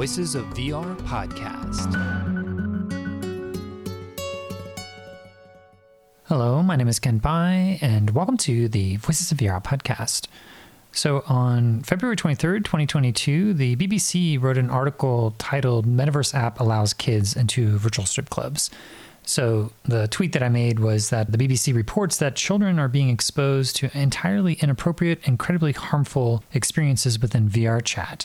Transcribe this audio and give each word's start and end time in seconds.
Voices 0.00 0.34
of 0.34 0.46
VR 0.54 0.96
podcast. 1.02 1.92
Hello, 6.24 6.62
my 6.62 6.74
name 6.74 6.88
is 6.88 6.98
Kent 6.98 7.20
Bye, 7.20 7.78
and 7.82 8.08
welcome 8.08 8.38
to 8.38 8.66
the 8.68 8.96
Voices 8.96 9.30
of 9.30 9.36
VR 9.36 9.62
podcast. 9.62 10.26
So, 10.90 11.22
on 11.26 11.82
February 11.82 12.16
23rd, 12.16 12.64
2022, 12.64 13.52
the 13.52 13.76
BBC 13.76 14.40
wrote 14.40 14.56
an 14.56 14.70
article 14.70 15.34
titled 15.36 15.84
Metaverse 15.84 16.32
App 16.34 16.60
Allows 16.60 16.94
Kids 16.94 17.36
into 17.36 17.76
Virtual 17.76 18.06
Strip 18.06 18.30
Clubs. 18.30 18.70
So, 19.24 19.70
the 19.84 20.08
tweet 20.08 20.32
that 20.32 20.42
I 20.42 20.48
made 20.48 20.80
was 20.80 21.10
that 21.10 21.30
the 21.30 21.36
BBC 21.36 21.74
reports 21.74 22.16
that 22.16 22.36
children 22.36 22.78
are 22.78 22.88
being 22.88 23.10
exposed 23.10 23.76
to 23.76 23.90
entirely 23.92 24.54
inappropriate, 24.54 25.20
incredibly 25.24 25.72
harmful 25.72 26.42
experiences 26.54 27.20
within 27.20 27.50
VR 27.50 27.84
chat. 27.84 28.24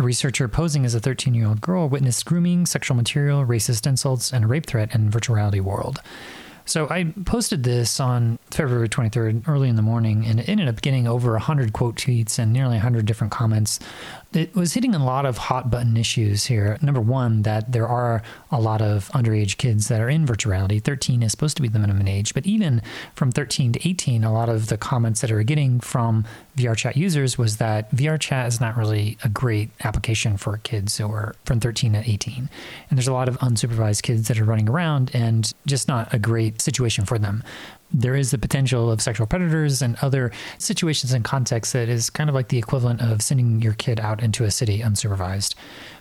A 0.00 0.02
researcher 0.02 0.48
posing 0.48 0.86
as 0.86 0.94
a 0.94 1.00
13 1.00 1.34
year 1.34 1.46
old 1.46 1.60
girl 1.60 1.86
witnessed 1.86 2.24
grooming, 2.24 2.64
sexual 2.64 2.96
material, 2.96 3.44
racist 3.44 3.86
insults, 3.86 4.32
and 4.32 4.46
a 4.46 4.48
rape 4.48 4.64
threat 4.64 4.94
in 4.94 5.10
virtual 5.10 5.36
reality 5.36 5.60
world. 5.60 6.00
So 6.64 6.88
I 6.88 7.12
posted 7.26 7.64
this 7.64 8.00
on 8.00 8.38
February 8.50 8.88
23rd, 8.88 9.46
early 9.46 9.68
in 9.68 9.76
the 9.76 9.82
morning, 9.82 10.24
and 10.24 10.40
it 10.40 10.48
ended 10.48 10.68
up 10.68 10.80
getting 10.80 11.06
over 11.06 11.32
100 11.32 11.74
quote 11.74 11.96
tweets 11.96 12.38
and 12.38 12.50
nearly 12.50 12.76
100 12.76 13.04
different 13.04 13.30
comments 13.30 13.78
it 14.32 14.54
was 14.54 14.74
hitting 14.74 14.94
a 14.94 15.04
lot 15.04 15.26
of 15.26 15.38
hot 15.38 15.70
button 15.70 15.96
issues 15.96 16.44
here. 16.44 16.78
Number 16.80 17.00
one, 17.00 17.42
that 17.42 17.72
there 17.72 17.88
are 17.88 18.22
a 18.52 18.60
lot 18.60 18.80
of 18.80 19.08
underage 19.08 19.56
kids 19.56 19.88
that 19.88 20.00
are 20.00 20.08
in 20.08 20.24
virtual 20.24 20.52
reality. 20.52 20.78
13 20.78 21.22
is 21.22 21.32
supposed 21.32 21.56
to 21.56 21.62
be 21.62 21.68
the 21.68 21.80
minimum 21.80 22.06
age, 22.06 22.32
but 22.32 22.46
even 22.46 22.80
from 23.16 23.32
13 23.32 23.72
to 23.72 23.88
18, 23.88 24.22
a 24.22 24.32
lot 24.32 24.48
of 24.48 24.68
the 24.68 24.76
comments 24.76 25.20
that 25.20 25.32
are 25.32 25.42
getting 25.42 25.80
from 25.80 26.24
VR 26.56 26.76
chat 26.76 26.96
users 26.96 27.38
was 27.38 27.56
that 27.56 27.90
VR 27.90 28.20
chat 28.20 28.46
is 28.46 28.60
not 28.60 28.76
really 28.76 29.18
a 29.24 29.28
great 29.28 29.70
application 29.82 30.36
for 30.36 30.58
kids 30.58 30.96
who 30.98 31.10
are 31.10 31.34
from 31.44 31.58
13 31.58 31.94
to 31.94 32.08
18. 32.08 32.48
And 32.88 32.98
there's 32.98 33.08
a 33.08 33.12
lot 33.12 33.28
of 33.28 33.38
unsupervised 33.38 34.02
kids 34.02 34.28
that 34.28 34.38
are 34.38 34.44
running 34.44 34.68
around 34.68 35.10
and 35.12 35.52
just 35.66 35.88
not 35.88 36.14
a 36.14 36.18
great 36.18 36.60
situation 36.60 37.04
for 37.04 37.18
them 37.18 37.42
there 37.92 38.14
is 38.14 38.30
the 38.30 38.38
potential 38.38 38.90
of 38.90 39.00
sexual 39.00 39.26
predators 39.26 39.82
and 39.82 39.96
other 40.02 40.30
situations 40.58 41.12
and 41.12 41.24
contexts 41.24 41.72
that 41.72 41.88
is 41.88 42.10
kind 42.10 42.30
of 42.30 42.34
like 42.34 42.48
the 42.48 42.58
equivalent 42.58 43.00
of 43.00 43.22
sending 43.22 43.60
your 43.60 43.74
kid 43.74 44.00
out 44.00 44.22
into 44.22 44.44
a 44.44 44.50
city 44.50 44.80
unsupervised. 44.80 45.54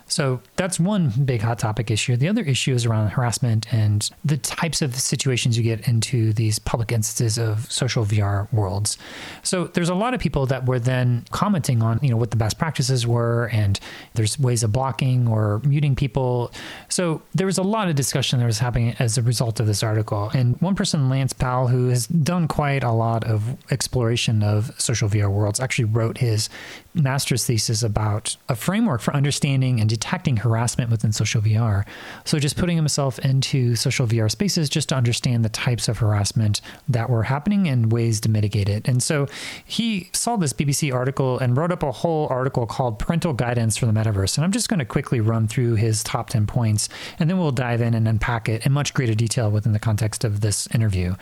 So 0.10 0.42
that's 0.56 0.80
one 0.80 1.10
big 1.26 1.42
hot 1.42 1.60
topic 1.60 1.90
issue. 1.90 2.18
The 2.18 2.28
other 2.28 2.42
issue 2.42 2.74
is 2.74 2.86
around 2.86 3.10
harassment 3.10 3.72
and 3.74 4.10
the 4.26 4.38
types 4.38 4.82
of 4.82 4.96
situations 4.96 5.58
you 5.58 5.64
get 5.64 5.88
into 5.88 6.34
these 6.34 6.60
public 6.60 6.92
instances 6.92 7.38
of 7.38 7.72
social 7.72 8.06
VR 8.06 8.52
worlds. 8.52 8.98
So 9.44 9.66
there's 9.66 9.90
a 9.90 9.96
lot 9.96 10.14
of 10.14 10.20
people 10.20 10.46
that 10.48 10.66
were 10.66 10.80
then 10.80 11.26
commenting 11.32 11.82
on, 11.82 12.00
you 12.02 12.10
know, 12.10 12.18
what 12.18 12.32
the 12.32 12.38
best 12.38 12.58
practices 12.58 13.06
were 13.06 13.50
and 13.54 13.80
there's 14.16 14.40
ways 14.40 14.64
of 14.64 14.72
blocking 14.72 15.28
or 15.28 15.62
muting 15.64 15.96
people. 15.96 16.52
So 16.90 17.22
there 17.34 17.46
was 17.46 17.58
a 17.58 17.64
lot 17.64 17.88
of 17.88 17.96
discussion 17.96 18.40
that 18.40 18.46
was 18.46 18.60
happening 18.60 18.96
as 19.00 19.18
a 19.18 19.22
result 19.22 19.60
of 19.60 19.68
this 19.68 19.84
article. 19.84 20.32
And 20.34 20.60
one 20.62 20.76
person, 20.76 21.10
Lance 21.10 21.34
Powell, 21.34 21.68
who 21.68 21.90
has 21.90 22.08
done 22.08 22.48
quite 22.48 22.84
a 22.84 22.92
lot 22.92 23.24
of 23.24 23.58
exploration 23.72 24.44
of 24.44 24.72
social 24.82 25.08
VR 25.08 25.32
worlds, 25.32 25.60
actually 25.60 25.86
wrote 25.86 26.18
his 26.18 26.50
master's 26.94 27.46
thesis 27.46 27.84
about 27.84 28.36
a 28.48 28.56
framework 28.56 29.02
for 29.02 29.16
understanding 29.16 29.80
and 29.80 29.90
detecting 29.90 30.38
harassment 30.38 30.90
within 30.90 31.12
social 31.12 31.42
VR. 31.42 31.86
So 32.26 32.40
just 32.40 32.58
putting 32.58 32.76
himself 32.76 33.20
into 33.20 33.76
social 33.76 34.08
VR 34.08 34.30
spaces 34.30 34.70
just 34.70 34.90
to 34.90 34.96
understand 34.96 35.46
the 35.46 35.50
types 35.50 35.88
of 35.88 36.00
harassment 36.00 36.62
that 36.88 37.10
were 37.10 37.24
happening 37.24 37.68
and 37.68 37.92
ways 37.92 38.20
to 38.22 38.30
mitigate 38.30 38.70
it. 38.70 38.88
And 38.88 39.04
so 39.04 39.28
he 39.66 40.10
saw 40.14 40.36
this 40.36 40.54
BBC 40.54 40.94
article 40.94 41.38
and 41.40 41.56
wrote 41.56 41.72
up 41.72 41.84
a 41.84 41.92
whole 41.92 42.28
article 42.30 42.66
called 42.66 43.00
Parental 43.00 43.34
Guidance 43.34 43.78
for 43.78 43.86
the 43.86 43.92
Metaverse. 43.92 44.38
And 44.38 44.46
I'm 44.46 44.52
just 44.52 44.70
going 44.70 44.80
to 44.80 44.86
quickly 44.86 45.20
run 45.20 45.48
through 45.48 45.76
his 45.76 46.04
top 46.04 46.30
10 46.30 46.48
points 46.48 46.90
and 47.20 47.30
then 47.30 47.38
we'll 47.38 47.52
dive 47.52 47.82
in 47.82 47.94
and 47.94 48.08
unpack 48.08 48.50
it 48.50 48.66
in 48.66 48.72
much 48.72 48.94
greater 48.94 49.14
detail 49.14 49.52
within 49.52 49.74
the 49.74 49.80
context 49.80 50.24
of 50.24 50.42
this 50.42 50.68
interview. 50.68 51.16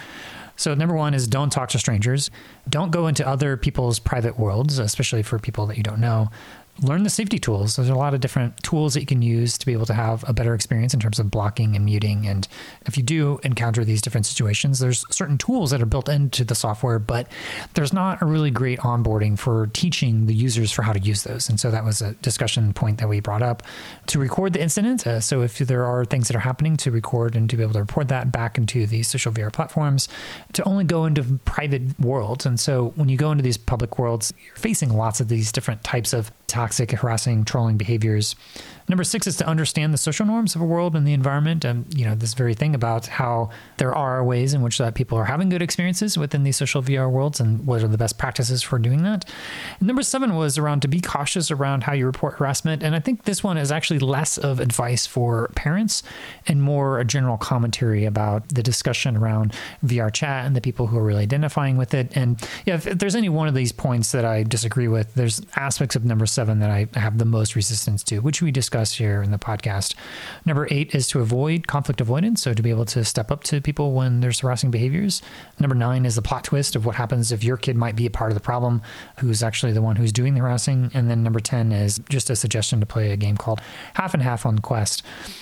So, 0.58 0.74
number 0.74 0.96
one 0.96 1.14
is 1.14 1.28
don't 1.28 1.52
talk 1.52 1.70
to 1.70 1.80
strangers. 1.80 2.30
Don't 2.68 2.92
go 2.92 3.08
into 3.08 3.26
other 3.26 3.56
people's 3.56 4.00
private 4.00 4.38
worlds, 4.38 4.80
especially 4.80 5.24
for 5.24 5.40
people 5.40 5.68
that 5.68 5.78
you 5.78 5.84
don't 5.84 6.00
know 6.02 6.30
learn 6.82 7.04
the 7.04 7.10
safety 7.10 7.40
tools. 7.40 7.76
There's 7.76 7.90
a 7.90 7.96
lot 7.96 8.14
of 8.14 8.20
different 8.20 8.62
tools 8.64 8.94
that 8.94 9.02
you 9.02 9.06
can 9.06 9.22
use 9.22 9.58
to 9.58 9.66
be 9.66 9.74
able 9.74 9.86
to 9.88 9.94
have 9.94 10.24
a 10.28 10.34
better 10.34 10.54
experience 10.54 10.94
in 10.94 11.00
terms 11.00 11.20
of 11.20 11.32
blocking 11.32 11.76
and 11.76 11.86
muting. 11.86 12.28
And 12.28 12.48
if 12.86 12.98
you 12.98 13.04
do 13.04 13.40
encounter 13.44 13.84
these 13.84 14.02
different 14.02 14.26
situations, 14.26 14.80
there's 14.80 15.04
certain 15.10 15.38
tools 15.38 15.72
that 15.72 15.82
are 15.82 15.86
built 15.88 16.10
into 16.10 16.44
the 16.44 16.56
software, 16.56 17.00
but 17.00 17.28
there's 17.74 17.94
not 17.94 18.22
a 18.22 18.26
really 18.26 18.52
great 18.52 18.80
onboarding 18.80 19.38
for 19.38 19.68
teaching 19.68 20.28
the 20.28 20.34
users 20.34 20.72
for 20.72 20.84
how 20.84 20.94
to 20.94 21.00
use 21.00 21.24
those. 21.24 21.50
And 21.50 21.60
so 21.60 21.72
that 21.72 21.84
was 21.84 22.02
a 22.02 22.14
discussion 22.16 22.74
point 22.74 23.00
that 23.00 23.10
we 23.10 23.20
brought 23.20 23.42
up 23.42 23.64
to 24.08 24.20
record 24.20 24.54
the 24.54 24.62
incident. 24.62 25.06
Uh, 25.06 25.20
so 25.20 25.42
if 25.42 25.58
there 25.58 25.86
are 25.86 26.06
things 26.06 26.28
that 26.28 26.36
are 26.36 26.40
happening, 26.40 26.78
to 26.78 26.92
record 26.92 27.36
and 27.36 27.50
to 27.50 27.58
be 27.58 27.64
able 27.64 27.74
to 27.74 27.80
report 27.80 28.08
that 28.10 28.32
back 28.32 28.58
into 28.58 28.86
the 28.86 29.04
social 29.04 29.32
VR 29.32 29.52
platforms, 29.52 30.08
to 30.54 30.64
only 30.64 30.84
go 30.84 31.06
into 31.06 31.24
private 31.46 32.00
worlds. 32.00 32.46
And 32.46 32.60
so 32.60 32.94
when 32.96 33.10
you 33.10 33.18
go 33.18 33.32
into 33.32 33.44
these 33.44 33.58
public 33.58 33.98
worlds, 33.98 34.34
you're 34.46 34.56
facing 34.56 34.96
lots 34.96 35.20
of 35.20 35.28
these 35.28 35.52
different 35.52 35.84
types 35.84 36.14
of 36.14 36.32
toxic, 36.68 36.92
harassing, 36.92 37.46
trolling 37.46 37.78
behaviors. 37.78 38.36
Number 38.90 39.04
six 39.04 39.28
is 39.28 39.36
to 39.38 39.46
understand 39.46 39.94
the 39.94 39.98
social 39.98 40.26
norms 40.26 40.56
of 40.56 40.62
a 40.62 40.66
world 40.66 40.96
and 40.96 41.06
the 41.06 41.12
environment, 41.12 41.66
and 41.66 41.86
you 41.94 42.06
know 42.06 42.16
this 42.16 42.34
very 42.34 42.54
thing 42.54 42.74
about 42.74 43.08
how 43.08 43.50
there 43.78 43.94
are 43.94 44.24
ways 44.24 44.54
in 44.54 44.62
which 44.62 44.78
that 44.78 44.96
people 44.96 45.18
are 45.18 45.26
having 45.26 45.50
good 45.50 45.62
experiences 45.62 46.18
within 46.18 46.44
these 46.44 46.56
social 46.56 46.82
VR 46.82 47.12
worlds, 47.12 47.42
and 47.42 47.66
what 47.68 47.84
are 47.84 47.90
the 47.90 47.98
best 47.98 48.18
practices 48.18 48.64
for 48.64 48.80
doing 48.80 49.04
that. 49.04 49.26
And 49.80 49.88
number 49.88 50.04
seven 50.04 50.38
was 50.38 50.58
around 50.58 50.84
to 50.84 50.88
be 50.88 51.02
cautious 51.02 51.52
around 51.52 51.84
how 51.84 51.92
you 51.92 52.06
report 52.06 52.36
harassment, 52.36 52.82
and 52.82 52.96
I 52.96 53.00
think 53.00 53.26
this 53.26 53.44
one 53.44 53.58
is 53.58 53.74
actually 53.74 54.00
less 54.00 54.38
of 54.38 54.62
advice 54.62 55.06
for 55.06 55.50
parents 55.56 56.02
and 56.48 56.62
more 56.62 57.00
a 57.00 57.06
general 57.06 57.38
commentary 57.38 58.06
about 58.06 58.48
the 58.48 58.64
discussion 58.64 59.18
around 59.18 59.54
VR 59.86 60.14
chat 60.14 60.46
and 60.46 60.56
the 60.56 60.62
people 60.62 60.88
who 60.88 60.98
are 60.98 61.04
really 61.04 61.24
identifying 61.24 61.76
with 61.76 61.94
it. 61.94 62.16
And 62.16 62.42
yeah, 62.66 62.76
if, 62.76 62.88
if 62.88 63.00
there's 63.00 63.16
any 63.16 63.28
one 63.28 63.50
of 63.50 63.54
these 63.54 63.74
points 63.74 64.14
that 64.14 64.24
I 64.24 64.44
disagree 64.44 64.88
with, 64.88 65.14
there's 65.16 65.42
aspects 65.58 65.98
of 65.98 66.06
number 66.06 66.26
seven 66.26 66.60
that 66.60 66.70
I 66.70 66.88
have 66.98 67.18
the 67.18 67.26
most 67.26 67.54
resistance 67.54 68.02
to, 68.06 68.20
which 68.20 68.42
we 68.42 68.50
discussed 68.50 68.77
discuss 68.78 68.98
here 68.98 69.24
in 69.24 69.32
the 69.32 69.40
podcast. 69.40 69.96
Number 70.46 70.68
eight 70.70 70.94
is 70.94 71.08
to 71.08 71.20
avoid 71.20 71.66
conflict 71.66 72.00
avoidance, 72.00 72.44
so 72.44 72.54
to 72.54 72.62
be 72.62 72.70
able 72.70 72.86
to 72.86 73.04
step 73.04 73.32
up 73.32 73.44
to 73.46 73.60
people 73.60 73.94
when 73.94 74.20
there's 74.20 74.42
harassing 74.42 74.70
behaviors. 74.70 75.22
Number 75.60 75.76
nine 75.76 76.06
is 76.06 76.16
the 76.16 76.22
plot 76.22 76.44
twist 76.44 76.76
of 76.76 76.86
what 76.86 76.96
happens 76.96 77.32
if 77.32 77.44
your 77.44 77.58
kid 77.58 77.76
might 77.76 77.96
be 77.96 78.06
a 78.06 78.12
part 78.12 78.30
of 78.30 78.36
the 78.36 78.42
problem, 78.42 78.84
who's 79.20 79.42
actually 79.42 79.72
the 79.72 79.82
one 79.82 79.96
who's 79.96 80.12
doing 80.12 80.36
the 80.36 80.42
harassing. 80.42 80.92
And 80.94 81.10
then 81.10 81.24
number 81.24 81.40
10 81.40 81.72
is 81.72 82.00
just 82.10 82.30
a 82.30 82.36
suggestion 82.36 82.80
to 82.80 82.86
play 82.86 83.12
a 83.12 83.18
game 83.18 83.36
called 83.36 83.62
Half 83.96 84.14
and 84.14 84.22
Half 84.22 84.46
on 84.46 84.60
Quest. 84.60 85.02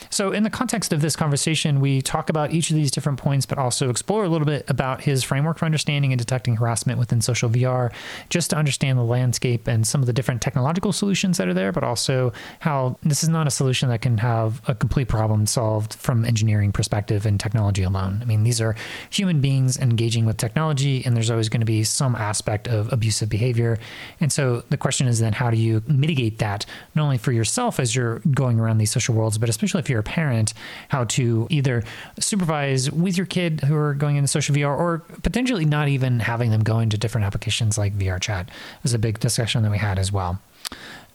So, 0.10 0.32
in 0.32 0.44
the 0.44 0.50
context 0.50 0.94
of 0.94 1.02
this 1.02 1.16
conversation, 1.18 1.82
we 1.82 2.02
talk 2.02 2.30
about 2.30 2.54
each 2.54 2.70
of 2.70 2.76
these 2.78 2.92
different 2.92 3.20
points, 3.20 3.46
but 3.46 3.58
also 3.58 3.90
explore 3.90 4.24
a 4.24 4.30
little 4.30 4.46
bit 4.46 4.64
about 4.70 5.02
his 5.02 5.24
framework 5.24 5.58
for 5.58 5.66
understanding 5.66 6.14
and 6.14 6.20
detecting 6.20 6.56
harassment 6.56 7.00
within 7.00 7.20
social 7.20 7.50
VR, 7.50 7.92
just 8.30 8.52
to 8.52 8.56
understand 8.56 8.98
the 8.98 9.04
landscape 9.04 9.68
and 9.68 9.86
some 9.86 10.02
of 10.02 10.08
the 10.08 10.14
different 10.14 10.42
technological 10.42 10.94
solutions 10.94 11.38
that 11.38 11.50
are 11.50 11.54
there, 11.54 11.74
but 11.74 11.84
also 11.84 12.32
how 12.60 12.98
this 13.04 13.24
is 13.26 13.30
not 13.30 13.48
a 13.48 13.52
solution 13.52 13.90
that 13.90 14.02
can 14.02 14.20
have 14.20 14.62
a 14.68 14.76
complete 14.76 15.08
problem 15.08 15.46
solved 15.46 15.96
from 15.96 16.26
engineering 16.26 16.72
perspective 16.72 17.26
and 17.26 17.40
technology 17.40 17.84
alone. 17.84 18.20
I 18.22 18.26
mean, 18.26 18.44
these 18.44 18.62
are 18.62 18.76
human 19.10 19.42
beings 19.42 19.78
engaging 19.78 20.26
with 20.26 20.38
technology, 20.38 21.04
and 21.06 21.16
there's 21.16 21.32
always 21.32 21.50
going 21.50 21.62
to 21.62 21.66
be 21.66 21.84
some 21.84 22.16
aspect 22.16 22.68
of 22.68 22.94
abusive 22.94 23.30
behavior. 23.30 23.80
And 24.20 24.32
so 24.32 24.64
the 24.70 24.78
question 24.78 25.08
is 25.08 25.20
then, 25.20 25.34
how 25.34 25.50
do 25.50 25.58
you 25.58 25.82
mitigate 25.88 26.38
that, 26.38 26.66
not 26.94 27.04
only 27.04 27.18
for 27.18 27.32
yourself 27.32 27.80
as 27.80 27.96
you're 27.96 28.20
going 28.32 28.60
around 28.60 28.78
these 28.78 28.92
social 28.92 29.16
worlds, 29.16 29.38
but 29.38 29.50
especially 29.50 29.80
if 29.80 29.90
you're 29.90 30.00
a 30.00 30.04
parent, 30.04 30.54
how 30.90 31.06
to 31.06 31.48
either 31.50 31.84
supervise 32.20 32.92
with 32.92 33.18
your 33.18 33.26
kid 33.26 33.62
who 33.62 33.76
are 33.76 33.96
going 33.96 34.16
into 34.18 34.28
social 34.28 34.56
VR 34.56 34.78
or 34.78 35.00
potentially 35.24 35.66
not 35.66 35.88
even 35.88 36.20
having 36.20 36.52
them 36.52 36.62
go 36.62 36.80
into 36.80 36.98
different 36.98 37.26
applications 37.26 37.78
like 37.78 37.98
VR 37.98 38.20
chat 38.20 38.50
is 38.84 38.94
a 38.94 39.00
big 39.00 39.20
discussion 39.20 39.64
that 39.64 39.72
we 39.72 39.78
had 39.78 39.98
as 39.98 40.12
well 40.12 40.40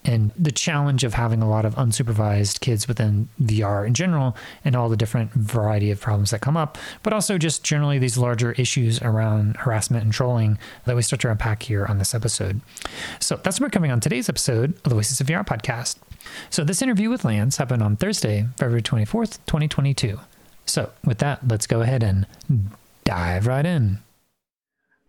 and 0.03 0.31
the 0.37 0.51
challenge 0.51 1.03
of 1.03 1.13
having 1.13 1.41
a 1.41 1.49
lot 1.49 1.65
of 1.65 1.75
unsupervised 1.75 2.59
kids 2.59 2.87
within 2.87 3.29
VR 3.41 3.85
in 3.85 3.93
general 3.93 4.35
and 4.65 4.75
all 4.75 4.89
the 4.89 4.97
different 4.97 5.31
variety 5.33 5.91
of 5.91 5.99
problems 6.01 6.31
that 6.31 6.41
come 6.41 6.57
up, 6.57 6.77
but 7.03 7.13
also 7.13 7.37
just 7.37 7.63
generally 7.63 7.99
these 7.99 8.17
larger 8.17 8.53
issues 8.53 9.01
around 9.01 9.57
harassment 9.57 10.03
and 10.03 10.13
trolling 10.13 10.57
that 10.85 10.95
we 10.95 11.01
start 11.01 11.21
to 11.21 11.29
unpack 11.29 11.63
here 11.63 11.85
on 11.85 11.99
this 11.99 12.15
episode. 12.15 12.61
So 13.19 13.35
that's 13.43 13.59
what 13.59 13.67
we're 13.67 13.71
coming 13.71 13.91
on 13.91 13.99
today's 13.99 14.29
episode 14.29 14.75
of 14.77 14.83
the 14.83 14.95
Voices 14.95 15.21
of 15.21 15.27
VR 15.27 15.45
podcast. 15.45 15.97
So 16.49 16.63
this 16.63 16.81
interview 16.81 17.09
with 17.09 17.25
Lance 17.25 17.57
happened 17.57 17.83
on 17.83 17.95
Thursday, 17.95 18.47
February 18.57 18.81
24th, 18.81 19.39
2022. 19.45 20.19
So 20.65 20.91
with 21.03 21.19
that, 21.19 21.47
let's 21.47 21.67
go 21.67 21.81
ahead 21.81 22.03
and 22.03 22.25
dive 23.03 23.47
right 23.47 23.65
in. 23.65 23.99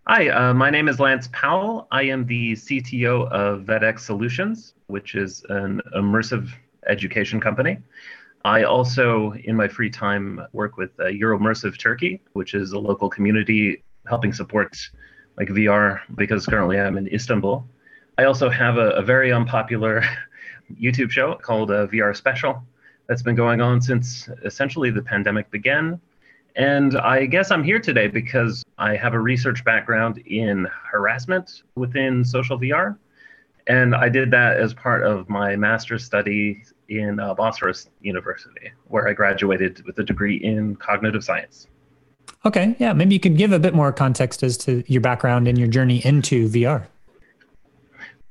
Hi, 0.09 0.29
uh, 0.31 0.53
my 0.53 0.69
name 0.69 0.88
is 0.88 0.99
Lance 0.99 1.29
Powell. 1.31 1.87
I 1.93 2.03
am 2.03 2.27
the 2.27 2.55
CTO 2.55 3.31
of 3.31 3.61
VetX 3.61 4.00
Solutions, 4.00 4.75
which 4.93 5.15
is 5.15 5.44
an 5.49 5.81
immersive 5.97 6.50
education 6.87 7.41
company. 7.41 7.79
I 8.44 8.65
also, 8.65 9.33
in 9.44 9.56
my 9.56 9.69
free 9.69 9.91
time, 9.91 10.41
work 10.53 10.77
with 10.77 10.91
uh, 11.00 11.05
Euromersive 11.05 11.79
Turkey, 11.79 12.21
which 12.35 12.55
is 12.55 12.73
a 12.73 12.79
local 12.79 13.09
community 13.09 13.83
helping 14.06 14.33
support 14.33 14.77
like 15.39 15.49
VR 15.49 16.00
because 16.17 16.47
currently 16.47 16.79
I'm 16.79 16.97
in 16.99 17.06
Istanbul. 17.09 17.65
I 18.19 18.25
also 18.25 18.50
have 18.50 18.77
a, 18.77 18.91
a 18.91 19.03
very 19.03 19.33
unpopular 19.33 20.05
YouTube 20.81 21.11
show 21.11 21.35
called 21.35 21.71
uh, 21.71 21.87
VR 21.87 22.15
Special 22.15 22.62
that's 23.09 23.23
been 23.23 23.35
going 23.35 23.61
on 23.61 23.81
since 23.81 24.29
essentially 24.45 24.91
the 24.91 25.03
pandemic 25.03 25.50
began. 25.50 26.00
And 26.56 26.99
I 26.99 27.27
guess 27.27 27.50
I'm 27.50 27.65
here 27.65 27.81
today 27.81 28.09
because 28.09 28.62
I 28.77 28.97
have 28.97 29.15
a 29.15 29.19
research 29.19 29.65
background 29.65 30.19
in 30.27 30.69
harassment 30.91 31.62
within 31.77 32.25
social 32.25 32.59
VR. 32.59 32.99
And 33.67 33.94
I 33.94 34.09
did 34.09 34.31
that 34.32 34.56
as 34.56 34.75
part 34.75 35.05
of 35.05 35.29
my 35.29 35.56
master's 35.56 36.05
study 36.05 36.62
in 36.88 37.20
uh, 37.20 37.35
Bosphorus 37.35 37.88
University, 38.00 38.73
where 38.88 39.09
I 39.09 39.12
graduated 39.12 39.85
with 39.87 39.99
a 39.99 40.05
degree 40.05 40.37
in 40.37 40.76
cognitive 40.76 41.25
science. 41.25 41.69
Okay, 42.44 42.75
yeah, 42.79 42.93
maybe 42.93 43.14
you 43.14 43.20
could 43.20 43.37
give 43.37 43.53
a 43.53 43.59
bit 43.59 43.75
more 43.75 43.93
context 43.93 44.43
as 44.43 44.56
to 44.59 44.82
your 44.87 45.00
background 45.00 45.47
and 45.47 45.56
your 45.56 45.69
journey 45.69 46.05
into 46.05 46.49
VR. 46.49 46.87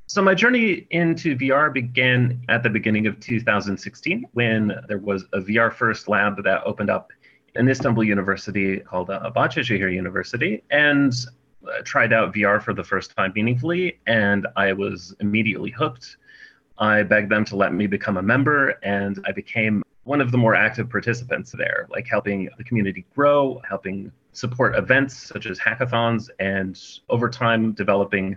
So, 0.06 0.20
my 0.20 0.34
journey 0.34 0.86
into 0.90 1.34
VR 1.34 1.72
began 1.72 2.44
at 2.50 2.62
the 2.62 2.68
beginning 2.68 3.06
of 3.06 3.18
2016 3.20 4.26
when 4.32 4.72
there 4.86 4.98
was 4.98 5.24
a 5.32 5.40
VR 5.40 5.72
first 5.72 6.08
lab 6.08 6.44
that 6.44 6.62
opened 6.64 6.90
up 6.90 7.10
in 7.54 7.68
Istanbul 7.68 8.04
University 8.04 8.80
called 8.80 9.08
uh, 9.08 9.30
Bahçeşehir 9.34 9.90
University. 9.90 10.62
And 10.70 11.14
Uh, 11.66 11.80
tried 11.84 12.12
out 12.12 12.34
VR 12.34 12.60
for 12.60 12.74
the 12.74 12.82
first 12.82 13.14
time 13.16 13.32
meaningfully, 13.36 14.00
and 14.06 14.48
I 14.56 14.72
was 14.72 15.14
immediately 15.20 15.70
hooked. 15.70 16.16
I 16.78 17.04
begged 17.04 17.30
them 17.30 17.44
to 17.46 17.56
let 17.56 17.72
me 17.72 17.86
become 17.86 18.16
a 18.16 18.22
member, 18.22 18.70
and 18.82 19.20
I 19.26 19.32
became 19.32 19.84
one 20.02 20.20
of 20.20 20.32
the 20.32 20.38
more 20.38 20.56
active 20.56 20.90
participants 20.90 21.52
there, 21.52 21.86
like 21.88 22.08
helping 22.08 22.48
the 22.58 22.64
community 22.64 23.06
grow, 23.14 23.62
helping 23.68 24.10
support 24.32 24.74
events 24.74 25.16
such 25.16 25.46
as 25.46 25.58
hackathons, 25.60 26.28
and 26.40 26.80
over 27.08 27.28
time 27.28 27.72
developing 27.72 28.36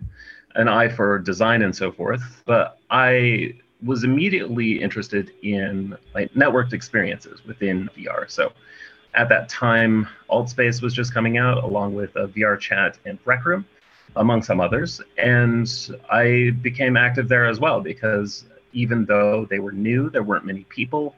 an 0.54 0.68
eye 0.68 0.88
for 0.88 1.18
design 1.18 1.64
and 1.64 1.76
so 1.76 1.92
forth. 1.92 2.44
But 2.46 2.78
I 2.92 3.56
was 3.84 4.04
immediately 4.04 4.82
interested 4.82 5.32
in 5.42 5.98
like 6.14 6.32
networked 6.34 6.74
experiences 6.74 7.44
within 7.46 7.90
VR. 7.98 8.30
So 8.30 8.54
at 9.16 9.30
that 9.30 9.50
time, 9.50 10.08
Altspace 10.30 10.82
was 10.82 10.94
just 10.94 11.14
coming 11.14 11.38
out, 11.38 11.64
along 11.64 11.96
with 11.96 12.16
a 12.16 12.28
VR 12.28 12.60
Chat 12.60 12.98
and 13.06 13.18
Rec 13.26 13.46
Room, 13.46 13.66
among 14.16 14.44
some 14.44 14.60
others. 14.60 15.02
And 15.18 15.70
I 16.12 16.52
became 16.62 16.98
active 16.98 17.28
there 17.28 17.46
as 17.46 17.60
well 17.60 17.82
because 17.82 18.46
even 18.74 19.06
though 19.06 19.46
they 19.46 19.60
were 19.60 19.72
new, 19.72 20.10
there 20.10 20.24
weren't 20.24 20.46
many 20.46 20.66
people, 20.66 21.16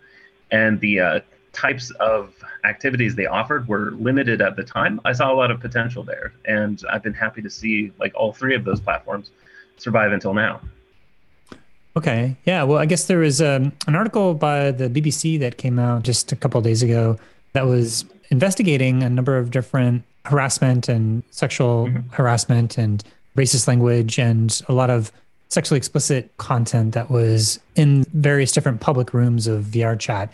and 0.51 0.79
the 0.79 0.99
uh, 0.99 1.19
types 1.53 1.89
of 1.99 2.35
activities 2.63 3.15
they 3.15 3.25
offered 3.25 3.67
were 3.67 3.91
limited 3.91 4.41
at 4.41 4.55
the 4.55 4.63
time. 4.63 5.01
I 5.03 5.13
saw 5.13 5.33
a 5.33 5.35
lot 5.35 5.49
of 5.49 5.59
potential 5.59 6.03
there, 6.03 6.33
and 6.45 6.81
I've 6.89 7.03
been 7.03 7.15
happy 7.15 7.41
to 7.41 7.49
see 7.49 7.91
like 7.99 8.13
all 8.15 8.31
three 8.31 8.55
of 8.55 8.63
those 8.63 8.79
platforms 8.79 9.31
survive 9.77 10.11
until 10.11 10.33
now. 10.33 10.61
Okay, 11.95 12.37
yeah. 12.45 12.61
Well, 12.61 12.77
I 12.77 12.85
guess 12.85 13.07
there 13.07 13.17
was 13.17 13.41
um, 13.41 13.73
an 13.87 13.95
article 13.95 14.35
by 14.35 14.69
the 14.69 14.87
BBC 14.87 15.39
that 15.39 15.57
came 15.57 15.79
out 15.79 16.03
just 16.03 16.31
a 16.31 16.35
couple 16.35 16.61
days 16.61 16.83
ago 16.83 17.17
that 17.57 17.65
was 17.65 18.05
investigating 18.29 19.01
a 19.01 19.09
number 19.09 19.35
of 19.35 19.49
different 19.49 20.03
harassment 20.25 20.87
and 20.87 21.23
sexual 21.31 21.87
mm-hmm. 21.87 22.07
harassment 22.11 22.77
and 22.77 23.03
racist 23.35 23.67
language 23.67 24.19
and 24.19 24.61
a 24.69 24.73
lot 24.73 24.91
of 24.91 25.11
sexually 25.49 25.79
explicit 25.79 26.29
content 26.37 26.93
that 26.93 27.09
was 27.09 27.59
in 27.75 28.03
various 28.13 28.51
different 28.51 28.79
public 28.79 29.11
rooms 29.11 29.47
of 29.47 29.63
VR 29.63 29.99
chat. 29.99 30.31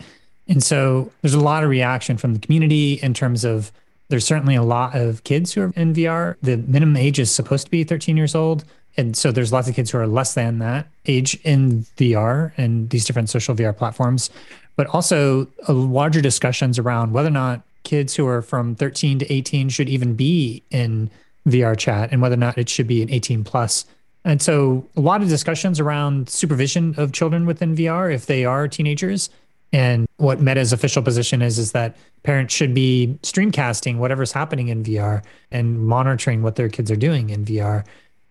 And 0.48 0.62
so 0.62 1.10
there's 1.22 1.32
a 1.32 1.40
lot 1.40 1.64
of 1.64 1.70
reaction 1.70 2.18
from 2.18 2.34
the 2.34 2.40
community 2.40 2.94
in 3.02 3.14
terms 3.14 3.42
of 3.42 3.72
there's 4.10 4.26
certainly 4.26 4.54
a 4.54 4.62
lot 4.62 4.94
of 4.94 5.24
kids 5.24 5.54
who 5.54 5.62
are 5.62 5.72
in 5.76 5.94
VR. 5.94 6.36
The 6.42 6.58
minimum 6.58 6.98
age 6.98 7.18
is 7.18 7.30
supposed 7.30 7.64
to 7.64 7.70
be 7.70 7.84
13 7.84 8.18
years 8.18 8.34
old. 8.34 8.64
And 8.98 9.16
so 9.16 9.32
there's 9.32 9.50
lots 9.50 9.66
of 9.66 9.74
kids 9.74 9.90
who 9.90 9.98
are 9.98 10.06
less 10.06 10.34
than 10.34 10.58
that 10.58 10.88
age 11.06 11.36
in 11.42 11.86
VR 11.96 12.52
and 12.58 12.90
these 12.90 13.06
different 13.06 13.30
social 13.30 13.54
VR 13.54 13.74
platforms 13.74 14.28
but 14.76 14.86
also 14.88 15.46
uh, 15.68 15.72
larger 15.72 16.20
discussions 16.20 16.78
around 16.78 17.12
whether 17.12 17.28
or 17.28 17.32
not 17.32 17.62
kids 17.84 18.14
who 18.14 18.26
are 18.26 18.42
from 18.42 18.74
13 18.74 19.18
to 19.20 19.32
18 19.32 19.68
should 19.68 19.88
even 19.88 20.14
be 20.14 20.62
in 20.70 21.10
VR 21.46 21.76
chat 21.76 22.10
and 22.10 22.22
whether 22.22 22.34
or 22.34 22.38
not 22.38 22.58
it 22.58 22.68
should 22.68 22.86
be 22.86 23.02
an 23.02 23.10
18 23.10 23.44
plus. 23.44 23.84
And 24.24 24.40
so 24.40 24.86
a 24.96 25.00
lot 25.00 25.22
of 25.22 25.28
discussions 25.28 25.78
around 25.78 26.28
supervision 26.28 26.94
of 26.96 27.12
children 27.12 27.44
within 27.44 27.76
VR 27.76 28.12
if 28.12 28.26
they 28.26 28.44
are 28.44 28.66
teenagers. 28.66 29.28
And 29.72 30.06
what 30.16 30.40
Meta's 30.40 30.72
official 30.72 31.02
position 31.02 31.42
is 31.42 31.58
is 31.58 31.72
that 31.72 31.96
parents 32.22 32.54
should 32.54 32.72
be 32.72 33.18
streamcasting 33.22 33.98
whatever's 33.98 34.32
happening 34.32 34.68
in 34.68 34.82
VR 34.82 35.22
and 35.50 35.84
monitoring 35.86 36.42
what 36.42 36.56
their 36.56 36.68
kids 36.68 36.90
are 36.90 36.96
doing 36.96 37.30
in 37.30 37.44
VR. 37.44 37.84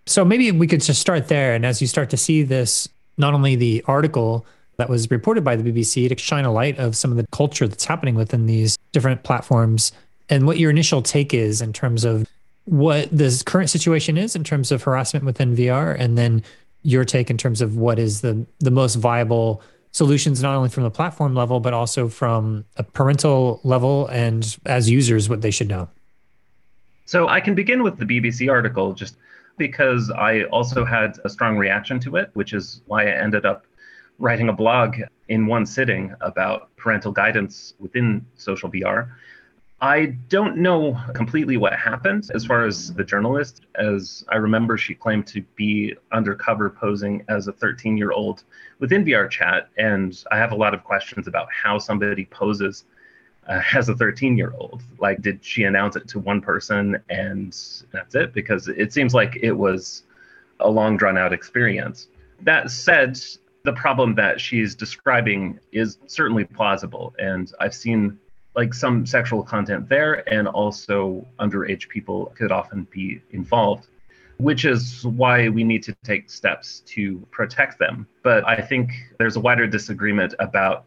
So 0.05 0.25
maybe 0.25 0.51
we 0.51 0.67
could 0.67 0.81
just 0.81 0.99
start 0.99 1.27
there. 1.27 1.53
And 1.53 1.65
as 1.65 1.79
you 1.81 1.87
start 1.87 2.09
to 2.09 2.17
see 2.17 2.43
this, 2.43 2.89
not 3.17 3.33
only 3.33 3.55
the 3.55 3.83
article 3.85 4.45
that 4.77 4.89
was 4.89 5.09
reported 5.11 5.43
by 5.43 5.55
the 5.55 5.71
BBC 5.71 6.09
to 6.09 6.17
shine 6.17 6.45
a 6.45 6.51
light 6.51 6.77
of 6.79 6.95
some 6.95 7.11
of 7.11 7.17
the 7.17 7.27
culture 7.31 7.67
that's 7.67 7.85
happening 7.85 8.15
within 8.15 8.45
these 8.45 8.77
different 8.91 9.23
platforms 9.23 9.91
and 10.29 10.47
what 10.47 10.57
your 10.57 10.71
initial 10.71 11.01
take 11.01 11.33
is 11.33 11.61
in 11.61 11.73
terms 11.73 12.03
of 12.03 12.27
what 12.65 13.09
the 13.11 13.43
current 13.45 13.69
situation 13.69 14.17
is 14.17 14.35
in 14.35 14.43
terms 14.43 14.71
of 14.71 14.81
harassment 14.83 15.25
within 15.25 15.55
VR 15.55 15.95
and 15.99 16.17
then 16.17 16.41
your 16.83 17.05
take 17.05 17.29
in 17.29 17.37
terms 17.37 17.61
of 17.61 17.77
what 17.77 17.99
is 17.99 18.21
the 18.21 18.45
the 18.59 18.71
most 18.71 18.95
viable 18.95 19.61
solutions 19.91 20.41
not 20.41 20.55
only 20.55 20.69
from 20.69 20.83
the 20.83 20.89
platform 20.91 21.35
level 21.35 21.59
but 21.59 21.73
also 21.73 22.07
from 22.07 22.65
a 22.77 22.83
parental 22.83 23.59
level 23.63 24.07
and 24.07 24.57
as 24.65 24.89
users 24.89 25.29
what 25.29 25.41
they 25.41 25.51
should 25.51 25.67
know. 25.67 25.87
So 27.05 27.27
I 27.27 27.41
can 27.41 27.53
begin 27.53 27.83
with 27.83 27.97
the 27.97 28.05
BBC 28.05 28.49
article 28.49 28.93
just 28.93 29.17
because 29.57 30.09
I 30.09 30.43
also 30.45 30.83
had 30.83 31.17
a 31.25 31.29
strong 31.29 31.57
reaction 31.57 31.99
to 32.01 32.15
it, 32.15 32.31
which 32.33 32.53
is 32.53 32.81
why 32.87 33.03
I 33.07 33.11
ended 33.11 33.45
up 33.45 33.65
writing 34.19 34.49
a 34.49 34.53
blog 34.53 34.97
in 35.29 35.47
one 35.47 35.65
sitting 35.65 36.13
about 36.21 36.75
parental 36.75 37.11
guidance 37.11 37.73
within 37.79 38.25
social 38.35 38.69
VR. 38.69 39.09
I 39.81 40.17
don't 40.29 40.57
know 40.57 40.97
completely 41.13 41.57
what 41.57 41.73
happened 41.73 42.29
as 42.33 42.45
far 42.45 42.65
as 42.65 42.93
the 42.93 43.03
journalist, 43.03 43.65
as 43.75 44.23
I 44.29 44.37
remember 44.37 44.77
she 44.77 44.95
claimed 44.95 45.27
to 45.27 45.41
be 45.55 45.93
undercover 46.13 46.69
posing 46.69 47.25
as 47.27 47.49
a 47.49 47.51
13 47.51 47.97
year 47.97 48.11
old 48.11 48.43
within 48.79 49.03
VR 49.03 49.29
chat. 49.29 49.67
And 49.77 50.17
I 50.31 50.37
have 50.37 50.53
a 50.53 50.55
lot 50.55 50.73
of 50.73 50.85
questions 50.85 51.27
about 51.27 51.49
how 51.51 51.79
somebody 51.79 52.23
poses 52.25 52.85
uh, 53.47 53.61
as 53.73 53.89
a 53.89 53.95
13 53.95 54.37
year 54.37 54.53
old. 54.57 54.83
Like, 54.99 55.21
did 55.21 55.43
she 55.43 55.63
announce 55.63 55.97
it 55.97 56.07
to 56.09 56.19
one 56.19 56.39
person 56.39 56.97
and 57.09 57.53
that's 57.91 58.15
it? 58.15 58.33
Because 58.33 58.69
it 58.69 58.93
seems 58.93 59.13
like 59.13 59.37
it 59.41 59.51
was 59.51 60.03
a 60.61 60.69
long 60.69 60.95
drawn 60.95 61.17
out 61.17 61.33
experience. 61.33 62.07
That 62.41 62.71
said, 62.71 63.19
the 63.63 63.73
problem 63.73 64.13
that 64.15 64.41
she's 64.41 64.75
describing 64.75 65.59
is 65.71 65.97
certainly 66.07 66.43
plausible. 66.43 67.15
And 67.17 67.51
I've 67.59 67.73
seen 67.73 68.19
like 68.55 68.73
some 68.73 69.05
sexual 69.05 69.41
content 69.41 69.89
there, 69.89 70.27
and 70.31 70.47
also 70.47 71.25
underage 71.39 71.89
people 71.89 72.33
could 72.37 72.51
often 72.51 72.87
be 72.91 73.21
involved, 73.31 73.87
which 74.37 74.65
is 74.65 75.05
why 75.05 75.49
we 75.49 75.63
need 75.63 75.81
to 75.83 75.95
take 76.03 76.29
steps 76.29 76.81
to 76.87 77.25
protect 77.31 77.79
them. 77.79 78.05
But 78.21 78.47
I 78.47 78.61
think 78.61 78.91
there's 79.17 79.37
a 79.37 79.39
wider 79.39 79.65
disagreement 79.65 80.35
about 80.39 80.85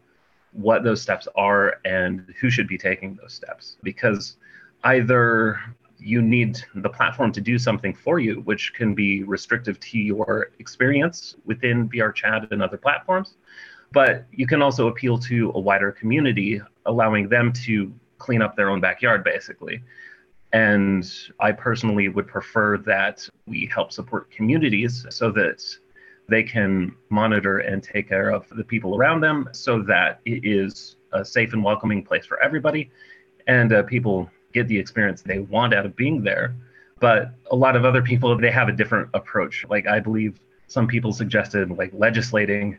what 0.53 0.83
those 0.83 1.01
steps 1.01 1.27
are 1.35 1.79
and 1.83 2.33
who 2.39 2.49
should 2.49 2.67
be 2.67 2.77
taking 2.77 3.15
those 3.15 3.33
steps 3.33 3.77
because 3.83 4.37
either 4.83 5.59
you 5.99 6.21
need 6.21 6.59
the 6.75 6.89
platform 6.89 7.31
to 7.31 7.41
do 7.41 7.57
something 7.57 7.93
for 7.93 8.19
you, 8.19 8.41
which 8.41 8.73
can 8.73 8.93
be 8.93 9.23
restrictive 9.23 9.79
to 9.79 9.97
your 9.97 10.51
experience 10.59 11.35
within 11.45 11.89
VR 11.89 12.13
chat 12.13 12.47
and 12.51 12.61
other 12.61 12.77
platforms. 12.77 13.37
But 13.91 14.25
you 14.31 14.47
can 14.47 14.61
also 14.61 14.87
appeal 14.87 15.17
to 15.19 15.51
a 15.55 15.59
wider 15.59 15.91
community, 15.91 16.61
allowing 16.85 17.29
them 17.29 17.53
to 17.65 17.93
clean 18.17 18.41
up 18.41 18.55
their 18.55 18.69
own 18.69 18.81
backyard, 18.81 19.23
basically. 19.23 19.81
And 20.53 21.09
I 21.39 21.51
personally 21.51 22.09
would 22.09 22.27
prefer 22.27 22.77
that 22.79 23.27
we 23.47 23.69
help 23.73 23.91
support 23.91 24.31
communities 24.31 25.05
so 25.09 25.31
that 25.31 25.63
they 26.29 26.43
can 26.43 26.95
monitor 27.09 27.59
and 27.59 27.81
take 27.81 28.09
care 28.09 28.29
of 28.29 28.47
the 28.49 28.63
people 28.63 28.97
around 28.97 29.21
them 29.21 29.49
so 29.53 29.81
that 29.83 30.19
it 30.25 30.45
is 30.45 30.97
a 31.13 31.23
safe 31.23 31.53
and 31.53 31.63
welcoming 31.63 32.03
place 32.03 32.25
for 32.25 32.41
everybody. 32.41 32.89
And 33.47 33.71
uh, 33.71 33.83
people 33.83 34.29
get 34.53 34.67
the 34.67 34.77
experience 34.77 35.21
they 35.21 35.39
want 35.39 35.73
out 35.73 35.85
of 35.85 35.95
being 35.95 36.23
there. 36.23 36.55
But 36.99 37.31
a 37.51 37.55
lot 37.55 37.75
of 37.75 37.85
other 37.85 38.01
people, 38.01 38.35
they 38.37 38.51
have 38.51 38.69
a 38.69 38.71
different 38.71 39.09
approach. 39.13 39.65
Like 39.69 39.87
I 39.87 39.99
believe 39.99 40.39
some 40.67 40.87
people 40.87 41.13
suggested 41.13 41.69
like 41.71 41.91
legislating 41.93 42.77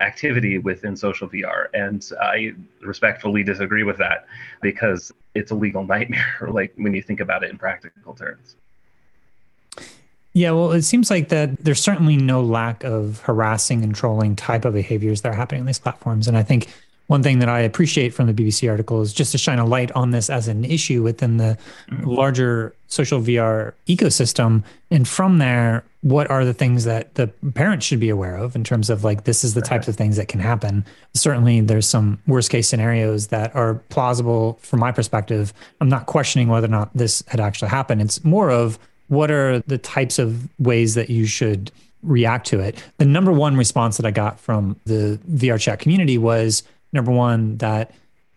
activity 0.00 0.58
within 0.58 0.96
social 0.96 1.28
VR. 1.28 1.66
And 1.72 2.06
I 2.20 2.52
respectfully 2.80 3.42
disagree 3.42 3.84
with 3.84 3.98
that 3.98 4.26
because 4.60 5.12
it's 5.34 5.50
a 5.50 5.54
legal 5.54 5.84
nightmare, 5.94 6.48
like 6.48 6.72
when 6.76 6.92
you 6.92 7.02
think 7.02 7.20
about 7.20 7.44
it 7.44 7.50
in 7.50 7.58
practical 7.58 8.14
terms. 8.14 8.56
Yeah, 10.34 10.52
well, 10.52 10.72
it 10.72 10.82
seems 10.82 11.10
like 11.10 11.28
that 11.28 11.62
there's 11.62 11.80
certainly 11.80 12.16
no 12.16 12.42
lack 12.42 12.84
of 12.84 13.20
harassing 13.20 13.84
and 13.84 13.94
trolling 13.94 14.34
type 14.34 14.64
of 14.64 14.72
behaviors 14.72 15.20
that 15.20 15.28
are 15.28 15.34
happening 15.34 15.60
on 15.60 15.66
these 15.66 15.78
platforms. 15.78 16.26
And 16.26 16.38
I 16.38 16.42
think 16.42 16.68
one 17.06 17.22
thing 17.22 17.40
that 17.40 17.48
I 17.48 17.60
appreciate 17.60 18.14
from 18.14 18.26
the 18.26 18.34
BBC 18.34 18.70
article 18.70 19.02
is 19.02 19.12
just 19.12 19.32
to 19.32 19.38
shine 19.38 19.58
a 19.58 19.66
light 19.66 19.90
on 19.92 20.10
this 20.10 20.30
as 20.30 20.48
an 20.48 20.64
issue 20.64 21.02
within 21.02 21.36
the 21.36 21.58
mm-hmm. 21.90 22.08
larger 22.08 22.74
social 22.88 23.20
VR 23.20 23.72
ecosystem. 23.86 24.62
And 24.90 25.06
from 25.06 25.38
there, 25.38 25.84
what 26.02 26.30
are 26.30 26.44
the 26.44 26.54
things 26.54 26.84
that 26.84 27.14
the 27.14 27.28
parents 27.54 27.86
should 27.86 28.00
be 28.00 28.08
aware 28.08 28.36
of 28.36 28.56
in 28.56 28.64
terms 28.64 28.90
of 28.90 29.04
like 29.04 29.24
this 29.24 29.44
is 29.44 29.54
the 29.54 29.60
types 29.60 29.88
of 29.88 29.96
things 29.96 30.16
that 30.16 30.28
can 30.28 30.40
happen? 30.40 30.84
Certainly, 31.14 31.62
there's 31.62 31.88
some 31.88 32.20
worst 32.26 32.50
case 32.50 32.68
scenarios 32.68 33.28
that 33.28 33.54
are 33.54 33.74
plausible 33.88 34.58
from 34.62 34.80
my 34.80 34.90
perspective. 34.90 35.52
I'm 35.80 35.88
not 35.88 36.06
questioning 36.06 36.48
whether 36.48 36.66
or 36.66 36.70
not 36.70 36.90
this 36.94 37.22
had 37.28 37.40
actually 37.40 37.68
happened. 37.68 38.02
It's 38.02 38.24
more 38.24 38.50
of 38.50 38.78
what 39.08 39.30
are 39.30 39.60
the 39.60 39.78
types 39.78 40.18
of 40.18 40.48
ways 40.58 40.94
that 40.94 41.10
you 41.10 41.26
should 41.26 41.70
react 42.02 42.46
to 42.48 42.60
it. 42.60 42.82
The 42.98 43.04
number 43.04 43.30
one 43.30 43.56
response 43.56 43.96
that 43.96 44.06
I 44.06 44.10
got 44.10 44.40
from 44.40 44.76
the 44.84 45.20
VR 45.30 45.60
chat 45.60 45.78
community 45.78 46.18
was 46.18 46.62
number 46.92 47.10
one, 47.10 47.56
that 47.58 47.92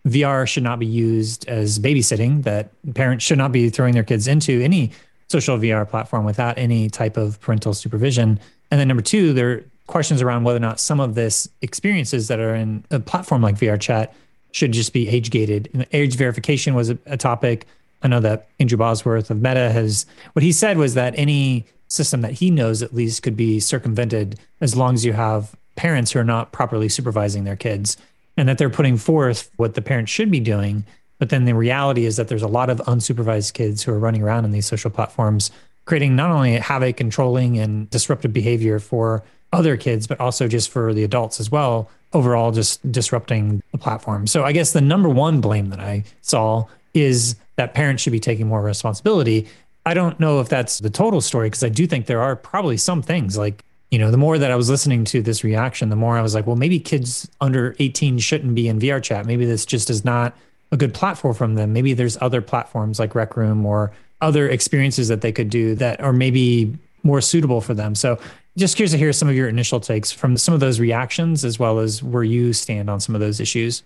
VR 0.06 0.46
should 0.46 0.62
not 0.62 0.78
be 0.78 0.86
used 0.86 1.48
as 1.48 1.78
babysitting, 1.78 2.44
that 2.44 2.70
parents 2.94 3.24
should 3.24 3.38
not 3.38 3.52
be 3.52 3.68
throwing 3.70 3.94
their 3.94 4.04
kids 4.04 4.28
into 4.28 4.60
any 4.62 4.92
social 5.28 5.58
VR 5.58 5.88
platform 5.88 6.24
without 6.24 6.56
any 6.56 6.88
type 6.88 7.16
of 7.16 7.40
parental 7.40 7.74
supervision. 7.74 8.38
And 8.70 8.80
then 8.80 8.88
number 8.88 9.02
two, 9.02 9.32
there 9.32 9.50
are 9.50 9.64
questions 9.86 10.22
around 10.22 10.44
whether 10.44 10.58
or 10.58 10.60
not 10.60 10.80
some 10.80 11.00
of 11.00 11.14
this 11.14 11.48
experiences 11.62 12.28
that 12.28 12.38
are 12.38 12.54
in 12.54 12.84
a 12.90 13.00
platform 13.00 13.42
like 13.42 13.56
VR 13.56 13.80
chat 13.80 14.14
should 14.52 14.72
just 14.72 14.92
be 14.92 15.08
age 15.08 15.30
gated. 15.30 15.86
Age 15.92 16.16
verification 16.16 16.74
was 16.74 16.90
a, 16.90 16.98
a 17.06 17.16
topic. 17.16 17.66
I 18.02 18.08
know 18.08 18.20
that 18.20 18.48
Andrew 18.60 18.78
Bosworth 18.78 19.30
of 19.30 19.38
Meta 19.38 19.70
has 19.70 20.06
what 20.32 20.42
he 20.42 20.52
said 20.52 20.78
was 20.78 20.94
that 20.94 21.14
any 21.16 21.66
system 21.88 22.20
that 22.22 22.32
he 22.32 22.50
knows 22.50 22.82
at 22.82 22.94
least 22.94 23.22
could 23.22 23.36
be 23.36 23.60
circumvented 23.60 24.38
as 24.60 24.76
long 24.76 24.94
as 24.94 25.04
you 25.04 25.12
have 25.12 25.54
parents 25.76 26.12
who 26.12 26.18
are 26.18 26.24
not 26.24 26.52
properly 26.52 26.88
supervising 26.88 27.44
their 27.44 27.56
kids 27.56 27.96
and 28.36 28.48
that 28.48 28.58
they're 28.58 28.70
putting 28.70 28.96
forth 28.96 29.50
what 29.56 29.74
the 29.74 29.82
parents 29.82 30.12
should 30.12 30.30
be 30.30 30.40
doing. 30.40 30.84
But 31.18 31.30
then 31.30 31.44
the 31.44 31.54
reality 31.54 32.04
is 32.04 32.16
that 32.16 32.28
there's 32.28 32.42
a 32.42 32.48
lot 32.48 32.68
of 32.68 32.78
unsupervised 32.80 33.54
kids 33.54 33.82
who 33.82 33.92
are 33.92 33.98
running 33.98 34.22
around 34.22 34.44
in 34.44 34.50
these 34.50 34.66
social 34.66 34.90
platforms, 34.90 35.50
creating 35.86 36.14
not 36.14 36.30
only 36.30 36.56
havoc, 36.56 36.96
controlling, 36.96 37.58
and 37.58 37.88
disruptive 37.90 38.32
behavior 38.32 38.78
for 38.78 39.22
other 39.52 39.76
kids, 39.76 40.06
but 40.06 40.20
also 40.20 40.48
just 40.48 40.68
for 40.68 40.92
the 40.92 41.04
adults 41.04 41.40
as 41.40 41.50
well, 41.50 41.88
overall, 42.12 42.52
just 42.52 42.90
disrupting 42.92 43.62
the 43.72 43.78
platform. 43.78 44.26
So 44.26 44.44
I 44.44 44.52
guess 44.52 44.72
the 44.72 44.80
number 44.80 45.08
one 45.08 45.40
blame 45.40 45.70
that 45.70 45.80
I 45.80 46.04
saw 46.20 46.64
is 46.92 47.36
that 47.56 47.72
parents 47.72 48.02
should 48.02 48.12
be 48.12 48.20
taking 48.20 48.46
more 48.46 48.60
responsibility. 48.60 49.46
I 49.86 49.94
don't 49.94 50.18
know 50.18 50.40
if 50.40 50.48
that's 50.48 50.80
the 50.80 50.90
total 50.90 51.20
story 51.20 51.48
because 51.48 51.62
I 51.62 51.68
do 51.68 51.86
think 51.86 52.06
there 52.06 52.20
are 52.20 52.36
probably 52.36 52.76
some 52.76 53.02
things 53.02 53.38
like 53.38 53.64
you 53.96 54.00
know, 54.00 54.10
the 54.10 54.18
more 54.18 54.36
that 54.36 54.50
I 54.50 54.56
was 54.56 54.68
listening 54.68 55.06
to 55.06 55.22
this 55.22 55.42
reaction, 55.42 55.88
the 55.88 55.96
more 55.96 56.18
I 56.18 56.20
was 56.20 56.34
like, 56.34 56.46
well, 56.46 56.54
maybe 56.54 56.78
kids 56.78 57.26
under 57.40 57.74
18 57.78 58.18
shouldn't 58.18 58.54
be 58.54 58.68
in 58.68 58.78
VR 58.78 59.02
chat. 59.02 59.24
Maybe 59.24 59.46
this 59.46 59.64
just 59.64 59.88
is 59.88 60.04
not 60.04 60.36
a 60.70 60.76
good 60.76 60.92
platform 60.92 61.32
from 61.32 61.54
them. 61.54 61.72
Maybe 61.72 61.94
there's 61.94 62.18
other 62.20 62.42
platforms 62.42 62.98
like 62.98 63.14
Rec 63.14 63.38
Room 63.38 63.64
or 63.64 63.92
other 64.20 64.50
experiences 64.50 65.08
that 65.08 65.22
they 65.22 65.32
could 65.32 65.48
do 65.48 65.74
that 65.76 65.98
are 66.02 66.12
maybe 66.12 66.76
more 67.04 67.22
suitable 67.22 67.62
for 67.62 67.72
them. 67.72 67.94
So 67.94 68.18
just 68.58 68.76
curious 68.76 68.92
to 68.92 68.98
hear 68.98 69.14
some 69.14 69.30
of 69.30 69.34
your 69.34 69.48
initial 69.48 69.80
takes 69.80 70.12
from 70.12 70.36
some 70.36 70.52
of 70.52 70.60
those 70.60 70.78
reactions 70.78 71.42
as 71.42 71.58
well 71.58 71.78
as 71.78 72.02
where 72.02 72.22
you 72.22 72.52
stand 72.52 72.90
on 72.90 73.00
some 73.00 73.14
of 73.14 73.22
those 73.22 73.40
issues. 73.40 73.82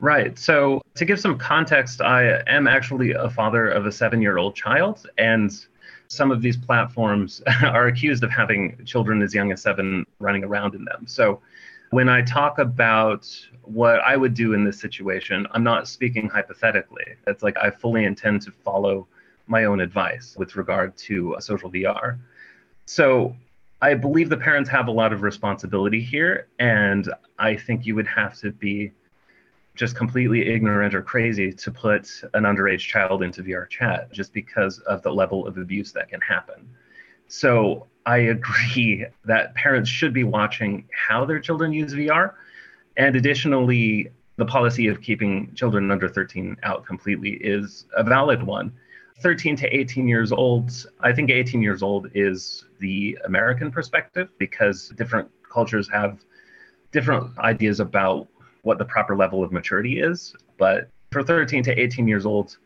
Right. 0.00 0.36
So 0.36 0.82
to 0.96 1.04
give 1.04 1.20
some 1.20 1.38
context, 1.38 2.00
I 2.00 2.42
am 2.48 2.66
actually 2.66 3.12
a 3.12 3.30
father 3.30 3.68
of 3.68 3.86
a 3.86 3.92
seven 3.92 4.20
year 4.20 4.38
old 4.38 4.56
child. 4.56 5.06
And 5.18 5.52
some 6.08 6.30
of 6.30 6.42
these 6.42 6.56
platforms 6.56 7.42
are 7.62 7.86
accused 7.86 8.24
of 8.24 8.30
having 8.30 8.82
children 8.84 9.22
as 9.22 9.34
young 9.34 9.52
as 9.52 9.62
seven 9.62 10.04
running 10.18 10.44
around 10.44 10.74
in 10.74 10.84
them. 10.84 11.06
So 11.06 11.40
when 11.90 12.08
I 12.08 12.22
talk 12.22 12.58
about 12.58 13.28
what 13.62 14.00
I 14.00 14.16
would 14.16 14.34
do 14.34 14.52
in 14.52 14.64
this 14.64 14.78
situation, 14.80 15.46
I'm 15.52 15.64
not 15.64 15.88
speaking 15.88 16.28
hypothetically. 16.28 17.04
It's 17.26 17.42
like 17.42 17.56
I 17.58 17.70
fully 17.70 18.04
intend 18.04 18.42
to 18.42 18.50
follow 18.50 19.06
my 19.46 19.64
own 19.64 19.80
advice 19.80 20.34
with 20.36 20.56
regard 20.56 20.96
to 20.96 21.34
a 21.34 21.42
social 21.42 21.70
VR. 21.70 22.18
So 22.84 23.34
I 23.80 23.94
believe 23.94 24.28
the 24.28 24.36
parents 24.36 24.68
have 24.70 24.88
a 24.88 24.90
lot 24.90 25.12
of 25.12 25.22
responsibility 25.22 26.00
here, 26.00 26.48
and 26.58 27.12
I 27.38 27.56
think 27.56 27.86
you 27.86 27.94
would 27.94 28.08
have 28.08 28.36
to 28.40 28.50
be 28.50 28.92
just 29.78 29.94
completely 29.94 30.48
ignorant 30.48 30.92
or 30.92 31.00
crazy 31.00 31.52
to 31.52 31.70
put 31.70 32.10
an 32.34 32.42
underage 32.42 32.80
child 32.80 33.22
into 33.22 33.44
VR 33.44 33.68
chat 33.68 34.12
just 34.12 34.32
because 34.32 34.80
of 34.80 35.02
the 35.02 35.10
level 35.10 35.46
of 35.46 35.56
abuse 35.56 35.92
that 35.92 36.08
can 36.08 36.20
happen. 36.20 36.68
So 37.28 37.86
I 38.04 38.18
agree 38.36 39.06
that 39.24 39.54
parents 39.54 39.88
should 39.88 40.12
be 40.12 40.24
watching 40.24 40.88
how 40.90 41.24
their 41.24 41.38
children 41.38 41.72
use 41.72 41.94
VR. 41.94 42.34
And 42.96 43.14
additionally, 43.14 44.10
the 44.36 44.44
policy 44.44 44.88
of 44.88 45.00
keeping 45.00 45.54
children 45.54 45.92
under 45.92 46.08
13 46.08 46.56
out 46.64 46.84
completely 46.84 47.34
is 47.34 47.86
a 47.96 48.02
valid 48.02 48.42
one. 48.42 48.72
13 49.20 49.54
to 49.56 49.68
18 49.68 50.08
years 50.08 50.32
old, 50.32 50.72
I 51.00 51.12
think 51.12 51.30
18 51.30 51.62
years 51.62 51.84
old 51.84 52.10
is 52.14 52.64
the 52.80 53.16
American 53.24 53.70
perspective 53.70 54.28
because 54.38 54.88
different 54.96 55.30
cultures 55.48 55.88
have 55.88 56.24
different 56.90 57.38
ideas 57.38 57.78
about 57.78 58.26
what 58.68 58.78
the 58.78 58.84
proper 58.84 59.16
level 59.16 59.42
of 59.42 59.50
maturity 59.50 59.98
is. 59.98 60.36
But 60.58 60.90
for 61.10 61.22
13 61.22 61.62
to 61.64 61.72
18 61.72 62.06
years 62.06 62.26
old, 62.26 62.58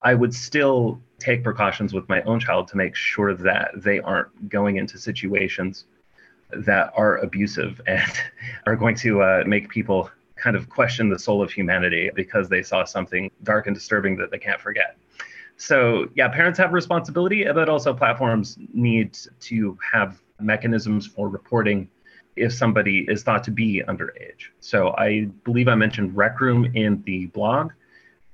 I 0.00 0.14
would 0.14 0.32
still 0.32 1.00
take 1.18 1.42
precautions 1.42 1.92
with 1.92 2.08
my 2.08 2.22
own 2.22 2.38
child 2.38 2.68
to 2.68 2.76
make 2.76 2.94
sure 2.94 3.34
that 3.34 3.72
they 3.74 3.98
aren't 3.98 4.48
going 4.48 4.76
into 4.76 4.96
situations 4.96 5.84
that 6.52 6.92
are 6.96 7.18
abusive 7.18 7.80
and 7.86 8.12
are 8.64 8.76
going 8.76 8.94
to 8.96 9.22
uh, 9.22 9.42
make 9.44 9.68
people 9.68 10.08
kind 10.36 10.56
of 10.56 10.70
question 10.70 11.10
the 11.10 11.18
soul 11.18 11.42
of 11.42 11.50
humanity 11.50 12.10
because 12.14 12.48
they 12.48 12.62
saw 12.62 12.84
something 12.84 13.30
dark 13.42 13.66
and 13.66 13.74
disturbing 13.74 14.16
that 14.16 14.30
they 14.30 14.38
can't 14.38 14.60
forget. 14.60 14.96
So, 15.56 16.08
yeah, 16.14 16.28
parents 16.28 16.58
have 16.60 16.72
responsibility, 16.72 17.44
but 17.44 17.68
also 17.68 17.92
platforms 17.92 18.56
need 18.72 19.18
to 19.40 19.76
have 19.92 20.22
mechanisms 20.40 21.06
for 21.06 21.28
reporting 21.28 21.90
if 22.36 22.52
somebody 22.52 23.06
is 23.08 23.22
thought 23.22 23.44
to 23.44 23.50
be 23.50 23.82
underage. 23.86 24.50
So 24.60 24.94
I 24.96 25.24
believe 25.44 25.68
I 25.68 25.74
mentioned 25.74 26.16
Rec 26.16 26.40
Room 26.40 26.64
in 26.74 27.02
the 27.04 27.26
blog 27.26 27.72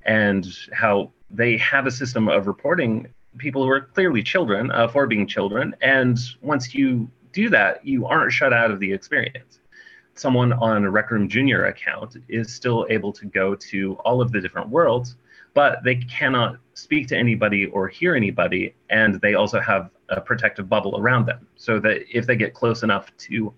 and 0.04 0.46
how 0.72 1.12
they 1.30 1.56
have 1.58 1.86
a 1.86 1.90
system 1.90 2.28
of 2.28 2.46
reporting 2.46 3.08
people 3.38 3.64
who 3.64 3.70
are 3.70 3.80
clearly 3.80 4.22
children 4.22 4.70
uh, 4.70 4.88
for 4.88 5.06
being 5.06 5.26
children. 5.26 5.74
And 5.80 6.18
once 6.40 6.74
you 6.74 7.10
do 7.32 7.50
that, 7.50 7.86
you 7.86 8.06
aren't 8.06 8.32
shut 8.32 8.52
out 8.52 8.70
of 8.70 8.80
the 8.80 8.92
experience. 8.92 9.60
Someone 10.14 10.52
on 10.54 10.84
a 10.84 10.90
Rec 10.90 11.10
Room 11.10 11.28
Junior 11.28 11.66
account 11.66 12.16
is 12.28 12.54
still 12.54 12.86
able 12.88 13.12
to 13.12 13.26
go 13.26 13.54
to 13.54 13.94
all 14.04 14.22
of 14.22 14.32
the 14.32 14.40
different 14.40 14.70
worlds, 14.70 15.16
but 15.52 15.84
they 15.84 15.96
cannot 15.96 16.56
speak 16.72 17.08
to 17.08 17.16
anybody 17.16 17.66
or 17.66 17.88
hear 17.88 18.14
anybody. 18.14 18.74
And 18.88 19.20
they 19.20 19.34
also 19.34 19.60
have 19.60 19.90
a 20.08 20.20
protective 20.20 20.68
bubble 20.68 20.98
around 20.98 21.26
them 21.26 21.46
so 21.56 21.78
that 21.80 22.02
if 22.10 22.26
they 22.26 22.36
get 22.36 22.54
close 22.54 22.82
enough 22.82 23.14
to 23.18 23.52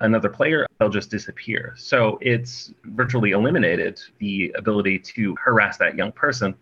another 0.00 0.28
player, 0.28 0.66
they'll 0.78 0.88
just 0.88 1.10
disappear. 1.10 1.74
So 1.76 2.18
it's 2.20 2.72
virtually 2.84 3.32
eliminated 3.32 4.00
the 4.18 4.52
ability 4.56 4.98
to 5.00 5.34
harass 5.42 5.76
that 5.78 5.96
young 5.96 6.12
person. 6.12 6.54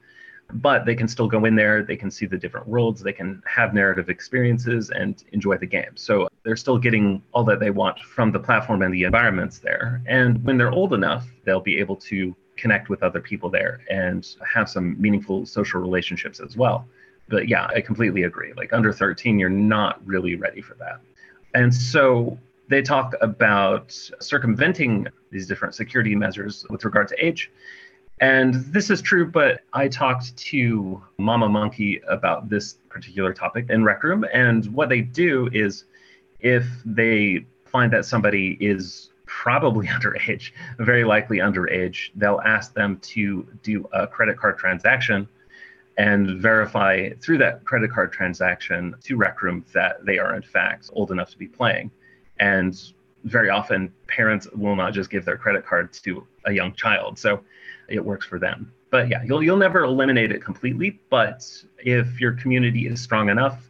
But 0.53 0.85
they 0.87 0.95
can 0.95 1.09
still 1.09 1.27
go 1.27 1.45
in 1.45 1.57
there, 1.57 1.83
they 1.83 1.97
can 1.97 2.09
see 2.09 2.25
the 2.25 2.39
different 2.39 2.69
worlds, 2.69 3.03
they 3.03 3.13
can 3.13 3.43
have 3.47 3.75
narrative 3.75 4.09
experiences 4.09 4.91
and 4.91 5.23
enjoy 5.33 5.59
the 5.59 5.67
game. 5.67 5.97
So 5.97 6.29
they're 6.45 6.57
still 6.57 6.79
getting 6.79 7.21
all 7.33 7.43
that 7.45 7.59
they 7.59 7.71
want 7.71 7.99
from 7.99 8.31
the 8.31 8.39
platform 8.39 8.83
and 8.83 8.95
the 8.95 9.03
environments 9.03 9.59
there. 9.59 10.03
And 10.07 10.43
when 10.45 10.57
they're 10.57 10.71
old 10.71 10.95
enough, 10.95 11.27
they'll 11.45 11.61
be 11.61 11.79
able 11.79 11.97
to 11.97 12.35
connect 12.57 12.89
with 12.89 13.03
other 13.03 13.21
people 13.21 13.51
there 13.51 13.81
and 13.91 14.27
have 14.55 14.69
some 14.69 15.01
meaningful 15.01 15.47
social 15.47 15.81
relationships 15.81 16.39
as 16.39 16.57
well. 16.57 16.87
But 17.29 17.49
yeah, 17.49 17.67
I 17.67 17.81
completely 17.81 18.23
agree. 18.23 18.53
Like 18.57 18.73
under 18.73 18.93
13, 18.93 19.41
you're 19.41 19.51
not 19.51 20.01
really 20.07 20.37
ready 20.37 20.63
for 20.63 20.75
that. 20.75 21.01
And 21.55 21.75
so 21.75 22.39
they 22.69 22.83
talk 22.83 23.15
about 23.21 23.93
circumventing 24.21 25.07
these 25.31 25.47
different 25.47 25.75
security 25.75 26.15
measures 26.15 26.67
with 26.71 26.85
regard 26.85 27.09
to 27.09 27.25
age. 27.25 27.51
And 28.21 28.55
this 28.73 28.89
is 28.89 29.03
true, 29.03 29.31
but 29.31 29.61
I 29.73 29.89
talked 29.89 30.37
to 30.37 31.03
Mama 31.19 31.49
Monkey 31.49 32.01
about 32.09 32.49
this 32.49 32.79
particular 32.89 33.35
topic 33.35 33.67
in 33.69 33.85
Rec 33.85 34.03
Room. 34.03 34.25
And 34.33 34.67
what 34.73 34.89
they 34.89 35.03
do 35.03 35.51
is 35.53 35.85
if 36.41 36.67
they 36.85 37.45
find 37.67 37.93
that 37.93 38.07
somebody 38.07 38.57
is 38.59 39.11
probably 39.27 39.87
underage, 39.89 40.53
very 40.79 41.05
likely 41.05 41.39
underage, 41.39 42.11
they'll 42.15 42.41
ask 42.45 42.73
them 42.73 42.99
to 43.01 43.47
do 43.63 43.87
a 43.93 44.07
credit 44.07 44.39
card 44.39 44.59
transaction 44.59 45.29
and 45.99 46.41
verify 46.41 47.11
through 47.21 47.39
that 47.39 47.65
credit 47.65 47.91
card 47.91 48.13
transaction 48.13 48.95
to 49.03 49.17
Rec 49.17 49.43
Room 49.43 49.65
that 49.73 50.05
they 50.05 50.19
are 50.19 50.35
in 50.35 50.43
fact 50.43 50.91
old 50.93 51.11
enough 51.11 51.31
to 51.31 51.39
be 51.39 51.49
playing. 51.49 51.91
And 52.39 52.81
very 53.25 53.51
often, 53.51 53.93
parents 54.07 54.49
will 54.53 54.77
not 54.77 54.93
just 54.93 55.11
give 55.11 55.25
their 55.25 55.37
credit 55.37 55.67
card 55.67 55.93
to 56.05 56.27
a 56.45 56.53
young 56.53 56.73
child. 56.75 57.19
So 57.19 57.43
it 57.89 58.05
works 58.05 58.27
for 58.27 58.39
them. 58.39 58.73
But 58.91 59.09
yeah, 59.09 59.23
you'll, 59.25 59.43
you'll 59.43 59.57
never 59.57 59.83
eliminate 59.83 60.31
it 60.31 60.43
completely. 60.43 61.01
But 61.11 61.47
if 61.79 62.21
your 62.21 62.33
community 62.33 62.87
is 62.87 63.01
strong 63.01 63.29
enough, 63.29 63.69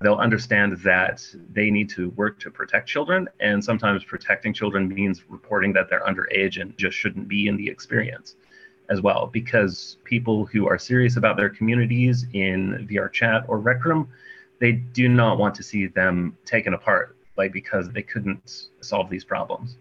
they'll 0.00 0.16
understand 0.16 0.76
that 0.78 1.24
they 1.52 1.70
need 1.70 1.88
to 1.90 2.10
work 2.10 2.38
to 2.40 2.50
protect 2.50 2.88
children. 2.88 3.28
And 3.40 3.64
sometimes 3.64 4.04
protecting 4.04 4.52
children 4.52 4.88
means 4.88 5.22
reporting 5.28 5.72
that 5.74 5.88
they're 5.88 6.04
underage 6.04 6.60
and 6.60 6.76
just 6.76 6.96
shouldn't 6.96 7.28
be 7.28 7.48
in 7.48 7.56
the 7.56 7.68
experience 7.68 8.36
as 8.90 9.00
well. 9.00 9.28
Because 9.32 9.98
people 10.04 10.44
who 10.46 10.68
are 10.68 10.78
serious 10.78 11.16
about 11.16 11.36
their 11.36 11.48
communities 11.48 12.26
in 12.32 12.86
VR 12.90 13.10
chat 13.10 13.44
or 13.48 13.58
Rec 13.58 13.84
Room, 13.84 14.08
they 14.58 14.72
do 14.72 15.08
not 15.08 15.38
want 15.38 15.54
to 15.54 15.62
see 15.62 15.86
them 15.86 16.36
taken 16.44 16.74
apart, 16.74 17.15
like 17.36 17.52
because 17.52 17.88
they 17.90 18.02
couldn't 18.02 18.68
solve 18.80 19.10
these 19.10 19.24
problems. 19.24 19.76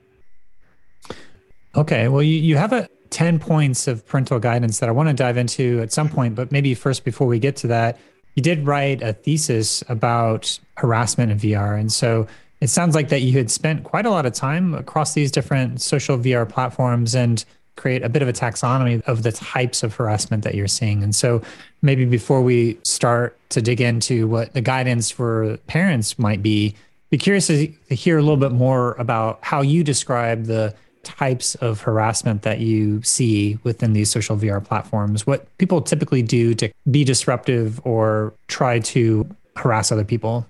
Okay, 1.76 2.08
well, 2.08 2.24
you, 2.24 2.38
you 2.38 2.56
have 2.58 2.74
a 2.74 2.88
10 3.10 3.40
points 3.40 3.88
of 3.88 4.06
parental 4.06 4.40
guidance 4.40 4.80
that 4.80 4.90
I 4.90 4.92
want 4.92 5.10
to 5.10 5.14
dive 5.14 5.38
into 5.38 5.82
at 5.82 5.92
some 5.92 6.10
point, 6.10 6.36
but 6.36 6.52
maybe 6.52 6.74
first, 6.74 7.04
before 7.04 7.28
we 7.28 7.40
get 7.40 7.56
to 7.58 7.68
that, 7.68 8.00
you 8.36 8.44
did 8.44 8.66
write 8.66 9.02
a 9.02 9.14
thesis 9.14 9.84
about 9.88 10.60
harassment 10.78 11.32
in 11.32 11.40
VR. 11.40 11.80
And 11.80 11.92
so 11.92 12.28
it 12.62 12.70
sounds 12.70 12.96
like 12.96 13.10
that 13.10 13.22
you 13.22 13.38
had 13.38 13.50
spent 13.52 13.84
quite 13.84 14.06
a 14.06 14.10
lot 14.10 14.26
of 14.26 14.34
time 14.34 14.74
across 14.74 15.14
these 15.14 15.32
different 15.32 15.82
social 15.82 16.18
VR 16.18 16.48
platforms 16.48 17.16
and 17.16 17.44
create 17.76 18.04
a 18.04 18.10
bit 18.10 18.22
of 18.22 18.28
a 18.28 18.34
taxonomy 18.34 19.02
of 19.04 19.24
the 19.24 19.32
types 19.32 19.84
of 19.84 19.94
harassment 19.94 20.44
that 20.44 20.56
you're 20.56 20.68
seeing. 20.68 21.04
And 21.04 21.14
so 21.14 21.42
maybe 21.82 22.06
before 22.06 22.42
we 22.42 22.78
start 22.84 23.38
to 23.50 23.62
dig 23.62 23.82
into 23.82 24.28
what 24.28 24.54
the 24.54 24.62
guidance 24.62 25.12
for 25.12 25.58
parents 25.68 26.18
might 26.18 26.42
be, 26.42 26.76
be 27.16 27.20
curious 27.20 27.48
to 27.48 27.68
hear 27.90 28.18
a 28.18 28.22
little 28.22 28.36
bit 28.36 28.52
more 28.52 28.92
about 28.96 29.40
how 29.42 29.62
you 29.62 29.86
describe 29.86 30.48
the 30.48 30.76
types 31.04 31.56
of 31.56 31.80
harassment 31.80 32.42
that 32.42 32.60
you 32.60 33.02
see 33.04 33.58
within 33.64 33.94
these 33.94 34.12
social 34.12 34.36
VR 34.36 34.62
platforms, 34.62 35.26
what 35.26 35.48
people 35.58 35.82
typically 35.82 36.22
do 36.22 36.54
to 36.56 36.70
be 36.92 37.06
disruptive 37.06 37.80
or 37.86 38.34
try 38.48 38.80
to 38.80 39.26
harass 39.56 39.94
other 39.94 40.04
people. 40.04 40.46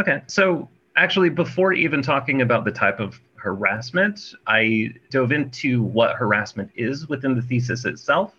Okay. 0.00 0.20
So, 0.26 0.68
actually, 0.96 1.28
before 1.28 1.72
even 1.72 2.02
talking 2.02 2.42
about 2.42 2.64
the 2.64 2.72
type 2.72 2.98
of 2.98 3.20
harassment, 3.36 4.34
I 4.48 4.94
dove 5.10 5.30
into 5.30 5.84
what 5.84 6.16
harassment 6.16 6.72
is 6.74 7.08
within 7.08 7.36
the 7.36 7.42
thesis 7.42 7.84
itself. 7.84 8.34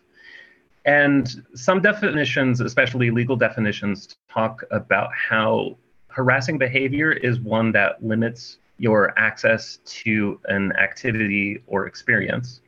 And 0.84 1.42
some 1.54 1.82
definitions, 1.82 2.60
especially 2.60 3.12
legal 3.12 3.38
definitions, 3.38 4.18
talk 4.30 4.62
about 4.72 5.12
how 5.14 5.78
harassing 6.16 6.58
behavior 6.58 7.12
is 7.12 7.42
one 7.42 7.74
that 7.74 8.02
limits 8.02 8.58
your 8.78 9.18
access 9.20 9.80
to 9.86 10.40
an 10.46 10.72
activity 10.78 11.62
or 11.68 11.88
experience. 11.88 12.62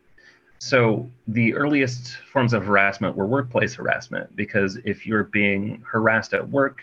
So, 0.59 1.09
the 1.29 1.53
earliest 1.53 2.17
forms 2.33 2.51
of 2.51 2.65
harassment 2.65 3.15
were 3.15 3.25
workplace 3.25 3.73
harassment 3.75 4.35
because 4.35 4.77
if 4.83 5.07
you're 5.07 5.23
being 5.23 5.81
harassed 5.89 6.33
at 6.33 6.49
work, 6.49 6.81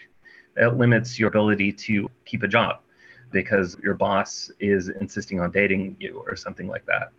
it 0.57 0.79
limits 0.79 1.19
your 1.19 1.29
ability 1.29 1.71
to 1.73 2.09
keep 2.25 2.43
a 2.43 2.49
job 2.49 2.81
because 3.31 3.77
your 3.83 3.95
boss 3.95 4.51
is 4.59 4.89
insisting 4.89 5.41
on 5.41 5.51
dating 5.51 5.97
you 6.01 6.25
or 6.27 6.35
something 6.35 6.69
like 6.69 6.87
that. 6.87 7.11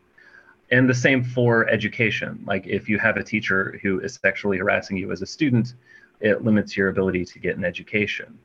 And 0.71 0.89
the 0.89 0.95
same 0.95 1.23
for 1.23 1.69
education. 1.69 2.43
Like, 2.47 2.65
if 2.65 2.89
you 2.89 2.97
have 2.97 3.17
a 3.17 3.23
teacher 3.23 3.79
who 3.83 3.99
is 3.99 4.15
sexually 4.15 4.57
harassing 4.57 4.97
you 4.97 5.11
as 5.11 5.21
a 5.21 5.27
student, 5.27 5.75
it 6.19 6.43
limits 6.43 6.75
your 6.75 6.89
ability 6.89 7.25
to 7.25 7.37
get 7.37 7.57
an 7.57 7.63
education. 7.63 8.39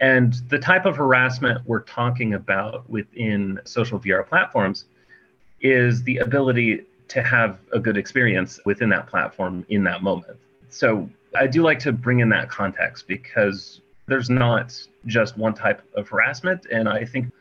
And 0.00 0.34
the 0.48 0.58
type 0.58 0.86
of 0.86 0.96
harassment 0.96 1.62
we're 1.66 1.82
talking 1.82 2.34
about 2.34 2.88
within 2.88 3.60
social 3.64 3.98
VR 3.98 4.26
platforms 4.26 4.84
is 5.60 6.02
the 6.04 6.18
ability 6.18 6.84
to 7.08 7.22
have 7.22 7.58
a 7.72 7.80
good 7.80 7.96
experience 7.96 8.60
within 8.64 8.88
that 8.90 9.06
platform 9.06 9.64
in 9.68 9.82
that 9.84 10.02
moment. 10.02 10.38
So 10.68 11.08
I 11.34 11.46
do 11.46 11.62
like 11.62 11.78
to 11.80 11.92
bring 11.92 12.20
in 12.20 12.28
that 12.28 12.48
context 12.48 13.08
because 13.08 13.80
there's 14.06 14.30
not 14.30 14.78
just 15.06 15.36
one 15.36 15.54
type 15.54 15.82
of 15.94 16.08
harassment. 16.08 16.66
And 16.70 16.88
I 16.88 17.04
think 17.04 17.32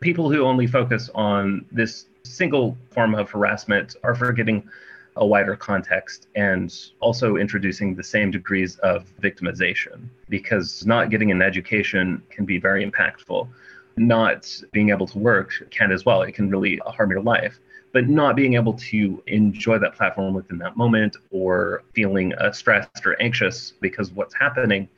people 0.00 0.30
who 0.30 0.42
only 0.42 0.66
focus 0.66 1.10
on 1.14 1.64
this 1.72 2.06
single 2.22 2.76
form 2.90 3.14
of 3.14 3.30
harassment 3.30 3.96
are 4.02 4.14
forgetting 4.14 4.68
a 5.16 5.26
wider 5.26 5.54
context 5.54 6.28
and 6.34 6.74
also 7.00 7.36
introducing 7.36 7.94
the 7.94 8.02
same 8.02 8.30
degrees 8.30 8.76
of 8.78 9.06
victimization 9.20 10.08
because 10.28 10.84
not 10.86 11.10
getting 11.10 11.30
an 11.30 11.40
education 11.40 12.22
can 12.30 12.44
be 12.44 12.58
very 12.58 12.88
impactful. 12.88 13.48
Not 13.96 14.50
being 14.72 14.90
able 14.90 15.06
to 15.06 15.18
work 15.18 15.52
can 15.70 15.92
as 15.92 16.04
well. 16.04 16.22
It 16.22 16.32
can 16.32 16.50
really 16.50 16.80
harm 16.84 17.10
your 17.10 17.22
life. 17.22 17.60
But 17.92 18.08
not 18.08 18.34
being 18.34 18.54
able 18.54 18.72
to 18.72 19.22
enjoy 19.28 19.78
that 19.78 19.94
platform 19.94 20.34
within 20.34 20.58
that 20.58 20.76
moment 20.76 21.16
or 21.30 21.84
feeling 21.94 22.34
uh, 22.34 22.50
stressed 22.50 23.06
or 23.06 23.20
anxious 23.22 23.72
because 23.80 24.10
what's 24.10 24.34
happening, 24.34 24.88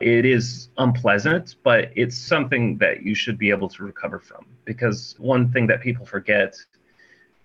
it 0.00 0.24
is 0.24 0.68
unpleasant, 0.78 1.54
but 1.62 1.92
it's 1.94 2.16
something 2.16 2.76
that 2.78 3.04
you 3.04 3.14
should 3.14 3.38
be 3.38 3.50
able 3.50 3.68
to 3.68 3.84
recover 3.84 4.18
from. 4.18 4.46
Because 4.64 5.14
one 5.18 5.52
thing 5.52 5.68
that 5.68 5.80
people 5.80 6.04
forget, 6.04 6.56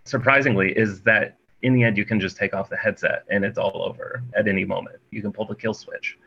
surprisingly, 0.05 0.71
is 0.71 1.01
that 1.01 1.37
in 1.61 1.73
the 1.73 1.83
end, 1.83 1.97
you 1.97 2.05
can 2.05 2.19
just 2.19 2.37
take 2.37 2.53
off 2.53 2.69
the 2.69 2.77
headset 2.77 3.23
and 3.29 3.43
it's 3.43 3.57
all 3.57 3.83
over 3.83 4.23
at 4.35 4.47
any 4.47 4.65
moment. 4.65 4.97
You 5.11 5.21
can 5.21 5.31
pull 5.31 5.45
the 5.45 5.55
kill 5.55 5.73
switch. 5.73 6.17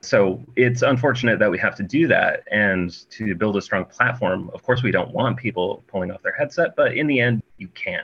So 0.00 0.42
it's 0.56 0.82
unfortunate 0.82 1.38
that 1.38 1.50
we 1.50 1.58
have 1.58 1.74
to 1.76 1.82
do 1.82 2.06
that. 2.08 2.42
And 2.50 3.08
to 3.10 3.34
build 3.34 3.56
a 3.56 3.62
strong 3.62 3.86
platform, 3.86 4.50
of 4.52 4.62
course, 4.62 4.82
we 4.82 4.90
don't 4.90 5.12
want 5.12 5.38
people 5.38 5.82
pulling 5.86 6.10
off 6.10 6.22
their 6.22 6.34
headset, 6.34 6.76
but 6.76 6.96
in 6.96 7.06
the 7.06 7.20
end, 7.20 7.42
you 7.56 7.68
can. 7.68 8.02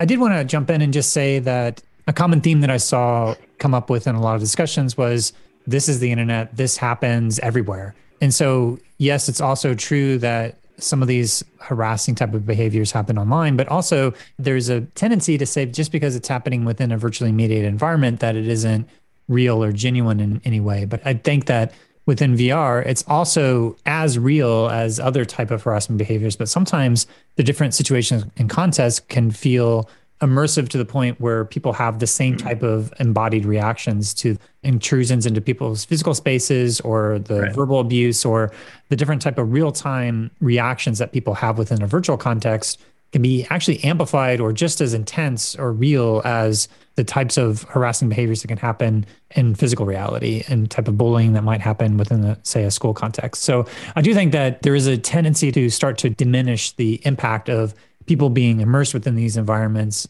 I 0.00 0.04
did 0.04 0.18
want 0.18 0.34
to 0.34 0.44
jump 0.44 0.70
in 0.70 0.80
and 0.80 0.92
just 0.92 1.12
say 1.12 1.38
that 1.40 1.82
a 2.06 2.12
common 2.12 2.40
theme 2.40 2.60
that 2.60 2.70
I 2.70 2.76
saw 2.76 3.34
come 3.58 3.74
up 3.74 3.90
with 3.90 4.06
in 4.06 4.14
a 4.14 4.20
lot 4.20 4.34
of 4.34 4.40
discussions 4.40 4.96
was 4.96 5.32
this 5.66 5.88
is 5.88 5.98
the 6.00 6.10
internet, 6.10 6.56
this 6.56 6.76
happens 6.76 7.38
everywhere. 7.40 7.94
And 8.20 8.32
so, 8.32 8.78
yes, 8.98 9.28
it's 9.28 9.40
also 9.40 9.74
true 9.74 10.18
that 10.18 10.58
some 10.78 11.02
of 11.02 11.08
these 11.08 11.44
harassing 11.60 12.14
type 12.14 12.34
of 12.34 12.46
behaviors 12.46 12.92
happen 12.92 13.18
online, 13.18 13.56
but 13.56 13.68
also 13.68 14.12
there's 14.38 14.68
a 14.68 14.82
tendency 14.94 15.38
to 15.38 15.46
say 15.46 15.66
just 15.66 15.92
because 15.92 16.16
it's 16.16 16.28
happening 16.28 16.64
within 16.64 16.92
a 16.92 16.98
virtually 16.98 17.32
mediated 17.32 17.66
environment 17.66 18.20
that 18.20 18.36
it 18.36 18.46
isn't 18.46 18.88
real 19.28 19.62
or 19.62 19.72
genuine 19.72 20.20
in 20.20 20.40
any 20.44 20.60
way. 20.60 20.84
But 20.84 21.00
I 21.06 21.14
think 21.14 21.46
that 21.46 21.72
within 22.06 22.36
VR, 22.36 22.86
it's 22.86 23.04
also 23.08 23.76
as 23.84 24.18
real 24.18 24.68
as 24.68 25.00
other 25.00 25.24
type 25.24 25.50
of 25.50 25.62
harassment 25.62 25.98
behaviors, 25.98 26.36
but 26.36 26.48
sometimes 26.48 27.06
the 27.34 27.42
different 27.42 27.74
situations 27.74 28.24
and 28.36 28.48
contexts 28.48 29.00
can 29.00 29.30
feel 29.30 29.88
immersive 30.20 30.68
to 30.70 30.78
the 30.78 30.84
point 30.84 31.20
where 31.20 31.44
people 31.44 31.72
have 31.72 31.98
the 31.98 32.06
same 32.06 32.36
mm. 32.36 32.42
type 32.42 32.62
of 32.62 32.92
embodied 32.98 33.44
reactions 33.44 34.14
to 34.14 34.36
intrusions 34.62 35.26
into 35.26 35.40
people's 35.40 35.84
physical 35.84 36.14
spaces 36.14 36.80
or 36.80 37.18
the 37.18 37.42
right. 37.42 37.54
verbal 37.54 37.80
abuse 37.80 38.24
or 38.24 38.50
the 38.88 38.96
different 38.96 39.20
type 39.20 39.38
of 39.38 39.52
real-time 39.52 40.30
reactions 40.40 40.98
that 40.98 41.12
people 41.12 41.34
have 41.34 41.58
within 41.58 41.82
a 41.82 41.86
virtual 41.86 42.16
context 42.16 42.80
can 43.12 43.22
be 43.22 43.46
actually 43.50 43.82
amplified 43.84 44.40
or 44.40 44.52
just 44.52 44.80
as 44.80 44.92
intense 44.92 45.54
or 45.56 45.72
real 45.72 46.22
as 46.24 46.68
the 46.96 47.04
types 47.04 47.36
of 47.36 47.62
harassing 47.64 48.08
behaviors 48.08 48.42
that 48.42 48.48
can 48.48 48.56
happen 48.56 49.06
in 49.34 49.54
physical 49.54 49.86
reality 49.86 50.42
and 50.48 50.70
type 50.70 50.88
of 50.88 50.96
bullying 50.96 51.34
that 51.34 51.44
might 51.44 51.60
happen 51.60 51.98
within 51.98 52.22
the, 52.22 52.38
say 52.42 52.64
a 52.64 52.70
school 52.70 52.94
context 52.94 53.42
so 53.42 53.66
i 53.94 54.02
do 54.02 54.12
think 54.14 54.32
that 54.32 54.62
there 54.62 54.74
is 54.74 54.86
a 54.86 54.96
tendency 54.96 55.52
to 55.52 55.68
start 55.70 55.98
to 55.98 56.10
diminish 56.10 56.72
the 56.72 57.00
impact 57.04 57.48
of 57.48 57.74
people 58.06 58.30
being 58.30 58.60
immersed 58.60 58.94
within 58.94 59.14
these 59.14 59.36
environments. 59.36 60.08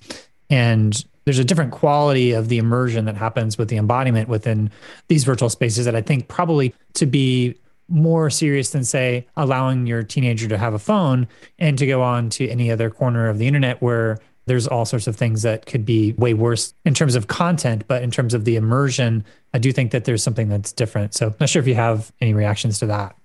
And 0.51 1.05
there's 1.25 1.39
a 1.39 1.45
different 1.45 1.73
quality 1.73 2.33
of 2.33 2.49
the 2.49 2.59
immersion 2.59 3.05
that 3.07 3.17
happens 3.17 3.59
with 3.59 3.69
the 3.69 3.77
embodiment 3.77 4.29
within 4.29 4.71
these 5.09 5.25
virtual 5.25 5.51
spaces 5.51 5.85
that 5.85 5.97
I 5.97 6.03
think 6.03 6.29
probably 6.29 6.75
to 6.95 7.07
be 7.07 7.57
more 7.89 8.31
serious 8.31 8.71
than 8.71 8.85
say 8.85 9.27
allowing 9.37 9.87
your 9.87 10.03
teenager 10.03 10.49
to 10.49 10.59
have 10.59 10.75
a 10.75 10.79
phone 10.79 11.27
and 11.59 11.79
to 11.79 11.87
go 11.87 12.03
on 12.03 12.31
to 12.31 12.49
any 12.49 12.71
other 12.71 12.91
corner 12.91 13.29
of 13.29 13.39
the 13.39 13.47
internet 13.47 13.81
where 13.81 14.19
there's 14.47 14.67
all 14.67 14.85
sorts 14.85 15.07
of 15.07 15.17
things 15.17 15.43
that 15.43 15.67
could 15.67 15.85
be 15.85 16.13
way 16.13 16.35
worse 16.35 16.75
in 16.85 16.95
terms 16.95 17.15
of 17.15 17.29
content 17.29 17.85
but 17.87 18.03
in 18.03 18.11
terms 18.11 18.35
of 18.35 18.45
the 18.45 18.57
immersion 18.57 19.25
i 19.55 19.59
do 19.59 19.71
think 19.73 19.93
that 19.93 20.05
there's 20.05 20.23
something 20.23 20.49
that's 20.49 20.73
different. 20.73 21.15
So 21.15 21.35
not 21.39 21.49
sure 21.49 21.61
if 21.61 21.69
you 21.69 21.77
have 21.77 22.13
any 22.21 22.35
reactions 22.35 22.81
to 22.81 22.87
that 22.87 23.17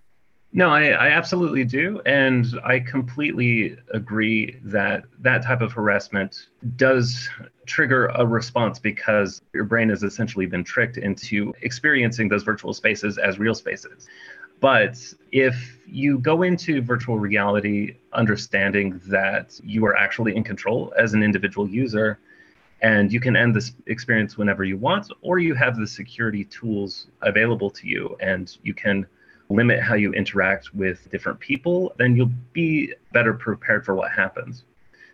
no, 0.54 0.70
I, 0.70 0.90
I, 0.90 1.08
absolutely 1.10 1.64
do. 1.64 2.02
And 2.06 2.46
I 2.64 2.80
completely 2.80 3.78
agree 3.94 4.58
that 4.64 5.06
that 5.20 5.44
type 5.44 5.62
of 5.62 5.72
harassment 5.72 6.48
does 6.76 7.30
trigger 7.66 8.08
a 8.08 8.26
response 8.26 8.78
because 8.78 9.42
your 9.54 9.64
brain 9.64 9.90
has 9.90 10.04
essentially 10.04 10.46
been 10.46 10.64
tricked 10.64 10.98
into 10.98 11.54
experiencing 11.62 12.28
those 12.28 12.44
virtual 12.44 12.74
spaces 12.74 13.18
as 13.18 13.40
real 13.40 13.56
spaces. 13.56 14.08
But 14.60 14.98
if 15.32 15.80
you 15.88 16.20
go 16.20 16.44
into 16.44 16.82
virtual 16.82 17.18
reality 17.18 17.96
understanding 18.14 19.02
that 19.08 19.60
you 19.64 19.86
are 19.86 19.96
actually 19.96 20.36
in 20.36 20.44
control 20.44 20.94
as 20.98 21.14
an 21.14 21.24
individual 21.24 21.68
user, 21.68 22.20
and 22.82 23.12
you 23.14 23.20
can 23.20 23.36
end 23.36 23.56
this 23.56 23.74
experience 23.88 24.38
whenever 24.38 24.64
you 24.64 24.78
want, 24.78 25.08
or 25.22 25.40
you 25.40 25.54
have 25.54 25.78
the 25.78 25.88
security 25.88 26.44
tools 26.46 27.08
available 27.22 27.70
to 27.70 27.88
you 27.88 28.18
and 28.20 28.58
you 28.64 28.74
can 28.74 29.06
limit 29.52 29.82
how 29.82 29.96
you 29.96 30.14
interact 30.14 30.74
with 30.74 31.10
different 31.12 31.40
people, 31.40 31.94
then 31.98 32.16
you'll 32.16 32.32
be 32.54 32.94
better 33.14 33.34
prepared 33.34 33.86
for 33.86 33.96
what 33.96 34.12
happens. 34.12 34.64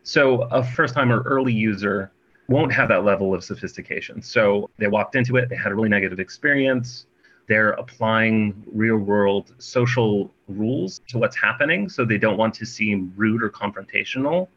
So, 0.04 0.43
a 0.43 0.63
first 0.63 0.93
time 0.93 1.12
or 1.12 1.21
early 1.23 1.54
user 1.54 2.12
won't 2.47 2.71
have 2.71 2.88
that 2.89 3.04
level 3.04 3.34
of 3.34 3.43
sophistication. 3.43 4.21
So, 4.21 4.69
they 4.78 4.88
walked 4.88 5.15
into 5.15 5.36
it, 5.38 5.50
they 5.50 5.56
had 5.56 5.71
a 5.71 5.76
really 5.76 5.89
negative 5.89 6.19
experience, 6.19 7.08
they're 7.47 7.71
applying 7.71 8.62
real 8.71 8.97
world 8.97 9.54
social 9.58 10.34
rules 10.47 11.00
to 11.08 11.17
what's 11.17 11.36
happening. 11.38 11.89
So 11.89 12.04
they 12.04 12.17
don't 12.17 12.38
want 12.38 12.54
to 12.56 12.65
seem 12.65 13.13
rude 13.15 13.41
or 13.41 13.50
confrontational. 13.50 14.50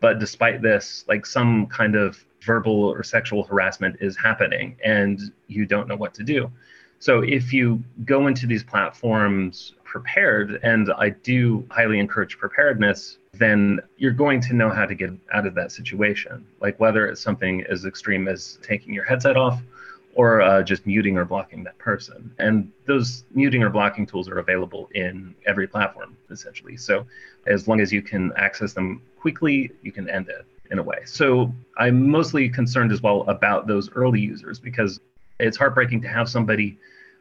But 0.00 0.18
despite 0.18 0.62
this, 0.62 1.04
like 1.08 1.26
some 1.26 1.66
kind 1.66 1.94
of 1.94 2.24
verbal 2.42 2.84
or 2.84 3.02
sexual 3.02 3.44
harassment 3.44 3.96
is 4.00 4.16
happening 4.16 4.76
and 4.84 5.20
you 5.46 5.66
don't 5.66 5.88
know 5.88 5.96
what 5.96 6.14
to 6.14 6.22
do. 6.22 6.50
So 6.98 7.22
if 7.22 7.52
you 7.52 7.82
go 8.04 8.26
into 8.26 8.46
these 8.46 8.64
platforms 8.64 9.74
prepared, 9.84 10.60
and 10.62 10.92
I 10.98 11.10
do 11.10 11.64
highly 11.70 11.98
encourage 11.98 12.38
preparedness, 12.38 13.18
then 13.32 13.80
you're 13.96 14.12
going 14.12 14.40
to 14.42 14.52
know 14.52 14.68
how 14.68 14.84
to 14.84 14.94
get 14.94 15.10
out 15.32 15.46
of 15.46 15.54
that 15.54 15.72
situation. 15.72 16.46
Like 16.60 16.78
whether 16.80 17.06
it's 17.06 17.20
something 17.20 17.64
as 17.70 17.84
extreme 17.84 18.28
as 18.28 18.58
taking 18.62 18.92
your 18.92 19.04
headset 19.04 19.36
off 19.36 19.62
or 20.14 20.40
uh, 20.40 20.62
just 20.62 20.84
muting 20.84 21.16
or 21.16 21.24
blocking 21.24 21.62
that 21.62 21.78
person. 21.78 22.34
And 22.38 22.72
those 22.86 23.24
muting 23.32 23.62
or 23.62 23.70
blocking 23.70 24.04
tools 24.04 24.28
are 24.28 24.38
available 24.38 24.88
in 24.94 25.34
every 25.46 25.68
platform, 25.68 26.16
essentially. 26.30 26.76
So 26.76 27.06
as 27.46 27.68
long 27.68 27.80
as 27.80 27.92
you 27.92 28.02
can 28.02 28.32
access 28.36 28.72
them 28.72 29.00
quickly, 29.20 29.70
you 29.82 29.92
can 29.92 30.10
end 30.10 30.28
it 30.28 30.44
in 30.72 30.78
a 30.80 30.82
way. 30.82 30.98
So 31.04 31.54
I'm 31.76 32.10
mostly 32.10 32.48
concerned 32.48 32.90
as 32.90 33.00
well 33.00 33.22
about 33.28 33.66
those 33.68 33.90
early 33.92 34.20
users 34.20 34.58
because 34.58 35.00
it's 35.38 35.56
heartbreaking 35.56 36.02
to 36.02 36.08
have 36.08 36.28
somebody 36.28 36.78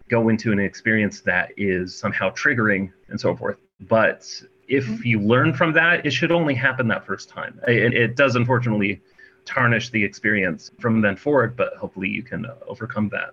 go 0.10 0.30
into 0.30 0.52
an 0.52 0.60
experience 0.60 1.22
that 1.22 1.52
is 1.58 1.98
somehow 1.98 2.30
triggering 2.32 2.92
and 3.10 3.20
so 3.20 3.36
forth. 3.36 3.58
But 3.82 4.30
if 4.68 4.86
mm-hmm. 4.86 5.06
you 5.06 5.20
learn 5.20 5.54
from 5.54 5.74
that, 5.74 6.06
it 6.06 6.12
should 6.12 6.32
only 6.32 6.56
happen 6.56 6.88
that 6.90 7.06
first 7.06 7.30
time. 7.30 7.60
It, 7.68 7.94
it 7.94 8.16
does, 8.16 8.36
unfortunately, 8.36 9.02
tarnish 9.46 9.90
the 9.90 10.04
experience 10.04 10.72
from 10.80 11.02
then 11.02 11.16
forward, 11.16 11.56
but 11.56 11.74
hopefully 11.76 12.10
you 12.10 12.24
can 12.24 12.46
overcome 12.68 13.10
that. 13.10 13.32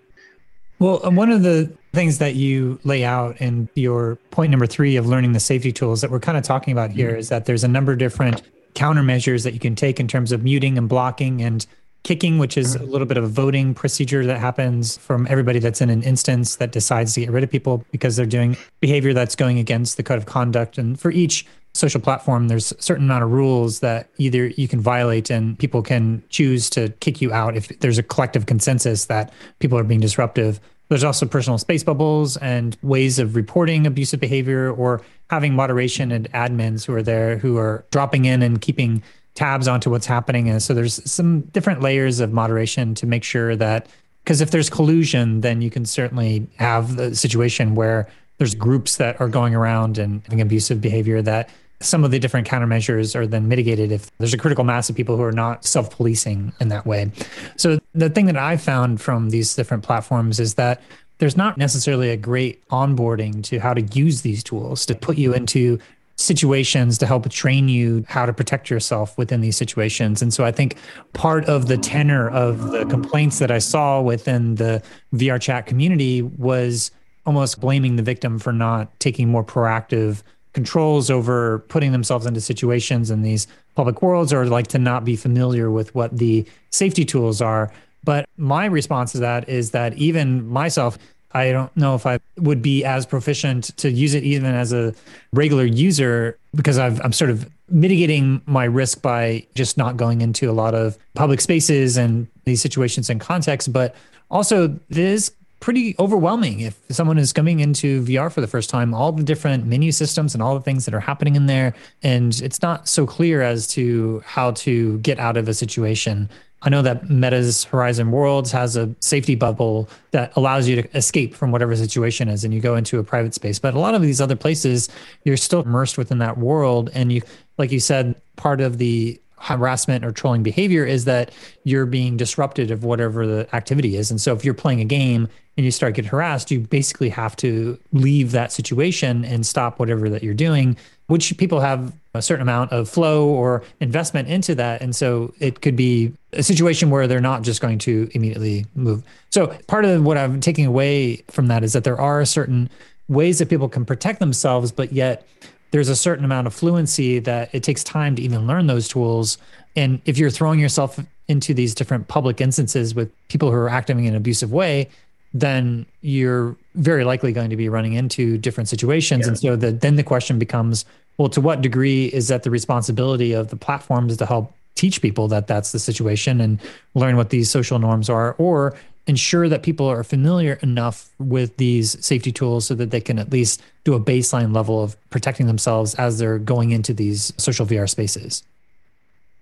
Well, 0.79 0.99
one 1.13 1.31
of 1.31 1.43
the 1.43 1.73
things 1.93 2.19
that 2.19 2.35
you 2.35 2.81
lay 2.83 3.05
out 3.05 3.41
in 3.41 3.69
your 3.75 4.17
point 4.31 4.51
number 4.51 4.67
three 4.67 4.97
of 4.97 5.07
learning 5.07 5.33
the 5.33 5.41
safety 5.41 5.73
tools 5.73 6.01
that 6.01 6.11
we're 6.11 6.21
kind 6.21 6.37
of 6.37 6.43
talking 6.45 6.73
about 6.73 6.91
here 6.91 7.11
mm-hmm. 7.11 7.19
is 7.19 7.29
that 7.29 7.47
there's 7.47 7.65
a 7.65 7.69
number 7.69 7.93
of 7.93 7.99
different 7.99 8.43
countermeasures 8.75 9.45
that 9.45 9.55
you 9.55 9.61
can 9.61 9.77
take 9.77 10.01
in 10.01 10.09
terms 10.09 10.33
of 10.33 10.43
muting 10.43 10.77
and 10.77 10.89
blocking 10.89 11.43
and 11.43 11.67
kicking, 12.05 12.39
which 12.39 12.57
is 12.57 12.77
a 12.77 12.85
little 12.85 13.07
bit 13.07 13.17
of 13.17 13.25
a 13.25 13.29
voting 13.29 13.75
procedure 13.75 14.25
that 14.27 14.39
happens 14.39 14.97
from 14.99 15.27
everybody 15.29 15.59
that's 15.59 15.81
in 15.81 15.91
an 15.91 16.03
instance 16.03 16.57
that 16.57 16.71
decides 16.71 17.15
to 17.15 17.21
get 17.21 17.31
rid 17.31 17.43
of 17.43 17.51
people 17.51 17.85
because 17.91 18.15
they're 18.15 18.27
doing 18.27 18.57
behavior 18.81 19.13
that's 19.13 19.35
going 19.35 19.59
against 19.59 19.97
the 19.97 20.03
code 20.03 20.19
of 20.19 20.27
conduct. 20.27 20.79
And 20.79 21.01
for 21.01 21.11
each 21.11 21.47
social 21.73 22.01
platform, 22.01 22.49
there's 22.49 22.73
a 22.73 22.81
certain 22.81 23.07
amount 23.07 23.25
of 23.25 23.33
rules 23.33 23.81
that 23.81 24.09
either 24.19 24.49
you 24.49 24.69
can 24.69 24.81
violate 24.81 25.31
and 25.31 25.59
people 25.59 25.83
can 25.83 26.23
choose 26.29 26.71
to 26.71 26.91
kick 27.01 27.21
you 27.21 27.33
out 27.33 27.57
if 27.57 27.69
there's 27.81 27.99
a 27.99 28.03
collective 28.03 28.47
consensus 28.47 29.07
that 29.07 29.33
people 29.59 29.79
are 29.79 29.83
being 29.83 30.01
disruptive. 30.01 30.61
There's 30.91 31.05
also 31.05 31.25
personal 31.27 31.57
space 31.57 31.83
bubbles 31.83 32.37
and 32.37 32.77
ways 32.83 33.19
of 33.19 33.35
reporting 33.35 33.87
abusive 33.87 34.21
behavior 34.21 34.71
or 34.71 35.01
having 35.31 35.55
moderation 35.55 36.13
and 36.13 36.31
admins 36.33 36.85
who 36.85 36.95
are 36.95 37.03
there 37.03 37.39
who 37.39 37.57
are 37.57 37.87
dropping 37.91 38.27
in 38.27 38.43
and 38.43 38.61
keeping 38.61 39.03
tabs 39.35 39.69
onto 39.69 39.91
what's 39.91 40.07
happening. 40.07 40.49
And 40.49 40.63
so 40.63 40.75
there's 40.75 41.01
some 41.11 41.41
different 41.43 41.81
layers 41.81 42.21
of 42.21 42.33
moderation 42.33 42.95
to 42.97 43.07
make 43.07 43.25
sure 43.25 43.57
that 43.57 43.89
because 44.25 44.41
if 44.41 44.51
there's 44.51 44.71
collusion, 44.71 45.43
then 45.43 45.61
you 45.61 45.71
can 45.71 45.85
certainly 45.85 46.47
have 46.57 46.97
the 46.97 47.15
situation 47.15 47.75
where 47.75 48.09
there's 48.39 48.55
groups 48.55 48.97
that 48.97 49.21
are 49.21 49.29
going 49.29 49.55
around 49.55 49.99
and 49.99 50.23
having 50.25 50.41
abusive 50.41 50.81
behavior 50.81 51.21
that 51.23 51.51
some 51.81 52.05
of 52.05 52.11
the 52.11 52.19
different 52.19 52.49
countermeasures 52.49 53.15
are 53.15 53.27
then 53.27 53.49
mitigated 53.49 53.93
if 53.93 54.11
there's 54.19 54.33
a 54.33 54.39
critical 54.39 54.65
mass 54.65 54.89
of 54.89 54.97
people 54.97 55.17
who 55.17 55.23
are 55.23 55.33
not 55.33 55.65
self-policing 55.65 56.53
in 56.59 56.69
that 56.69 56.87
way. 56.87 57.11
So 57.57 57.79
the 57.95 58.09
thing 58.09 58.27
that 58.27 58.39
I 58.39 58.57
found 58.57 59.01
from 59.01 59.31
these 59.31 59.55
different 59.55 59.83
platforms 59.83 60.41
is 60.41 60.55
that 60.55 60.81
there's 61.19 61.37
not 61.37 61.59
necessarily 61.59 62.11
a 62.11 62.17
great 62.17 62.67
onboarding 62.69 63.43
to 63.45 63.59
how 63.59 63.75
to 63.75 63.83
use 63.83 64.23
these 64.23 64.43
tools 64.43 64.87
to 64.87 64.95
put 64.95 65.19
you 65.19 65.35
into 65.35 65.79
situations 66.17 66.97
to 66.99 67.07
help 67.07 67.29
train 67.29 67.69
you 67.69 68.05
how 68.09 68.25
to 68.25 68.33
protect 68.33 68.71
yourself 68.71 69.17
within 69.19 69.41
these 69.41 69.57
situations. 69.57 70.23
And 70.23 70.33
so 70.33 70.45
I 70.45 70.53
think 70.53 70.77
part 71.13 71.45
of 71.47 71.67
the 71.67 71.77
tenor 71.77 72.31
of 72.31 72.71
the 72.71 72.85
complaints 72.87 73.41
that 73.41 73.51
I 73.51 73.59
saw 73.59 74.01
within 74.01 74.55
the 74.55 74.83
VR 75.13 75.41
chat 75.41 75.67
community 75.67 76.23
was 76.23 76.91
almost 77.27 77.61
blaming 77.61 77.97
the 77.97 78.03
victim 78.03 78.39
for 78.39 78.53
not 78.53 78.99
taking 79.01 79.29
more 79.29 79.45
proactive 79.45 80.23
controls 80.53 81.11
over 81.11 81.61
putting 81.69 81.91
themselves 81.91 82.27
into 82.27 82.41
situations 82.41 83.11
in 83.11 83.23
these 83.23 83.47
public 83.75 84.01
worlds 84.03 84.33
or 84.33 84.47
like 84.47 84.69
to 84.69 84.79
not 84.79 85.05
be 85.05 85.17
familiar 85.17 85.71
with 85.71 85.93
what 85.95 86.17
the 86.17 86.47
safety 86.71 87.05
tools 87.05 87.41
are. 87.41 87.73
But 88.05 88.29
my 88.37 88.67
response 88.67 89.13
to 89.13 89.19
that 89.19 89.49
is 89.49 89.73
that 89.73 89.95
even 89.95 90.47
myself, 90.47 90.97
I 91.35 91.53
don't 91.53 91.77
know 91.77 91.95
if 91.95 92.07
I 92.07 92.21
would 92.39 92.63
be 92.63 92.85
as 92.85 93.07
proficient 93.07 93.77
to 93.79 93.91
use 93.91 94.15
it 94.15 94.23
even 94.23 94.55
as 94.55 94.73
a 94.73 94.95
regular 95.33 95.65
user 95.65 96.39
because 96.55 96.79
i 96.79 96.87
am 96.87 97.13
sort 97.13 97.31
of 97.31 97.51
mitigating 97.69 98.41
my 98.47 98.65
risk 98.65 99.03
by 99.03 99.47
just 99.55 99.77
not 99.77 99.97
going 99.97 100.21
into 100.21 100.51
a 100.51 100.53
lot 100.53 100.75
of 100.75 100.99
public 101.15 101.41
spaces 101.41 101.97
and 101.97 102.29
these 102.45 102.61
situations 102.61 103.11
and 103.11 103.21
contexts. 103.21 103.69
But 103.69 103.95
also, 104.31 104.79
this 104.91 105.33
pretty 105.61 105.97
overwhelming 105.99 106.61
if 106.61 106.79
someone 106.91 107.17
is 107.17 107.33
coming 107.33 107.61
into 107.61 108.03
VR 108.03 108.31
for 108.31 108.43
the 108.43 108.47
first 108.47 108.69
time, 108.69 108.93
all 108.93 109.13
the 109.13 109.23
different 109.23 109.65
menu 109.65 109.93
systems 109.93 110.35
and 110.35 110.43
all 110.43 110.55
the 110.55 110.61
things 110.61 110.85
that 110.85 110.93
are 110.93 111.01
happening 111.01 111.37
in 111.37 111.47
there. 111.47 111.75
And 112.03 112.39
it's 112.43 112.61
not 112.61 112.87
so 112.87 113.07
clear 113.07 113.41
as 113.41 113.67
to 113.69 114.23
how 114.27 114.51
to 114.51 114.99
get 114.99 115.19
out 115.19 115.39
of 115.39 115.49
a 115.49 115.55
situation. 115.55 116.29
I 116.65 116.71
know 116.71 116.83
that 116.83 117.11
Meta's 117.11 117.65
Horizon 117.65 118.11
Worlds 118.11 118.51
has 118.53 118.77
a 118.77 118.95
safety 119.01 119.35
bubble 119.35 119.89
that 120.13 120.35
allows 120.35 120.67
you 120.67 120.81
to 120.83 120.97
escape 120.97 121.35
from 121.35 121.53
whatever 121.53 121.77
situation 121.77 122.29
is 122.29 122.43
and 122.43 122.55
you 122.55 122.61
go 122.61 122.75
into 122.75 122.99
a 122.99 123.05
private 123.05 123.35
space. 123.35 123.59
But 123.59 123.75
a 123.75 123.79
lot 123.79 123.95
of 123.95 124.01
these 124.01 124.21
other 124.21 124.37
places, 124.37 124.89
you're 125.25 125.37
still 125.37 125.61
immersed 125.61 125.99
within 125.99 126.19
that 126.19 126.39
world. 126.39 126.91
And 126.95 127.13
you, 127.13 127.23
like 127.59 127.71
you 127.71 127.81
said, 127.81 128.15
part 128.37 128.63
of 128.63 128.79
the 128.79 129.21
harassment 129.39 130.07
or 130.07 130.11
trolling 130.11 130.43
behavior 130.43 130.87
is 130.87 131.05
that 131.05 131.31
you're 131.65 131.85
being 131.85 132.17
disrupted 132.17 132.71
of 132.71 132.83
whatever 132.83 133.27
the 133.27 133.55
activity 133.55 133.97
is. 133.97 134.11
And 134.11 134.19
so 134.19 134.33
if 134.33 134.43
you're 134.43 134.55
playing 134.55 134.81
a 134.81 134.87
game 134.87 135.29
and 135.59 135.67
you 135.67 135.71
start 135.71 135.95
getting 135.95 136.11
harassed, 136.11 136.51
you 136.51 136.61
basically 136.61 137.11
have 137.11 137.37
to 137.37 137.79
leave 137.93 138.31
that 138.31 138.53
situation 138.53 139.23
and 139.25 139.47
stop 139.47 139.79
whatever 139.79 140.09
that 140.09 140.23
you're 140.23 140.33
doing, 140.33 140.79
which 141.09 141.37
people 141.37 141.61
have 141.61 141.93
a 142.15 142.23
certain 142.23 142.43
amount 142.43 142.73
of 142.73 142.89
flow 142.89 143.29
or 143.29 143.63
investment 143.81 144.29
into 144.29 144.55
that. 144.55 144.81
And 144.81 144.97
so 144.97 145.35
it 145.41 145.61
could 145.61 145.77
be 145.77 146.13
a 146.35 146.43
situation 146.43 146.91
where 146.91 147.07
they're 147.07 147.21
not 147.21 147.43
just 147.43 147.61
going 147.61 147.79
to 147.81 148.09
immediately 148.13 148.67
move. 148.75 149.03
So 149.31 149.49
part 149.67 149.85
of 149.85 150.05
what 150.05 150.19
I'm 150.19 150.41
taking 150.41 150.67
away 150.67 151.17
from 151.31 151.47
that 151.49 151.65
is 151.65 151.73
that 151.73 151.85
there 151.85 152.01
are 152.01 152.25
certain 152.25 152.69
ways 153.09 153.39
that 153.39 153.49
people 153.49 153.69
can 153.69 153.85
protect 153.85 154.21
themselves, 154.21 154.73
but 154.73 154.93
yet 154.93 155.27
there's 155.71 155.89
a 155.89 155.97
certain 155.97 156.25
amount 156.25 156.47
of 156.47 156.55
fluency 156.55 157.19
that 157.19 157.53
it 157.53 157.63
takes 157.63 157.83
time 157.83 158.15
to 158.17 158.23
even 158.23 158.47
learn 158.47 158.67
those 158.67 158.87
tools. 158.89 159.39
And 159.77 160.01
if 160.05 160.19
you're 160.19 160.31
throwing 160.31 160.61
yourself 160.61 161.01
into 161.27 161.55
these 161.55 161.75
different 161.75 162.07
public 162.09 162.41
instances 162.41 162.95
with 162.95 163.11
people 163.29 163.51
who 163.51 163.57
are 163.57 163.69
acting 163.69 163.99
in 164.01 164.07
an 164.07 164.15
abusive 164.15 164.53
way, 164.53 164.89
then 165.33 165.85
you're 166.01 166.57
very 166.77 167.05
likely 167.05 167.33
going 167.33 167.51
to 167.51 167.57
be 167.57 167.69
running 167.69 167.95
into 167.95 168.39
different 168.39 168.69
situations. 168.69 169.23
Yeah. 169.23 169.29
And 169.29 169.39
so 169.39 169.57
the, 169.57 169.73
then 169.73 169.97
the 169.97 170.05
question 170.05 170.39
becomes, 170.39 170.85
well, 171.19 171.29
to 171.31 171.41
what 171.41 171.61
degree 171.61 172.07
is 172.07 172.29
that 172.29 172.45
the 172.45 172.51
responsibility 172.51 173.33
of 173.33 173.49
the 173.49 173.57
platforms 173.57 174.17
to 174.17 174.27
help 174.27 174.55
teach 174.75 175.01
people 175.01 175.29
that 175.29 175.47
that's 175.47 175.73
the 175.73 175.79
situation 175.79 176.41
and 176.41 176.61
learn 176.95 177.17
what 177.17 177.31
these 177.31 177.51
social 177.51 177.79
norms 177.79 178.11
are? 178.11 178.35
Or 178.39 178.77
ensure 179.07 179.49
that 179.49 179.63
people 179.63 179.87
are 179.87 180.03
familiar 180.03 180.55
enough 180.63 181.11
with 181.19 181.57
these 181.59 182.03
safety 182.05 182.33
tools 182.33 182.67
so 182.67 182.75
that 182.75 182.91
they 182.91 183.01
can 183.01 183.19
at 183.19 183.31
least 183.31 183.63
do 183.85 183.95
a 183.95 184.01
baseline 184.01 184.55
level 184.55 184.83
of 184.83 184.97
protecting 185.11 185.47
themselves 185.47 185.95
as 185.97 186.19
they're 186.19 186.39
going 186.39 186.71
into 186.71 186.95
these 186.95 187.33
social 187.37 187.67
VR 187.67 187.89
spaces. 187.89 188.43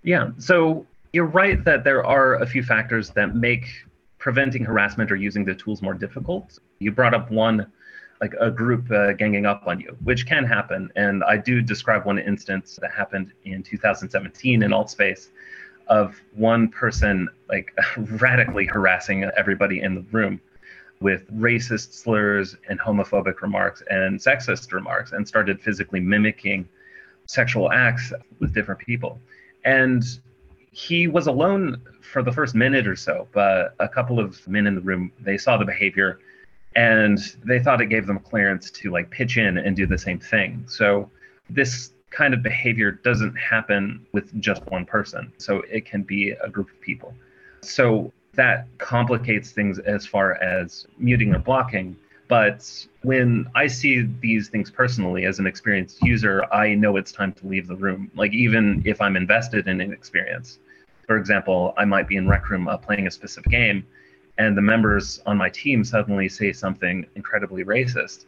Yeah, 0.03 0.31
so 0.38 0.85
you're 1.12 1.27
right 1.27 1.64
that 1.64 1.85
there 1.85 2.05
are 2.05 2.37
a 2.37 2.47
few 2.47 2.62
factors 2.62 3.11
that 3.11 3.37
make 3.37 3.66
preventing 4.18 4.64
harassment 4.64 5.12
or 5.12 5.16
using 5.16 5.45
the 5.45 5.55
tools 5.55 5.81
more 5.81 5.95
difficult. 5.95 6.59
You 6.81 6.90
brought 6.90 7.14
up 7.14 7.31
one, 7.31 7.66
like 8.22 8.35
a 8.40 8.52
group 8.52 8.88
uh, 8.92 9.12
ganging 9.12 9.46
up 9.46 9.64
on 9.66 9.80
you, 9.80 9.96
which 10.04 10.26
can 10.26 10.44
happen. 10.44 10.90
And 10.94 11.24
I 11.24 11.37
do 11.37 11.61
describe 11.61 12.06
one 12.06 12.20
instance 12.20 12.78
that 12.80 12.92
happened 12.92 13.32
in 13.44 13.64
2017 13.64 14.62
in 14.62 14.70
Altspace 14.70 15.30
of 15.88 16.20
one 16.32 16.68
person 16.68 17.28
like 17.48 17.76
radically 17.96 18.64
harassing 18.64 19.24
everybody 19.37 19.80
in 19.80 19.96
the 19.96 20.04
room 20.12 20.40
with 21.00 21.28
racist 21.37 21.94
slurs 21.94 22.56
and 22.68 22.78
homophobic 22.78 23.42
remarks 23.42 23.82
and 23.90 24.20
sexist 24.20 24.72
remarks 24.72 25.11
and 25.11 25.26
started 25.26 25.61
physically 25.61 25.98
mimicking 25.98 26.68
sexual 27.26 27.72
acts 27.72 28.12
with 28.38 28.54
different 28.54 28.80
people. 28.80 29.20
And 29.64 30.04
he 30.70 31.08
was 31.08 31.26
alone 31.26 31.82
for 32.00 32.22
the 32.22 32.30
first 32.30 32.54
minute 32.54 32.87
or 32.87 32.94
so, 32.94 33.26
but 33.32 33.74
a 33.80 33.88
couple 33.88 34.20
of 34.20 34.46
men 34.46 34.68
in 34.68 34.76
the 34.76 34.80
room, 34.80 35.11
they 35.18 35.37
saw 35.37 35.56
the 35.56 35.64
behavior 35.64 36.20
and 36.76 37.18
they 37.44 37.58
thought 37.58 37.80
it 37.80 37.87
gave 37.87 38.06
them 38.06 38.18
clearance 38.18 38.70
to 38.70 38.90
like 38.90 39.11
pitch 39.11 39.37
in 39.37 39.58
and 39.58 39.76
do 39.76 39.87
the 39.87 39.98
same 39.98 40.18
thing. 40.18 40.64
So 40.66 41.11
this 41.50 41.92
kind 42.11 42.35
of 42.35 42.42
behavior 42.42 42.90
doesn't 42.90 43.35
happen 43.37 44.06
with 44.12 44.38
just 44.40 44.64
one 44.66 44.85
person. 44.85 45.32
So 45.38 45.62
it 45.70 45.85
can 45.87 46.02
be 46.02 46.30
a 46.30 46.48
group 46.48 46.70
of 46.70 46.80
people. 46.80 47.14
So 47.62 48.12
that 48.35 48.66
complicates 48.78 49.50
things 49.50 49.78
as 49.78 50.06
far 50.06 50.35
as 50.42 50.87
muting 50.98 51.35
or 51.35 51.38
blocking. 51.38 51.96
But 52.28 52.87
when 53.02 53.46
I 53.54 53.66
see 53.66 54.08
these 54.20 54.48
things 54.48 54.70
personally 54.70 55.26
as 55.26 55.38
an 55.38 55.46
experienced 55.46 56.00
user, 56.02 56.44
I 56.52 56.74
know 56.74 56.96
it's 56.96 57.12
time 57.12 57.32
to 57.35 57.46
leave 57.46 57.66
the 57.66 57.76
room. 57.76 58.11
Like 58.14 58.32
even 58.32 58.82
if 58.87 59.00
I'm 59.00 59.16
invested 59.16 59.68
in 59.68 59.80
an 59.80 59.92
experience. 59.92 60.58
For 61.06 61.16
example, 61.16 61.74
I 61.76 61.85
might 61.85 62.08
be 62.08 62.16
in 62.16 62.28
Rec 62.28 62.48
Room 62.48 62.68
uh, 62.68 62.78
playing 62.78 63.06
a 63.06 63.11
specific 63.11 63.50
game, 63.50 63.85
and 64.38 64.57
the 64.57 64.62
members 64.62 65.21
on 65.27 65.37
my 65.37 65.49
team 65.49 65.85
suddenly 65.85 66.29
say 66.29 66.53
something 66.53 67.07
incredibly 67.14 67.64
racist. 67.64 68.25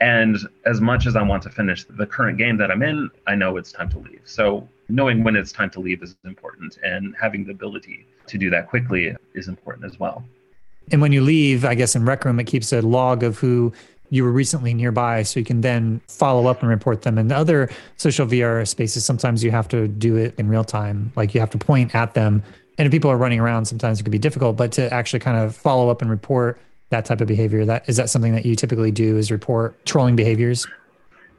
And 0.00 0.36
as 0.66 0.80
much 0.80 1.06
as 1.06 1.14
I 1.16 1.22
want 1.22 1.42
to 1.44 1.50
finish 1.50 1.84
the 1.84 2.06
current 2.06 2.36
game 2.36 2.56
that 2.58 2.70
I'm 2.70 2.82
in, 2.82 3.10
I 3.26 3.34
know 3.34 3.56
it's 3.56 3.70
time 3.70 3.88
to 3.90 3.98
leave. 3.98 4.22
So 4.24 4.68
knowing 4.88 5.22
when 5.22 5.36
it's 5.36 5.52
time 5.52 5.70
to 5.70 5.80
leave 5.80 6.02
is 6.02 6.16
important, 6.24 6.78
and 6.82 7.14
having 7.20 7.44
the 7.44 7.52
ability 7.52 8.06
to 8.26 8.38
do 8.38 8.50
that 8.50 8.68
quickly 8.68 9.14
is 9.34 9.48
important 9.48 9.84
as 9.84 9.98
well. 10.00 10.24
And 10.90 11.00
when 11.00 11.12
you 11.12 11.22
leave, 11.22 11.64
I 11.64 11.74
guess 11.74 11.94
in 11.94 12.04
Rec 12.04 12.24
Room, 12.24 12.40
it 12.40 12.44
keeps 12.44 12.72
a 12.72 12.82
log 12.82 13.22
of 13.22 13.38
who 13.38 13.72
you 14.10 14.22
were 14.22 14.32
recently 14.32 14.74
nearby 14.74 15.22
so 15.22 15.40
you 15.40 15.46
can 15.46 15.62
then 15.62 16.00
follow 16.08 16.46
up 16.46 16.60
and 16.60 16.68
report 16.68 17.02
them. 17.02 17.14
The 17.26 17.34
other 17.34 17.70
social 17.96 18.26
VR 18.26 18.66
spaces, 18.68 19.04
sometimes 19.04 19.42
you 19.42 19.50
have 19.50 19.68
to 19.68 19.88
do 19.88 20.16
it 20.16 20.34
in 20.38 20.48
real 20.48 20.64
time. 20.64 21.12
Like 21.16 21.34
you 21.34 21.40
have 21.40 21.50
to 21.50 21.58
point 21.58 21.94
at 21.94 22.14
them. 22.14 22.42
And 22.78 22.86
if 22.86 22.92
people 22.92 23.10
are 23.10 23.16
running 23.16 23.40
around, 23.40 23.66
sometimes 23.66 24.00
it 24.00 24.02
can 24.02 24.10
be 24.10 24.18
difficult, 24.18 24.56
but 24.56 24.72
to 24.72 24.92
actually 24.92 25.20
kind 25.20 25.38
of 25.38 25.54
follow 25.54 25.88
up 25.90 26.02
and 26.02 26.10
report 26.10 26.60
that 26.90 27.04
type 27.04 27.20
of 27.20 27.28
behavior, 27.28 27.64
that 27.64 27.88
is 27.88 27.96
that 27.96 28.10
something 28.10 28.34
that 28.34 28.44
you 28.44 28.56
typically 28.56 28.90
do 28.90 29.16
is 29.16 29.30
report 29.30 29.84
trolling 29.86 30.16
behaviors? 30.16 30.66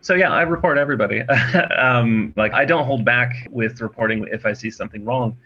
So 0.02 0.13
yeah, 0.13 0.32
I 0.32 0.43
report 0.43 0.78
everybody. 0.78 1.21
um, 1.78 2.34
like 2.38 2.54
I 2.54 2.63
don't 2.65 2.86
hold 2.86 3.04
back 3.04 3.48
with 3.50 3.82
reporting 3.82 4.28
if 4.32 4.45
I 4.45 4.54
see 4.54 4.69
something 4.69 5.04
wrong 5.04 5.38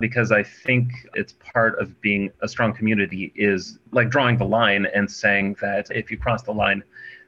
because 0.00 0.32
I 0.32 0.42
think 0.42 0.92
it's 1.14 1.32
part 1.32 1.78
of 1.78 2.00
being 2.00 2.30
a 2.40 2.48
strong 2.48 2.72
community 2.72 3.32
is 3.34 3.78
like 3.92 4.10
drawing 4.10 4.36
the 4.36 4.44
line 4.44 4.86
and 4.86 5.10
saying 5.10 5.56
that 5.60 5.88
if 5.90 6.10
you 6.10 6.18
cross 6.18 6.42
the 6.42 6.52
line, 6.52 6.82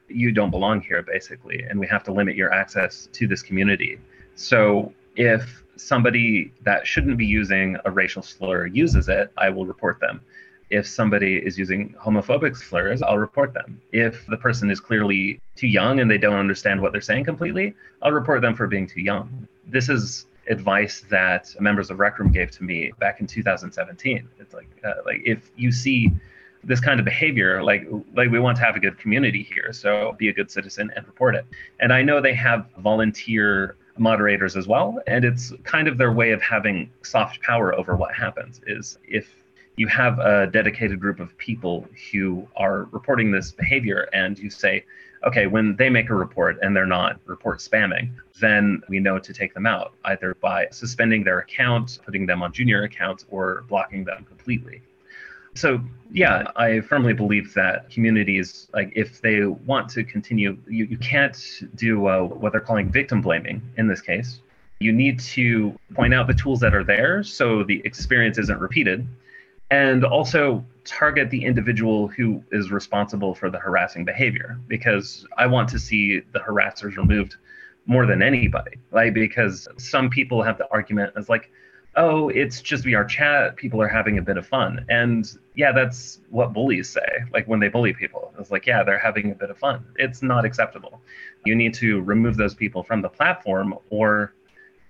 you 0.07 0.31
don't 0.31 0.51
belong 0.51 0.81
here, 0.81 1.01
basically, 1.01 1.63
and 1.63 1.79
we 1.79 1.87
have 1.87 2.03
to 2.05 2.11
limit 2.11 2.35
your 2.35 2.53
access 2.53 3.07
to 3.13 3.27
this 3.27 3.41
community. 3.41 3.99
So 4.35 4.93
if 5.15 5.63
somebody 5.77 6.51
that 6.63 6.85
shouldn't 6.85 7.17
be 7.17 7.25
using 7.25 7.77
a 7.85 7.91
racial 7.91 8.21
slur 8.21 8.65
uses 8.65 9.09
it, 9.09 9.31
I 9.37 9.49
will 9.49 9.65
report 9.65 9.99
them. 9.99 10.21
If 10.69 10.85
somebody 10.85 11.37
is 11.37 11.57
using 11.57 11.95
homophobic 11.99 12.57
slurs, 12.57 13.01
I'll 13.01 13.17
report 13.17 13.53
them. 13.53 13.81
If 13.93 14.25
the 14.27 14.37
person 14.37 14.69
is 14.69 14.79
clearly 14.79 15.39
too 15.55 15.67
young 15.67 16.01
and 16.01 16.11
they 16.11 16.17
don't 16.17 16.35
understand 16.35 16.81
what 16.81 16.91
they're 16.91 17.01
saying 17.01 17.23
completely, 17.23 17.73
I'll 18.01 18.11
report 18.11 18.41
them 18.41 18.55
for 18.55 18.67
being 18.67 18.85
too 18.85 19.01
young. 19.01 19.47
This 19.65 19.87
is 19.87 20.25
advice 20.49 21.05
that 21.09 21.53
members 21.59 21.89
of 21.89 21.99
Rec 21.99 22.19
Room 22.19 22.31
gave 22.31 22.51
to 22.51 22.63
me 22.63 22.91
back 22.99 23.21
in 23.21 23.27
2017. 23.27 24.27
It's 24.39 24.53
like 24.53 24.69
uh, 24.83 24.93
like 25.05 25.21
if 25.25 25.51
you 25.55 25.71
see 25.71 26.11
this 26.63 26.79
kind 26.79 26.99
of 26.99 27.05
behavior, 27.05 27.63
like 27.63 27.87
like 28.13 28.29
we 28.29 28.39
want 28.39 28.57
to 28.57 28.63
have 28.63 28.75
a 28.75 28.79
good 28.79 28.97
community 28.97 29.43
here, 29.43 29.71
so 29.71 30.15
be 30.17 30.29
a 30.29 30.33
good 30.33 30.51
citizen 30.51 30.91
and 30.95 31.05
report 31.07 31.35
it. 31.35 31.45
And 31.79 31.93
I 31.93 32.01
know 32.01 32.21
they 32.21 32.33
have 32.33 32.67
volunteer 32.77 33.77
moderators 33.99 34.55
as 34.55 34.67
well, 34.67 34.99
and 35.07 35.25
it's 35.25 35.53
kind 35.63 35.87
of 35.87 35.97
their 35.97 36.11
way 36.11 36.31
of 36.31 36.41
having 36.41 36.89
soft 37.03 37.41
power 37.41 37.73
over 37.75 37.95
what 37.95 38.13
happens. 38.13 38.61
Is 38.67 38.97
if 39.07 39.27
you 39.75 39.87
have 39.87 40.19
a 40.19 40.47
dedicated 40.47 40.99
group 40.99 41.19
of 41.19 41.37
people 41.37 41.87
who 42.11 42.47
are 42.55 42.83
reporting 42.91 43.31
this 43.31 43.51
behavior 43.51 44.07
and 44.13 44.37
you 44.39 44.49
say 44.49 44.83
okay, 45.25 45.47
when 45.47 45.75
they 45.75 45.89
make 45.89 46.09
a 46.09 46.15
report 46.15 46.57
and 46.61 46.75
they're 46.75 46.85
not 46.85 47.19
report 47.25 47.59
spamming, 47.59 48.09
then 48.39 48.81
we 48.87 48.99
know 48.99 49.17
to 49.19 49.33
take 49.33 49.53
them 49.53 49.65
out 49.65 49.93
either 50.05 50.35
by 50.41 50.67
suspending 50.71 51.23
their 51.23 51.39
account, 51.39 51.99
putting 52.05 52.25
them 52.25 52.43
on 52.43 52.51
junior 52.53 52.83
accounts, 52.83 53.25
or 53.29 53.65
blocking 53.67 54.03
them 54.03 54.23
completely. 54.25 54.81
So 55.57 55.81
yeah, 56.11 56.51
I 56.55 56.81
firmly 56.81 57.13
believe 57.13 57.53
that 57.55 57.89
communities, 57.89 58.67
like 58.73 58.93
if 58.95 59.21
they 59.21 59.43
want 59.43 59.89
to 59.89 60.03
continue, 60.03 60.57
you, 60.67 60.85
you 60.85 60.97
can't 60.97 61.37
do 61.75 62.07
uh, 62.07 62.21
what 62.21 62.51
they're 62.51 62.61
calling 62.61 62.91
victim 62.91 63.21
blaming 63.21 63.61
in 63.77 63.87
this 63.87 64.01
case. 64.01 64.39
You 64.79 64.91
need 64.91 65.19
to 65.19 65.77
point 65.95 66.13
out 66.13 66.27
the 66.27 66.35
tools 66.35 66.59
that 66.59 66.75
are 66.75 66.83
there 66.83 67.23
so 67.23 67.63
the 67.63 67.81
experience 67.83 68.37
isn't 68.37 68.59
repeated 68.59 69.07
and 69.71 70.05
also 70.05 70.63
target 70.85 71.29
the 71.29 71.43
individual 71.43 72.07
who 72.07 72.41
is 72.51 72.71
responsible 72.71 73.33
for 73.33 73.49
the 73.49 73.59
harassing 73.59 74.05
behavior 74.05 74.59
because 74.67 75.25
I 75.37 75.47
want 75.47 75.67
to 75.69 75.79
see 75.79 76.21
the 76.31 76.39
harassers 76.39 76.95
removed 76.95 77.35
more 77.85 78.05
than 78.05 78.21
anybody. 78.21 78.77
Like 78.91 79.13
because 79.13 79.67
some 79.77 80.09
people 80.09 80.43
have 80.43 80.57
the 80.57 80.69
argument 80.71 81.13
as 81.17 81.27
like, 81.27 81.49
oh, 81.97 82.29
it's 82.29 82.61
just 82.61 82.85
VR 82.85 83.07
chat, 83.07 83.55
people 83.55 83.81
are 83.81 83.87
having 83.87 84.19
a 84.19 84.21
bit 84.21 84.37
of 84.37 84.45
fun. 84.47 84.85
And 84.87 85.29
yeah, 85.55 85.71
that's 85.71 86.19
what 86.29 86.53
bullies 86.53 86.87
say. 86.87 87.23
Like 87.33 87.47
when 87.47 87.59
they 87.59 87.69
bully 87.69 87.91
people. 87.91 88.31
It's 88.39 88.51
like, 88.51 88.67
yeah, 88.67 88.83
they're 88.83 88.99
having 88.99 89.31
a 89.31 89.35
bit 89.35 89.49
of 89.49 89.57
fun. 89.57 89.83
It's 89.97 90.21
not 90.21 90.45
acceptable. 90.45 91.01
You 91.43 91.55
need 91.55 91.73
to 91.75 92.01
remove 92.01 92.37
those 92.37 92.53
people 92.53 92.83
from 92.83 93.01
the 93.01 93.09
platform 93.09 93.75
or 93.89 94.33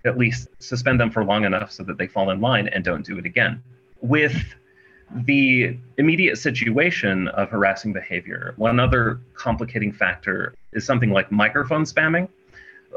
at 0.06 0.18
least 0.18 0.50
suspend 0.60 1.00
them 1.00 1.10
for 1.10 1.24
long 1.24 1.46
enough 1.46 1.72
so 1.72 1.84
that 1.84 1.98
they 1.98 2.08
fall 2.08 2.30
in 2.30 2.42
line 2.42 2.68
and 2.68 2.84
don't 2.84 3.06
do 3.06 3.18
it 3.18 3.26
again. 3.26 3.64
With 4.02 4.54
the 5.26 5.78
immediate 5.98 6.38
situation 6.38 7.30
of 7.30 7.50
harassing 7.50 7.94
behavior, 7.94 8.54
one 8.58 8.82
other 8.82 9.22
complicating 9.34 9.94
factor 9.94 10.54
is 10.74 10.86
something 10.86 11.12
like 11.12 11.32
microphone 11.32 11.86
spamming. 11.86 12.28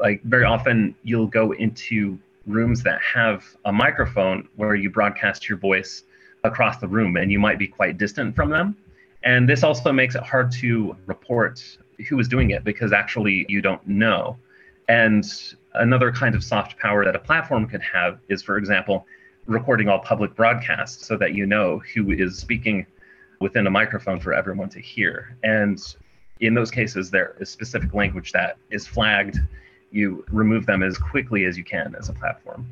Like 0.01 0.20
very 0.25 0.44
often 0.44 0.96
you'll 1.05 1.29
go 1.29 1.53
into 1.53 2.18
rooms 2.46 2.83
that 2.83 3.00
have 3.03 3.44
a 3.64 3.72
microphone 3.72 4.48
where 4.57 4.74
you 4.74 4.90
broadcast 4.90 5.48
your 5.48 5.59
voice 5.59 6.05
across 6.44 6.79
the 6.79 6.88
room 6.88 7.16
and 7.16 7.31
you 7.31 7.38
might 7.38 7.59
be 7.59 7.66
quite 7.66 7.98
distant 7.98 8.35
from 8.35 8.50
them. 8.50 8.76
And 9.22 9.48
this 9.48 9.62
also 9.62 9.92
makes 9.92 10.14
it 10.14 10.22
hard 10.22 10.50
to 10.53 10.96
report 11.07 11.62
who 12.09 12.18
is 12.18 12.29
doing 12.29 12.50
it 12.50 12.64
because 12.64 12.92
actually 12.92 13.44
you 13.48 13.61
don't 13.61 13.87
know. 13.87 14.38
And 14.88 15.24
another 15.74 16.11
kind 16.11 16.35
of 16.35 16.42
soft 16.42 16.79
power 16.79 17.05
that 17.05 17.14
a 17.14 17.18
platform 17.18 17.68
could 17.68 17.83
have 17.83 18.18
is, 18.29 18.42
for 18.42 18.57
example, 18.57 19.07
recording 19.46 19.88
all 19.88 19.98
public 19.98 20.35
broadcasts 20.35 21.07
so 21.07 21.16
that 21.16 21.35
you 21.35 21.46
know 21.46 21.81
who 21.94 22.12
is 22.12 22.38
speaking 22.38 22.87
within 23.40 23.66
a 23.66 23.70
microphone 23.70 24.20
for 24.20 24.33
everyone 24.33 24.68
to 24.70 24.81
hear. 24.81 25.37
And 25.42 25.81
in 26.40 26.55
those 26.55 26.70
cases, 26.70 27.11
there 27.11 27.37
is 27.40 27.50
specific 27.50 27.94
language 27.94 28.33
that 28.33 28.57
is 28.70 28.87
flagged. 28.87 29.38
You 29.90 30.24
remove 30.31 30.66
them 30.66 30.83
as 30.83 30.98
quickly 30.98 31.44
as 31.44 31.57
you 31.57 31.64
can 31.64 31.94
as 31.98 32.09
a 32.09 32.12
platform. 32.12 32.66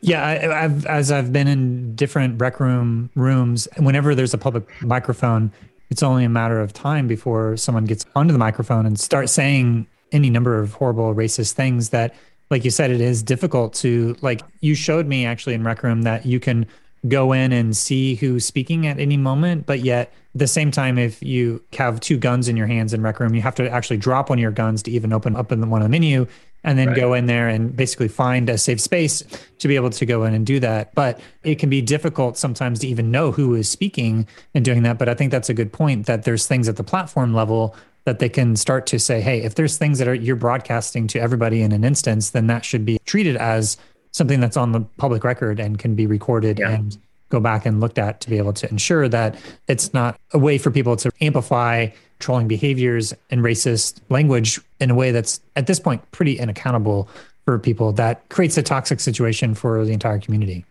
Yeah, 0.00 0.24
I, 0.24 0.62
have 0.62 0.86
as 0.86 1.10
I've 1.10 1.32
been 1.32 1.48
in 1.48 1.94
different 1.96 2.40
rec 2.40 2.60
room 2.60 3.10
rooms, 3.14 3.66
whenever 3.78 4.14
there's 4.14 4.34
a 4.34 4.38
public 4.38 4.64
microphone, 4.82 5.52
it's 5.90 6.02
only 6.02 6.24
a 6.24 6.28
matter 6.28 6.60
of 6.60 6.72
time 6.72 7.08
before 7.08 7.56
someone 7.56 7.84
gets 7.84 8.06
onto 8.14 8.32
the 8.32 8.38
microphone 8.38 8.86
and 8.86 8.98
starts 8.98 9.32
saying 9.32 9.86
any 10.12 10.30
number 10.30 10.58
of 10.58 10.74
horrible 10.74 11.14
racist 11.14 11.52
things 11.52 11.90
that 11.90 12.14
like 12.50 12.64
you 12.64 12.70
said, 12.70 12.90
it 12.90 13.00
is 13.00 13.22
difficult 13.22 13.74
to 13.74 14.16
like 14.22 14.40
you 14.60 14.74
showed 14.74 15.06
me 15.06 15.26
actually 15.26 15.54
in 15.54 15.64
Rec 15.64 15.82
Room 15.82 16.02
that 16.02 16.24
you 16.24 16.40
can 16.40 16.66
go 17.06 17.32
in 17.32 17.52
and 17.52 17.76
see 17.76 18.16
who's 18.16 18.44
speaking 18.44 18.86
at 18.86 18.98
any 18.98 19.16
moment, 19.16 19.66
but 19.66 19.80
yet 19.80 20.12
at 20.34 20.38
the 20.38 20.46
same 20.46 20.70
time, 20.70 20.98
if 20.98 21.22
you 21.22 21.62
have 21.74 22.00
two 22.00 22.16
guns 22.16 22.48
in 22.48 22.56
your 22.56 22.66
hands 22.66 22.92
in 22.92 23.02
Rec 23.02 23.20
Room, 23.20 23.34
you 23.34 23.42
have 23.42 23.54
to 23.56 23.70
actually 23.70 23.98
drop 23.98 24.30
one 24.30 24.38
of 24.38 24.42
your 24.42 24.50
guns 24.50 24.82
to 24.84 24.90
even 24.90 25.12
open 25.12 25.36
up 25.36 25.52
in 25.52 25.60
the 25.60 25.66
one 25.66 25.82
on 25.82 25.84
the 25.84 25.88
menu 25.90 26.26
and 26.64 26.78
then 26.78 26.88
right. 26.88 26.96
go 26.96 27.14
in 27.14 27.26
there 27.26 27.48
and 27.48 27.76
basically 27.76 28.08
find 28.08 28.48
a 28.48 28.58
safe 28.58 28.80
space 28.80 29.22
to 29.58 29.68
be 29.68 29.76
able 29.76 29.90
to 29.90 30.04
go 30.06 30.24
in 30.24 30.34
and 30.34 30.44
do 30.44 30.60
that. 30.60 30.94
But 30.94 31.20
it 31.42 31.56
can 31.58 31.70
be 31.70 31.80
difficult 31.80 32.36
sometimes 32.36 32.80
to 32.80 32.88
even 32.88 33.10
know 33.10 33.30
who 33.32 33.54
is 33.54 33.68
speaking 33.68 34.26
and 34.54 34.64
doing 34.64 34.82
that. 34.82 34.98
But 34.98 35.08
I 35.08 35.14
think 35.14 35.30
that's 35.30 35.48
a 35.48 35.54
good 35.54 35.72
point 35.72 36.06
that 36.06 36.24
there's 36.24 36.46
things 36.46 36.68
at 36.68 36.76
the 36.76 36.84
platform 36.84 37.32
level 37.32 37.74
that 38.04 38.18
they 38.18 38.28
can 38.28 38.56
start 38.56 38.86
to 38.86 38.98
say, 38.98 39.20
hey, 39.20 39.42
if 39.42 39.54
there's 39.54 39.76
things 39.76 39.98
that 39.98 40.08
are 40.08 40.14
you're 40.14 40.36
broadcasting 40.36 41.06
to 41.08 41.20
everybody 41.20 41.62
in 41.62 41.72
an 41.72 41.84
instance, 41.84 42.30
then 42.30 42.46
that 42.46 42.64
should 42.64 42.84
be 42.84 42.98
treated 43.04 43.36
as 43.36 43.76
something 44.12 44.40
that's 44.40 44.56
on 44.56 44.72
the 44.72 44.80
public 44.96 45.24
record 45.24 45.60
and 45.60 45.78
can 45.78 45.94
be 45.94 46.06
recorded 46.06 46.58
yeah. 46.58 46.70
and 46.70 46.98
go 47.28 47.38
back 47.38 47.66
and 47.66 47.80
looked 47.80 47.98
at 47.98 48.20
to 48.22 48.30
be 48.30 48.38
able 48.38 48.54
to 48.54 48.68
ensure 48.70 49.08
that 49.08 49.36
it's 49.68 49.92
not 49.92 50.18
a 50.32 50.38
way 50.38 50.56
for 50.56 50.70
people 50.70 50.96
to 50.96 51.10
amplify 51.20 51.86
trolling 52.18 52.48
behaviors 52.48 53.14
and 53.30 53.42
racist 53.42 54.00
language 54.08 54.60
in 54.80 54.90
a 54.90 54.94
way 54.94 55.10
that's 55.10 55.40
at 55.56 55.66
this 55.66 55.78
point 55.78 56.08
pretty 56.10 56.40
unaccountable 56.40 57.08
for 57.44 57.58
people 57.58 57.92
that 57.92 58.28
creates 58.28 58.58
a 58.58 58.62
toxic 58.62 59.00
situation 59.00 59.54
for 59.54 59.84
the 59.84 59.92
entire 59.92 60.18
community. 60.18 60.64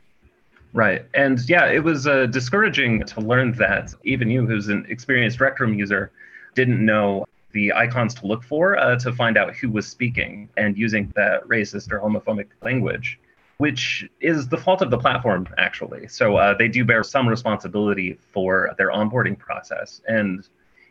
Right. 0.73 1.05
And 1.13 1.39
yeah, 1.49 1.65
it 1.65 1.83
was 1.83 2.05
uh, 2.05 2.27
discouraging 2.27 3.03
to 3.05 3.21
learn 3.21 3.53
that 3.53 3.93
even 4.03 4.29
you, 4.29 4.45
who's 4.45 4.67
an 4.67 4.85
experienced 4.89 5.39
Rec 5.39 5.59
Room 5.59 5.73
user, 5.73 6.11
didn't 6.53 6.85
know 6.85 7.25
the 7.51 7.73
icons 7.73 8.13
to 8.15 8.27
look 8.27 8.43
for 8.43 8.77
uh, 8.77 8.97
to 8.99 9.11
find 9.11 9.37
out 9.37 9.55
who 9.55 9.71
was 9.71 9.87
speaking 9.87 10.49
and 10.57 10.77
using 10.77 11.11
that 11.15 11.43
racist 11.47 11.91
or 11.91 11.99
homophobic 11.99 12.47
language, 12.61 13.19
which 13.57 14.07
is 14.21 14.47
the 14.49 14.57
fault 14.57 14.81
of 14.81 14.91
the 14.91 14.97
platform, 14.97 15.47
actually. 15.57 16.07
So 16.07 16.35
uh, 16.37 16.55
they 16.55 16.67
do 16.67 16.85
bear 16.85 17.03
some 17.03 17.27
responsibility 17.27 18.19
for 18.31 18.75
their 18.77 18.91
onboarding 18.91 19.37
process. 19.37 20.01
And 20.07 20.47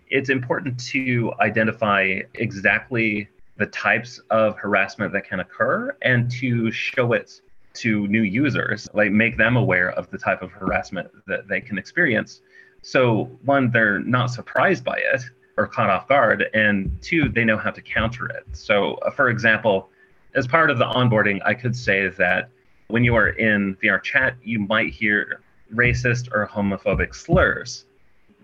it's 0.08 0.30
important 0.30 0.78
to 0.78 1.32
identify 1.40 2.20
exactly 2.34 3.28
the 3.56 3.66
types 3.66 4.20
of 4.30 4.56
harassment 4.56 5.12
that 5.12 5.26
can 5.28 5.40
occur 5.40 5.96
and 6.02 6.30
to 6.30 6.70
show 6.70 7.12
it 7.12 7.40
to 7.74 8.06
new 8.08 8.22
users, 8.22 8.88
like 8.94 9.12
make 9.12 9.36
them 9.36 9.56
aware 9.56 9.90
of 9.92 10.10
the 10.10 10.18
type 10.18 10.42
of 10.42 10.50
harassment 10.52 11.08
that 11.26 11.48
they 11.48 11.60
can 11.60 11.78
experience. 11.78 12.40
So, 12.82 13.30
one, 13.44 13.70
they're 13.70 13.98
not 13.98 14.30
surprised 14.30 14.84
by 14.84 14.98
it, 14.98 15.22
or 15.56 15.66
caught 15.66 15.90
off 15.90 16.06
guard, 16.06 16.46
and 16.54 16.96
two, 17.02 17.28
they 17.28 17.44
know 17.44 17.56
how 17.56 17.70
to 17.70 17.80
counter 17.80 18.26
it. 18.26 18.44
So, 18.52 18.94
uh, 18.96 19.10
for 19.10 19.28
example, 19.30 19.88
as 20.34 20.46
part 20.46 20.70
of 20.70 20.78
the 20.78 20.84
onboarding, 20.84 21.40
I 21.44 21.54
could 21.54 21.74
say 21.74 22.08
that 22.08 22.50
when 22.88 23.04
you 23.04 23.14
are 23.14 23.30
in 23.30 23.74
VR 23.76 24.02
chat, 24.02 24.36
you 24.42 24.58
might 24.60 24.92
hear 24.92 25.40
racist 25.74 26.32
or 26.32 26.46
homophobic 26.46 27.14
slurs. 27.14 27.85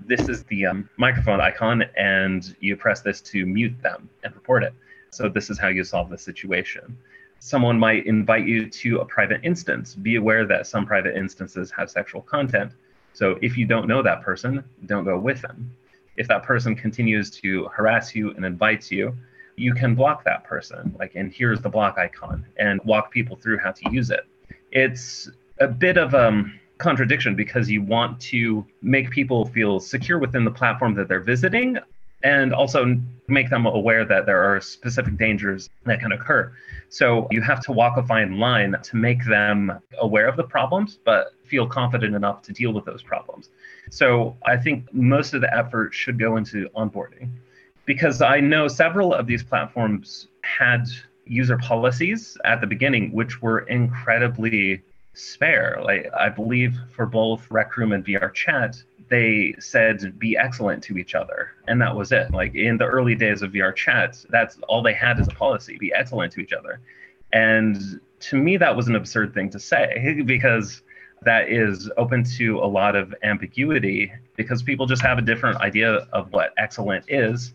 This 0.07 0.29
is 0.29 0.43
the 0.45 0.67
um, 0.67 0.89
microphone 0.97 1.41
icon, 1.41 1.85
and 1.97 2.57
you 2.61 2.77
press 2.77 3.03
this 3.03 3.21
to 3.23 3.47
mute 3.47 3.75
them 3.83 4.09
and 4.25 4.35
report 4.35 4.65
it. 4.65 4.75
So, 5.11 5.29
this 5.29 5.51
is 5.51 5.59
how 5.59 5.69
you 5.69 5.85
solve 5.85 6.11
the 6.11 6.19
situation. 6.19 6.97
Someone 7.39 7.79
might 7.79 8.07
invite 8.07 8.47
you 8.47 8.69
to 8.69 9.01
a 9.01 9.05
private 9.05 9.41
instance. 9.43 9.95
Be 9.95 10.17
aware 10.17 10.47
that 10.47 10.67
some 10.67 10.87
private 10.87 11.17
instances 11.17 11.71
have 11.73 11.91
sexual 11.91 12.23
content. 12.23 12.73
So, 13.13 13.39
if 13.43 13.59
you 13.59 13.67
don't 13.67 13.87
know 13.87 14.03
that 14.03 14.23
person, 14.23 14.65
don't 14.87 15.05
go 15.05 15.19
with 15.19 15.43
them. 15.43 15.71
If 16.17 16.29
that 16.29 16.43
person 16.43 16.75
continues 16.75 17.31
to 17.43 17.67
harass 17.67 18.15
you 18.15 18.31
and 18.31 18.45
invites 18.45 18.91
you, 18.91 19.17
you 19.57 19.75
can 19.75 19.95
block 19.95 20.25
that 20.25 20.45
person. 20.45 20.95
Like, 20.99 21.15
and 21.15 21.33
here's 21.33 21.61
the 21.61 21.69
block 21.69 21.99
icon, 21.99 22.45
and 22.57 22.81
walk 22.85 23.11
people 23.11 23.37
through 23.37 23.59
how 23.59 23.73
to 23.73 23.91
use 23.91 24.11
it. 24.11 24.27
It's 24.71 25.31
a 25.61 25.69
bit 25.69 25.97
of 25.99 26.15
a 26.15 26.29
um, 26.29 26.59
contradiction 26.83 27.35
because 27.35 27.71
you 27.71 27.83
want 27.83 28.21
to 28.21 28.67
make 28.83 29.11
people 29.11 29.47
feel 29.47 29.81
secure 29.81 30.19
within 30.19 30.45
the 30.45 30.51
platform 30.51 30.95
that 30.95 31.09
they're 31.09 31.21
visiting 31.21 31.79
and 32.25 32.53
also 32.53 32.97
make 33.29 33.51
them 33.51 33.67
aware 33.67 34.05
that 34.05 34.27
there 34.27 34.43
are 34.43 34.61
specific 34.61 35.17
dangers 35.17 35.71
that 35.85 36.01
can 36.01 36.13
occur. 36.13 36.53
So 36.89 37.27
you 37.31 37.41
have 37.41 37.61
to 37.65 37.73
walk 37.73 37.97
a 37.97 38.03
fine 38.03 38.39
line 38.39 38.77
to 38.83 38.97
make 38.97 39.25
them 39.25 39.73
aware 39.99 40.29
of 40.29 40.37
the 40.37 40.45
problems, 40.45 40.99
but 41.05 41.33
feel 41.45 41.67
confident 41.67 42.15
enough 42.15 42.43
to 42.43 42.53
deal 42.53 42.73
with 42.73 42.85
those 42.85 43.03
problems. 43.03 43.49
So 43.91 44.37
I 44.45 44.57
think 44.57 44.93
most 44.93 45.35
of 45.35 45.41
the 45.41 45.55
effort 45.55 45.95
should 45.95 46.19
go 46.19 46.37
into 46.37 46.69
onboarding 46.77 47.31
because 47.87 48.23
I 48.23 48.41
know 48.41 48.69
several 48.69 49.13
of 49.13 49.27
these 49.27 49.43
platforms 49.43 50.29
had 50.43 50.85
user 51.25 51.59
policies 51.59 52.37
at 52.45 52.61
the 52.61 52.67
beginning, 52.67 53.13
which 53.13 53.43
were 53.43 53.61
incredibly 53.61 54.83
spare. 55.15 55.81
Like 55.85 56.11
I 56.19 56.29
believe 56.29 56.77
for 56.91 57.07
both 57.07 57.51
Rec 57.51 57.77
Room 57.77 57.93
and 57.93 58.05
VR 58.05 58.33
Chat, 58.33 58.83
they 59.09 59.55
said 59.59 60.19
be 60.19 60.37
excellent 60.37 60.83
to 60.85 60.99
each 60.99 61.15
other, 61.15 61.51
and 61.69 61.81
that 61.81 61.95
was 61.95 62.13
it. 62.13 62.33
Like 62.33 62.55
in 62.55 62.79
the 62.79 62.87
early 62.87 63.15
days 63.15 63.43
of 63.43 63.53
VR 63.53 63.75
Chat, 63.75 64.25
that's 64.31 64.59
all 64.69 64.83
they 64.83 64.95
had 64.95 65.19
as 65.21 65.29
a 65.29 65.33
policy: 65.33 65.77
be 65.79 65.93
excellent 65.93 66.33
to 66.35 66.41
each 66.41 66.53
other. 66.53 66.81
And 67.33 68.01
to 68.21 68.37
me, 68.37 68.57
that 68.59 68.77
was 68.77 68.89
an 68.89 68.97
absurd 68.97 69.35
thing 69.35 69.51
to 69.51 69.59
say 69.59 70.23
because 70.27 70.83
that 71.23 71.49
is 71.49 71.91
open 71.97 72.25
to 72.25 72.59
a 72.59 72.67
lot 72.67 72.97
of 72.97 73.15
ambiguity 73.23 74.13
because 74.37 74.63
people 74.63 74.87
just 74.87 75.03
have 75.03 75.19
a 75.19 75.23
different 75.23 75.61
idea 75.61 76.07
of 76.13 76.33
what 76.33 76.53
excellent 76.57 77.05
is 77.09 77.55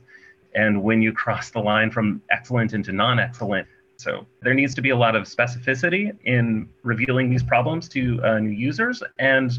and 0.57 0.81
when 0.81 1.01
you 1.01 1.13
cross 1.13 1.51
the 1.51 1.59
line 1.59 1.91
from 1.91 2.21
excellent 2.31 2.73
into 2.73 2.91
non 2.91 3.19
excellent. 3.19 3.67
So 3.97 4.25
there 4.41 4.53
needs 4.53 4.75
to 4.75 4.81
be 4.81 4.91
a 4.91 4.95
lot 4.95 5.15
of 5.15 5.23
specificity 5.23 6.15
in 6.23 6.69
revealing 6.83 7.29
these 7.29 7.43
problems 7.43 7.89
to 7.89 8.21
uh, 8.23 8.39
new 8.39 8.51
users 8.51 9.01
and 9.19 9.51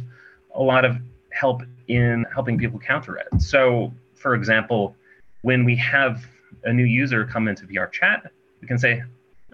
a 0.55 0.63
lot 0.63 0.85
of 0.85 0.97
help 1.31 1.63
in 1.89 2.25
helping 2.33 2.59
people 2.59 2.79
counter 2.79 3.17
it. 3.17 3.41
So, 3.41 3.93
for 4.15 4.35
example, 4.35 4.95
when 5.43 5.65
we 5.65 5.77
have 5.77 6.25
a 6.65 6.73
new 6.73 6.85
user 6.85 7.25
come 7.25 7.49
into 7.49 7.67
VR 7.67 7.91
chat, 7.91 8.31
we 8.61 8.69
can 8.69 8.79
say, 8.79 9.03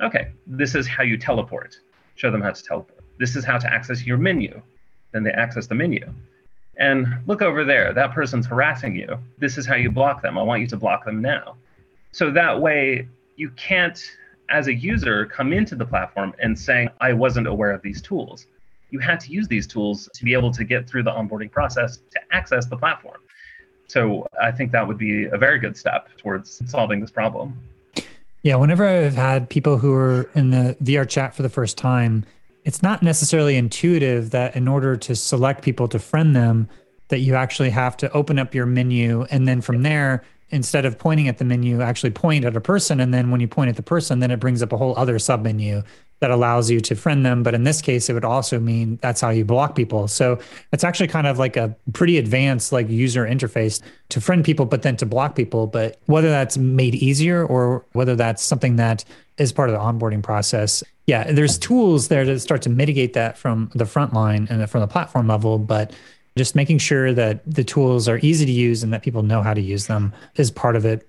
okay, 0.03 0.33
this 0.47 0.75
is 0.75 0.87
how 0.87 1.03
you 1.03 1.17
teleport. 1.17 1.79
Show 2.15 2.31
them 2.31 2.41
how 2.41 2.51
to 2.51 2.63
teleport. 2.63 3.05
This 3.19 3.37
is 3.37 3.45
how 3.45 3.59
to 3.59 3.73
access 3.73 4.05
your 4.05 4.19
menu. 4.19 4.61
Then 5.13 5.23
they 5.23 5.31
access 5.31 5.67
the 5.67 5.75
menu 5.75 6.13
and 6.77 7.07
look 7.27 7.43
over 7.43 7.65
there, 7.65 7.93
that 7.93 8.13
person's 8.13 8.47
harassing 8.47 8.95
you. 8.95 9.19
This 9.39 9.59
is 9.59 9.67
how 9.67 9.77
you 9.77 9.91
block 9.91 10.23
them. 10.23 10.39
I 10.39 10.43
want 10.43 10.61
you 10.61 10.67
to 10.69 10.77
block 10.77 11.05
them 11.05 11.21
now. 11.21 11.57
So 12.13 12.31
that 12.33 12.61
way, 12.61 13.09
you 13.37 13.51
can't, 13.51 14.01
as 14.51 14.67
a 14.67 14.75
user, 14.75 15.27
come 15.27 15.53
into 15.53 15.75
the 15.75 15.85
platform 15.85 16.35
and 16.39 16.59
saying, 16.59 16.89
I 17.01 17.13
wasn't 17.13 17.47
aware 17.47 17.73
of 17.73 17.83
these 17.83 18.03
tools. 18.03 18.47
You 18.91 18.99
had 18.99 19.19
to 19.21 19.33
use 19.33 19.49
these 19.49 19.67
tools 19.67 20.09
to 20.15 20.25
be 20.25 20.35
able 20.35 20.53
to 20.53 20.65
get 20.65 20.89
through 20.89 21.03
the 21.03 21.11
onboarding 21.11 21.51
process 21.51 21.99
to 22.11 22.21
access 22.33 22.67
the 22.67 22.77
platform. 22.77 23.21
So 23.89 24.27
I 24.41 24.51
think 24.51 24.73
that 24.73 24.87
would 24.87 24.99
be 24.99 25.27
a 25.27 25.37
very 25.37 25.59
good 25.59 25.77
step 25.77 26.09
towards 26.17 26.63
solving 26.71 27.01
this 27.01 27.11
problem. 27.11 27.59
Yeah, 28.43 28.57
whenever 28.57 28.87
I've 28.87 29.15
had 29.15 29.49
people 29.49 29.79
who 29.79 29.93
are 29.95 30.31
in 30.35 30.51
the 30.51 30.77
VR 30.83 31.09
chat 31.09 31.35
for 31.35 31.43
the 31.43 31.49
first 31.49 31.79
time, 31.79 32.25
it's 32.65 32.83
not 32.83 33.03
necessarily 33.03 33.57
intuitive 33.57 34.31
that 34.31 34.57
in 34.57 34.69
order 34.69 34.97
to 34.97 35.17
select 35.17 35.63
people 35.63 35.89
to 35.89 35.99
friend 35.99 36.35
them 36.35 36.69
that 37.09 37.21
you 37.21 37.35
actually 37.35 37.71
have 37.71 37.97
to 37.99 38.11
open 38.13 38.39
up 38.39 38.55
your 38.55 38.67
menu 38.67 39.23
and 39.31 39.47
then 39.47 39.61
from 39.61 39.83
there 39.83 40.25
instead 40.51 40.85
of 40.85 40.99
pointing 40.99 41.29
at 41.29 41.39
the 41.39 41.45
menu 41.45 41.81
actually 41.81 42.11
point 42.11 42.45
at 42.45 42.57
a 42.57 42.61
person 42.61 43.01
and 43.01 43.13
then 43.13 43.31
when 43.31 43.41
you 43.41 43.49
point 43.49 43.69
at 43.69 43.77
the 43.77 43.83
person 43.83 44.21
then 44.21 44.31
it 44.31 44.39
brings 44.39 44.63
up 44.63 44.73
a 44.73 44.77
whole 44.77 44.97
other 44.97 45.19
sub 45.19 45.43
menu 45.43 45.83
that 46.21 46.31
allows 46.31 46.71
you 46.71 46.81
to 46.81 46.95
friend 46.95 47.27
them. 47.27 47.43
But 47.43 47.55
in 47.55 47.65
this 47.65 47.83
case 47.83 48.09
it 48.09 48.15
would 48.15 48.25
also 48.25 48.61
mean 48.61 48.99
that's 49.03 49.21
how 49.21 49.31
you 49.31 49.45
block 49.45 49.75
people. 49.75 50.09
So 50.09 50.39
it's 50.73 50.85
actually 50.85 51.09
kind 51.09 51.27
of 51.27 51.39
like 51.39 51.57
a 51.57 51.77
pretty 51.93 52.19
advanced 52.19 52.73
like 52.73 52.89
user 52.89 53.25
interface 53.27 53.83
to 54.11 54.21
friend 54.21 54.45
people 54.45 54.67
but 54.67 54.83
then 54.83 54.97
to 54.99 55.07
block 55.07 55.35
people. 55.35 55.67
But 55.67 55.99
whether 56.07 56.31
that's 56.31 56.57
made 56.57 56.95
easier 56.95 57.45
or 57.45 57.85
whether 57.93 58.17
that's 58.17 58.43
something 58.43 58.77
that 58.77 59.05
is 59.39 59.53
part 59.53 59.69
of 59.69 59.75
the 59.75 59.81
onboarding 59.81 60.23
process 60.23 60.85
yeah, 61.07 61.31
there's 61.31 61.59
tools 61.59 62.09
there 62.09 62.25
to 62.25 62.41
start 62.41 62.63
to 62.63 62.71
mitigate 62.71 63.13
that 63.13 63.37
from 63.37 63.71
the 63.75 63.85
front 63.85 64.15
line 64.15 64.47
and 64.49 64.69
from 64.71 64.81
the 64.81 64.87
platform 64.87 65.29
level, 65.29 65.59
but 65.59 65.93
just 66.37 66.55
making 66.55 66.79
sure 66.79 67.13
that 67.13 67.43
the 67.47 67.65
tools 67.65 68.09
are 68.09 68.19
easy 68.19 68.45
to 68.45 68.53
use 68.53 68.83
and 68.83 68.93
that 68.93 69.03
people 69.03 69.23
know 69.23 69.43
how 69.43 69.55
to 69.55 69.61
use 69.61 69.87
them 69.87 70.13
is 70.37 70.51
part 70.51 70.77
of 70.77 70.85
it. 70.85 71.09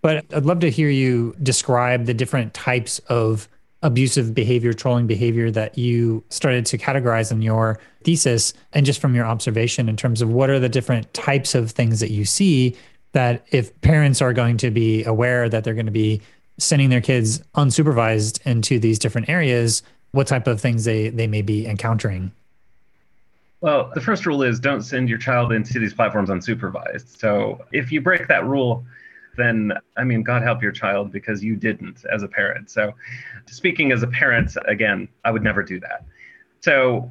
But 0.00 0.24
I'd 0.34 0.46
love 0.46 0.60
to 0.60 0.70
hear 0.70 0.88
you 0.88 1.34
describe 1.42 2.06
the 2.06 2.14
different 2.14 2.54
types 2.54 2.98
of 3.08 3.48
abusive 3.82 4.34
behavior, 4.34 4.72
trolling 4.72 5.06
behavior 5.06 5.50
that 5.50 5.76
you 5.76 6.24
started 6.30 6.64
to 6.66 6.78
categorize 6.78 7.32
in 7.32 7.42
your 7.42 7.78
thesis 8.04 8.54
and 8.72 8.86
just 8.86 9.00
from 9.00 9.14
your 9.14 9.26
observation 9.26 9.88
in 9.88 9.96
terms 9.96 10.22
of 10.22 10.30
what 10.30 10.50
are 10.50 10.60
the 10.60 10.68
different 10.68 11.12
types 11.14 11.54
of 11.54 11.70
things 11.70 12.00
that 12.00 12.10
you 12.10 12.24
see 12.24 12.76
that 13.12 13.44
if 13.50 13.78
parents 13.82 14.22
are 14.22 14.32
going 14.32 14.56
to 14.56 14.70
be 14.70 15.04
aware 15.04 15.48
that 15.48 15.64
they're 15.64 15.74
going 15.74 15.86
to 15.86 15.92
be 15.92 16.20
sending 16.58 16.90
their 16.90 17.00
kids 17.00 17.40
unsupervised 17.56 18.40
into 18.46 18.78
these 18.78 18.98
different 18.98 19.28
areas, 19.28 19.82
what 20.12 20.26
type 20.26 20.46
of 20.46 20.60
things 20.60 20.84
they, 20.84 21.08
they 21.08 21.26
may 21.26 21.42
be 21.42 21.66
encountering? 21.66 22.32
Well, 23.62 23.92
the 23.94 24.00
first 24.00 24.26
rule 24.26 24.42
is 24.42 24.58
don't 24.58 24.82
send 24.82 25.08
your 25.08 25.18
child 25.18 25.52
into 25.52 25.78
these 25.78 25.94
platforms 25.94 26.28
unsupervised. 26.28 27.16
So 27.16 27.64
if 27.70 27.92
you 27.92 28.00
break 28.00 28.26
that 28.26 28.44
rule, 28.44 28.84
then 29.36 29.72
I 29.96 30.02
mean, 30.02 30.24
God 30.24 30.42
help 30.42 30.60
your 30.60 30.72
child 30.72 31.12
because 31.12 31.44
you 31.44 31.54
didn't 31.54 32.04
as 32.12 32.24
a 32.24 32.28
parent. 32.28 32.70
So, 32.70 32.92
speaking 33.46 33.92
as 33.92 34.02
a 34.02 34.08
parent, 34.08 34.56
again, 34.66 35.08
I 35.24 35.30
would 35.30 35.44
never 35.44 35.62
do 35.62 35.78
that. 35.80 36.04
So, 36.60 37.10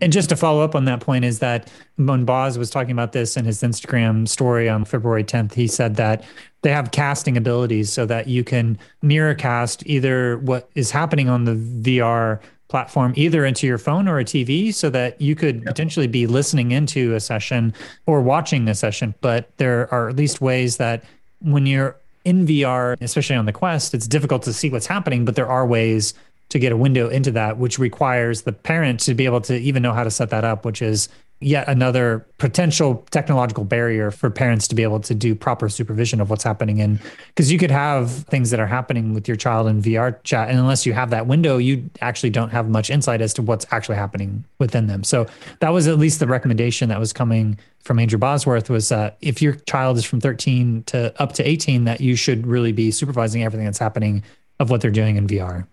and 0.00 0.10
just 0.10 0.30
to 0.30 0.36
follow 0.36 0.62
up 0.62 0.74
on 0.74 0.86
that 0.86 1.00
point 1.00 1.26
is 1.26 1.40
that 1.40 1.70
when 1.96 2.24
Boz 2.24 2.56
was 2.56 2.70
talking 2.70 2.92
about 2.92 3.12
this 3.12 3.36
in 3.36 3.44
his 3.44 3.62
Instagram 3.62 4.26
story 4.26 4.68
on 4.68 4.86
February 4.86 5.22
10th, 5.22 5.52
he 5.52 5.66
said 5.66 5.96
that 5.96 6.24
they 6.62 6.70
have 6.70 6.90
casting 6.90 7.36
abilities 7.36 7.92
so 7.92 8.06
that 8.06 8.26
you 8.26 8.42
can 8.42 8.78
mirror 9.02 9.34
cast 9.34 9.86
either 9.86 10.38
what 10.38 10.70
is 10.74 10.90
happening 10.90 11.28
on 11.28 11.44
the 11.44 11.54
VR 11.54 12.40
platform 12.70 13.12
either 13.16 13.44
into 13.44 13.66
your 13.66 13.76
phone 13.76 14.08
or 14.08 14.18
a 14.18 14.24
TV 14.24 14.72
so 14.72 14.88
that 14.88 15.20
you 15.20 15.34
could 15.34 15.56
yep. 15.56 15.64
potentially 15.66 16.06
be 16.06 16.26
listening 16.26 16.70
into 16.70 17.14
a 17.14 17.20
session 17.20 17.74
or 18.06 18.22
watching 18.22 18.68
a 18.68 18.74
session. 18.74 19.14
But 19.20 19.50
there 19.58 19.92
are 19.92 20.08
at 20.08 20.16
least 20.16 20.40
ways 20.40 20.78
that 20.78 21.04
when 21.40 21.66
you're 21.66 21.96
in 22.24 22.46
VR, 22.46 22.96
especially 23.00 23.36
on 23.36 23.46
the 23.46 23.52
Quest, 23.52 23.92
it's 23.92 24.06
difficult 24.06 24.42
to 24.44 24.52
see 24.52 24.70
what's 24.70 24.86
happening, 24.86 25.24
but 25.24 25.34
there 25.34 25.48
are 25.48 25.66
ways 25.66 26.14
to 26.50 26.58
get 26.58 26.72
a 26.72 26.76
window 26.76 27.08
into 27.08 27.30
that, 27.32 27.58
which 27.58 27.78
requires 27.78 28.42
the 28.42 28.52
parent 28.52 29.00
to 29.00 29.14
be 29.14 29.24
able 29.24 29.40
to 29.40 29.56
even 29.58 29.82
know 29.82 29.92
how 29.92 30.04
to 30.04 30.10
set 30.10 30.30
that 30.30 30.44
up, 30.44 30.64
which 30.64 30.82
is 30.82 31.08
yet 31.40 31.66
another 31.68 32.26
potential 32.36 33.06
technological 33.10 33.64
barrier 33.64 34.10
for 34.10 34.28
parents 34.28 34.68
to 34.68 34.74
be 34.74 34.82
able 34.82 35.00
to 35.00 35.14
do 35.14 35.34
proper 35.34 35.70
supervision 35.70 36.20
of 36.20 36.28
what's 36.28 36.44
happening 36.44 36.78
in 36.78 37.00
because 37.28 37.50
you 37.50 37.58
could 37.58 37.70
have 37.70 38.10
things 38.10 38.50
that 38.50 38.60
are 38.60 38.66
happening 38.66 39.14
with 39.14 39.26
your 39.26 39.38
child 39.38 39.66
in 39.66 39.80
VR 39.80 40.22
chat 40.22 40.50
and 40.50 40.58
unless 40.58 40.84
you 40.84 40.92
have 40.92 41.10
that 41.10 41.26
window 41.26 41.56
you 41.56 41.88
actually 42.02 42.28
don't 42.28 42.50
have 42.50 42.68
much 42.68 42.90
insight 42.90 43.22
as 43.22 43.32
to 43.32 43.42
what's 43.42 43.64
actually 43.70 43.96
happening 43.96 44.44
within 44.58 44.86
them. 44.86 45.02
So 45.02 45.26
that 45.60 45.70
was 45.70 45.88
at 45.88 45.98
least 45.98 46.20
the 46.20 46.26
recommendation 46.26 46.90
that 46.90 47.00
was 47.00 47.12
coming 47.12 47.58
from 47.82 47.98
Andrew 47.98 48.18
Bosworth 48.18 48.68
was 48.68 48.92
if 49.22 49.40
your 49.40 49.54
child 49.54 49.96
is 49.96 50.04
from 50.04 50.20
13 50.20 50.82
to 50.84 51.22
up 51.22 51.32
to 51.34 51.48
18 51.48 51.84
that 51.84 52.02
you 52.02 52.16
should 52.16 52.46
really 52.46 52.72
be 52.72 52.90
supervising 52.90 53.42
everything 53.42 53.64
that's 53.64 53.78
happening 53.78 54.22
of 54.58 54.68
what 54.68 54.82
they're 54.82 54.90
doing 54.90 55.16
in 55.16 55.26
VR. 55.26 55.66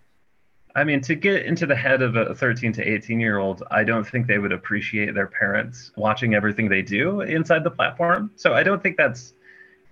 I 0.78 0.84
mean, 0.84 1.02
to 1.02 1.16
get 1.16 1.48
into 1.48 1.66
the 1.66 1.76
head 1.76 2.04
of 2.04 2.16
a 2.16 2.36
13 2.36 2.72
to 2.74 2.88
18 2.88 3.20
year 3.20 3.40
old, 3.40 3.64
I 3.72 3.84
don't 3.84 4.08
think 4.08 4.28
they 4.28 4.38
would 4.38 4.52
appreciate 4.52 5.16
their 5.16 5.26
parents 5.26 5.92
watching 5.98 6.36
everything 6.36 6.70
they 6.70 6.84
do 6.84 7.22
inside 7.22 7.64
the 7.64 7.72
platform. 7.72 8.30
So 8.36 8.54
I 8.54 8.62
don't 8.62 8.82
think 8.84 8.96
that's 8.96 9.34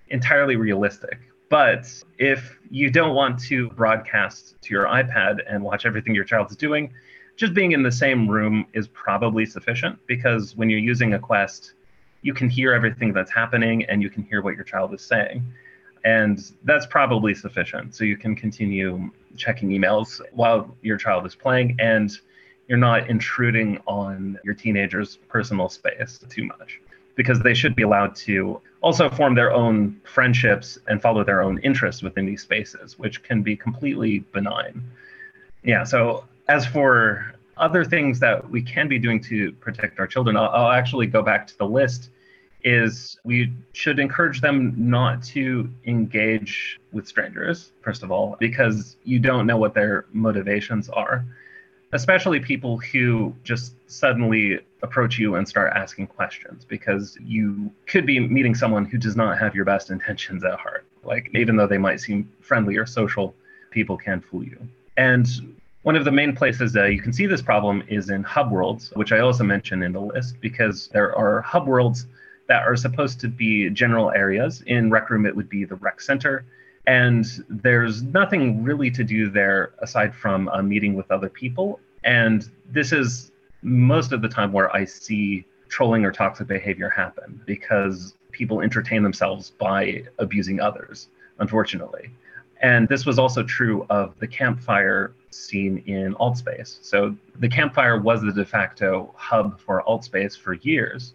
entirely 0.09 0.57
realistic. 0.57 1.17
But 1.49 1.91
if 2.19 2.59
you 2.69 2.91
don't 2.91 3.15
want 3.15 3.39
to 3.45 3.71
broadcast 3.71 4.61
to 4.61 4.73
your 4.75 4.86
iPad 4.86 5.39
and 5.49 5.63
watch 5.63 5.88
everything 5.88 6.13
your 6.13 6.23
child 6.23 6.51
is 6.51 6.55
doing, 6.55 6.93
just 7.36 7.55
being 7.55 7.71
in 7.71 7.81
the 7.81 7.91
same 7.91 8.29
room 8.29 8.67
is 8.73 8.88
probably 8.88 9.47
sufficient 9.47 9.97
because 10.05 10.55
when 10.55 10.69
you're 10.69 10.77
using 10.77 11.15
a 11.15 11.19
Quest, 11.19 11.73
you 12.21 12.31
can 12.31 12.47
hear 12.47 12.73
everything 12.73 13.11
that's 13.11 13.31
happening 13.31 13.86
and 13.86 14.03
you 14.03 14.11
can 14.11 14.21
hear 14.21 14.43
what 14.43 14.53
your 14.53 14.63
child 14.63 14.93
is 14.93 15.01
saying. 15.01 15.43
And 16.03 16.39
that's 16.63 16.86
probably 16.86 17.33
sufficient. 17.33 17.95
So 17.95 18.03
you 18.03 18.17
can 18.17 18.36
continue 18.36 19.09
checking 19.38 19.69
emails 19.69 20.21
while 20.31 20.75
your 20.81 20.97
child 20.97 21.25
is 21.25 21.36
playing 21.36 21.75
and 21.79 22.11
you're 22.67 22.77
not 22.77 23.09
intruding 23.09 23.79
on 23.86 24.39
your 24.43 24.53
teenager's 24.53 25.17
personal 25.27 25.69
space 25.69 26.19
too 26.29 26.45
much 26.45 26.81
because 27.15 27.39
they 27.39 27.53
should 27.53 27.75
be 27.75 27.83
allowed 27.83 28.15
to 28.15 28.59
also 28.81 29.09
form 29.09 29.36
their 29.36 29.51
own 29.51 29.99
friendships 30.03 30.77
and 30.88 31.01
follow 31.01 31.23
their 31.23 31.41
own 31.41 31.57
interests 31.59 32.01
within 32.01 32.25
these 32.25 32.41
spaces, 32.41 32.99
which 32.99 33.23
can 33.23 33.41
be 33.41 33.55
completely 33.55 34.19
benign. 34.33 34.83
Yeah, 35.63 35.83
so 35.83 36.25
as 36.47 36.65
for 36.65 37.33
other 37.57 37.86
things 37.86 38.19
that 38.19 38.47
we 38.49 38.61
can 38.61 38.88
be 38.88 38.99
doing 38.99 39.21
to 39.21 39.51
protect 39.53 39.99
our 39.99 40.07
children, 40.07 40.36
I'll, 40.36 40.49
I'll 40.49 40.71
actually 40.71 41.07
go 41.07 41.21
back 41.21 41.47
to 41.47 41.57
the 41.57 41.65
list 41.65 42.09
is 42.66 43.18
we 43.24 43.53
should 43.72 43.99
encourage 43.99 44.41
them 44.41 44.74
not 44.76 45.24
to 45.24 45.70
engage 45.86 46.80
with 46.91 47.07
strangers, 47.07 47.72
first 47.82 48.03
of 48.03 48.11
all, 48.11 48.36
because 48.39 48.97
you 49.05 49.20
don't 49.20 49.47
know 49.47 49.57
what 49.57 49.74
their 49.74 50.05
motivations 50.11 50.89
are 50.89 51.24
especially 51.95 52.39
people 52.41 52.78
who 52.78 53.34
just 53.43 53.76
suddenly 53.89 54.59
approach 54.84 55.18
you 55.18 55.36
and 55.36 55.47
start 55.47 55.72
asking 55.76 56.07
questions 56.07 56.66
because 56.66 57.18
you 57.22 57.72
could 57.88 58.05
be 58.05 58.20
meeting 58.20 58.53
someone 58.53 58.86
who 58.86 58.97
does 58.97 59.16
not 59.16 59.38
have 59.39 59.55
your 59.55 59.66
best 59.66 59.89
intentions 59.89 60.43
at 60.43 60.59
heart. 60.59 60.86
Like, 61.03 61.32
even 61.34 61.55
though 61.55 61.68
they 61.68 61.78
might 61.78 62.01
seem 62.01 62.30
friendly 62.41 62.76
or 62.76 62.86
social, 62.86 63.34
people 63.72 63.97
can 63.97 64.20
fool 64.20 64.43
you. 64.43 64.59
And 64.97 65.28
one 65.84 65.95
of 65.95 66.03
the 66.03 66.11
main 66.11 66.36
places 66.36 66.74
that 66.74 66.91
you 66.91 67.01
can 67.01 67.13
see 67.13 67.28
this 67.28 67.41
problem 67.41 67.84
is 67.88 68.09
in 68.09 68.24
hub 68.24 68.51
worlds, 68.51 68.91
which 68.95 69.11
I 69.11 69.20
also 69.20 69.43
mentioned 69.43 69.84
in 69.84 69.93
the 69.93 70.01
list, 70.01 70.36
because 70.41 70.88
there 70.89 71.16
are 71.16 71.41
hub 71.41 71.68
worlds 71.68 72.07
that 72.47 72.63
are 72.63 72.75
supposed 72.75 73.19
to 73.21 73.27
be 73.27 73.69
general 73.69 74.11
areas. 74.11 74.61
In 74.67 74.89
Rec 74.89 75.09
Room, 75.09 75.25
it 75.25 75.35
would 75.35 75.49
be 75.49 75.65
the 75.65 75.75
rec 75.75 76.01
center. 76.01 76.45
And 76.87 77.25
there's 77.49 78.03
nothing 78.03 78.63
really 78.63 78.91
to 78.91 79.03
do 79.03 79.29
there 79.29 79.73
aside 79.79 80.13
from 80.13 80.47
a 80.49 80.61
meeting 80.61 80.93
with 80.93 81.09
other 81.09 81.29
people 81.29 81.79
and 82.05 82.49
this 82.69 82.93
is 82.93 83.31
most 83.63 84.13
of 84.13 84.21
the 84.21 84.29
time 84.29 84.53
where 84.53 84.73
I 84.73 84.85
see 84.85 85.43
trolling 85.67 86.05
or 86.05 86.11
toxic 86.11 86.47
behavior 86.47 86.89
happen 86.89 87.41
because 87.45 88.13
people 88.31 88.61
entertain 88.61 89.01
themselves 89.01 89.49
by 89.49 90.03
abusing 90.19 90.61
others, 90.61 91.09
unfortunately. 91.39 92.11
And 92.61 92.87
this 92.87 93.05
was 93.05 93.19
also 93.19 93.43
true 93.43 93.85
of 93.89 94.17
the 94.19 94.27
campfire 94.27 95.13
scene 95.31 95.83
in 95.87 96.13
Altspace. 96.15 96.77
So 96.83 97.15
the 97.39 97.49
campfire 97.49 97.99
was 97.99 98.21
the 98.21 98.31
de 98.31 98.45
facto 98.45 99.13
hub 99.17 99.59
for 99.59 99.83
Altspace 99.87 100.37
for 100.37 100.53
years. 100.53 101.13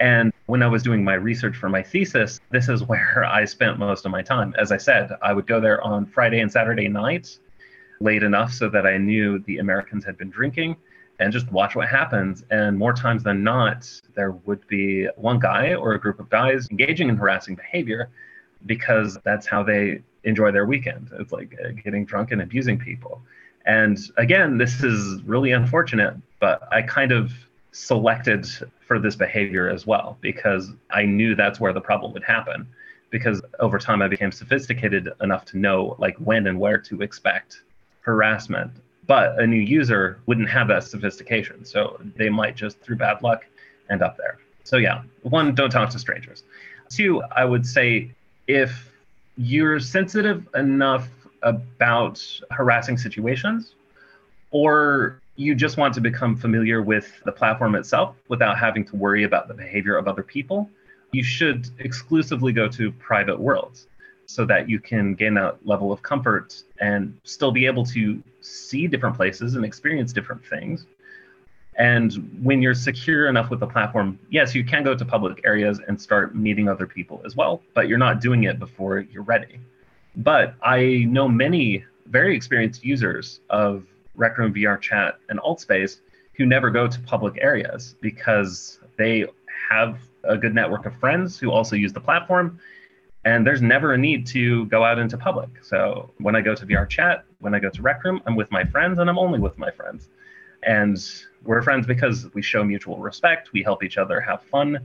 And 0.00 0.29
when 0.50 0.64
I 0.64 0.66
was 0.66 0.82
doing 0.82 1.04
my 1.04 1.14
research 1.14 1.56
for 1.56 1.68
my 1.68 1.80
thesis, 1.80 2.40
this 2.50 2.68
is 2.68 2.82
where 2.82 3.24
I 3.38 3.44
spent 3.44 3.78
most 3.78 4.04
of 4.04 4.10
my 4.10 4.20
time. 4.20 4.52
As 4.58 4.72
I 4.72 4.76
said, 4.76 5.12
I 5.22 5.32
would 5.32 5.46
go 5.46 5.60
there 5.60 5.80
on 5.82 6.04
Friday 6.04 6.40
and 6.40 6.50
Saturday 6.50 6.88
nights 6.88 7.38
late 8.00 8.24
enough 8.24 8.52
so 8.52 8.68
that 8.68 8.84
I 8.84 8.98
knew 8.98 9.38
the 9.40 9.58
Americans 9.58 10.04
had 10.04 10.18
been 10.18 10.30
drinking 10.30 10.76
and 11.20 11.32
just 11.32 11.50
watch 11.52 11.76
what 11.76 11.86
happens. 11.86 12.44
And 12.50 12.76
more 12.76 12.92
times 12.92 13.22
than 13.22 13.44
not, 13.44 13.88
there 14.14 14.32
would 14.32 14.66
be 14.66 15.06
one 15.16 15.38
guy 15.38 15.74
or 15.74 15.92
a 15.92 16.00
group 16.00 16.18
of 16.18 16.28
guys 16.30 16.66
engaging 16.70 17.08
in 17.08 17.16
harassing 17.16 17.54
behavior 17.54 18.10
because 18.66 19.18
that's 19.24 19.46
how 19.46 19.62
they 19.62 20.02
enjoy 20.24 20.50
their 20.50 20.66
weekend. 20.66 21.10
It's 21.20 21.30
like 21.30 21.56
uh, 21.64 21.68
getting 21.84 22.04
drunk 22.04 22.32
and 22.32 22.42
abusing 22.42 22.78
people. 22.78 23.22
And 23.66 23.98
again, 24.16 24.58
this 24.58 24.82
is 24.82 25.22
really 25.22 25.52
unfortunate, 25.52 26.14
but 26.40 26.66
I 26.72 26.82
kind 26.82 27.12
of 27.12 27.32
selected 27.72 28.46
for 28.86 28.98
this 28.98 29.16
behavior 29.16 29.68
as 29.68 29.86
well 29.86 30.18
because 30.20 30.72
I 30.90 31.04
knew 31.04 31.34
that's 31.34 31.60
where 31.60 31.72
the 31.72 31.80
problem 31.80 32.12
would 32.12 32.24
happen. 32.24 32.66
Because 33.10 33.42
over 33.58 33.78
time, 33.78 34.02
I 34.02 34.08
became 34.08 34.30
sophisticated 34.30 35.08
enough 35.20 35.44
to 35.46 35.58
know 35.58 35.96
like 35.98 36.16
when 36.18 36.46
and 36.46 36.60
where 36.60 36.78
to 36.78 37.02
expect 37.02 37.62
harassment. 38.02 38.70
But 39.06 39.40
a 39.40 39.46
new 39.46 39.60
user 39.60 40.20
wouldn't 40.26 40.48
have 40.48 40.68
that 40.68 40.84
sophistication. 40.84 41.64
So 41.64 42.00
they 42.16 42.28
might 42.28 42.54
just, 42.54 42.80
through 42.80 42.96
bad 42.96 43.22
luck, 43.22 43.46
end 43.90 44.02
up 44.02 44.16
there. 44.16 44.38
So, 44.62 44.76
yeah, 44.76 45.02
one, 45.22 45.54
don't 45.54 45.70
talk 45.70 45.90
to 45.90 45.98
strangers. 45.98 46.44
Two, 46.88 47.22
I 47.34 47.44
would 47.44 47.66
say 47.66 48.12
if 48.46 48.92
you're 49.36 49.80
sensitive 49.80 50.46
enough 50.54 51.08
about 51.42 52.22
harassing 52.50 52.96
situations, 52.96 53.74
or 54.52 55.20
you 55.40 55.54
just 55.54 55.78
want 55.78 55.94
to 55.94 56.02
become 56.02 56.36
familiar 56.36 56.82
with 56.82 57.18
the 57.24 57.32
platform 57.32 57.74
itself 57.74 58.14
without 58.28 58.58
having 58.58 58.84
to 58.84 58.94
worry 58.94 59.24
about 59.24 59.48
the 59.48 59.54
behavior 59.54 59.96
of 59.96 60.06
other 60.06 60.22
people, 60.22 60.68
you 61.12 61.22
should 61.22 61.66
exclusively 61.78 62.52
go 62.52 62.68
to 62.68 62.92
private 62.92 63.40
worlds 63.40 63.86
so 64.26 64.44
that 64.44 64.68
you 64.68 64.78
can 64.78 65.14
gain 65.14 65.32
that 65.32 65.56
level 65.66 65.92
of 65.92 66.02
comfort 66.02 66.62
and 66.78 67.18
still 67.24 67.50
be 67.50 67.64
able 67.64 67.86
to 67.86 68.22
see 68.42 68.86
different 68.86 69.16
places 69.16 69.54
and 69.54 69.64
experience 69.64 70.12
different 70.12 70.44
things. 70.44 70.84
And 71.76 72.38
when 72.42 72.60
you're 72.60 72.74
secure 72.74 73.28
enough 73.28 73.48
with 73.48 73.60
the 73.60 73.66
platform, 73.66 74.18
yes, 74.28 74.54
you 74.54 74.62
can 74.62 74.84
go 74.84 74.94
to 74.94 75.04
public 75.06 75.40
areas 75.44 75.80
and 75.88 75.98
start 75.98 76.34
meeting 76.34 76.68
other 76.68 76.86
people 76.86 77.22
as 77.24 77.34
well, 77.34 77.62
but 77.72 77.88
you're 77.88 77.96
not 77.96 78.20
doing 78.20 78.44
it 78.44 78.58
before 78.58 79.00
you're 79.00 79.22
ready. 79.22 79.58
But 80.16 80.54
I 80.62 81.06
know 81.08 81.28
many 81.28 81.86
very 82.06 82.36
experienced 82.36 82.84
users 82.84 83.40
of 83.48 83.86
Rec 84.20 84.38
Room 84.38 84.54
VR 84.54 84.80
Chat 84.80 85.18
and 85.30 85.40
Altspace 85.40 86.00
who 86.34 86.46
never 86.46 86.70
go 86.70 86.86
to 86.86 87.00
public 87.00 87.38
areas 87.40 87.96
because 88.00 88.78
they 88.96 89.26
have 89.70 89.98
a 90.24 90.36
good 90.36 90.54
network 90.54 90.86
of 90.86 90.94
friends 91.00 91.38
who 91.38 91.50
also 91.50 91.74
use 91.74 91.92
the 91.92 92.00
platform 92.00 92.60
and 93.24 93.46
there's 93.46 93.60
never 93.60 93.94
a 93.94 93.98
need 93.98 94.26
to 94.26 94.66
go 94.66 94.84
out 94.84 94.98
into 94.98 95.16
public. 95.18 95.50
So 95.62 96.10
when 96.18 96.36
I 96.36 96.40
go 96.40 96.54
to 96.54 96.64
VR 96.64 96.88
chat, 96.88 97.24
when 97.40 97.54
I 97.54 97.58
go 97.58 97.68
to 97.68 97.82
Rec 97.82 98.04
Room, 98.04 98.22
I'm 98.26 98.36
with 98.36 98.50
my 98.50 98.64
friends 98.64 98.98
and 98.98 99.10
I'm 99.10 99.18
only 99.18 99.38
with 99.38 99.58
my 99.58 99.70
friends. 99.70 100.08
And 100.62 100.98
we're 101.44 101.62
friends 101.62 101.86
because 101.86 102.32
we 102.34 102.42
show 102.42 102.62
mutual 102.64 102.98
respect, 102.98 103.52
we 103.52 103.62
help 103.62 103.82
each 103.82 103.98
other 103.98 104.20
have 104.20 104.42
fun, 104.42 104.78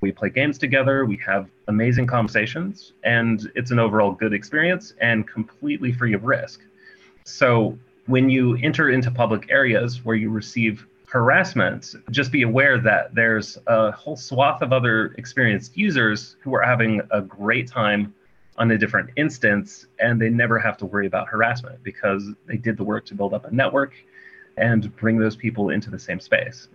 we 0.00 0.12
play 0.12 0.30
games 0.30 0.58
together, 0.58 1.04
we 1.04 1.16
have 1.18 1.48
amazing 1.68 2.06
conversations, 2.06 2.92
and 3.04 3.50
it's 3.54 3.70
an 3.70 3.78
overall 3.78 4.12
good 4.12 4.32
experience 4.32 4.94
and 5.00 5.28
completely 5.28 5.92
free 5.92 6.14
of 6.14 6.24
risk. 6.24 6.60
So 7.24 7.78
when 8.06 8.30
you 8.30 8.56
enter 8.56 8.90
into 8.90 9.10
public 9.10 9.50
areas 9.50 10.04
where 10.04 10.16
you 10.16 10.30
receive 10.30 10.86
harassment, 11.06 11.94
just 12.10 12.30
be 12.30 12.42
aware 12.42 12.78
that 12.78 13.14
there's 13.14 13.58
a 13.66 13.90
whole 13.92 14.16
swath 14.16 14.62
of 14.62 14.72
other 14.72 15.06
experienced 15.18 15.76
users 15.76 16.36
who 16.40 16.54
are 16.54 16.62
having 16.62 17.00
a 17.10 17.20
great 17.20 17.68
time 17.68 18.14
on 18.58 18.70
a 18.70 18.78
different 18.78 19.10
instance 19.16 19.86
and 19.98 20.20
they 20.20 20.28
never 20.28 20.58
have 20.58 20.76
to 20.76 20.86
worry 20.86 21.06
about 21.06 21.26
harassment 21.28 21.82
because 21.82 22.28
they 22.46 22.56
did 22.56 22.76
the 22.76 22.84
work 22.84 23.06
to 23.06 23.14
build 23.14 23.34
up 23.34 23.44
a 23.46 23.50
network 23.50 23.94
and 24.56 24.94
bring 24.96 25.18
those 25.18 25.34
people 25.34 25.70
into 25.70 25.90
the 25.90 25.98
same 25.98 26.20
space. 26.20 26.68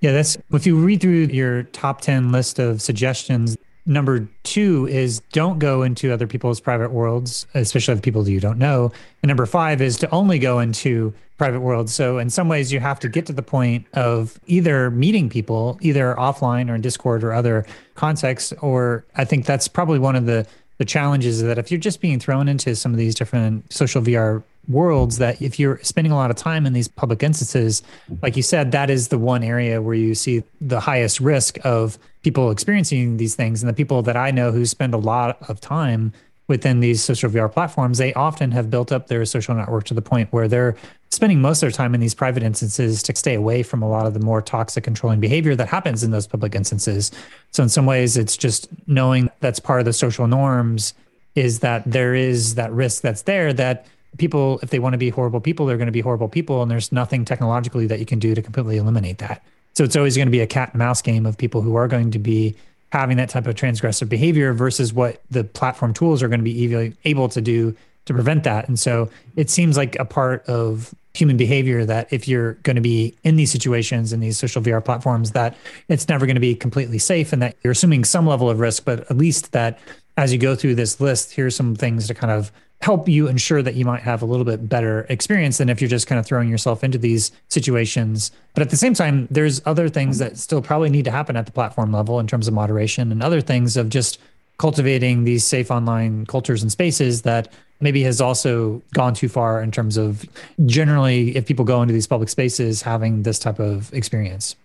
Yeah, 0.00 0.12
that's 0.12 0.36
if 0.52 0.66
you 0.66 0.76
read 0.76 1.00
through 1.00 1.26
your 1.26 1.62
top 1.64 2.00
10 2.00 2.32
list 2.32 2.58
of 2.58 2.82
suggestions, 2.82 3.56
Number 3.86 4.28
two 4.42 4.86
is 4.88 5.20
don't 5.32 5.58
go 5.58 5.82
into 5.82 6.12
other 6.12 6.26
people's 6.26 6.60
private 6.60 6.90
worlds, 6.90 7.46
especially 7.54 7.94
the 7.94 8.02
people 8.02 8.28
you 8.28 8.40
don't 8.40 8.58
know. 8.58 8.92
And 9.22 9.28
number 9.28 9.46
five 9.46 9.80
is 9.80 9.96
to 9.98 10.10
only 10.10 10.38
go 10.38 10.58
into 10.58 11.14
private 11.38 11.60
worlds. 11.60 11.94
So 11.94 12.18
in 12.18 12.28
some 12.28 12.48
ways, 12.48 12.70
you 12.70 12.80
have 12.80 13.00
to 13.00 13.08
get 13.08 13.24
to 13.26 13.32
the 13.32 13.42
point 13.42 13.86
of 13.94 14.38
either 14.46 14.90
meeting 14.90 15.30
people, 15.30 15.78
either 15.80 16.14
offline 16.18 16.68
or 16.70 16.74
in 16.74 16.82
Discord 16.82 17.24
or 17.24 17.32
other 17.32 17.64
contexts. 17.94 18.52
Or 18.60 19.06
I 19.16 19.24
think 19.24 19.46
that's 19.46 19.66
probably 19.66 19.98
one 19.98 20.16
of 20.16 20.26
the 20.26 20.46
the 20.80 20.86
challenge 20.86 21.26
is 21.26 21.42
that 21.42 21.58
if 21.58 21.70
you're 21.70 21.78
just 21.78 22.00
being 22.00 22.18
thrown 22.18 22.48
into 22.48 22.74
some 22.74 22.92
of 22.92 22.98
these 22.98 23.14
different 23.14 23.70
social 23.70 24.00
VR 24.00 24.42
worlds 24.66 25.18
that 25.18 25.40
if 25.42 25.58
you're 25.58 25.78
spending 25.82 26.10
a 26.10 26.16
lot 26.16 26.30
of 26.30 26.36
time 26.36 26.64
in 26.64 26.72
these 26.72 26.88
public 26.88 27.22
instances 27.22 27.82
like 28.22 28.34
you 28.34 28.42
said 28.42 28.72
that 28.72 28.88
is 28.88 29.08
the 29.08 29.18
one 29.18 29.42
area 29.42 29.82
where 29.82 29.94
you 29.94 30.14
see 30.14 30.42
the 30.58 30.80
highest 30.80 31.20
risk 31.20 31.58
of 31.64 31.98
people 32.22 32.50
experiencing 32.50 33.18
these 33.18 33.34
things. 33.34 33.62
And 33.62 33.68
the 33.68 33.74
people 33.74 34.00
that 34.00 34.16
i 34.16 34.30
know 34.30 34.52
who 34.52 34.64
spend 34.64 34.94
a 34.94 34.96
lot 34.96 35.36
of 35.50 35.60
time 35.60 36.14
within 36.48 36.80
these 36.80 37.04
social 37.04 37.28
vr 37.28 37.52
platforms 37.52 37.98
they 37.98 38.14
often 38.14 38.50
have 38.50 38.70
built 38.70 38.90
up 38.90 39.08
their 39.08 39.26
social 39.26 39.54
network 39.54 39.84
to 39.84 39.92
the 39.92 40.02
point 40.02 40.32
where 40.32 40.48
they're 40.48 40.76
spending 41.10 41.40
most 41.40 41.58
of 41.58 41.60
their 41.62 41.70
time 41.70 41.94
in 41.94 42.00
these 42.00 42.14
private 42.14 42.42
instances 42.42 43.02
to 43.02 43.14
stay 43.14 43.34
away 43.34 43.62
from 43.62 43.82
a 43.82 43.88
lot 43.88 44.06
of 44.06 44.14
the 44.14 44.20
more 44.20 44.40
toxic 44.40 44.84
controlling 44.84 45.20
behavior 45.20 45.56
that 45.56 45.68
happens 45.68 46.02
in 46.04 46.10
those 46.10 46.26
public 46.26 46.54
instances 46.54 47.10
so 47.50 47.62
in 47.62 47.68
some 47.68 47.86
ways 47.86 48.16
it's 48.16 48.36
just 48.36 48.68
knowing 48.86 49.30
that's 49.40 49.58
part 49.58 49.80
of 49.80 49.86
the 49.86 49.92
social 49.92 50.26
norms 50.26 50.94
is 51.34 51.60
that 51.60 51.82
there 51.84 52.14
is 52.14 52.54
that 52.56 52.72
risk 52.72 53.02
that's 53.02 53.22
there 53.22 53.52
that 53.52 53.86
people, 54.18 54.58
if 54.62 54.70
they 54.70 54.78
want 54.78 54.94
to 54.94 54.98
be 54.98 55.10
horrible 55.10 55.40
people, 55.40 55.66
they're 55.66 55.76
going 55.76 55.86
to 55.86 55.92
be 55.92 56.00
horrible 56.00 56.28
people. 56.28 56.62
And 56.62 56.70
there's 56.70 56.92
nothing 56.92 57.24
technologically 57.24 57.86
that 57.86 57.98
you 57.98 58.06
can 58.06 58.18
do 58.18 58.34
to 58.34 58.42
completely 58.42 58.76
eliminate 58.76 59.18
that. 59.18 59.42
So 59.74 59.84
it's 59.84 59.96
always 59.96 60.16
going 60.16 60.26
to 60.26 60.32
be 60.32 60.40
a 60.40 60.46
cat 60.46 60.70
and 60.72 60.78
mouse 60.78 61.00
game 61.00 61.26
of 61.26 61.38
people 61.38 61.62
who 61.62 61.76
are 61.76 61.88
going 61.88 62.10
to 62.10 62.18
be 62.18 62.56
having 62.92 63.16
that 63.18 63.28
type 63.28 63.46
of 63.46 63.54
transgressive 63.54 64.08
behavior 64.08 64.52
versus 64.52 64.92
what 64.92 65.22
the 65.30 65.44
platform 65.44 65.94
tools 65.94 66.22
are 66.22 66.28
going 66.28 66.40
to 66.40 66.44
be 66.44 66.94
able 67.04 67.28
to 67.28 67.40
do 67.40 67.74
to 68.06 68.14
prevent 68.14 68.42
that. 68.44 68.66
And 68.66 68.78
so 68.78 69.08
it 69.36 69.48
seems 69.48 69.76
like 69.76 69.96
a 69.96 70.04
part 70.04 70.44
of 70.46 70.92
human 71.14 71.36
behavior 71.36 71.84
that 71.84 72.12
if 72.12 72.28
you're 72.28 72.54
going 72.62 72.76
to 72.76 72.82
be 72.82 73.14
in 73.24 73.36
these 73.36 73.50
situations 73.50 74.12
in 74.12 74.20
these 74.20 74.38
social 74.38 74.62
VR 74.62 74.84
platforms, 74.84 75.32
that 75.32 75.56
it's 75.88 76.08
never 76.08 76.26
going 76.26 76.36
to 76.36 76.40
be 76.40 76.54
completely 76.54 76.98
safe 76.98 77.32
and 77.32 77.42
that 77.42 77.56
you're 77.62 77.72
assuming 77.72 78.04
some 78.04 78.26
level 78.26 78.48
of 78.48 78.60
risk, 78.60 78.84
but 78.84 79.00
at 79.10 79.16
least 79.16 79.52
that 79.52 79.78
as 80.16 80.32
you 80.32 80.38
go 80.38 80.54
through 80.54 80.74
this 80.74 81.00
list, 81.00 81.32
here's 81.32 81.56
some 81.56 81.74
things 81.74 82.06
to 82.06 82.14
kind 82.14 82.30
of 82.30 82.52
help 82.80 83.08
you 83.08 83.28
ensure 83.28 83.60
that 83.60 83.74
you 83.74 83.84
might 83.84 84.00
have 84.00 84.22
a 84.22 84.24
little 84.24 84.44
bit 84.44 84.68
better 84.68 85.06
experience 85.10 85.58
than 85.58 85.68
if 85.68 85.80
you're 85.80 85.90
just 85.90 86.06
kind 86.06 86.18
of 86.18 86.24
throwing 86.24 86.48
yourself 86.48 86.82
into 86.82 86.96
these 86.96 87.30
situations. 87.48 88.30
But 88.54 88.62
at 88.62 88.70
the 88.70 88.76
same 88.76 88.94
time, 88.94 89.28
there's 89.30 89.60
other 89.66 89.88
things 89.88 90.18
that 90.18 90.38
still 90.38 90.62
probably 90.62 90.88
need 90.88 91.04
to 91.04 91.10
happen 91.10 91.36
at 91.36 91.44
the 91.44 91.52
platform 91.52 91.92
level 91.92 92.18
in 92.20 92.26
terms 92.26 92.48
of 92.48 92.54
moderation 92.54 93.12
and 93.12 93.22
other 93.22 93.40
things 93.40 93.76
of 93.76 93.90
just 93.90 94.18
cultivating 94.58 95.24
these 95.24 95.44
safe 95.44 95.70
online 95.70 96.26
cultures 96.26 96.62
and 96.62 96.72
spaces 96.72 97.22
that 97.22 97.52
maybe 97.80 98.02
has 98.02 98.20
also 98.20 98.82
gone 98.92 99.14
too 99.14 99.28
far 99.28 99.62
in 99.62 99.70
terms 99.70 99.96
of 99.96 100.24
generally 100.66 101.36
if 101.36 101.46
people 101.46 101.64
go 101.64 101.82
into 101.82 101.94
these 101.94 102.06
public 102.06 102.28
spaces 102.28 102.82
having 102.82 103.22
this 103.22 103.38
type 103.38 103.58
of 103.58 103.92
experience. 103.92 104.56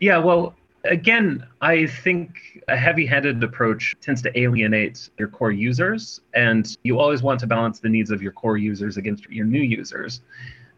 Yeah 0.00 0.18
well 0.18 0.54
again 0.84 1.46
i 1.60 1.86
think 1.86 2.60
a 2.66 2.76
heavy-handed 2.76 3.42
approach 3.44 3.94
tends 4.00 4.20
to 4.20 4.36
alienate 4.36 5.10
your 5.16 5.28
core 5.28 5.52
users 5.52 6.20
and 6.34 6.76
you 6.82 6.98
always 6.98 7.22
want 7.22 7.38
to 7.38 7.46
balance 7.46 7.78
the 7.78 7.88
needs 7.88 8.10
of 8.10 8.20
your 8.20 8.32
core 8.32 8.56
users 8.56 8.96
against 8.96 9.30
your 9.30 9.46
new 9.46 9.62
users. 9.62 10.22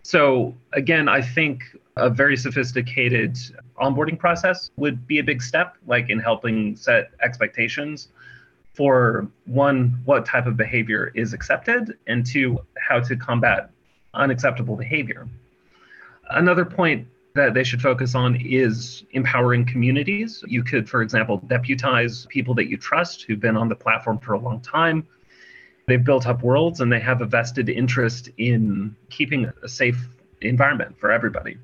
So 0.03 0.55
again 0.73 1.09
i 1.09 1.23
think 1.23 1.63
a 1.97 2.11
very 2.11 2.37
sophisticated 2.37 3.39
onboarding 3.81 4.19
process 4.19 4.71
would 4.77 5.07
be 5.07 5.19
a 5.19 5.23
big 5.23 5.41
step, 5.43 5.77
like 5.87 6.11
in 6.11 6.19
helping 6.19 6.77
set 6.77 7.11
expectations 7.23 8.09
for 8.75 9.29
one, 9.47 10.01
what 10.05 10.27
type 10.27 10.47
of 10.47 10.57
behavior 10.57 11.13
is 11.15 11.33
accepted, 11.33 11.97
and 12.07 12.27
two, 12.27 12.59
how 12.77 13.01
to 13.01 13.17
combat 13.17 13.71
unacceptable 14.15 14.77
behavior. 14.77 15.29
Another 16.31 16.65
point 16.65 17.07
that 17.35 17.55
they 17.55 17.65
should 17.65 17.83
focus 17.83 18.15
on 18.15 18.37
is 18.37 19.05
empowering 19.11 19.65
communities. 19.65 20.45
You 20.47 20.63
could, 20.63 20.89
for 20.89 21.03
example, 21.03 21.39
deputize 21.39 22.27
people 22.31 22.55
that 22.55 22.69
you 22.69 22.77
trust 22.77 23.23
who've 23.23 23.41
been 23.41 23.57
on 23.57 23.69
the 23.69 23.75
platform 23.75 24.19
for 24.19 24.35
a 24.35 24.39
long 24.39 24.61
time. 24.61 25.07
They've 25.87 26.03
built 26.03 26.27
up 26.27 26.43
worlds 26.43 26.81
and 26.81 26.93
they 26.93 27.01
have 27.01 27.21
a 27.23 27.27
vested 27.27 27.69
interest 27.69 28.31
in 28.39 28.95
keeping 29.11 29.51
a 29.63 29.69
safe 29.69 30.09
environment 30.41 30.99
for 30.99 31.11
everybody. 31.11 31.59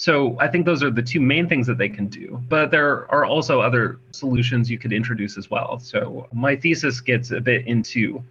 So 0.00 0.34
I 0.40 0.48
think 0.48 0.64
those 0.64 0.82
are 0.82 0.90
the 0.90 1.02
two 1.02 1.20
main 1.20 1.46
things 1.46 1.66
that 1.66 1.76
they 1.76 1.90
can 1.90 2.06
do. 2.06 2.42
But 2.48 2.70
there 2.70 3.06
are 3.12 3.26
also 3.26 3.60
other 3.60 3.98
solutions 4.12 4.70
you 4.70 4.78
could 4.78 4.94
introduce 4.94 5.36
as 5.36 5.50
well. 5.50 5.78
So 5.78 6.26
my 6.32 6.56
thesis 6.56 7.02
gets 7.02 7.32
a 7.32 7.38
bit 7.38 7.66
into 7.66 8.24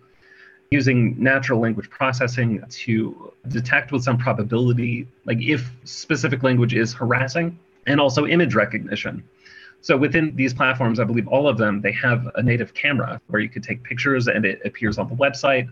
using 0.72 1.15
natural 1.22 1.59
language 1.59 1.88
processing 1.91 2.63
to 2.70 3.32
detect 3.49 3.91
with 3.91 4.03
some 4.03 4.17
probability, 4.17 5.07
like 5.26 5.43
if 5.43 5.72
specific 5.84 6.41
language 6.41 6.74
is 6.74 6.91
harassing, 6.91 7.59
and 7.86 8.01
also 8.01 8.26
image 8.26 8.55
recognition. 8.55 9.24
So 9.82 9.95
within 9.95 10.36
these 10.36 10.55
platforms, 10.55 10.99
I 10.99 11.03
believe 11.03 11.28
all 11.28 11.47
of 11.47 11.59
them, 11.59 11.82
they 11.82 11.91
have 11.91 12.32
a 12.34 12.41
native 12.41 12.74
camera 12.74 13.22
where 13.28 13.43
you 13.43 13.47
could 13.47 13.61
take 13.61 13.84
pictures 13.84 14.28
and 14.28 14.43
it 14.43 14.59
appears 14.65 14.97
on 14.97 15.07
the 15.07 15.15
website 15.15 15.70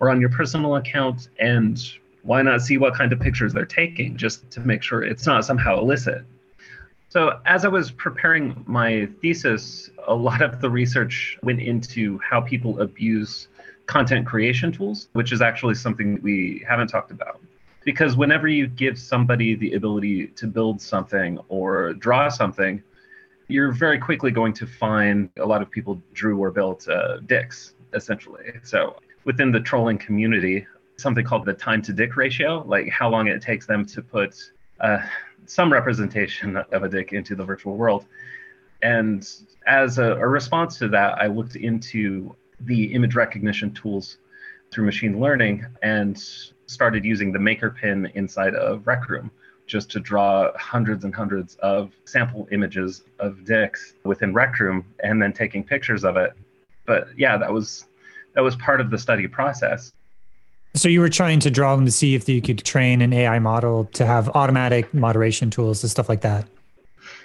or 0.00 0.10
on 0.10 0.20
your 0.20 0.30
personal 0.30 0.74
account. 0.74 1.28
And 1.38 1.80
why 2.28 2.42
not 2.42 2.60
see 2.60 2.76
what 2.76 2.92
kind 2.92 3.10
of 3.10 3.18
pictures 3.18 3.54
they're 3.54 3.64
taking 3.64 4.14
just 4.14 4.50
to 4.50 4.60
make 4.60 4.82
sure 4.82 5.02
it's 5.02 5.24
not 5.24 5.46
somehow 5.46 5.78
illicit? 5.78 6.26
So, 7.08 7.40
as 7.46 7.64
I 7.64 7.68
was 7.68 7.90
preparing 7.90 8.62
my 8.66 9.08
thesis, 9.22 9.88
a 10.06 10.14
lot 10.14 10.42
of 10.42 10.60
the 10.60 10.68
research 10.68 11.38
went 11.42 11.60
into 11.60 12.18
how 12.18 12.42
people 12.42 12.82
abuse 12.82 13.48
content 13.86 14.26
creation 14.26 14.70
tools, 14.70 15.08
which 15.14 15.32
is 15.32 15.40
actually 15.40 15.74
something 15.74 16.20
we 16.20 16.62
haven't 16.68 16.88
talked 16.88 17.10
about. 17.10 17.40
Because 17.86 18.14
whenever 18.14 18.46
you 18.46 18.66
give 18.66 18.98
somebody 18.98 19.54
the 19.54 19.72
ability 19.72 20.26
to 20.26 20.46
build 20.46 20.82
something 20.82 21.38
or 21.48 21.94
draw 21.94 22.28
something, 22.28 22.82
you're 23.48 23.72
very 23.72 23.98
quickly 23.98 24.30
going 24.30 24.52
to 24.52 24.66
find 24.66 25.30
a 25.38 25.46
lot 25.46 25.62
of 25.62 25.70
people 25.70 26.02
drew 26.12 26.36
or 26.36 26.50
built 26.50 26.86
uh, 26.88 27.20
dicks, 27.20 27.72
essentially. 27.94 28.52
So, 28.64 28.96
within 29.24 29.50
the 29.50 29.60
trolling 29.60 29.96
community, 29.96 30.66
something 30.98 31.24
called 31.24 31.44
the 31.44 31.54
time 31.54 31.80
to 31.82 31.92
dick 31.92 32.16
ratio, 32.16 32.64
like 32.66 32.88
how 32.88 33.08
long 33.08 33.28
it 33.28 33.40
takes 33.40 33.66
them 33.66 33.86
to 33.86 34.02
put 34.02 34.34
uh, 34.80 34.98
some 35.46 35.72
representation 35.72 36.56
of 36.56 36.82
a 36.82 36.88
dick 36.88 37.12
into 37.12 37.34
the 37.34 37.44
virtual 37.44 37.76
world. 37.76 38.04
And 38.82 39.28
as 39.66 39.98
a, 39.98 40.14
a, 40.16 40.26
response 40.26 40.78
to 40.78 40.88
that, 40.88 41.14
I 41.18 41.26
looked 41.26 41.56
into 41.56 42.34
the 42.60 42.92
image 42.92 43.14
recognition 43.14 43.72
tools 43.72 44.18
through 44.70 44.84
machine 44.86 45.20
learning 45.20 45.64
and 45.82 46.18
started 46.66 47.04
using 47.04 47.32
the 47.32 47.38
maker 47.38 47.70
pin 47.70 48.10
inside 48.14 48.54
of 48.54 48.86
Rec 48.86 49.08
Room 49.08 49.30
just 49.66 49.90
to 49.90 50.00
draw 50.00 50.50
hundreds 50.56 51.04
and 51.04 51.14
hundreds 51.14 51.56
of 51.56 51.92
sample 52.04 52.48
images 52.50 53.04
of 53.18 53.44
dicks 53.44 53.94
within 54.04 54.32
Rec 54.32 54.58
Room 54.58 54.84
and 55.02 55.20
then 55.20 55.32
taking 55.32 55.62
pictures 55.62 56.04
of 56.04 56.16
it. 56.16 56.32
But 56.86 57.08
yeah, 57.16 57.36
that 57.36 57.52
was 57.52 57.86
that 58.34 58.42
was 58.42 58.56
part 58.56 58.80
of 58.80 58.90
the 58.90 58.98
study 58.98 59.26
process. 59.26 59.92
So 60.78 60.88
you 60.88 61.00
were 61.00 61.08
trying 61.08 61.40
to 61.40 61.50
draw 61.50 61.74
them 61.74 61.84
to 61.86 61.90
see 61.90 62.14
if 62.14 62.28
you 62.28 62.40
could 62.40 62.64
train 62.64 63.02
an 63.02 63.12
AI 63.12 63.40
model 63.40 63.86
to 63.94 64.06
have 64.06 64.28
automatic 64.36 64.94
moderation 64.94 65.50
tools 65.50 65.82
and 65.82 65.90
stuff 65.90 66.08
like 66.08 66.20
that. 66.20 66.46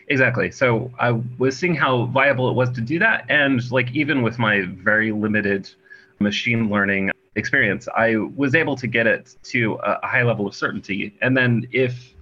Exactly. 0.08 0.50
So 0.50 0.92
I 1.00 1.12
was 1.38 1.56
seeing 1.56 1.76
how 1.76 2.06
viable 2.08 2.50
it 2.50 2.56
was 2.56 2.72
to 2.72 2.82
do 2.82 2.98
that. 2.98 3.26
And 3.30 3.72
like 3.72 3.92
even 3.92 4.24
with 4.24 4.40
my 4.40 4.62
very 4.62 5.12
limited 5.12 5.70
machine 6.18 6.68
learning 6.68 7.12
experience, 7.36 7.88
I 7.96 8.16
was 8.16 8.56
able 8.56 8.76
to 8.76 8.88
get 8.88 9.06
it 9.06 9.36
to 9.44 9.76
a 9.84 10.06
high 10.06 10.24
level 10.24 10.48
of 10.48 10.56
certainty. 10.56 11.14
And 11.22 11.38
then 11.38 11.68
if 11.72 12.13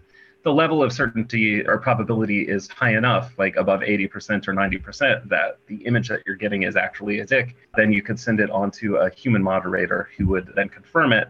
the 0.43 0.51
level 0.51 0.81
of 0.81 0.91
certainty 0.91 1.65
or 1.67 1.77
probability 1.77 2.41
is 2.41 2.67
high 2.67 2.95
enough, 2.95 3.33
like 3.37 3.55
above 3.57 3.81
80% 3.81 4.47
or 4.47 4.53
90%, 4.53 5.29
that 5.29 5.59
the 5.67 5.77
image 5.85 6.07
that 6.09 6.21
you're 6.25 6.35
getting 6.35 6.63
is 6.63 6.75
actually 6.75 7.19
a 7.19 7.25
dick, 7.25 7.55
then 7.75 7.93
you 7.93 8.01
could 8.01 8.19
send 8.19 8.39
it 8.39 8.49
on 8.49 8.71
to 8.71 8.97
a 8.97 9.09
human 9.11 9.43
moderator 9.43 10.09
who 10.17 10.27
would 10.27 10.51
then 10.55 10.69
confirm 10.69 11.13
it 11.13 11.29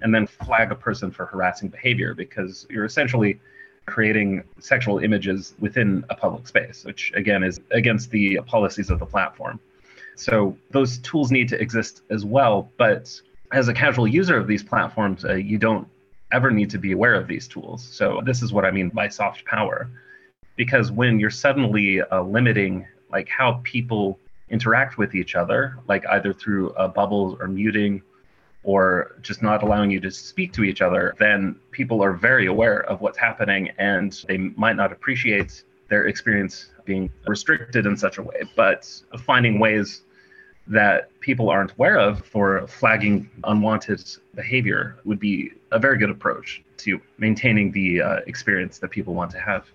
and 0.00 0.14
then 0.14 0.26
flag 0.26 0.70
a 0.70 0.74
person 0.74 1.10
for 1.10 1.26
harassing 1.26 1.68
behavior 1.68 2.14
because 2.14 2.66
you're 2.70 2.84
essentially 2.84 3.40
creating 3.86 4.42
sexual 4.58 4.98
images 4.98 5.54
within 5.58 6.04
a 6.10 6.14
public 6.14 6.46
space, 6.46 6.84
which 6.84 7.12
again 7.14 7.42
is 7.42 7.60
against 7.70 8.10
the 8.10 8.38
policies 8.46 8.90
of 8.90 8.98
the 8.98 9.06
platform. 9.06 9.58
So 10.16 10.56
those 10.70 10.98
tools 10.98 11.30
need 11.30 11.48
to 11.48 11.60
exist 11.60 12.02
as 12.10 12.24
well. 12.24 12.70
But 12.78 13.20
as 13.52 13.68
a 13.68 13.74
casual 13.74 14.06
user 14.06 14.36
of 14.36 14.46
these 14.46 14.62
platforms, 14.62 15.24
uh, 15.24 15.34
you 15.34 15.58
don't 15.58 15.88
ever 16.32 16.50
need 16.50 16.70
to 16.70 16.78
be 16.78 16.92
aware 16.92 17.14
of 17.14 17.26
these 17.26 17.46
tools. 17.46 17.84
So 17.84 18.20
this 18.24 18.42
is 18.42 18.52
what 18.52 18.64
I 18.64 18.70
mean 18.70 18.88
by 18.90 19.08
soft 19.08 19.44
power. 19.44 19.88
Because 20.56 20.90
when 20.90 21.20
you're 21.20 21.30
suddenly 21.30 22.00
uh, 22.00 22.22
limiting 22.22 22.86
like 23.10 23.28
how 23.28 23.60
people 23.62 24.18
interact 24.48 24.98
with 24.98 25.14
each 25.14 25.34
other, 25.34 25.78
like 25.88 26.04
either 26.06 26.32
through 26.32 26.70
uh, 26.70 26.88
bubbles 26.88 27.36
or 27.40 27.48
muting 27.48 28.02
or 28.62 29.16
just 29.22 29.42
not 29.42 29.62
allowing 29.62 29.90
you 29.90 30.00
to 30.00 30.10
speak 30.10 30.52
to 30.52 30.64
each 30.64 30.82
other, 30.82 31.14
then 31.18 31.56
people 31.70 32.02
are 32.02 32.12
very 32.12 32.46
aware 32.46 32.82
of 32.84 33.00
what's 33.00 33.18
happening 33.18 33.70
and 33.78 34.24
they 34.26 34.38
might 34.38 34.76
not 34.76 34.90
appreciate 34.92 35.62
their 35.88 36.08
experience 36.08 36.70
being 36.84 37.10
restricted 37.26 37.86
in 37.86 37.96
such 37.96 38.18
a 38.18 38.22
way, 38.22 38.42
but 38.56 38.90
finding 39.20 39.60
ways 39.60 40.02
that 40.68 41.10
people 41.20 41.48
aren't 41.48 41.72
aware 41.72 41.98
of 41.98 42.24
for 42.24 42.66
flagging 42.66 43.28
unwanted 43.44 44.02
behavior 44.34 44.96
would 45.04 45.20
be 45.20 45.52
a 45.72 45.78
very 45.78 45.98
good 45.98 46.10
approach 46.10 46.62
to 46.78 47.00
maintaining 47.18 47.70
the 47.72 48.02
uh, 48.02 48.16
experience 48.26 48.78
that 48.78 48.90
people 48.90 49.14
want 49.14 49.30
to 49.30 49.38
have. 49.38 49.66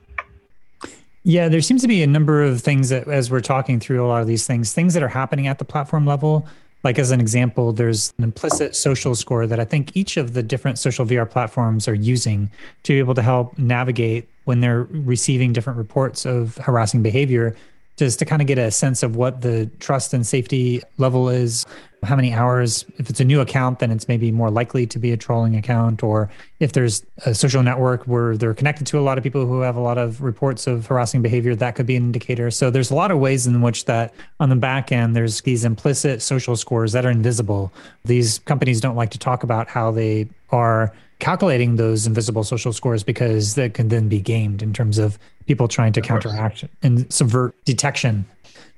Yeah, 1.24 1.50
there 1.50 1.62
seems 1.62 1.82
to 1.84 1.88
be 1.88 2.02
a 2.02 2.08
number 2.08 2.44
of 2.44 2.62
things 2.62 2.90
that, 2.90 3.08
as 3.08 3.30
we're 3.30 3.42
talking 3.42 3.80
through 3.80 4.04
a 4.04 4.08
lot 4.08 4.22
of 4.22 4.28
these 4.28 4.48
things, 4.48 4.74
things 4.74 4.94
that 4.96 5.04
are 5.04 5.08
happening 5.08 5.48
at 5.48 5.60
the 5.60 5.66
platform 5.66 6.06
level. 6.06 6.48
Like, 6.84 6.98
as 6.98 7.12
an 7.12 7.20
example, 7.20 7.74
there's 7.74 8.12
an 8.18 8.24
implicit 8.24 8.76
social 8.76 9.14
score 9.14 9.46
that 9.46 9.60
I 9.60 9.66
think 9.66 9.96
each 9.96 10.18
of 10.18 10.34
the 10.34 10.42
different 10.42 10.80
social 10.80 11.06
VR 11.06 11.30
platforms 11.30 11.88
are 11.88 11.94
using 11.94 12.50
to 12.84 12.94
be 12.94 13.00
able 13.00 13.14
to 13.14 13.22
help 13.22 13.56
navigate 13.60 14.28
when 14.46 14.62
they're 14.62 14.84
receiving 14.90 15.54
different 15.54 15.78
reports 15.78 16.26
of 16.26 16.58
harassing 16.58 17.04
behavior 17.04 17.56
just 18.02 18.18
to 18.20 18.26
kind 18.26 18.42
of 18.42 18.48
get 18.48 18.58
a 18.58 18.72
sense 18.72 19.04
of 19.04 19.16
what 19.16 19.42
the 19.42 19.70
trust 19.80 20.12
and 20.12 20.26
safety 20.26 20.82
level 20.98 21.30
is 21.30 21.68
how 22.04 22.16
many 22.16 22.34
hours 22.34 22.84
if 22.98 23.12
it's 23.12 23.20
a 23.20 23.24
new 23.24 23.40
account 23.42 23.78
then 23.78 23.92
it's 23.92 24.08
maybe 24.08 24.32
more 24.32 24.50
likely 24.50 24.88
to 24.88 24.98
be 24.98 25.12
a 25.12 25.18
trolling 25.18 25.56
account 25.56 26.02
or 26.02 26.28
if 26.60 26.74
there's 26.74 27.06
a 27.26 27.36
social 27.36 27.62
network 27.62 28.04
where 28.06 28.36
they're 28.36 28.56
connected 28.56 28.88
to 28.88 28.98
a 28.98 29.02
lot 29.02 29.20
of 29.20 29.24
people 29.24 29.46
who 29.46 29.62
have 29.62 29.76
a 29.76 29.80
lot 29.80 30.00
of 30.00 30.20
reports 30.20 30.66
of 30.66 30.88
harassing 30.88 31.22
behavior 31.22 31.56
that 31.56 31.76
could 31.76 31.86
be 31.86 31.96
an 31.96 32.04
indicator. 32.04 32.50
So 32.50 32.72
there's 32.72 32.90
a 32.90 32.96
lot 32.96 33.12
of 33.12 33.20
ways 33.20 33.46
in 33.46 33.62
which 33.62 33.86
that 33.86 34.16
on 34.40 34.50
the 34.50 34.56
back 34.56 34.92
end 34.92 35.16
there's 35.16 35.42
these 35.42 35.64
implicit 35.64 36.24
social 36.24 36.56
scores 36.56 36.94
that 36.94 37.06
are 37.06 37.12
invisible. 37.12 37.72
These 38.06 38.40
companies 38.40 38.82
don't 38.82 38.96
like 38.96 39.12
to 39.12 39.20
talk 39.20 39.44
about 39.44 39.68
how 39.68 39.92
they 39.92 40.28
are 40.50 40.92
calculating 41.20 41.76
those 41.76 42.08
invisible 42.08 42.44
social 42.44 42.74
scores 42.74 43.04
because 43.04 43.54
that 43.54 43.76
can 43.76 43.90
then 43.90 44.10
be 44.10 44.20
gamed 44.20 44.64
in 44.64 44.74
terms 44.74 44.98
of 44.98 45.20
people 45.48 45.68
trying 45.68 45.94
to 45.94 46.02
counteract 46.02 46.66
and 46.82 47.12
subvert 47.12 47.54
detection. 47.66 48.26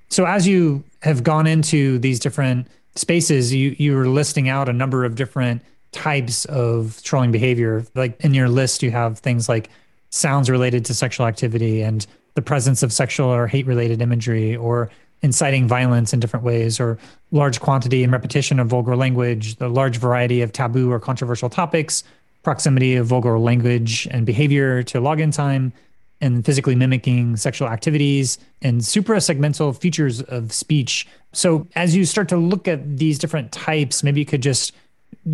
So 0.09 0.25
as 0.25 0.47
you 0.47 0.83
have 1.01 1.23
gone 1.23 1.47
into 1.47 1.99
these 1.99 2.19
different 2.19 2.67
spaces, 2.95 3.53
you 3.53 3.75
you 3.79 3.95
were 3.95 4.07
listing 4.07 4.49
out 4.49 4.69
a 4.69 4.73
number 4.73 5.05
of 5.05 5.15
different 5.15 5.61
types 5.91 6.45
of 6.45 7.01
trolling 7.03 7.31
behavior. 7.31 7.85
Like 7.95 8.19
in 8.21 8.33
your 8.33 8.49
list, 8.49 8.83
you 8.83 8.91
have 8.91 9.19
things 9.19 9.47
like 9.47 9.69
sounds 10.09 10.49
related 10.49 10.85
to 10.85 10.93
sexual 10.93 11.25
activity 11.25 11.81
and 11.81 12.05
the 12.35 12.41
presence 12.41 12.83
of 12.83 12.91
sexual 12.91 13.27
or 13.27 13.47
hate 13.47 13.65
related 13.65 14.01
imagery 14.01 14.55
or 14.55 14.89
inciting 15.21 15.67
violence 15.67 16.13
in 16.13 16.19
different 16.19 16.45
ways 16.45 16.79
or 16.79 16.97
large 17.31 17.59
quantity 17.59 18.03
and 18.03 18.11
repetition 18.11 18.59
of 18.59 18.67
vulgar 18.67 18.95
language, 18.95 19.55
the 19.55 19.69
large 19.69 19.97
variety 19.97 20.41
of 20.41 20.51
taboo 20.51 20.91
or 20.91 20.99
controversial 20.99 21.49
topics, 21.49 22.03
proximity 22.43 22.95
of 22.95 23.07
vulgar 23.07 23.39
language 23.39 24.07
and 24.11 24.25
behavior 24.25 24.83
to 24.83 24.99
login 24.99 25.33
time, 25.33 25.71
and 26.21 26.45
physically 26.45 26.75
mimicking 26.75 27.35
sexual 27.35 27.67
activities 27.67 28.37
and 28.61 28.81
suprasegmental 28.81 29.77
features 29.77 30.21
of 30.21 30.53
speech. 30.53 31.07
So, 31.33 31.67
as 31.75 31.95
you 31.95 32.05
start 32.05 32.29
to 32.29 32.37
look 32.37 32.67
at 32.67 32.97
these 32.97 33.19
different 33.19 33.51
types, 33.51 34.03
maybe 34.03 34.19
you 34.19 34.25
could 34.25 34.41
just 34.41 34.73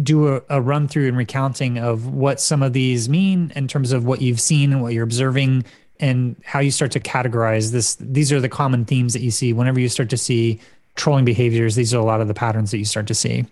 do 0.03 0.35
a, 0.35 0.41
a 0.49 0.61
run 0.61 0.87
through 0.87 1.07
and 1.07 1.17
recounting 1.17 1.77
of 1.77 2.13
what 2.13 2.39
some 2.39 2.63
of 2.63 2.73
these 2.73 3.09
mean 3.09 3.51
in 3.55 3.67
terms 3.67 3.91
of 3.91 4.05
what 4.05 4.21
you've 4.21 4.41
seen 4.41 4.71
and 4.71 4.81
what 4.81 4.93
you're 4.93 5.03
observing 5.03 5.63
and 5.99 6.35
how 6.45 6.59
you 6.59 6.71
start 6.71 6.91
to 6.91 6.99
categorize 6.99 7.71
this. 7.71 7.95
These 7.95 8.31
are 8.31 8.39
the 8.39 8.49
common 8.49 8.85
themes 8.85 9.13
that 9.13 9.21
you 9.21 9.31
see 9.31 9.53
whenever 9.53 9.79
you 9.79 9.89
start 9.89 10.09
to 10.11 10.17
see 10.17 10.59
trolling 10.95 11.25
behaviors. 11.25 11.75
These 11.75 11.93
are 11.93 11.99
a 11.99 12.05
lot 12.05 12.21
of 12.21 12.27
the 12.27 12.33
patterns 12.33 12.71
that 12.71 12.77
you 12.77 12.85
start 12.85 13.07
to 13.07 13.15
see. 13.15 13.45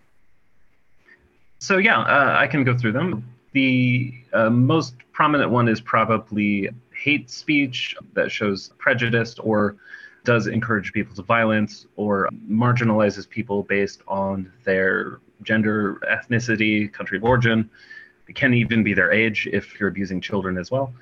So 1.59 1.77
yeah 1.77 1.99
uh, 1.99 2.35
i 2.37 2.47
can 2.47 2.63
go 2.63 2.77
through 2.77 2.93
them. 2.93 3.27
The 3.53 4.13
uh, 4.33 4.49
most 4.49 4.95
prominent 5.11 5.49
one 5.49 5.67
is 5.67 5.81
probably 5.81 6.69
hate 7.01 7.29
speech 7.29 7.95
that 8.13 8.31
shows 8.31 8.71
prejudice 8.77 9.37
or 9.39 9.77
does 10.23 10.47
encourage 10.47 10.91
people 10.93 11.15
to 11.15 11.21
violence 11.21 11.87
or 11.95 12.29
marginalizes 12.49 13.29
people 13.29 13.63
based 13.63 14.01
on 14.07 14.51
their 14.63 15.19
gender 15.43 16.01
ethnicity 16.11 16.91
country 16.91 17.17
of 17.17 17.23
origin 17.23 17.69
it 18.27 18.35
can 18.35 18.53
even 18.53 18.83
be 18.83 18.93
their 18.93 19.11
age 19.11 19.47
if 19.53 19.79
you're 19.79 19.89
abusing 19.89 20.19
children 20.19 20.57
as 20.57 20.69
well 20.71 20.93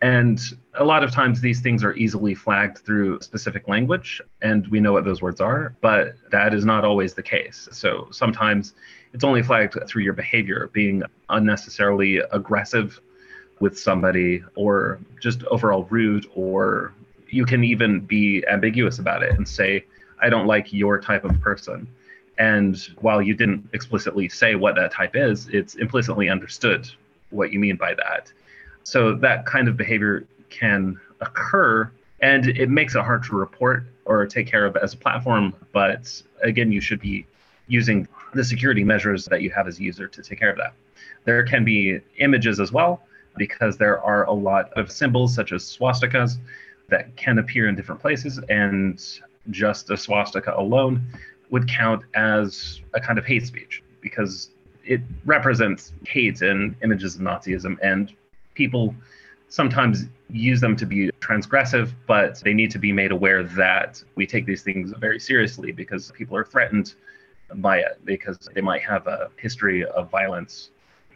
and 0.00 0.40
a 0.74 0.84
lot 0.84 1.02
of 1.02 1.10
times 1.10 1.40
these 1.40 1.60
things 1.60 1.82
are 1.82 1.92
easily 1.94 2.34
flagged 2.34 2.78
through 2.78 3.20
specific 3.20 3.66
language, 3.66 4.20
and 4.42 4.66
we 4.68 4.78
know 4.78 4.92
what 4.92 5.04
those 5.04 5.20
words 5.20 5.40
are, 5.40 5.74
but 5.80 6.14
that 6.30 6.54
is 6.54 6.64
not 6.64 6.84
always 6.84 7.14
the 7.14 7.22
case. 7.22 7.68
So 7.72 8.06
sometimes 8.12 8.74
it's 9.12 9.24
only 9.24 9.42
flagged 9.42 9.76
through 9.88 10.04
your 10.04 10.12
behavior, 10.12 10.70
being 10.72 11.02
unnecessarily 11.30 12.18
aggressive 12.18 13.00
with 13.60 13.78
somebody, 13.78 14.42
or 14.54 14.98
just 15.20 15.42
overall 15.44 15.84
rude, 15.90 16.26
or 16.34 16.92
you 17.28 17.44
can 17.44 17.64
even 17.64 18.00
be 18.00 18.44
ambiguous 18.48 18.98
about 18.98 19.22
it 19.22 19.32
and 19.32 19.46
say, 19.46 19.84
I 20.20 20.28
don't 20.28 20.46
like 20.46 20.72
your 20.72 21.00
type 21.00 21.24
of 21.24 21.40
person. 21.40 21.86
And 22.38 22.76
while 23.00 23.20
you 23.20 23.34
didn't 23.34 23.68
explicitly 23.72 24.28
say 24.28 24.54
what 24.54 24.76
that 24.76 24.92
type 24.92 25.16
is, 25.16 25.48
it's 25.48 25.74
implicitly 25.74 26.28
understood 26.28 26.88
what 27.30 27.52
you 27.52 27.58
mean 27.58 27.76
by 27.76 27.94
that. 27.94 28.32
So 28.84 29.14
that 29.16 29.44
kind 29.44 29.68
of 29.68 29.76
behavior 29.76 30.26
can 30.50 30.98
occur 31.20 31.90
and 32.20 32.46
it 32.46 32.68
makes 32.68 32.94
it 32.94 33.02
hard 33.02 33.22
to 33.24 33.36
report 33.36 33.84
or 34.04 34.26
take 34.26 34.46
care 34.46 34.64
of 34.64 34.76
as 34.76 34.94
a 34.94 34.96
platform. 34.96 35.54
But 35.72 36.22
again, 36.42 36.72
you 36.72 36.80
should 36.80 37.00
be 37.00 37.26
using 37.66 38.08
the 38.34 38.44
security 38.44 38.84
measures 38.84 39.26
that 39.26 39.42
you 39.42 39.50
have 39.50 39.68
as 39.68 39.78
a 39.78 39.82
user 39.82 40.08
to 40.08 40.22
take 40.22 40.38
care 40.38 40.50
of 40.50 40.56
that. 40.56 40.72
There 41.24 41.44
can 41.44 41.64
be 41.64 42.00
images 42.18 42.60
as 42.60 42.72
well, 42.72 43.02
because 43.38 43.78
there 43.78 44.02
are 44.02 44.24
a 44.24 44.32
lot 44.32 44.72
of 44.74 44.90
symbols 44.90 45.34
such 45.34 45.52
as 45.52 45.62
swastikas 45.62 46.36
that 46.88 47.14
can 47.16 47.38
appear 47.38 47.68
in 47.68 47.74
different 47.74 48.00
places, 48.00 48.40
and 48.48 49.20
just 49.50 49.90
a 49.90 49.96
swastika 49.96 50.54
alone 50.56 51.02
would 51.50 51.68
count 51.68 52.02
as 52.14 52.80
a 52.94 53.00
kind 53.00 53.18
of 53.18 53.24
hate 53.24 53.46
speech 53.46 53.82
because 54.00 54.50
it 54.84 55.00
represents 55.24 55.92
hate 56.06 56.42
and 56.42 56.74
images 56.82 57.14
of 57.14 57.20
Nazism 57.20 57.76
and 57.82 58.14
people 58.54 58.94
sometimes 59.48 60.04
use 60.30 60.60
them 60.60 60.76
to 60.76 60.84
be 60.84 61.10
transgressive, 61.20 61.92
but 62.06 62.40
they 62.40 62.52
need 62.52 62.70
to 62.70 62.78
be 62.78 62.92
made 62.92 63.12
aware 63.12 63.42
that 63.42 64.02
we 64.14 64.26
take 64.26 64.44
these 64.44 64.62
things 64.62 64.92
very 64.98 65.18
seriously 65.18 65.72
because 65.72 66.12
people 66.12 66.36
are 66.36 66.44
threatened 66.44 66.94
by 67.56 67.78
it 67.78 67.98
because 68.04 68.38
they 68.54 68.60
might 68.60 68.82
have 68.82 69.06
a 69.06 69.30
history 69.36 69.84
of 69.84 70.10
violence 70.10 70.70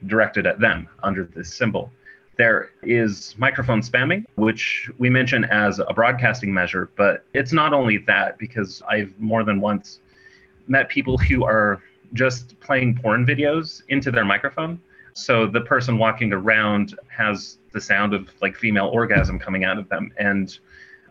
directed 0.07 0.47
at 0.47 0.59
them 0.59 0.89
under 1.03 1.25
this 1.25 1.55
symbol. 1.55 1.93
There 2.37 2.71
is 2.83 3.35
microphone 3.39 3.83
spamming, 3.83 4.25
which 4.37 4.91
we 4.99 5.11
mention 5.11 5.45
as 5.45 5.79
a 5.79 5.93
broadcasting 5.95 6.53
measure, 6.53 6.91
but 6.97 7.25
it's 7.35 7.53
not 7.53 7.73
only 7.73 7.99
that 7.99 8.39
because 8.39 8.83
I've 8.89 9.19
more 9.21 9.45
than 9.45 9.61
once 9.61 10.01
met 10.67 10.89
people 10.89 11.19
who 11.19 11.45
are 11.45 11.83
just 12.15 12.59
playing 12.61 12.97
porn 12.97 13.27
videos 13.27 13.83
into 13.89 14.11
their 14.11 14.25
microphone 14.25 14.81
so 15.15 15.47
the 15.47 15.61
person 15.61 15.99
walking 15.99 16.33
around 16.33 16.99
has 17.09 17.59
the 17.73 17.81
sound 17.81 18.15
of 18.15 18.29
like 18.41 18.57
female 18.57 18.89
orgasm 18.89 19.39
coming 19.39 19.65
out 19.65 19.79
of 19.79 19.89
them. 19.89 20.13
And 20.17 20.57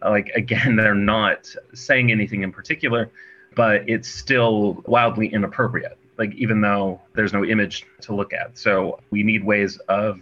like, 0.01 0.29
again, 0.35 0.75
they're 0.77 0.95
not 0.95 1.53
saying 1.73 2.11
anything 2.11 2.43
in 2.43 2.51
particular, 2.51 3.11
but 3.55 3.87
it's 3.89 4.07
still 4.07 4.83
wildly 4.85 5.27
inappropriate. 5.27 5.97
Like, 6.17 6.33
even 6.35 6.61
though 6.61 7.01
there's 7.13 7.33
no 7.33 7.43
image 7.43 7.85
to 8.01 8.13
look 8.13 8.33
at. 8.33 8.57
So 8.57 8.99
we 9.09 9.23
need 9.23 9.43
ways 9.43 9.77
of 9.87 10.21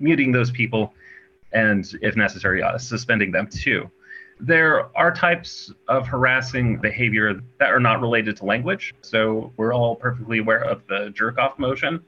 muting 0.00 0.32
those 0.32 0.50
people 0.50 0.92
and, 1.52 1.94
if 2.02 2.16
necessary, 2.16 2.62
uh, 2.62 2.78
suspending 2.78 3.30
them 3.30 3.46
too. 3.46 3.90
There 4.38 4.96
are 4.96 5.12
types 5.12 5.72
of 5.88 6.06
harassing 6.06 6.78
behavior 6.78 7.42
that 7.58 7.70
are 7.70 7.80
not 7.80 8.00
related 8.00 8.36
to 8.38 8.46
language. 8.46 8.94
So 9.02 9.52
we're 9.56 9.74
all 9.74 9.96
perfectly 9.96 10.38
aware 10.38 10.64
of 10.64 10.86
the 10.86 11.10
jerk 11.10 11.38
off 11.38 11.58
motion 11.58 12.02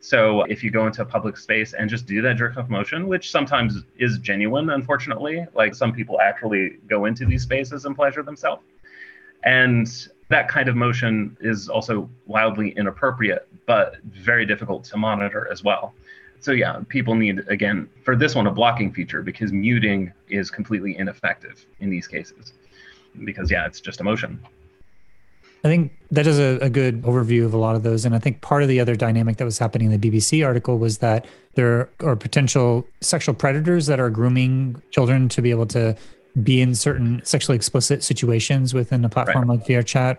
so 0.00 0.42
if 0.42 0.62
you 0.62 0.70
go 0.70 0.86
into 0.86 1.02
a 1.02 1.04
public 1.04 1.36
space 1.36 1.72
and 1.72 1.88
just 1.88 2.06
do 2.06 2.22
that 2.22 2.36
jerk 2.36 2.56
off 2.56 2.68
motion, 2.68 3.08
which 3.08 3.30
sometimes 3.30 3.82
is 3.98 4.18
genuine, 4.18 4.70
unfortunately, 4.70 5.46
like 5.54 5.74
some 5.74 5.92
people 5.92 6.20
actually 6.20 6.78
go 6.88 7.06
into 7.06 7.24
these 7.24 7.42
spaces 7.42 7.84
and 7.84 7.96
pleasure 7.96 8.22
themselves. 8.22 8.62
And 9.42 9.88
that 10.28 10.48
kind 10.48 10.68
of 10.68 10.76
motion 10.76 11.36
is 11.40 11.68
also 11.68 12.10
wildly 12.26 12.70
inappropriate, 12.76 13.48
but 13.66 13.96
very 14.04 14.44
difficult 14.44 14.84
to 14.84 14.96
monitor 14.96 15.48
as 15.50 15.62
well. 15.64 15.94
So 16.40 16.52
yeah, 16.52 16.80
people 16.88 17.14
need 17.14 17.40
again 17.48 17.88
for 18.04 18.16
this 18.16 18.34
one 18.34 18.46
a 18.46 18.52
blocking 18.52 18.92
feature 18.92 19.22
because 19.22 19.52
muting 19.52 20.12
is 20.28 20.50
completely 20.50 20.96
ineffective 20.96 21.66
in 21.80 21.90
these 21.90 22.06
cases. 22.06 22.52
Because 23.24 23.50
yeah, 23.50 23.66
it's 23.66 23.80
just 23.80 24.00
a 24.00 24.04
motion. 24.04 24.40
I 25.64 25.68
think 25.68 25.92
that 26.12 26.26
is 26.26 26.38
a, 26.38 26.58
a, 26.64 26.70
good 26.70 27.02
overview 27.02 27.44
of 27.44 27.52
a 27.52 27.56
lot 27.56 27.74
of 27.74 27.82
those. 27.82 28.04
And 28.04 28.14
I 28.14 28.20
think 28.20 28.40
part 28.40 28.62
of 28.62 28.68
the 28.68 28.78
other 28.78 28.94
dynamic 28.94 29.38
that 29.38 29.44
was 29.44 29.58
happening 29.58 29.90
in 29.90 30.00
the 30.00 30.10
BBC 30.10 30.46
article 30.46 30.78
was 30.78 30.98
that 30.98 31.26
there 31.54 31.90
are 32.04 32.14
potential 32.14 32.86
sexual 33.00 33.34
predators 33.34 33.86
that 33.86 33.98
are 33.98 34.08
grooming 34.08 34.80
children 34.92 35.28
to 35.30 35.42
be 35.42 35.50
able 35.50 35.66
to 35.66 35.96
be 36.42 36.60
in 36.60 36.74
certain 36.74 37.20
sexually 37.24 37.56
explicit 37.56 38.04
situations 38.04 38.74
within 38.74 39.04
a 39.04 39.08
platform 39.08 39.48
right. 39.48 39.58
like 39.58 39.66
VRChat. 39.66 40.18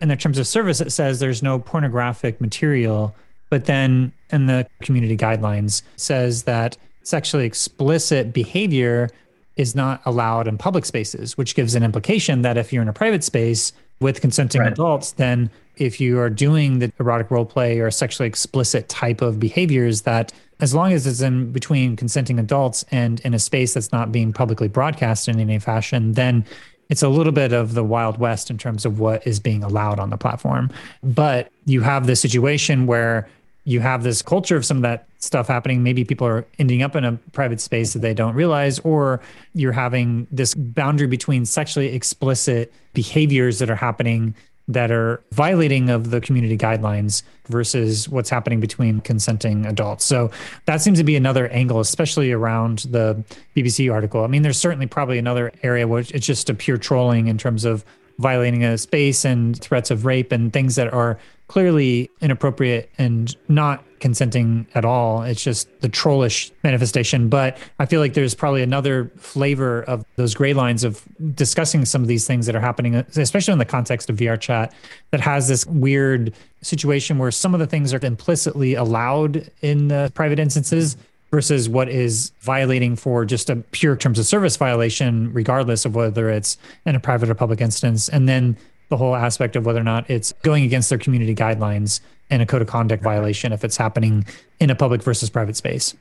And 0.00 0.10
in 0.10 0.18
terms 0.18 0.38
of 0.38 0.46
service, 0.46 0.80
it 0.80 0.90
says 0.90 1.20
there's 1.20 1.42
no 1.42 1.58
pornographic 1.58 2.40
material. 2.40 3.14
But 3.50 3.64
then 3.64 4.12
in 4.30 4.46
the 4.46 4.66
community 4.82 5.16
guidelines 5.16 5.82
says 5.96 6.44
that 6.44 6.76
sexually 7.02 7.46
explicit 7.46 8.32
behavior 8.32 9.08
is 9.56 9.74
not 9.74 10.00
allowed 10.04 10.46
in 10.46 10.58
public 10.58 10.84
spaces, 10.84 11.36
which 11.36 11.54
gives 11.54 11.74
an 11.74 11.82
implication 11.82 12.42
that 12.42 12.56
if 12.56 12.72
you're 12.72 12.82
in 12.82 12.88
a 12.88 12.92
private 12.92 13.24
space, 13.24 13.72
with 14.00 14.20
consenting 14.20 14.60
right. 14.60 14.72
adults, 14.72 15.12
then 15.12 15.50
if 15.76 16.00
you 16.00 16.18
are 16.18 16.30
doing 16.30 16.78
the 16.78 16.92
erotic 17.00 17.30
role 17.30 17.44
play 17.44 17.80
or 17.80 17.90
sexually 17.90 18.28
explicit 18.28 18.88
type 18.88 19.22
of 19.22 19.40
behaviors, 19.40 20.02
that 20.02 20.32
as 20.60 20.74
long 20.74 20.92
as 20.92 21.06
it's 21.06 21.20
in 21.20 21.52
between 21.52 21.96
consenting 21.96 22.38
adults 22.38 22.84
and 22.90 23.20
in 23.20 23.34
a 23.34 23.38
space 23.38 23.74
that's 23.74 23.92
not 23.92 24.10
being 24.12 24.32
publicly 24.32 24.68
broadcast 24.68 25.28
in 25.28 25.38
any 25.40 25.58
fashion, 25.58 26.12
then 26.12 26.44
it's 26.88 27.02
a 27.02 27.08
little 27.08 27.32
bit 27.32 27.52
of 27.52 27.74
the 27.74 27.84
wild 27.84 28.18
west 28.18 28.50
in 28.50 28.58
terms 28.58 28.86
of 28.86 28.98
what 28.98 29.24
is 29.26 29.38
being 29.38 29.62
allowed 29.62 29.98
on 30.00 30.10
the 30.10 30.16
platform. 30.16 30.70
But 31.02 31.50
you 31.64 31.82
have 31.82 32.06
the 32.06 32.16
situation 32.16 32.86
where 32.86 33.28
you 33.68 33.80
have 33.80 34.02
this 34.02 34.22
culture 34.22 34.56
of 34.56 34.64
some 34.64 34.78
of 34.78 34.82
that 34.82 35.06
stuff 35.18 35.46
happening. 35.46 35.82
Maybe 35.82 36.02
people 36.02 36.26
are 36.26 36.46
ending 36.58 36.82
up 36.82 36.96
in 36.96 37.04
a 37.04 37.12
private 37.32 37.60
space 37.60 37.92
that 37.92 37.98
they 37.98 38.14
don't 38.14 38.34
realize, 38.34 38.78
or 38.78 39.20
you're 39.52 39.72
having 39.72 40.26
this 40.30 40.54
boundary 40.54 41.06
between 41.06 41.44
sexually 41.44 41.88
explicit 41.88 42.72
behaviors 42.94 43.58
that 43.58 43.68
are 43.68 43.76
happening 43.76 44.34
that 44.68 44.90
are 44.90 45.22
violating 45.32 45.90
of 45.90 46.10
the 46.10 46.20
community 46.20 46.56
guidelines 46.56 47.22
versus 47.48 48.08
what's 48.08 48.30
happening 48.30 48.58
between 48.58 49.00
consenting 49.00 49.66
adults. 49.66 50.04
So 50.06 50.30
that 50.64 50.80
seems 50.80 50.96
to 50.96 51.04
be 51.04 51.16
another 51.16 51.48
angle, 51.48 51.80
especially 51.80 52.32
around 52.32 52.86
the 52.90 53.22
BBC 53.54 53.92
article. 53.92 54.24
I 54.24 54.28
mean, 54.28 54.40
there's 54.40 54.58
certainly 54.58 54.86
probably 54.86 55.18
another 55.18 55.52
area 55.62 55.86
where 55.86 56.00
it's 56.00 56.26
just 56.26 56.48
a 56.48 56.54
pure 56.54 56.78
trolling 56.78 57.26
in 57.26 57.36
terms 57.36 57.66
of 57.66 57.84
violating 58.18 58.64
a 58.64 58.78
space 58.78 59.26
and 59.26 59.60
threats 59.60 59.90
of 59.90 60.06
rape 60.06 60.32
and 60.32 60.54
things 60.54 60.74
that 60.76 60.92
are 60.92 61.18
clearly 61.48 62.10
inappropriate 62.20 62.90
and 62.98 63.34
not 63.48 63.82
consenting 64.00 64.66
at 64.74 64.84
all. 64.84 65.22
It's 65.22 65.42
just 65.42 65.68
the 65.80 65.88
trollish 65.88 66.52
manifestation. 66.62 67.28
But 67.28 67.58
I 67.78 67.86
feel 67.86 68.00
like 68.00 68.14
there's 68.14 68.34
probably 68.34 68.62
another 68.62 69.10
flavor 69.16 69.82
of 69.82 70.04
those 70.16 70.34
gray 70.34 70.52
lines 70.52 70.84
of 70.84 71.02
discussing 71.34 71.84
some 71.84 72.02
of 72.02 72.08
these 72.08 72.26
things 72.26 72.46
that 72.46 72.54
are 72.54 72.60
happening, 72.60 72.94
especially 72.94 73.52
in 73.52 73.58
the 73.58 73.64
context 73.64 74.08
of 74.08 74.16
VR 74.16 74.38
chat, 74.38 74.72
that 75.10 75.20
has 75.20 75.48
this 75.48 75.66
weird 75.66 76.32
situation 76.62 77.18
where 77.18 77.30
some 77.30 77.54
of 77.54 77.60
the 77.60 77.66
things 77.66 77.92
are 77.92 78.04
implicitly 78.04 78.74
allowed 78.74 79.50
in 79.62 79.88
the 79.88 80.12
private 80.14 80.38
instances 80.38 80.96
versus 81.30 81.68
what 81.68 81.88
is 81.88 82.32
violating 82.40 82.96
for 82.96 83.24
just 83.24 83.50
a 83.50 83.56
pure 83.56 83.96
terms 83.96 84.18
of 84.18 84.26
service 84.26 84.56
violation, 84.56 85.32
regardless 85.32 85.84
of 85.84 85.94
whether 85.94 86.30
it's 86.30 86.56
in 86.86 86.94
a 86.94 87.00
private 87.00 87.28
or 87.28 87.34
public 87.34 87.60
instance. 87.60 88.08
And 88.08 88.28
then 88.28 88.56
the 88.88 88.96
whole 88.96 89.14
aspect 89.14 89.56
of 89.56 89.66
whether 89.66 89.80
or 89.80 89.84
not 89.84 90.08
it's 90.08 90.32
going 90.42 90.64
against 90.64 90.88
their 90.88 90.98
community 90.98 91.34
guidelines 91.34 92.00
and 92.30 92.42
a 92.42 92.46
code 92.46 92.62
of 92.62 92.68
conduct 92.68 93.02
violation 93.02 93.52
if 93.52 93.64
it's 93.64 93.76
happening 93.76 94.24
in 94.60 94.70
a 94.70 94.74
public 94.74 95.02
versus 95.02 95.30
private 95.30 95.56
space. 95.56 95.94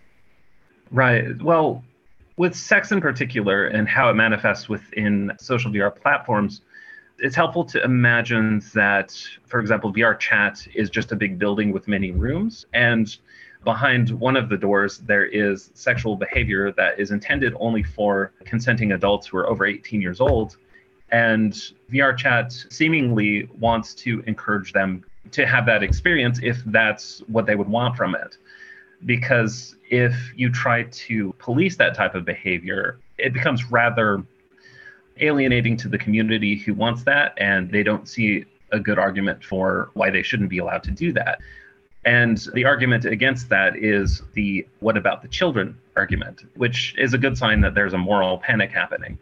Right. 0.92 1.42
Well, 1.42 1.84
with 2.38 2.56
sex 2.56 2.92
in 2.92 3.02
particular 3.02 3.68
and 3.68 3.88
how 3.88 4.10
it 4.10 4.14
manifests 4.14 4.70
within 4.70 5.32
social 5.40 5.72
VR 5.72 5.94
platforms, 5.94 6.62
it's 7.20 7.36
helpful 7.36 7.66
to 7.66 7.84
imagine 7.84 8.62
that, 8.76 9.18
for 9.48 9.60
example, 9.60 9.92
VR 9.92 10.18
chat 10.18 10.66
is 10.76 10.90
just 10.90 11.12
a 11.12 11.16
big 11.16 11.40
building 11.40 11.72
with 11.72 11.88
many 11.88 12.12
rooms. 12.12 12.66
And 12.74 13.18
behind 13.64 14.12
one 14.12 14.38
of 14.38 14.50
the 14.50 14.58
doors, 14.58 15.00
there 15.00 15.26
is 15.26 15.72
sexual 15.74 16.16
behavior 16.16 16.72
that 16.74 17.00
is 17.00 17.10
intended 17.12 17.54
only 17.60 17.82
for 17.82 18.32
consenting 18.46 18.92
adults 18.92 19.28
who 19.28 19.38
are 19.38 19.50
over 19.50 19.66
18 19.66 20.00
years 20.00 20.22
old. 20.22 20.58
And 21.10 21.60
VR 21.92 22.18
chat 22.18 22.52
seemingly 22.70 23.50
wants 23.60 23.94
to 23.96 24.24
encourage 24.28 24.74
them 24.74 25.04
to 25.32 25.46
have 25.46 25.66
that 25.66 25.84
experience 25.84 26.40
if 26.42 26.62
that's 26.66 27.22
what 27.28 27.46
they 27.46 27.56
would 27.56 27.70
want 27.70 27.96
from 27.96 28.16
it. 28.16 28.38
Because 29.06 29.76
if 29.90 30.14
you 30.36 30.50
try 30.50 30.84
to 30.84 31.34
police 31.40 31.76
that 31.78 31.96
type 31.96 32.16
of 32.16 32.26
behavior, 32.26 33.00
it 33.18 33.34
becomes 33.34 33.72
rather 33.72 34.24
alienating 35.20 35.78
to 35.78 35.88
the 35.88 35.98
community 35.98 36.56
who 36.58 36.74
wants 36.74 37.04
that, 37.04 37.34
and 37.38 37.72
they 37.72 37.84
don't 37.84 38.08
see 38.08 38.46
a 38.72 38.80
good 38.80 39.00
argument 39.00 39.44
for 39.44 39.90
why 39.94 40.10
they 40.10 40.22
shouldn't 40.22 40.50
be 40.50 40.58
allowed 40.58 40.84
to 40.84 40.92
do 40.92 41.14
that. 41.14 41.40
And 42.06 42.38
the 42.54 42.66
argument 42.66 43.06
against 43.06 43.50
that 43.50 43.76
is 43.76 44.22
the 44.34 44.66
what 44.80 44.98
about 44.98 45.22
the 45.22 45.28
children 45.28 45.78
argument, 45.96 46.44
which 46.56 46.96
is 46.98 47.14
a 47.14 47.18
good 47.18 47.38
sign 47.38 47.62
that 47.62 47.76
there's 47.76 47.94
a 47.94 47.98
moral 47.98 48.38
panic 48.38 48.72
happening 48.72 49.18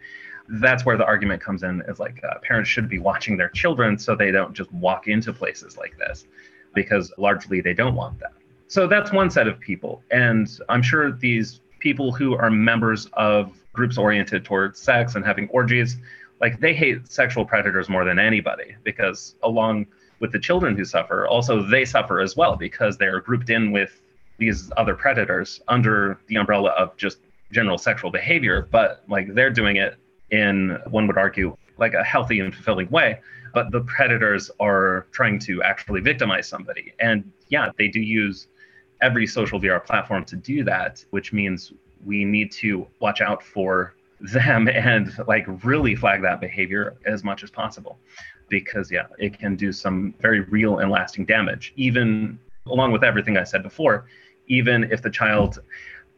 that's 0.47 0.85
where 0.85 0.97
the 0.97 1.05
argument 1.05 1.41
comes 1.41 1.63
in 1.63 1.81
is 1.87 1.99
like 1.99 2.23
uh, 2.23 2.39
parents 2.41 2.69
should 2.69 2.87
be 2.87 2.99
watching 2.99 3.37
their 3.37 3.49
children 3.49 3.97
so 3.97 4.15
they 4.15 4.31
don't 4.31 4.53
just 4.53 4.71
walk 4.71 5.07
into 5.07 5.33
places 5.33 5.77
like 5.77 5.97
this 5.97 6.27
because 6.73 7.11
largely 7.17 7.61
they 7.61 7.73
don't 7.73 7.95
want 7.95 8.19
that. 8.19 8.33
So 8.67 8.87
that's 8.87 9.11
one 9.11 9.29
set 9.29 9.47
of 9.47 9.59
people. 9.59 10.03
And 10.11 10.47
i'm 10.69 10.81
sure 10.81 11.11
these 11.11 11.61
people 11.79 12.11
who 12.11 12.35
are 12.35 12.49
members 12.49 13.07
of 13.13 13.57
groups 13.73 13.97
oriented 13.97 14.43
towards 14.45 14.79
sex 14.79 15.15
and 15.15 15.25
having 15.25 15.47
orgies 15.49 15.97
like 16.41 16.59
they 16.59 16.73
hate 16.73 17.07
sexual 17.11 17.45
predators 17.45 17.89
more 17.89 18.03
than 18.05 18.17
anybody 18.19 18.75
because 18.83 19.35
along 19.43 19.85
with 20.19 20.31
the 20.31 20.39
children 20.39 20.75
who 20.75 20.85
suffer 20.85 21.27
also 21.27 21.61
they 21.61 21.85
suffer 21.85 22.19
as 22.19 22.35
well 22.35 22.55
because 22.55 22.97
they're 22.97 23.21
grouped 23.21 23.49
in 23.49 23.71
with 23.71 24.01
these 24.37 24.71
other 24.77 24.95
predators 24.95 25.61
under 25.67 26.19
the 26.27 26.35
umbrella 26.35 26.71
of 26.71 26.95
just 26.97 27.19
general 27.51 27.77
sexual 27.77 28.09
behavior 28.09 28.67
but 28.71 29.03
like 29.07 29.33
they're 29.33 29.51
doing 29.51 29.75
it 29.75 29.97
in, 30.35 30.77
one 30.89 31.07
would 31.07 31.17
argue, 31.17 31.57
like 31.77 31.93
a 31.93 32.03
healthy 32.03 32.39
and 32.39 32.53
fulfilling 32.53 32.89
way. 32.89 33.19
But 33.53 33.71
the 33.71 33.81
predators 33.81 34.51
are 34.59 35.07
trying 35.11 35.39
to 35.39 35.63
actually 35.63 36.01
victimize 36.01 36.47
somebody. 36.47 36.93
And 36.99 37.31
yeah, 37.49 37.71
they 37.77 37.87
do 37.87 38.01
use 38.01 38.47
every 39.01 39.27
social 39.27 39.59
VR 39.59 39.83
platform 39.83 40.25
to 40.25 40.35
do 40.35 40.63
that, 40.65 41.03
which 41.11 41.31
means 41.33 41.73
we 42.05 42.25
need 42.25 42.51
to 42.51 42.87
watch 42.99 43.21
out 43.21 43.41
for 43.43 43.95
them 44.19 44.67
and 44.73 45.13
like 45.27 45.45
really 45.63 45.95
flag 45.95 46.21
that 46.21 46.39
behavior 46.39 46.97
as 47.05 47.23
much 47.23 47.43
as 47.43 47.51
possible 47.51 47.97
because 48.47 48.91
yeah 48.91 49.07
it 49.17 49.37
can 49.37 49.55
do 49.55 49.71
some 49.71 50.13
very 50.21 50.41
real 50.41 50.77
and 50.79 50.91
lasting 50.91 51.25
damage 51.25 51.73
even 51.75 52.39
along 52.67 52.91
with 52.91 53.03
everything 53.03 53.37
i 53.37 53.43
said 53.43 53.63
before 53.63 54.05
even 54.47 54.83
if 54.91 55.01
the 55.01 55.09
child 55.09 55.59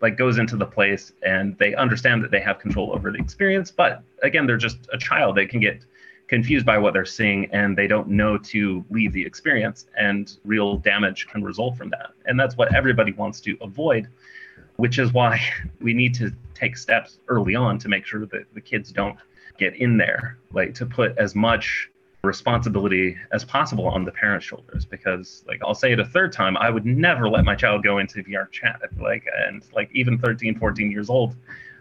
like 0.01 0.17
goes 0.17 0.37
into 0.37 0.55
the 0.55 0.65
place 0.65 1.13
and 1.23 1.57
they 1.57 1.73
understand 1.75 2.23
that 2.23 2.31
they 2.31 2.39
have 2.39 2.59
control 2.59 2.93
over 2.93 3.11
the 3.11 3.17
experience 3.17 3.71
but 3.71 4.03
again 4.23 4.45
they're 4.45 4.57
just 4.57 4.87
a 4.93 4.97
child. 4.97 5.35
They 5.35 5.45
can 5.45 5.59
get 5.59 5.83
confused 6.27 6.65
by 6.65 6.77
what 6.77 6.93
they're 6.93 7.05
seeing 7.05 7.49
and 7.51 7.77
they 7.77 7.87
don't 7.87 8.09
know 8.09 8.37
to 8.37 8.83
leave 8.89 9.13
the 9.13 9.25
experience 9.25 9.85
and 9.97 10.37
real 10.43 10.77
damage 10.77 11.27
can 11.27 11.41
result 11.41 11.77
from 11.77 11.89
that. 11.91 12.11
And 12.25 12.37
that's 12.37 12.57
what 12.57 12.75
everybody 12.75 13.13
wants 13.13 13.39
to 13.41 13.57
avoid 13.61 14.07
which 14.77 14.99
is 14.99 15.11
why 15.11 15.41
we 15.81 15.93
need 15.93 16.13
to 16.15 16.31
take 16.53 16.77
steps 16.77 17.19
early 17.27 17.55
on 17.55 17.77
to 17.79 17.89
make 17.89 18.05
sure 18.05 18.25
that 18.25 18.45
the 18.53 18.61
kids 18.61 18.91
don't 18.91 19.17
get 19.57 19.75
in 19.75 19.97
there 19.97 20.37
like 20.53 20.73
to 20.73 20.85
put 20.85 21.17
as 21.17 21.35
much 21.35 21.89
responsibility 22.23 23.15
as 23.31 23.45
possible 23.45 23.87
on 23.87 24.03
the 24.03 24.11
parents' 24.11 24.45
shoulders 24.45 24.85
because 24.85 25.43
like 25.47 25.59
I'll 25.63 25.75
say 25.75 25.93
it 25.93 25.99
a 25.99 26.05
third 26.05 26.33
time, 26.33 26.57
I 26.57 26.69
would 26.69 26.85
never 26.85 27.29
let 27.29 27.45
my 27.45 27.55
child 27.55 27.83
go 27.83 27.99
into 27.99 28.23
VR 28.23 28.51
chat. 28.51 28.81
Like 28.99 29.25
and 29.37 29.63
like 29.73 29.89
even 29.93 30.17
13, 30.17 30.57
14 30.57 30.91
years 30.91 31.09
old, 31.09 31.35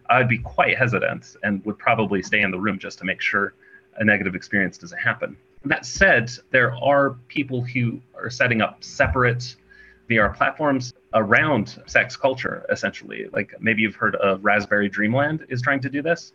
I'd 0.08 0.28
be 0.28 0.38
quite 0.38 0.76
hesitant 0.76 1.36
and 1.42 1.64
would 1.64 1.78
probably 1.78 2.22
stay 2.22 2.42
in 2.42 2.50
the 2.50 2.58
room 2.58 2.78
just 2.78 2.98
to 2.98 3.04
make 3.04 3.20
sure 3.20 3.54
a 3.96 4.04
negative 4.04 4.34
experience 4.34 4.78
doesn't 4.78 4.98
happen. 4.98 5.36
That 5.64 5.84
said, 5.84 6.30
there 6.50 6.74
are 6.76 7.10
people 7.28 7.62
who 7.62 8.00
are 8.14 8.30
setting 8.30 8.60
up 8.60 8.84
separate 8.84 9.56
VR 10.08 10.34
platforms 10.36 10.94
around 11.14 11.82
sex 11.86 12.16
culture, 12.16 12.64
essentially. 12.70 13.28
Like 13.32 13.54
maybe 13.58 13.82
you've 13.82 13.96
heard 13.96 14.16
of 14.16 14.44
Raspberry 14.44 14.88
Dreamland 14.88 15.46
is 15.48 15.62
trying 15.62 15.80
to 15.80 15.90
do 15.90 16.02
this. 16.02 16.32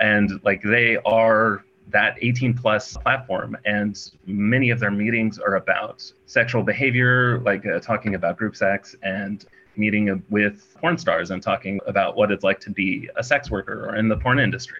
And 0.00 0.40
like 0.42 0.62
they 0.62 0.96
are 1.04 1.64
that 1.88 2.16
18 2.20 2.54
plus 2.54 2.96
platform 2.96 3.56
and 3.64 4.10
many 4.26 4.70
of 4.70 4.80
their 4.80 4.90
meetings 4.90 5.38
are 5.38 5.56
about 5.56 6.10
sexual 6.26 6.62
behavior 6.62 7.40
like 7.40 7.66
uh, 7.66 7.78
talking 7.78 8.14
about 8.14 8.36
group 8.38 8.56
sex 8.56 8.96
and 9.02 9.46
meeting 9.76 10.22
with 10.30 10.74
porn 10.80 10.98
stars 10.98 11.30
and 11.30 11.42
talking 11.42 11.80
about 11.86 12.16
what 12.16 12.30
it's 12.30 12.44
like 12.44 12.60
to 12.60 12.70
be 12.70 13.08
a 13.16 13.24
sex 13.24 13.50
worker 13.50 13.86
or 13.88 13.96
in 13.96 14.08
the 14.08 14.16
porn 14.16 14.38
industry. 14.38 14.78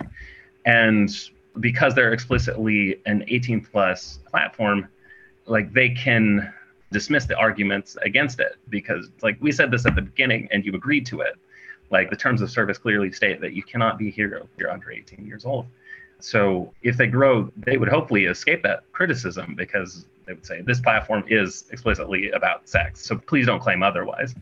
And 0.67 1.11
because 1.61 1.95
they're 1.95 2.13
explicitly 2.13 3.01
an 3.07 3.25
18 3.29 3.61
plus 3.61 4.19
platform 4.29 4.89
like 5.47 5.73
they 5.73 5.91
can 5.91 6.53
dismiss 6.91 7.27
the 7.27 7.37
arguments 7.37 7.97
against 8.03 8.41
it 8.41 8.57
because 8.69 9.11
like 9.23 9.37
we 9.41 9.53
said 9.53 9.71
this 9.71 9.85
at 9.85 9.95
the 9.95 10.03
beginning 10.03 10.49
and 10.53 10.65
you 10.65 10.75
agreed 10.75 11.07
to 11.07 11.21
it. 11.21 11.35
Like 11.91 12.11
the 12.11 12.17
terms 12.17 12.41
of 12.41 12.51
service 12.51 12.79
clearly 12.79 13.13
state 13.13 13.41
that 13.41 13.53
you 13.53 13.63
cannot 13.63 13.99
be 13.99 14.11
here 14.11 14.35
if 14.37 14.49
you're 14.57 14.71
under 14.71 14.91
18 14.91 15.27
years 15.27 15.45
old 15.45 15.67
so 16.25 16.73
if 16.83 16.97
they 16.97 17.07
grow, 17.07 17.51
they 17.57 17.77
would 17.77 17.89
hopefully 17.89 18.25
escape 18.25 18.63
that 18.63 18.91
criticism 18.93 19.55
because 19.57 20.07
they 20.27 20.33
would 20.33 20.47
say 20.47 20.63
this 20.63 20.81
platform 20.81 21.23
is 21.29 21.65
explicitly 21.71 22.31
about 22.31 22.69
sex. 22.69 23.05
So 23.05 23.17
please 23.17 23.47
don't 23.47 23.61
claim 23.61 23.83
otherwise. 23.83 24.35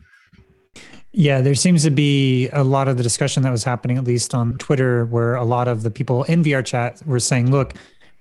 Yeah, 1.11 1.41
there 1.41 1.55
seems 1.55 1.83
to 1.83 1.91
be 1.91 2.49
a 2.51 2.65
lot 2.65 2.89
of 2.89 2.97
the 2.97 3.03
discussion 3.03 3.43
that 3.43 3.51
was 3.51 3.65
happening, 3.65 3.99
at 3.99 4.05
least 4.05 4.35
on 4.35 4.57
Twitter, 4.59 5.05
where 5.07 5.35
a 5.35 5.45
lot 5.45 5.69
of 5.69 5.83
the 5.83 5.91
people 5.91 6.23
in 6.25 6.43
VR 6.43 6.65
chat 6.65 7.03
were 7.05 7.21
saying, 7.21 7.51
look, 7.51 7.75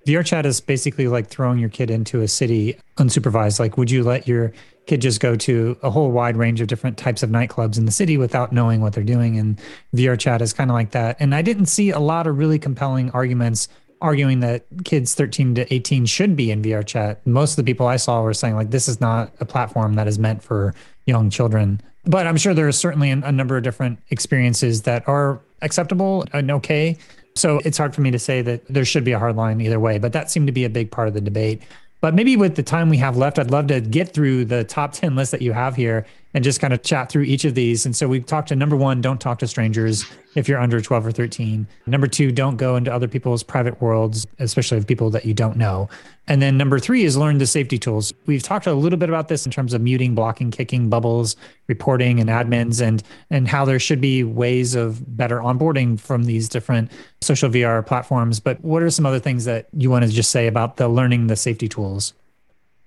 VR 0.06 0.24
chat 0.24 0.44
is 0.44 0.60
basically 0.60 1.08
like 1.08 1.28
throwing 1.28 1.58
your 1.58 1.70
kid 1.70 1.90
into 1.90 2.20
a 2.20 2.28
city 2.28 2.76
unsupervised. 2.96 3.60
Like, 3.60 3.78
would 3.78 3.90
you 3.90 4.02
let 4.02 4.26
your 4.26 4.52
could 4.86 5.00
just 5.00 5.20
go 5.20 5.36
to 5.36 5.76
a 5.82 5.90
whole 5.90 6.10
wide 6.10 6.36
range 6.36 6.60
of 6.60 6.66
different 6.66 6.98
types 6.98 7.22
of 7.22 7.30
nightclubs 7.30 7.78
in 7.78 7.86
the 7.86 7.92
city 7.92 8.16
without 8.16 8.52
knowing 8.52 8.80
what 8.80 8.92
they're 8.92 9.04
doing. 9.04 9.38
And 9.38 9.60
VR 9.94 10.18
chat 10.18 10.42
is 10.42 10.52
kind 10.52 10.70
of 10.70 10.74
like 10.74 10.90
that. 10.90 11.16
And 11.20 11.34
I 11.34 11.42
didn't 11.42 11.66
see 11.66 11.90
a 11.90 12.00
lot 12.00 12.26
of 12.26 12.38
really 12.38 12.58
compelling 12.58 13.10
arguments 13.10 13.68
arguing 14.00 14.40
that 14.40 14.64
kids 14.84 15.14
13 15.14 15.54
to 15.54 15.72
18 15.72 16.06
should 16.06 16.34
be 16.34 16.50
in 16.50 16.60
VR 16.60 16.84
chat. 16.84 17.24
Most 17.24 17.52
of 17.52 17.56
the 17.56 17.64
people 17.64 17.86
I 17.86 17.96
saw 17.96 18.20
were 18.22 18.34
saying 18.34 18.56
like 18.56 18.70
this 18.70 18.88
is 18.88 19.00
not 19.00 19.32
a 19.38 19.44
platform 19.44 19.94
that 19.94 20.08
is 20.08 20.18
meant 20.18 20.42
for 20.42 20.74
young 21.06 21.30
children. 21.30 21.80
But 22.04 22.26
I'm 22.26 22.36
sure 22.36 22.52
there 22.52 22.66
are 22.66 22.72
certainly 22.72 23.10
a 23.10 23.32
number 23.32 23.56
of 23.56 23.62
different 23.62 24.00
experiences 24.10 24.82
that 24.82 25.06
are 25.06 25.40
acceptable 25.62 26.24
and 26.32 26.50
okay. 26.50 26.98
So 27.34 27.60
it's 27.64 27.78
hard 27.78 27.94
for 27.94 28.00
me 28.00 28.10
to 28.10 28.18
say 28.18 28.42
that 28.42 28.66
there 28.66 28.84
should 28.84 29.04
be 29.04 29.12
a 29.12 29.18
hard 29.18 29.36
line 29.36 29.60
either 29.60 29.80
way, 29.80 29.98
but 29.98 30.12
that 30.12 30.30
seemed 30.30 30.48
to 30.48 30.52
be 30.52 30.64
a 30.64 30.70
big 30.70 30.90
part 30.90 31.08
of 31.08 31.14
the 31.14 31.20
debate. 31.20 31.62
But 32.02 32.14
maybe 32.14 32.36
with 32.36 32.56
the 32.56 32.64
time 32.64 32.90
we 32.90 32.96
have 32.96 33.16
left, 33.16 33.38
I'd 33.38 33.52
love 33.52 33.68
to 33.68 33.80
get 33.80 34.12
through 34.12 34.46
the 34.46 34.64
top 34.64 34.92
10 34.92 35.14
list 35.14 35.30
that 35.30 35.40
you 35.40 35.52
have 35.52 35.76
here 35.76 36.04
and 36.34 36.42
just 36.42 36.60
kind 36.60 36.72
of 36.72 36.82
chat 36.82 37.08
through 37.08 37.22
each 37.22 37.44
of 37.44 37.54
these. 37.54 37.86
And 37.86 37.94
so 37.94 38.08
we've 38.08 38.26
talked 38.26 38.48
to 38.48 38.56
number 38.56 38.74
one, 38.74 39.00
don't 39.00 39.20
talk 39.20 39.38
to 39.38 39.46
strangers 39.46 40.04
if 40.34 40.48
you're 40.48 40.60
under 40.60 40.80
12 40.80 41.06
or 41.06 41.12
13. 41.12 41.66
Number 41.86 42.06
two, 42.06 42.32
don't 42.32 42.56
go 42.56 42.76
into 42.76 42.92
other 42.92 43.08
people's 43.08 43.42
private 43.42 43.80
worlds, 43.80 44.26
especially 44.38 44.78
of 44.78 44.86
people 44.86 45.10
that 45.10 45.24
you 45.24 45.34
don't 45.34 45.56
know. 45.56 45.88
And 46.28 46.40
then 46.40 46.56
number 46.56 46.78
three 46.78 47.04
is 47.04 47.16
learn 47.16 47.38
the 47.38 47.46
safety 47.46 47.78
tools. 47.78 48.12
We've 48.26 48.42
talked 48.42 48.66
a 48.66 48.74
little 48.74 48.98
bit 48.98 49.08
about 49.08 49.28
this 49.28 49.44
in 49.44 49.52
terms 49.52 49.74
of 49.74 49.80
muting, 49.80 50.14
blocking, 50.14 50.50
kicking, 50.50 50.88
bubbles, 50.88 51.36
reporting, 51.66 52.20
and 52.20 52.30
admins, 52.30 52.80
and 52.80 53.02
and 53.28 53.48
how 53.48 53.64
there 53.64 53.80
should 53.80 54.00
be 54.00 54.22
ways 54.22 54.74
of 54.74 55.16
better 55.16 55.38
onboarding 55.38 55.98
from 55.98 56.24
these 56.24 56.48
different 56.48 56.92
social 57.20 57.50
VR 57.50 57.84
platforms. 57.84 58.38
But 58.38 58.60
what 58.62 58.82
are 58.82 58.90
some 58.90 59.04
other 59.04 59.18
things 59.18 59.44
that 59.46 59.66
you 59.76 59.90
want 59.90 60.04
to 60.04 60.10
just 60.10 60.30
say 60.30 60.46
about 60.46 60.76
the 60.76 60.88
learning 60.88 61.26
the 61.26 61.36
safety 61.36 61.68
tools? 61.68 62.14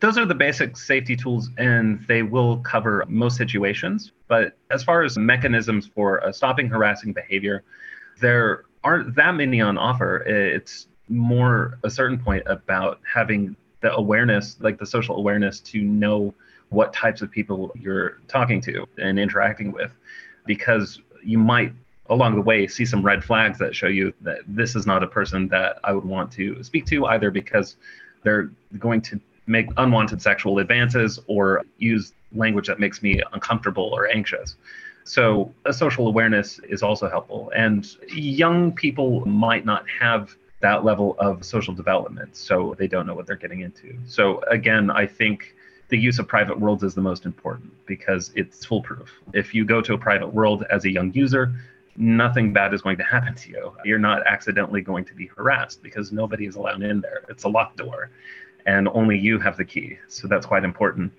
Those 0.05 0.19
are 0.19 0.25
the 0.25 0.35
basic 0.35 0.77
safety 0.77 1.15
tools 1.15 1.49
and 1.57 2.05
they 2.07 2.21
will 2.21 2.57
cover 2.57 3.03
most 3.07 3.37
situations. 3.37 4.11
But 4.27 4.55
as 4.69 4.83
far 4.83 5.01
as 5.01 5.17
mechanisms 5.17 5.87
for 5.87 6.23
uh, 6.23 6.31
stopping 6.31 6.67
harassing 6.67 7.11
behavior, 7.11 7.63
there 8.21 8.65
aren't 8.83 9.15
that 9.15 9.33
many 9.33 9.61
on 9.61 9.79
offer. 9.79 10.17
It's 10.17 10.85
more 11.09 11.79
a 11.83 11.89
certain 11.89 12.19
point 12.19 12.43
about 12.45 12.99
having 13.11 13.55
the 13.81 13.95
awareness, 13.95 14.57
like 14.59 14.77
the 14.77 14.85
social 14.85 15.15
awareness 15.17 15.59
to 15.61 15.81
know 15.81 16.35
what 16.69 16.93
types 16.93 17.23
of 17.23 17.31
people 17.31 17.71
you're 17.73 18.19
talking 18.27 18.61
to 18.61 18.85
and 18.99 19.17
interacting 19.17 19.71
with, 19.71 19.91
because 20.45 21.01
you 21.23 21.39
might 21.39 21.73
along 22.11 22.35
the 22.35 22.41
way 22.41 22.67
see 22.67 22.85
some 22.85 23.01
red 23.01 23.23
flags 23.23 23.57
that 23.57 23.75
show 23.75 23.87
you 23.87 24.13
that 24.21 24.41
this 24.47 24.75
is 24.75 24.85
not 24.85 25.01
a 25.01 25.07
person 25.07 25.47
that 25.47 25.79
I 25.83 25.93
would 25.93 26.05
want 26.05 26.31
to 26.33 26.63
speak 26.63 26.85
to 26.87 27.07
either 27.07 27.31
because 27.31 27.77
they're 28.21 28.51
going 28.77 29.01
to 29.01 29.19
make 29.47 29.67
unwanted 29.77 30.21
sexual 30.21 30.59
advances 30.59 31.19
or 31.27 31.63
use 31.77 32.13
language 32.33 32.67
that 32.67 32.79
makes 32.79 33.01
me 33.01 33.21
uncomfortable 33.33 33.91
or 33.93 34.07
anxious. 34.07 34.55
So, 35.03 35.53
a 35.65 35.73
social 35.73 36.07
awareness 36.07 36.59
is 36.67 36.81
also 36.81 37.07
helpful. 37.07 37.51
And 37.55 37.87
young 38.11 38.71
people 38.71 39.23
might 39.25 39.63
not 39.63 39.85
have 39.87 40.35
that 40.61 40.83
level 40.83 41.15
of 41.19 41.45
social 41.45 41.75
development, 41.75 42.35
so 42.35 42.75
they 42.79 42.87
don't 42.87 43.05
know 43.05 43.13
what 43.13 43.27
they're 43.27 43.35
getting 43.35 43.61
into. 43.61 43.95
So, 44.07 44.41
again, 44.49 44.89
I 44.89 45.05
think 45.05 45.53
the 45.89 45.97
use 45.97 46.17
of 46.17 46.27
private 46.27 46.59
worlds 46.59 46.83
is 46.83 46.95
the 46.95 47.01
most 47.01 47.25
important 47.25 47.71
because 47.85 48.31
it's 48.35 48.65
foolproof. 48.65 49.11
If 49.33 49.53
you 49.53 49.63
go 49.63 49.79
to 49.81 49.93
a 49.93 49.97
private 49.97 50.33
world 50.33 50.65
as 50.71 50.85
a 50.85 50.91
young 50.91 51.13
user, 51.13 51.53
nothing 51.95 52.51
bad 52.51 52.73
is 52.73 52.81
going 52.81 52.97
to 52.97 53.03
happen 53.03 53.35
to 53.35 53.49
you. 53.49 53.73
You're 53.85 53.99
not 53.99 54.25
accidentally 54.25 54.81
going 54.81 55.05
to 55.05 55.13
be 55.13 55.27
harassed 55.27 55.83
because 55.83 56.11
nobody 56.11 56.47
is 56.47 56.55
allowed 56.55 56.81
in 56.81 57.01
there. 57.01 57.23
It's 57.29 57.43
a 57.43 57.49
locked 57.49 57.77
door 57.77 58.09
and 58.65 58.87
only 58.89 59.17
you 59.17 59.39
have 59.39 59.57
the 59.57 59.65
key. 59.65 59.97
So 60.07 60.27
that's 60.27 60.45
quite 60.45 60.63
important. 60.63 61.11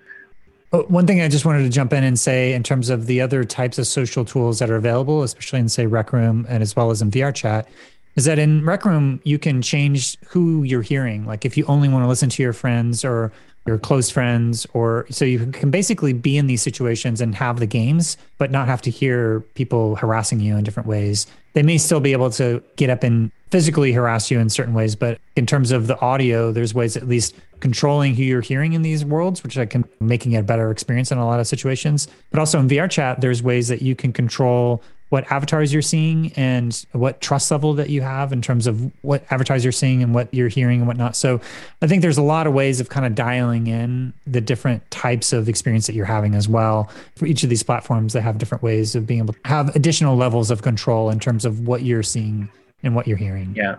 Uh, 0.73 0.79
one 0.83 1.07
thing 1.07 1.21
I 1.21 1.29
just 1.29 1.45
wanted 1.45 1.63
to 1.63 1.69
jump 1.69 1.93
in 1.93 2.03
and 2.03 2.19
say 2.19 2.53
in 2.53 2.63
terms 2.63 2.91
of 2.91 3.07
the 3.07 3.21
other 3.21 3.45
types 3.45 3.79
of 3.79 3.87
social 3.87 4.25
tools 4.25 4.59
that 4.59 4.69
are 4.71 4.77
available, 4.77 5.23
especially 5.23 5.61
in 5.61 5.69
say 5.69 5.87
Rec 5.87 6.13
Room 6.13 6.45
and 6.49 6.63
as 6.63 6.75
well 6.75 6.91
as 6.91 7.01
in 7.01 7.11
VR 7.11 7.35
chat, 7.35 7.69
is 8.17 8.25
that 8.25 8.39
in 8.39 8.65
Rec 8.65 8.85
Room 8.85 9.21
you 9.25 9.39
can 9.39 9.63
change 9.63 10.19
who 10.27 10.65
you're 10.65 10.83
hearing. 10.83 11.25
Like 11.25 11.45
if 11.45 11.57
you 11.57 11.65
only 11.67 11.89
want 11.89 12.03
to 12.03 12.09
listen 12.09 12.29
to 12.31 12.43
your 12.43 12.53
friends 12.53 13.05
or 13.05 13.33
your 13.67 13.79
close 13.79 14.11
friends 14.11 14.67
or 14.75 15.07
so 15.11 15.25
you 15.25 15.47
can 15.47 15.71
basically 15.71 16.12
be 16.12 16.37
in 16.37 16.47
these 16.47 16.62
situations 16.62 17.21
and 17.21 17.35
have 17.35 17.59
the 17.59 17.67
games 17.67 18.17
but 18.39 18.51
not 18.51 18.69
have 18.69 18.81
to 18.83 18.91
hear 18.91 19.41
people 19.55 19.97
harassing 19.97 20.41
you 20.41 20.57
in 20.57 20.64
different 20.64 20.89
ways. 20.89 21.27
They 21.55 21.62
may 21.62 21.79
still 21.79 22.01
be 22.01 22.12
able 22.12 22.31
to 22.33 22.62
get 22.77 22.91
up 22.91 23.03
and 23.03 23.33
physically 23.51 23.93
harass 23.93 24.31
you 24.31 24.39
in 24.39 24.49
certain 24.49 24.75
ways 24.75 24.95
but 24.95 25.19
in 25.37 25.47
terms 25.47 25.71
of 25.71 25.87
the 25.87 25.99
audio 26.01 26.53
there's 26.53 26.75
ways 26.75 26.97
at 26.97 27.09
least 27.09 27.35
controlling 27.61 28.14
who 28.14 28.23
you're 28.23 28.41
hearing 28.41 28.73
in 28.73 28.83
these 28.83 29.05
worlds 29.05 29.43
which 29.43 29.57
i 29.57 29.64
can 29.64 29.85
making 30.01 30.33
it 30.33 30.39
a 30.39 30.43
better 30.43 30.71
experience 30.71 31.11
in 31.11 31.19
a 31.19 31.27
lot 31.27 31.41
of 31.41 31.47
situations. 31.47 32.09
But 32.31 32.41
also 32.41 32.59
in 32.59 32.69
vr 32.69 32.91
chat 32.91 33.21
there's 33.21 33.43
ways 33.43 33.69
that 33.69 33.83
you 33.83 33.95
can 33.97 34.12
control 34.12 34.83
what 35.09 35.31
avatars 35.31 35.73
you're 35.73 35.83
seeing 35.83 36.33
and 36.35 36.85
what 36.93 37.21
trust 37.21 37.51
level 37.51 37.75
that 37.75 37.91
you 37.91 38.03
have 38.03 38.33
in 38.33 38.43
terms 38.43 38.67
of 38.67 38.91
what 39.03 39.25
avatars 39.31 39.65
you're 39.65 39.73
seeing 39.73 40.03
and 40.03 40.15
what 40.15 40.33
you're 40.35 40.49
hearing 40.49 40.81
and 40.81 40.89
whatnot. 40.89 41.15
So 41.15 41.41
I 41.81 41.87
think 41.87 42.03
there's 42.03 42.19
a 42.19 42.23
lot 42.23 42.47
of 42.47 42.53
ways 42.53 42.81
of 42.81 42.89
kind 42.89 43.07
of 43.07 43.15
dialing 43.15 43.69
in 43.69 44.13
the 44.27 44.41
different 44.41 44.89
types 44.91 45.33
of 45.33 45.49
experience 45.49 45.87
that 45.87 45.95
you're 45.95 46.07
having 46.07 46.35
as 46.35 46.49
well. 46.49 46.91
For 47.15 47.27
each 47.27 47.45
of 47.45 47.51
these 47.51 47.63
platforms, 47.63 48.15
they 48.15 48.21
have 48.21 48.39
different 48.39 48.65
ways 48.65 48.97
of 48.97 49.07
being 49.07 49.21
able 49.21 49.35
to 49.35 49.41
have 49.45 49.75
additional 49.77 50.17
levels 50.17 50.51
of 50.51 50.63
control 50.63 51.11
in 51.11 51.21
terms 51.21 51.45
of 51.45 51.67
what 51.67 51.83
you're 51.83 52.03
seeing 52.03 52.49
and 52.83 52.97
what 52.97 53.07
you're 53.07 53.17
hearing. 53.17 53.55
Yeah. 53.57 53.77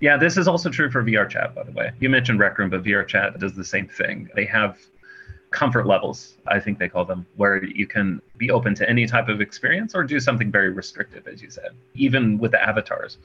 Yeah, 0.00 0.16
this 0.16 0.36
is 0.36 0.46
also 0.46 0.70
true 0.70 0.92
for 0.92 1.02
VR 1.02 1.28
chat, 1.28 1.56
by 1.56 1.64
the 1.64 1.72
way. 1.72 1.90
You 1.98 2.08
mentioned 2.08 2.38
Rec 2.38 2.56
Room, 2.56 2.70
but 2.70 2.84
VR 2.84 3.04
chat 3.04 3.36
does 3.40 3.54
the 3.54 3.64
same 3.64 3.88
thing. 3.88 4.28
They 4.36 4.44
have 4.44 4.78
comfort 5.50 5.86
levels, 5.86 6.36
I 6.46 6.60
think 6.60 6.78
they 6.78 6.88
call 6.88 7.04
them, 7.04 7.26
where 7.36 7.64
you 7.64 7.86
can 7.86 8.20
be 8.36 8.50
open 8.50 8.74
to 8.76 8.88
any 8.88 9.06
type 9.06 9.28
of 9.28 9.40
experience 9.40 9.94
or 9.94 10.04
do 10.04 10.20
something 10.20 10.50
very 10.50 10.70
restrictive, 10.70 11.26
as 11.26 11.42
you 11.42 11.50
said, 11.50 11.70
even 11.94 12.38
with 12.38 12.52
the 12.52 12.62
avatars, 12.62 13.18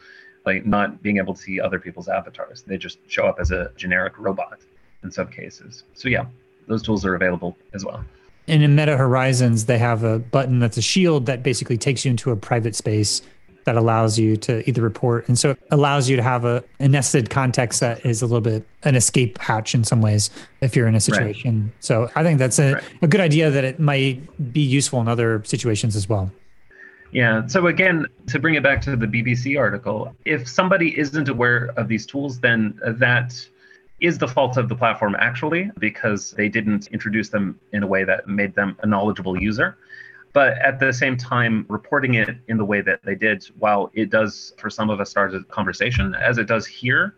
like 0.45 0.65
not 0.65 1.01
being 1.01 1.17
able 1.17 1.33
to 1.33 1.41
see 1.41 1.59
other 1.59 1.79
people's 1.79 2.07
avatars. 2.07 2.63
They 2.63 2.77
just 2.77 2.99
show 3.07 3.25
up 3.25 3.39
as 3.39 3.51
a 3.51 3.71
generic 3.75 4.17
robot 4.17 4.59
in 5.03 5.11
some 5.11 5.27
cases. 5.27 5.83
So, 5.93 6.07
yeah, 6.07 6.25
those 6.67 6.81
tools 6.81 7.05
are 7.05 7.15
available 7.15 7.57
as 7.73 7.83
well. 7.83 8.03
And 8.47 8.61
in 8.61 8.75
Meta 8.75 8.97
Horizons, 8.97 9.65
they 9.65 9.77
have 9.77 10.03
a 10.03 10.19
button 10.19 10.59
that's 10.59 10.77
a 10.77 10.81
shield 10.81 11.25
that 11.27 11.43
basically 11.43 11.77
takes 11.77 12.03
you 12.03 12.11
into 12.11 12.31
a 12.31 12.35
private 12.35 12.75
space 12.75 13.21
that 13.65 13.75
allows 13.75 14.19
you 14.19 14.35
to 14.37 14.67
either 14.67 14.81
report. 14.81 15.27
And 15.27 15.37
so 15.37 15.51
it 15.51 15.59
allows 15.71 16.09
you 16.09 16.15
to 16.15 16.23
have 16.23 16.45
a, 16.45 16.63
a, 16.79 16.87
nested 16.87 17.29
context 17.29 17.79
that 17.79 18.05
is 18.05 18.21
a 18.21 18.25
little 18.25 18.41
bit 18.41 18.67
an 18.83 18.95
escape 18.95 19.37
hatch 19.37 19.73
in 19.73 19.83
some 19.83 20.01
ways 20.01 20.29
if 20.61 20.75
you're 20.75 20.87
in 20.87 20.95
a 20.95 20.99
situation. 20.99 21.63
Right. 21.63 21.73
So 21.79 22.09
I 22.15 22.23
think 22.23 22.39
that's 22.39 22.59
a, 22.59 22.73
right. 22.73 22.83
a 23.01 23.07
good 23.07 23.21
idea 23.21 23.49
that 23.49 23.63
it 23.63 23.79
might 23.79 24.53
be 24.53 24.61
useful 24.61 24.99
in 25.01 25.07
other 25.07 25.41
situations 25.45 25.95
as 25.95 26.09
well. 26.09 26.31
Yeah. 27.11 27.45
So 27.47 27.67
again, 27.67 28.07
to 28.27 28.39
bring 28.39 28.55
it 28.55 28.63
back 28.63 28.81
to 28.81 28.95
the 28.95 29.05
BBC 29.05 29.57
article, 29.57 30.13
if 30.25 30.47
somebody 30.47 30.97
isn't 30.97 31.29
aware 31.29 31.71
of 31.77 31.87
these 31.87 32.05
tools, 32.05 32.39
then 32.39 32.79
that 32.85 33.33
is 33.99 34.17
the 34.17 34.27
fault 34.27 34.57
of 34.57 34.67
the 34.67 34.75
platform 34.75 35.15
actually, 35.19 35.71
because 35.77 36.31
they 36.31 36.49
didn't 36.49 36.87
introduce 36.87 37.29
them 37.29 37.59
in 37.71 37.83
a 37.83 37.87
way 37.87 38.03
that 38.03 38.27
made 38.27 38.55
them 38.55 38.75
a 38.81 38.87
knowledgeable 38.87 39.39
user. 39.39 39.77
But 40.33 40.57
at 40.57 40.79
the 40.79 40.91
same 40.91 41.15
time, 41.15 41.65
reporting 41.69 42.15
it 42.15 42.29
in 42.47 42.57
the 42.57 42.65
way 42.65 42.81
that 42.81 43.01
they 43.03 43.15
did, 43.15 43.45
while 43.59 43.91
it 43.93 44.09
does 44.09 44.53
for 44.57 44.69
some 44.69 44.89
of 44.89 44.99
us 44.99 45.11
start 45.11 45.33
a 45.35 45.43
conversation, 45.43 46.15
as 46.15 46.39
it 46.39 46.47
does 46.47 46.65
here, 46.65 47.15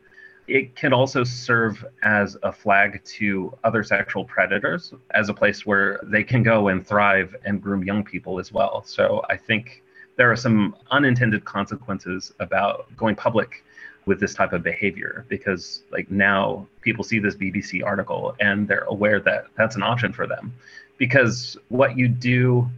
it 0.48 0.76
can 0.76 0.94
also 0.94 1.24
serve 1.24 1.84
as 2.04 2.38
a 2.44 2.52
flag 2.52 3.04
to 3.04 3.58
other 3.64 3.84
sexual 3.84 4.26
predators 4.26 4.94
as 5.12 5.30
a 5.30 5.34
place 5.34 5.66
where 5.66 6.00
they 6.04 6.24
can 6.24 6.44
go 6.44 6.68
and 6.68 6.86
thrive 6.86 7.36
and 7.46 7.62
groom 7.62 7.84
young 7.84 8.04
people 8.04 8.38
as 8.38 8.52
well. 8.52 8.84
So 8.86 9.24
I 9.30 9.38
think 9.38 9.82
there 10.18 10.32
are 10.32 10.36
some 10.36 10.76
unintended 10.92 11.46
consequences 11.46 12.34
about 12.40 12.96
going 12.96 13.16
public 13.16 13.64
with 14.06 14.20
this 14.20 14.36
type 14.36 14.54
of 14.54 14.62
behavior 14.62 15.26
because 15.30 15.82
like 15.92 16.12
now 16.12 16.68
people 16.82 17.04
see 17.04 17.18
this 17.18 17.36
BBC 17.36 17.84
article 17.84 18.36
and 18.40 18.68
they're 18.68 18.84
aware 18.84 19.20
that 19.20 19.48
that's 19.58 19.76
an 19.76 19.82
option 19.82 20.14
for 20.14 20.28
them 20.28 20.54
because 20.98 21.58
what 21.70 21.98
you 21.98 22.08
do 22.08 22.70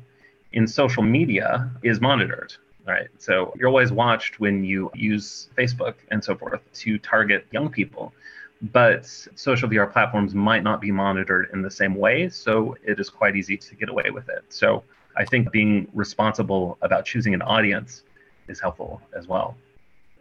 in 0.53 0.67
social 0.67 1.03
media 1.03 1.69
is 1.83 2.01
monitored. 2.01 2.53
Right. 2.85 3.07
So 3.17 3.53
you're 3.57 3.67
always 3.67 3.91
watched 3.91 4.39
when 4.39 4.63
you 4.63 4.89
use 4.95 5.49
Facebook 5.57 5.95
and 6.09 6.23
so 6.23 6.35
forth 6.35 6.61
to 6.73 6.97
target 6.97 7.45
young 7.51 7.69
people. 7.69 8.13
But 8.61 9.05
social 9.35 9.67
VR 9.67 9.91
platforms 9.91 10.33
might 10.33 10.63
not 10.63 10.79
be 10.79 10.91
monitored 10.91 11.49
in 11.51 11.61
the 11.61 11.69
same 11.69 11.95
way. 11.95 12.29
So 12.29 12.77
it 12.85 12.97
is 12.99 13.09
quite 13.09 13.35
easy 13.35 13.57
to 13.57 13.75
get 13.75 13.89
away 13.89 14.09
with 14.11 14.29
it. 14.29 14.45
So 14.49 14.83
I 15.17 15.25
think 15.25 15.51
being 15.51 15.87
responsible 15.93 16.77
about 16.81 17.05
choosing 17.05 17.33
an 17.33 17.41
audience 17.41 18.03
is 18.47 18.59
helpful 18.59 19.01
as 19.17 19.27
well. 19.27 19.57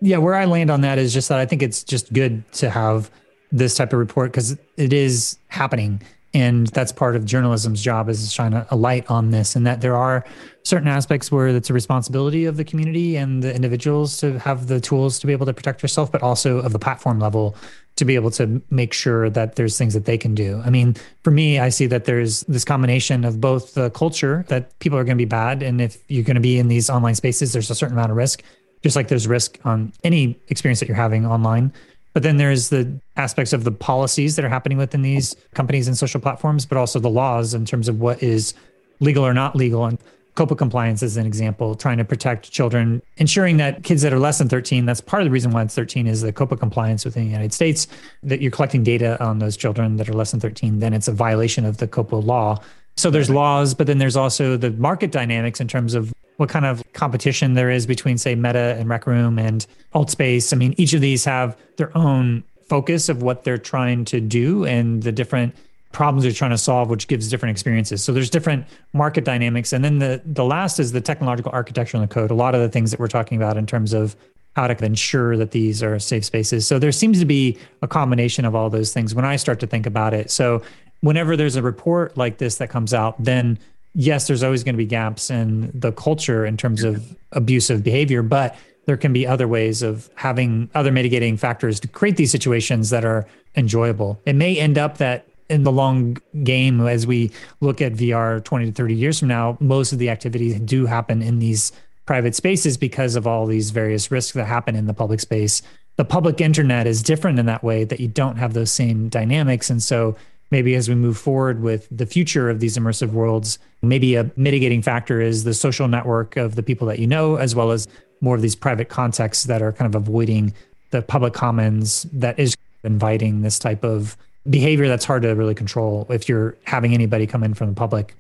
Yeah, 0.01 0.19
where 0.19 0.35
I 0.35 0.45
land 0.45 0.71
on 0.71 0.81
that 0.81 0.99
is 0.99 1.15
just 1.15 1.29
that 1.29 1.39
I 1.39 1.47
think 1.47 1.63
it's 1.63 1.85
just 1.85 2.13
good 2.13 2.51
to 2.55 2.69
have 2.69 3.11
this 3.53 3.77
type 3.77 3.93
of 3.93 3.99
report 3.99 4.33
because 4.33 4.59
it 4.77 4.93
is 4.93 5.39
happening 5.49 6.03
and 6.37 6.67
that's 6.67 6.93
part 6.93 7.17
of 7.17 7.25
journalism's 7.25 7.83
job 7.83 8.11
is 8.11 8.23
to 8.23 8.31
shine 8.31 8.53
a, 8.53 8.77
light 8.77 9.11
on 9.11 9.31
this 9.31 9.57
and 9.57 9.67
that 9.67 9.81
there 9.81 9.97
are 9.97 10.23
certain 10.65 10.87
aspects 10.87 11.33
where 11.33 11.49
it's 11.49 11.71
a 11.71 11.73
responsibility 11.73 12.45
of 12.45 12.59
the 12.59 12.65
community 12.65 13.17
and 13.17 13.43
the 13.43 13.55
individuals 13.55 14.19
to 14.19 14.39
have 14.39 14.67
the 14.67 14.79
tools 14.79 15.19
to 15.19 15.27
be 15.27 15.33
able 15.33 15.47
to 15.47 15.55
protect 15.55 15.81
yourself 15.81 16.13
but 16.13 16.23
also 16.23 16.59
of 16.59 16.73
the 16.73 16.79
platform 16.79 17.19
level 17.19 17.57
to 17.97 18.05
be 18.05 18.15
able 18.17 18.31
to 18.31 18.61
make 18.69 18.93
sure 18.93 19.31
that 19.31 19.57
there's 19.57 19.79
things 19.79 19.95
that 19.95 20.05
they 20.05 20.19
can 20.19 20.35
do. 20.35 20.61
I 20.67 20.69
mean 20.69 20.95
for 21.25 21.31
me 21.31 21.59
i 21.59 21.71
see 21.71 21.87
that 21.87 22.05
there's 22.05 22.41
this 22.43 22.67
combination 22.67 23.25
of 23.25 23.41
both 23.41 23.73
the 23.73 23.89
culture 23.91 24.45
that 24.49 24.79
people 24.79 24.99
are 24.99 25.05
going 25.05 25.17
to 25.17 25.23
be 25.23 25.25
bad 25.25 25.63
and 25.63 25.81
if 25.81 25.97
you're 26.09 26.25
going 26.25 26.35
to 26.35 26.49
be 26.53 26.59
in 26.59 26.69
these 26.69 26.91
online 26.91 27.15
spaces 27.15 27.55
there's 27.55 27.71
a 27.71 27.75
certain 27.75 27.97
amount 27.97 28.11
of 28.11 28.17
risk 28.19 28.43
just 28.83 28.95
like 28.95 29.09
there's 29.09 29.27
risk 29.27 29.59
on 29.65 29.91
any 30.05 30.39
experience 30.49 30.81
that 30.81 30.89
you're 30.89 30.97
having 30.97 31.25
online 31.25 31.73
but 32.17 32.23
then 32.23 32.39
there's 32.39 32.71
the 32.71 32.99
aspects 33.17 33.53
of 33.53 33.65
the 33.65 33.71
policies 33.71 34.37
that 34.37 34.45
are 34.47 34.49
happening 34.49 34.79
within 34.79 35.03
these 35.03 35.37
companies 35.53 35.87
and 35.87 35.99
social 35.99 36.19
platforms, 36.19 36.65
but 36.65 36.79
also 36.79 36.99
the 36.99 37.11
laws 37.11 37.53
in 37.53 37.67
terms 37.67 37.89
of 37.91 38.01
what 38.01 38.23
is 38.23 38.55
legal 39.01 39.23
or 39.23 39.35
not 39.35 39.55
legal. 39.55 39.85
And 39.85 39.99
COPPA 40.35 40.57
compliance 40.57 41.03
is 41.03 41.19
an 41.19 41.27
example, 41.27 41.75
trying 41.75 41.99
to 41.99 42.07
protect 42.07 42.51
children, 42.51 43.03
ensuring 43.19 43.59
that 43.59 43.85
kids 43.85 44.01
that 44.01 44.15
are 44.15 44.19
less 44.19 44.39
than 44.39 44.49
13, 44.49 44.87
that's 44.87 45.03
part 45.03 45.21
of 45.21 45.27
the 45.27 45.31
reason 45.31 45.51
why 45.51 45.61
it's 45.61 45.75
13 45.75 46.07
is 46.07 46.23
the 46.23 46.33
COPPA 46.33 46.59
compliance 46.59 47.05
within 47.05 47.25
the 47.25 47.31
United 47.31 47.53
States, 47.53 47.87
that 48.23 48.41
you're 48.41 48.51
collecting 48.51 48.83
data 48.83 49.23
on 49.23 49.39
those 49.39 49.55
children 49.55 49.99
that 49.99 50.09
are 50.09 50.15
less 50.15 50.31
than 50.31 50.41
13, 50.41 50.79
then 50.79 50.95
it's 50.95 51.09
a 51.09 51.13
violation 51.13 51.67
of 51.67 51.77
the 51.77 51.87
COPPA 51.87 52.25
law. 52.25 52.59
So 52.97 53.11
there's 53.11 53.29
laws, 53.29 53.75
but 53.75 53.87
then 53.87 53.99
there's 53.99 54.17
also 54.17 54.57
the 54.57 54.71
market 54.71 55.13
dynamics 55.13 55.61
in 55.61 55.69
terms 55.69 55.93
of 55.93 56.15
what 56.37 56.49
kind 56.49 56.67
of 56.67 56.83
competition 56.93 57.55
there 57.55 57.71
is 57.71 57.87
between, 57.87 58.19
say, 58.19 58.35
Meta 58.35 58.77
and 58.79 58.89
Rec 58.89 59.07
Room 59.07 59.39
and 59.39 59.67
Altspace. 59.95 60.53
I 60.53 60.57
mean, 60.57 60.75
each 60.77 60.93
of 60.93 61.01
these 61.01 61.25
have 61.25 61.57
their 61.77 61.97
own 61.97 62.45
focus 62.69 63.09
of 63.09 63.23
what 63.23 63.45
they're 63.45 63.59
trying 63.59 64.05
to 64.07 64.21
do 64.21 64.65
and 64.65 65.03
the 65.03 65.13
different 65.13 65.55
problems 65.93 66.25
they're 66.25 66.33
trying 66.33 66.51
to 66.51 66.59
solve, 66.59 66.91
which 66.91 67.09
gives 67.09 67.29
different 67.31 67.53
experiences. 67.53 68.05
So 68.05 68.13
there's 68.13 68.29
different 68.29 68.67
market 68.93 69.25
dynamics. 69.25 69.73
And 69.73 69.83
then 69.85 69.99
the 69.99 70.21
the 70.27 70.45
last 70.45 70.79
is 70.79 70.93
the 70.93 71.01
technological 71.01 71.51
architecture 71.55 71.97
and 71.97 72.05
the 72.05 72.13
code. 72.13 72.31
A 72.31 72.35
lot 72.35 72.55
of 72.55 72.61
the 72.61 72.69
things 72.69 72.91
that 72.91 73.01
we're 73.01 73.09
talking 73.09 73.39
about 73.39 73.57
in 73.57 73.67
terms 73.67 73.95
of 73.95 74.15
how 74.57 74.67
to 74.67 74.85
ensure 74.85 75.37
that 75.37 75.53
these 75.53 75.83
are 75.83 75.99
safe 75.99 76.25
spaces. 76.25 76.67
So 76.67 76.79
there 76.79 76.93
seems 76.93 77.19
to 77.21 77.27
be 77.27 77.59
a 77.83 77.89
combination 77.89 78.45
of 78.45 78.55
all 78.55 78.71
those 78.71 78.93
things 78.93 79.15
when 79.15 79.25
I 79.25 79.37
start 79.37 79.61
to 79.61 79.67
think 79.67 79.87
about 79.87 80.15
it. 80.15 80.31
So 80.31 80.63
whenever 81.01 81.37
there's 81.37 81.57
a 81.57 81.63
report 81.63 82.17
like 82.17 82.39
this 82.39 82.57
that 82.57 82.69
comes 82.69 82.93
out, 82.93 83.23
then 83.23 83.59
yes, 83.97 84.27
there's 84.27 84.43
always 84.43 84.63
going 84.63 84.75
to 84.75 84.79
be 84.79 84.87
gaps 84.87 85.31
in 85.31 85.73
the 85.75 85.91
culture 85.91 86.45
in 86.45 86.57
terms 86.57 86.85
of 86.85 87.17
abusive 87.33 87.83
behavior, 87.83 88.23
but 88.23 88.55
there 88.85 88.97
can 88.97 89.13
be 89.13 89.27
other 89.27 89.49
ways 89.49 89.83
of 89.83 90.09
having 90.15 90.71
other 90.75 90.93
mitigating 90.93 91.37
factors 91.37 91.81
to 91.81 91.89
create 91.89 92.17
these 92.17 92.31
situations 92.31 92.91
that 92.91 93.05
are 93.05 93.27
enjoyable. 93.57 94.21
It 94.27 94.35
may 94.35 94.57
end 94.59 94.79
up 94.79 94.99
that 94.99 95.27
in 95.49 95.63
the 95.63 95.73
long 95.73 96.19
game, 96.45 96.87
as 96.87 97.07
we 97.07 97.31
look 97.61 97.81
at 97.81 97.95
VR 97.95 98.45
20 98.45 98.67
to 98.67 98.73
30 98.73 98.95
years 98.95 99.19
from 99.19 99.29
now, 99.29 99.57
most 99.61 99.93
of 99.93 99.99
the 99.99 100.11
activities 100.11 100.61
do 100.61 100.87
happen 100.87 101.23
in 101.23 101.39
these 101.39 101.73
private 102.05 102.35
spaces 102.35 102.77
because 102.77 103.17
of 103.17 103.27
all 103.27 103.47
these 103.47 103.71
various 103.71 104.11
risks 104.11 104.33
that 104.33 104.45
happen 104.45 104.77
in 104.77 104.87
the 104.87 104.95
public 104.95 105.21
space. 105.21 105.63
The 105.97 106.05
public 106.05 106.41
internet 106.41 106.87
is 106.87 107.03
different 107.03 107.39
in 107.39 107.47
that 107.47 107.65
way 107.65 107.85
that 107.85 107.99
you 107.99 108.09
don't 108.09 108.37
have 108.37 108.53
those 108.53 108.71
same 108.71 109.09
dynamics. 109.09 109.71
And 109.71 109.83
so 109.83 110.17
maybe 110.51 110.75
as 110.75 110.89
we 110.89 110.95
move 110.95 111.19
forward 111.19 111.63
with 111.63 111.89
the 111.91 112.07
future 112.07 112.49
of 112.49 112.61
these 112.61 112.77
immersive 112.77 113.13
worlds, 113.13 113.59
maybe 113.83 114.15
a 114.15 114.31
mitigating 114.37 114.83
factor 114.83 115.21
is 115.21 115.45
the 115.45 115.55
social 115.55 115.89
network 115.89 116.37
of 116.37 116.55
the 116.55 116.63
people 116.63 116.87
that 116.87 116.99
you 116.99 117.07
know, 117.07 117.37
as 117.37 117.55
well 117.55 117.71
as 117.71 117.89
more 118.21 118.37
of 118.37 118.43
these 118.43 118.55
private 118.55 118.89
contexts 118.89 119.45
that 119.45 119.63
are 119.63 119.73
kind 119.73 119.93
of 119.93 120.01
avoiding 120.01 120.53
the 120.91 121.03
public 121.03 121.35
commons 121.35 122.07
that 122.13 122.39
is 122.39 122.57
inviting 122.85 123.43
this 123.43 123.59
type 123.59 123.85
of 123.85 124.17
behavior 124.49 124.87
that's 124.89 125.05
hard 125.05 125.23
to 125.23 125.35
really 125.35 125.55
control 125.55 126.07
if 126.09 126.29
you're 126.29 126.57
having 126.65 126.95
anybody 126.95 127.27
come 127.27 127.43
in 127.43 127.53
from 127.53 127.69
the 127.69 127.75
public. 127.75 128.15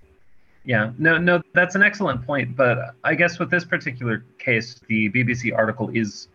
Yeah, 0.64 0.91
no, 0.99 1.16
no, 1.16 1.41
that's 1.55 1.77
an 1.77 1.83
excellent 1.83 2.27
point. 2.27 2.57
But 2.57 2.97
I 3.05 3.14
guess 3.14 3.39
with 3.39 3.51
this 3.51 3.64
particular 3.64 4.24
case, 4.39 4.81
the 4.89 5.09
BBC 5.11 5.57
article 5.57 5.91
is 5.95 6.27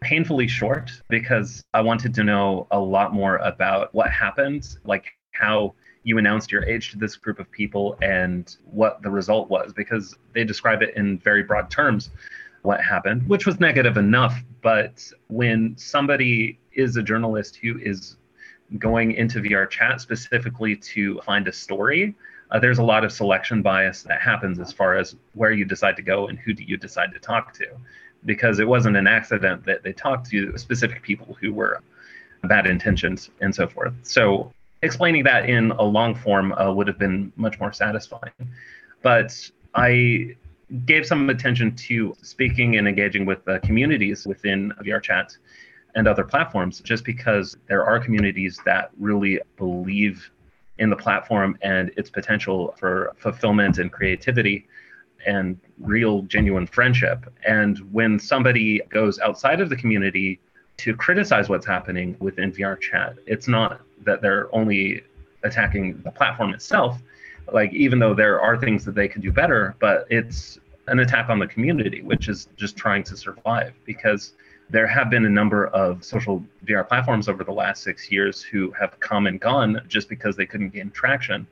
painfully 0.00 0.46
short 0.46 0.90
because 1.08 1.64
I 1.72 1.80
wanted 1.80 2.14
to 2.14 2.24
know 2.24 2.66
a 2.70 2.78
lot 2.78 3.14
more 3.14 3.36
about 3.38 3.92
what 3.94 4.10
happened, 4.10 4.76
like 4.84 5.17
how 5.38 5.74
you 6.04 6.18
announced 6.18 6.50
your 6.50 6.64
age 6.64 6.90
to 6.90 6.98
this 6.98 7.16
group 7.16 7.38
of 7.38 7.50
people 7.50 7.98
and 8.02 8.56
what 8.70 9.02
the 9.02 9.10
result 9.10 9.50
was, 9.50 9.72
because 9.72 10.16
they 10.32 10.44
describe 10.44 10.82
it 10.82 10.96
in 10.96 11.18
very 11.18 11.42
broad 11.42 11.70
terms 11.70 12.10
what 12.62 12.80
happened, 12.80 13.28
which 13.28 13.46
was 13.46 13.60
negative 13.60 13.96
enough. 13.96 14.42
But 14.62 15.10
when 15.28 15.76
somebody 15.76 16.58
is 16.72 16.96
a 16.96 17.02
journalist 17.02 17.56
who 17.56 17.78
is 17.78 18.16
going 18.78 19.12
into 19.12 19.40
VR 19.40 19.68
chat 19.68 20.00
specifically 20.00 20.76
to 20.76 21.20
find 21.20 21.48
a 21.48 21.52
story, 21.52 22.14
uh, 22.50 22.58
there's 22.58 22.78
a 22.78 22.82
lot 22.82 23.04
of 23.04 23.12
selection 23.12 23.62
bias 23.62 24.02
that 24.04 24.20
happens 24.20 24.58
as 24.58 24.72
far 24.72 24.96
as 24.96 25.16
where 25.34 25.52
you 25.52 25.64
decide 25.64 25.96
to 25.96 26.02
go 26.02 26.28
and 26.28 26.38
who 26.38 26.52
do 26.52 26.62
you 26.62 26.76
decide 26.76 27.12
to 27.12 27.18
talk 27.18 27.52
to. 27.54 27.66
Because 28.24 28.58
it 28.58 28.66
wasn't 28.66 28.96
an 28.96 29.06
accident 29.06 29.64
that 29.66 29.82
they 29.84 29.92
talked 29.92 30.28
to 30.30 30.56
specific 30.58 31.02
people 31.02 31.36
who 31.40 31.52
were 31.52 31.80
bad 32.44 32.66
intentions 32.66 33.30
and 33.40 33.54
so 33.54 33.68
forth. 33.68 33.92
So 34.02 34.52
explaining 34.82 35.24
that 35.24 35.48
in 35.48 35.72
a 35.72 35.82
long 35.82 36.14
form 36.14 36.52
uh, 36.52 36.72
would 36.72 36.86
have 36.86 36.98
been 36.98 37.32
much 37.36 37.58
more 37.58 37.72
satisfying. 37.72 38.32
But 39.02 39.50
I 39.74 40.36
gave 40.84 41.06
some 41.06 41.30
attention 41.30 41.74
to 41.74 42.14
speaking 42.22 42.76
and 42.76 42.86
engaging 42.86 43.24
with 43.24 43.46
uh, 43.48 43.58
communities 43.60 44.26
within 44.26 44.72
VRChat 44.82 45.38
and 45.94 46.06
other 46.06 46.24
platforms, 46.24 46.80
just 46.80 47.04
because 47.04 47.56
there 47.68 47.84
are 47.84 47.98
communities 47.98 48.60
that 48.64 48.90
really 48.98 49.40
believe 49.56 50.30
in 50.78 50.90
the 50.90 50.96
platform 50.96 51.58
and 51.62 51.90
its 51.96 52.10
potential 52.10 52.74
for 52.78 53.12
fulfillment 53.16 53.78
and 53.78 53.90
creativity 53.90 54.68
and 55.26 55.58
real 55.80 56.22
genuine 56.22 56.66
friendship. 56.66 57.32
And 57.46 57.78
when 57.92 58.18
somebody 58.18 58.80
goes 58.88 59.18
outside 59.18 59.60
of 59.60 59.68
the 59.68 59.76
community 59.76 60.40
to 60.78 60.94
criticize 60.94 61.48
what's 61.48 61.66
happening 61.66 62.16
within 62.20 62.52
VR 62.52 62.80
chat, 62.80 63.16
it's 63.26 63.48
not 63.48 63.80
that 64.04 64.22
they're 64.22 64.52
only 64.54 65.02
attacking 65.42 66.00
the 66.02 66.10
platform 66.10 66.54
itself. 66.54 67.00
Like, 67.52 67.72
even 67.72 67.98
though 67.98 68.14
there 68.14 68.40
are 68.40 68.58
things 68.58 68.84
that 68.84 68.94
they 68.94 69.08
could 69.08 69.22
do 69.22 69.32
better, 69.32 69.74
but 69.80 70.06
it's 70.10 70.58
an 70.86 71.00
attack 71.00 71.28
on 71.28 71.38
the 71.38 71.46
community, 71.46 72.02
which 72.02 72.28
is 72.28 72.48
just 72.56 72.76
trying 72.76 73.02
to 73.04 73.16
survive 73.16 73.74
because 73.84 74.32
there 74.70 74.86
have 74.86 75.10
been 75.10 75.24
a 75.24 75.30
number 75.30 75.68
of 75.68 76.04
social 76.04 76.44
VR 76.64 76.86
platforms 76.86 77.28
over 77.28 77.42
the 77.42 77.52
last 77.52 77.82
six 77.82 78.10
years 78.10 78.42
who 78.42 78.70
have 78.72 78.98
come 79.00 79.26
and 79.26 79.40
gone 79.40 79.80
just 79.88 80.08
because 80.08 80.36
they 80.36 80.46
couldn't 80.46 80.70
gain 80.70 80.90
traction. 80.90 81.46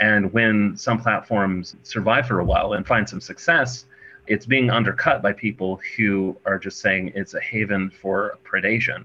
And 0.00 0.32
when 0.32 0.76
some 0.76 1.00
platforms 1.00 1.76
survive 1.82 2.26
for 2.26 2.40
a 2.40 2.44
while 2.44 2.74
and 2.74 2.86
find 2.86 3.08
some 3.08 3.20
success, 3.20 3.86
it's 4.26 4.46
being 4.46 4.70
undercut 4.70 5.22
by 5.22 5.32
people 5.32 5.80
who 5.96 6.36
are 6.46 6.58
just 6.58 6.80
saying 6.80 7.12
it's 7.14 7.34
a 7.34 7.40
haven 7.40 7.90
for 7.90 8.38
predation. 8.44 9.04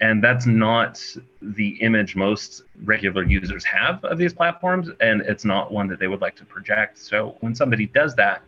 And 0.00 0.22
that's 0.22 0.46
not 0.46 1.02
the 1.40 1.70
image 1.80 2.16
most 2.16 2.62
regular 2.84 3.22
users 3.22 3.64
have 3.64 4.04
of 4.04 4.18
these 4.18 4.34
platforms. 4.34 4.90
And 5.00 5.22
it's 5.22 5.44
not 5.44 5.72
one 5.72 5.88
that 5.88 5.98
they 5.98 6.06
would 6.06 6.20
like 6.20 6.36
to 6.36 6.44
project. 6.44 6.98
So 6.98 7.36
when 7.40 7.54
somebody 7.54 7.86
does 7.86 8.14
that, 8.16 8.42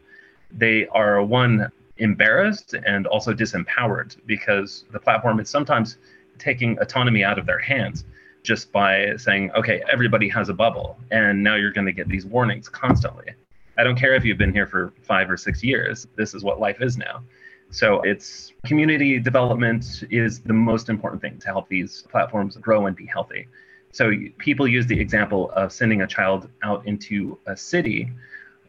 they 0.51 0.86
are 0.88 1.22
one 1.22 1.70
embarrassed 1.96 2.74
and 2.86 3.07
also 3.07 3.32
disempowered 3.32 4.16
because 4.26 4.84
the 4.92 5.01
platform 5.01 5.40
is 5.40 5.49
sometimes 5.49 5.99
taking 6.38 6.78
autonomy 6.80 7.24
out 7.24 7.38
of 7.38 7.46
their 7.46 7.59
hands 7.59 8.05
just 8.42 8.70
by 8.70 9.16
saying, 9.16 9.51
okay, 9.53 9.82
everybody 9.90 10.28
has 10.28 10.49
a 10.49 10.55
bubble, 10.55 10.96
and 11.11 11.42
now 11.42 11.57
you're 11.57 11.72
going 11.72 11.86
to 11.86 11.92
get 11.92 12.09
these 12.09 12.24
warnings 12.24 12.68
constantly. 12.68 13.34
I 13.78 13.84
don't 13.84 13.96
care 13.96 14.14
if 14.14 14.24
you've 14.24 14.38
been 14.38 14.52
here 14.52 14.66
for 14.66 14.92
five 15.02 15.30
or 15.30 15.36
six 15.36 15.62
years, 15.62 16.08
this 16.16 16.34
is 16.34 16.42
what 16.42 16.58
life 16.58 16.82
is 16.82 16.98
now. 16.98 17.22
So 17.70 18.00
it's 18.00 18.52
community 18.66 19.18
development 19.20 20.02
is 20.10 20.40
the 20.40 20.52
most 20.52 20.88
important 20.88 21.22
thing 21.22 21.38
to 21.38 21.46
help 21.46 21.68
these 21.68 22.04
platforms 22.10 22.56
grow 22.56 22.86
and 22.86 22.96
be 22.96 23.06
healthy. 23.06 23.46
So 23.92 24.12
people 24.38 24.66
use 24.66 24.86
the 24.86 24.98
example 24.98 25.50
of 25.52 25.72
sending 25.72 26.02
a 26.02 26.06
child 26.06 26.50
out 26.62 26.86
into 26.86 27.38
a 27.46 27.56
city 27.56 28.10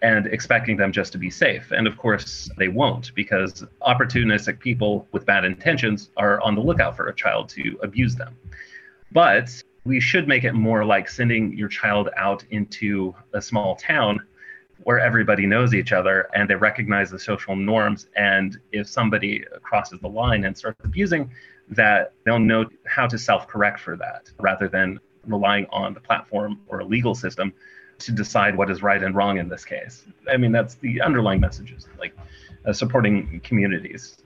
and 0.02 0.28
expecting 0.28 0.78
them 0.78 0.92
just 0.92 1.12
to 1.14 1.18
be 1.18 1.30
safe. 1.30 1.72
And 1.72 1.88
of 1.88 1.98
course, 1.98 2.50
they 2.58 2.68
won't 2.68 3.14
because 3.16 3.66
opportunistic 3.82 4.60
people 4.60 5.08
with 5.12 5.26
bad 5.26 5.44
intentions 5.44 6.12
are 6.18 6.40
on 6.42 6.56
the 6.56 6.62
lookout 6.62 6.96
for 6.96 7.08
a 7.08 7.16
child 7.16 7.50
to 7.50 7.78
abuse 7.82 8.16
them. 8.16 8.38
But 9.12 9.50
we 9.86 10.00
should 10.00 10.28
make 10.28 10.44
it 10.44 10.54
more 10.54 10.86
like 10.86 11.10
sending 11.10 11.58
your 11.58 11.68
child 11.68 12.10
out 12.16 12.44
into 12.52 13.16
a 13.34 13.42
small 13.42 13.76
town 13.76 14.22
where 14.84 15.00
everybody 15.00 15.46
knows 15.46 15.74
each 15.74 15.92
other 15.92 16.30
and 16.34 16.50
they 16.50 16.56
recognize 16.56 17.12
the 17.12 17.20
social 17.20 17.56
norms. 17.56 18.08
And 18.16 18.58
if 18.72 18.88
somebody 18.88 19.44
crosses 19.62 20.00
the 20.00 20.08
line 20.08 20.46
and 20.46 20.58
starts 20.58 20.80
abusing, 20.84 21.32
that 21.70 22.14
they'll 22.26 22.40
know 22.40 22.66
how 22.86 23.08
to 23.08 23.18
self 23.18 23.48
correct 23.48 23.80
for 23.80 23.96
that 23.98 24.32
rather 24.40 24.68
than 24.68 25.00
relying 25.26 25.68
on 25.72 25.94
the 25.94 26.00
platform 26.00 26.60
or 26.68 26.80
a 26.80 26.86
legal 26.86 27.14
system 27.14 27.54
to 28.00 28.12
decide 28.12 28.56
what 28.56 28.72
is 28.72 28.82
right 28.82 29.04
and 29.04 29.16
wrong 29.16 29.38
in 29.38 29.50
this 29.50 29.66
case. 29.66 30.06
I 30.32 30.38
mean, 30.38 30.52
that's 30.52 30.76
the 30.76 31.02
underlying 31.02 31.42
messages, 31.42 31.88
like 32.00 32.16
uh, 32.66 32.74
supporting 32.74 33.42
communities. 33.42 34.18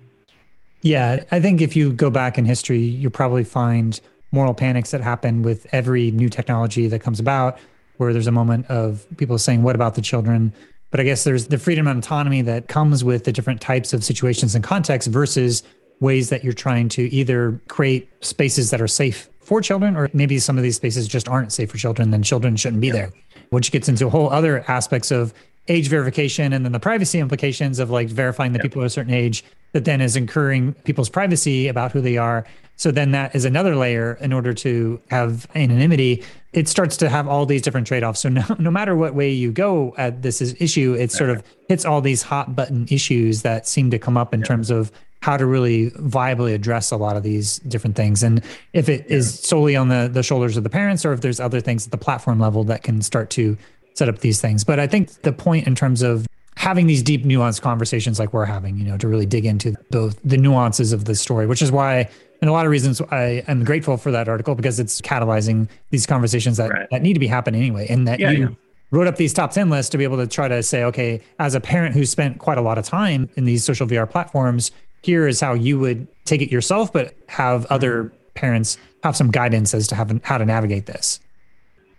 Yeah, 0.81 1.23
I 1.31 1.39
think 1.39 1.61
if 1.61 1.75
you 1.75 1.91
go 1.91 2.09
back 2.09 2.37
in 2.37 2.45
history, 2.45 2.79
you'll 2.79 3.11
probably 3.11 3.43
find 3.43 3.99
moral 4.31 4.53
panics 4.53 4.91
that 4.91 5.01
happen 5.01 5.41
with 5.41 5.65
every 5.71 6.11
new 6.11 6.29
technology 6.29 6.87
that 6.87 6.99
comes 6.99 7.19
about, 7.19 7.57
where 7.97 8.13
there's 8.13 8.27
a 8.27 8.31
moment 8.31 8.65
of 8.67 9.05
people 9.17 9.37
saying, 9.37 9.63
What 9.63 9.75
about 9.75 9.95
the 9.95 10.01
children? 10.01 10.53
But 10.91 10.99
I 10.99 11.03
guess 11.03 11.23
there's 11.23 11.47
the 11.47 11.57
freedom 11.57 11.87
and 11.87 12.03
autonomy 12.03 12.43
that 12.43 12.67
comes 12.67 13.03
with 13.03 13.23
the 13.23 13.31
different 13.31 13.61
types 13.61 13.93
of 13.93 14.03
situations 14.03 14.53
and 14.53 14.63
contexts 14.63 15.07
versus 15.07 15.63
ways 15.99 16.29
that 16.29 16.43
you're 16.43 16.53
trying 16.53 16.87
to 16.89 17.11
either 17.13 17.59
create 17.67 18.07
spaces 18.23 18.69
that 18.69 18.79
are 18.79 18.87
safe 18.87 19.29
for 19.39 19.59
children, 19.59 19.95
or 19.95 20.09
maybe 20.13 20.39
some 20.39 20.57
of 20.57 20.63
these 20.63 20.75
spaces 20.75 21.07
just 21.07 21.27
aren't 21.27 21.51
safe 21.51 21.71
for 21.71 21.77
children, 21.77 22.11
then 22.11 22.23
children 22.23 22.55
shouldn't 22.55 22.81
be 22.81 22.91
there. 22.91 23.11
Which 23.49 23.71
gets 23.71 23.89
into 23.89 24.07
a 24.07 24.09
whole 24.09 24.29
other 24.29 24.63
aspects 24.69 25.11
of 25.11 25.33
age 25.67 25.87
verification 25.87 26.53
and 26.53 26.65
then 26.65 26.71
the 26.71 26.79
privacy 26.79 27.19
implications 27.19 27.79
of 27.79 27.89
like 27.89 28.09
verifying 28.09 28.53
that 28.53 28.61
people 28.61 28.81
are 28.81 28.85
a 28.85 28.89
certain 28.89 29.13
age 29.13 29.43
that 29.73 29.85
then 29.85 30.01
is 30.01 30.15
incurring 30.15 30.73
people's 30.85 31.09
privacy 31.09 31.67
about 31.67 31.91
who 31.91 32.01
they 32.01 32.17
are. 32.17 32.45
So 32.75 32.91
then 32.91 33.11
that 33.11 33.35
is 33.35 33.45
another 33.45 33.75
layer 33.75 34.17
in 34.21 34.33
order 34.33 34.53
to 34.53 34.99
have 35.09 35.47
anonymity. 35.55 36.23
It 36.53 36.67
starts 36.67 36.97
to 36.97 37.09
have 37.09 37.27
all 37.27 37.45
these 37.45 37.61
different 37.61 37.85
trade-offs. 37.85 38.21
So 38.21 38.29
no, 38.29 38.43
no 38.57 38.71
matter 38.71 38.95
what 38.95 39.13
way 39.13 39.31
you 39.31 39.51
go 39.51 39.93
at 39.97 40.21
this 40.21 40.41
issue, 40.41 40.93
it 40.93 41.11
sort 41.11 41.29
of 41.29 41.43
hits 41.67 41.85
all 41.85 42.01
these 42.01 42.23
hot 42.23 42.55
button 42.55 42.87
issues 42.89 43.41
that 43.41 43.67
seem 43.67 43.91
to 43.91 43.99
come 43.99 44.17
up 44.17 44.33
in 44.33 44.41
terms 44.41 44.69
of 44.69 44.91
how 45.21 45.37
to 45.37 45.45
really 45.45 45.89
viably 45.91 46.53
address 46.53 46.91
a 46.91 46.97
lot 46.97 47.15
of 47.15 47.23
these 47.23 47.59
different 47.59 47.95
things. 47.95 48.23
And 48.23 48.43
if 48.73 48.89
it 48.89 49.05
yeah. 49.07 49.15
is 49.15 49.39
solely 49.39 49.75
on 49.75 49.87
the, 49.87 50.09
the 50.11 50.21
shoulders 50.21 50.57
of 50.57 50.63
the 50.63 50.69
parents, 50.69 51.05
or 51.05 51.13
if 51.13 51.21
there's 51.21 51.39
other 51.39 51.61
things 51.61 51.85
at 51.85 51.91
the 51.91 51.97
platform 51.97 52.39
level 52.39 52.65
that 52.65 52.83
can 52.83 53.01
start 53.01 53.29
to 53.31 53.57
set 53.93 54.09
up 54.09 54.19
these 54.19 54.41
things. 54.41 54.63
But 54.65 54.79
I 54.79 54.87
think 54.87 55.21
the 55.21 55.31
point 55.31 55.65
in 55.65 55.75
terms 55.75 56.01
of 56.01 56.27
having 56.63 56.87
these 56.87 57.03
deep 57.03 57.25
nuanced 57.25 57.61
conversations 57.61 58.19
like 58.19 58.31
we're 58.31 58.45
having, 58.45 58.77
you 58.77 58.85
know, 58.85 58.97
to 58.97 59.05
really 59.05 59.25
dig 59.25 59.45
into 59.45 59.75
both 59.91 60.17
the 60.23 60.37
nuances 60.37 60.93
of 60.93 61.03
the 61.03 61.13
story, 61.13 61.45
which 61.45 61.61
is 61.61 61.73
why 61.73 62.09
and 62.39 62.49
a 62.49 62.53
lot 62.53 62.65
of 62.65 62.71
reasons 62.71 63.01
I 63.11 63.43
am 63.49 63.65
grateful 63.65 63.97
for 63.97 64.11
that 64.11 64.29
article 64.29 64.55
because 64.55 64.79
it's 64.79 65.01
catalyzing 65.01 65.67
these 65.89 66.05
conversations 66.05 66.55
that, 66.55 66.69
right. 66.69 66.87
that 66.89 67.01
need 67.01 67.15
to 67.15 67.19
be 67.19 67.27
happening 67.27 67.59
anyway. 67.59 67.87
And 67.89 68.07
that 68.07 68.21
yeah, 68.21 68.31
you 68.31 68.39
yeah. 68.39 68.55
wrote 68.91 69.07
up 69.07 69.17
these 69.17 69.33
top 69.33 69.51
10 69.51 69.69
lists 69.69 69.89
to 69.89 69.97
be 69.97 70.05
able 70.05 70.15
to 70.15 70.27
try 70.27 70.47
to 70.47 70.63
say, 70.63 70.85
okay, 70.85 71.21
as 71.37 71.53
a 71.53 71.59
parent 71.59 71.95
who 71.95 72.05
spent 72.05 72.39
quite 72.39 72.57
a 72.57 72.61
lot 72.61 72.77
of 72.77 72.85
time 72.85 73.29
in 73.35 73.43
these 73.43 73.65
social 73.65 73.85
VR 73.85 74.09
platforms, 74.09 74.71
here 75.01 75.27
is 75.27 75.41
how 75.41 75.53
you 75.53 75.77
would 75.79 76.07
take 76.23 76.41
it 76.41 76.49
yourself, 76.49 76.93
but 76.93 77.13
have 77.27 77.65
other 77.65 78.09
parents 78.35 78.77
have 79.03 79.17
some 79.17 79.31
guidance 79.31 79.73
as 79.73 79.85
to 79.87 79.95
how, 79.95 80.07
how 80.23 80.37
to 80.37 80.45
navigate 80.45 80.85
this. 80.85 81.19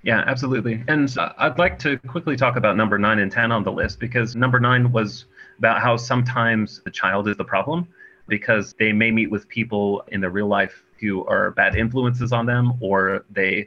Yeah, 0.04 0.22
absolutely. 0.26 0.84
And 0.86 1.16
uh, 1.16 1.32
I'd 1.38 1.58
like 1.58 1.78
to 1.80 1.96
quickly 1.96 2.36
talk 2.36 2.56
about 2.56 2.76
number 2.76 2.98
nine 2.98 3.20
and 3.20 3.32
10 3.32 3.50
on 3.50 3.64
the 3.64 3.72
list 3.72 3.98
because 3.98 4.36
number 4.36 4.60
nine 4.60 4.92
was 4.92 5.24
about 5.58 5.80
how 5.80 5.96
sometimes 5.96 6.82
the 6.84 6.90
child 6.90 7.26
is 7.26 7.38
the 7.38 7.44
problem 7.44 7.88
because 8.28 8.74
they 8.78 8.92
may 8.92 9.10
meet 9.10 9.30
with 9.30 9.48
people 9.48 10.04
in 10.08 10.20
their 10.20 10.28
real 10.28 10.46
life 10.46 10.84
who 11.00 11.24
are 11.26 11.52
bad 11.52 11.74
influences 11.74 12.32
on 12.32 12.44
them 12.44 12.74
or 12.80 13.24
they 13.30 13.66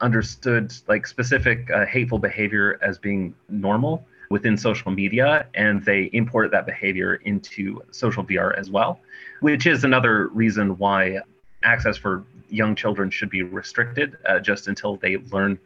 understood 0.00 0.72
like 0.88 1.06
specific 1.06 1.70
uh, 1.70 1.86
hateful 1.86 2.18
behavior 2.18 2.80
as 2.82 2.98
being 2.98 3.32
normal 3.48 4.04
within 4.28 4.56
social 4.56 4.90
media 4.90 5.46
and 5.54 5.84
they 5.84 6.10
import 6.12 6.50
that 6.50 6.66
behavior 6.66 7.14
into 7.24 7.80
social 7.92 8.24
VR 8.24 8.58
as 8.58 8.70
well, 8.70 8.98
which 9.40 9.66
is 9.66 9.84
another 9.84 10.26
reason 10.28 10.76
why 10.78 11.20
access 11.62 11.96
for 11.96 12.24
young 12.48 12.74
children 12.74 13.08
should 13.08 13.30
be 13.30 13.42
restricted 13.42 14.16
uh, 14.28 14.40
just 14.40 14.66
until 14.66 14.96
they 14.96 15.16
learn 15.32 15.58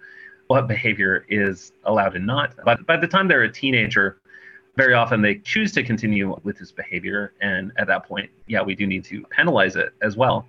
what 0.51 0.66
behavior 0.66 1.24
is 1.28 1.70
allowed 1.84 2.16
and 2.16 2.26
not. 2.26 2.57
But 2.64 2.84
by 2.84 2.96
the 2.96 3.07
time 3.07 3.28
they're 3.28 3.44
a 3.44 3.53
teenager, 3.53 4.20
very 4.76 4.94
often 4.94 5.22
they 5.22 5.36
choose 5.36 5.70
to 5.74 5.84
continue 5.84 6.36
with 6.42 6.59
this 6.59 6.72
behavior. 6.72 7.34
And 7.40 7.70
at 7.78 7.86
that 7.86 8.05
point, 8.09 8.30
yeah, 8.48 8.61
we 8.61 8.74
do 8.74 8.84
need 8.84 9.05
to 9.05 9.22
penalize 9.30 9.76
it 9.76 9.94
as 10.03 10.16
well 10.16 10.48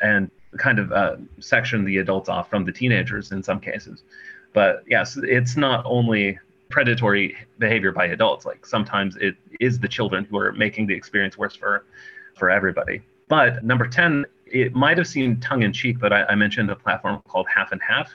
and 0.00 0.30
kind 0.56 0.78
of 0.78 0.92
uh, 0.92 1.16
section 1.40 1.84
the 1.84 1.98
adults 1.98 2.30
off 2.30 2.48
from 2.48 2.64
the 2.64 2.72
teenagers 2.72 3.32
in 3.32 3.42
some 3.42 3.60
cases. 3.60 4.02
But 4.54 4.82
yes, 4.88 5.18
it's 5.22 5.58
not 5.58 5.84
only 5.84 6.38
predatory 6.70 7.36
behavior 7.58 7.92
by 7.92 8.06
adults. 8.06 8.46
Like 8.46 8.64
sometimes 8.64 9.14
it 9.16 9.36
is 9.60 9.78
the 9.78 9.88
children 9.88 10.24
who 10.24 10.38
are 10.38 10.52
making 10.52 10.86
the 10.86 10.94
experience 10.94 11.36
worse 11.36 11.54
for 11.54 11.84
for 12.38 12.48
everybody. 12.48 13.02
But 13.28 13.62
number 13.62 13.88
10 13.88 14.24
it 14.46 14.74
might 14.74 14.96
have 14.96 15.06
seemed 15.06 15.42
tongue 15.42 15.62
in 15.62 15.72
cheek, 15.72 15.98
but 15.98 16.12
I, 16.12 16.24
I, 16.24 16.34
mentioned 16.34 16.70
a 16.70 16.76
platform 16.76 17.20
called 17.26 17.46
Half 17.52 17.72
and 17.72 17.80
Half, 17.82 18.10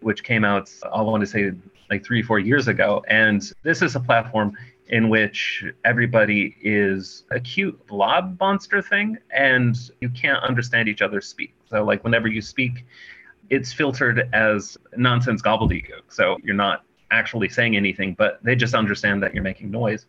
which 0.00 0.24
came 0.24 0.44
out, 0.44 0.70
I 0.92 1.02
want 1.02 1.20
to 1.22 1.26
say, 1.26 1.52
like 1.90 2.04
three, 2.04 2.22
four 2.22 2.38
years 2.38 2.68
ago. 2.68 3.04
And 3.08 3.42
this 3.62 3.82
is 3.82 3.96
a 3.96 4.00
platform 4.00 4.56
in 4.88 5.08
which 5.08 5.64
everybody 5.84 6.56
is 6.62 7.24
a 7.30 7.38
cute 7.40 7.86
blob 7.86 8.36
monster 8.40 8.82
thing 8.82 9.18
and 9.30 9.76
you 10.00 10.08
can't 10.10 10.42
understand 10.42 10.88
each 10.88 11.02
other's 11.02 11.26
speak. 11.28 11.54
So, 11.68 11.84
like, 11.84 12.02
whenever 12.02 12.28
you 12.28 12.42
speak, 12.42 12.84
it's 13.50 13.72
filtered 13.72 14.28
as 14.32 14.76
nonsense 14.96 15.42
gobbledygook. 15.42 16.02
So, 16.08 16.38
you're 16.42 16.54
not 16.54 16.84
actually 17.10 17.48
saying 17.48 17.76
anything, 17.76 18.14
but 18.14 18.40
they 18.42 18.56
just 18.56 18.74
understand 18.74 19.22
that 19.22 19.34
you're 19.34 19.44
making 19.44 19.70
noise. 19.70 20.06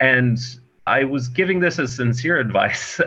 And 0.00 0.38
I 0.86 1.02
was 1.02 1.28
giving 1.28 1.58
this 1.58 1.78
as 1.78 1.94
sincere 1.96 2.38
advice 2.40 3.00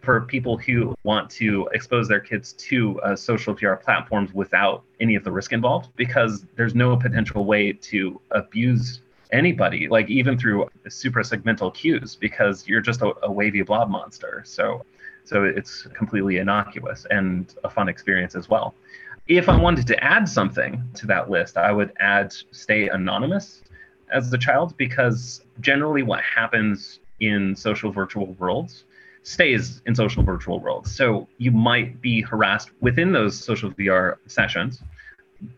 for 0.00 0.20
people 0.22 0.56
who 0.56 0.94
want 1.02 1.30
to 1.30 1.68
expose 1.72 2.08
their 2.08 2.20
kids 2.20 2.52
to 2.52 3.00
uh, 3.00 3.16
social 3.16 3.54
VR 3.54 3.80
platforms 3.80 4.32
without 4.32 4.84
any 5.00 5.16
of 5.16 5.24
the 5.24 5.32
risk 5.32 5.52
involved, 5.52 5.88
because 5.96 6.46
there's 6.56 6.74
no 6.74 6.96
potential 6.96 7.44
way 7.44 7.72
to 7.72 8.20
abuse 8.30 9.00
anybody, 9.32 9.88
like 9.88 10.08
even 10.08 10.38
through 10.38 10.68
suprasegmental 10.86 11.74
cues, 11.74 12.14
because 12.14 12.68
you're 12.68 12.80
just 12.80 13.02
a, 13.02 13.12
a 13.24 13.32
wavy 13.32 13.62
blob 13.62 13.90
monster. 13.90 14.42
So, 14.46 14.84
so 15.24 15.42
it's 15.42 15.88
completely 15.94 16.38
innocuous 16.38 17.04
and 17.10 17.52
a 17.64 17.70
fun 17.70 17.88
experience 17.88 18.36
as 18.36 18.48
well. 18.48 18.74
If 19.26 19.48
I 19.48 19.56
wanted 19.56 19.86
to 19.88 20.04
add 20.04 20.28
something 20.28 20.82
to 20.94 21.06
that 21.06 21.30
list, 21.30 21.56
I 21.56 21.72
would 21.72 21.92
add 21.98 22.32
stay 22.52 22.88
anonymous 22.90 23.62
as 24.12 24.32
a 24.32 24.38
child 24.38 24.76
because 24.76 25.40
generally 25.60 26.02
what 26.02 26.20
happens 26.22 27.00
in 27.26 27.56
social 27.56 27.90
virtual 27.90 28.26
worlds 28.34 28.84
stays 29.22 29.80
in 29.86 29.94
social 29.94 30.22
virtual 30.22 30.60
worlds. 30.60 30.94
So 30.94 31.26
you 31.38 31.50
might 31.50 32.00
be 32.00 32.20
harassed 32.20 32.70
within 32.80 33.10
those 33.12 33.42
social 33.42 33.70
VR 33.70 34.16
sessions, 34.26 34.82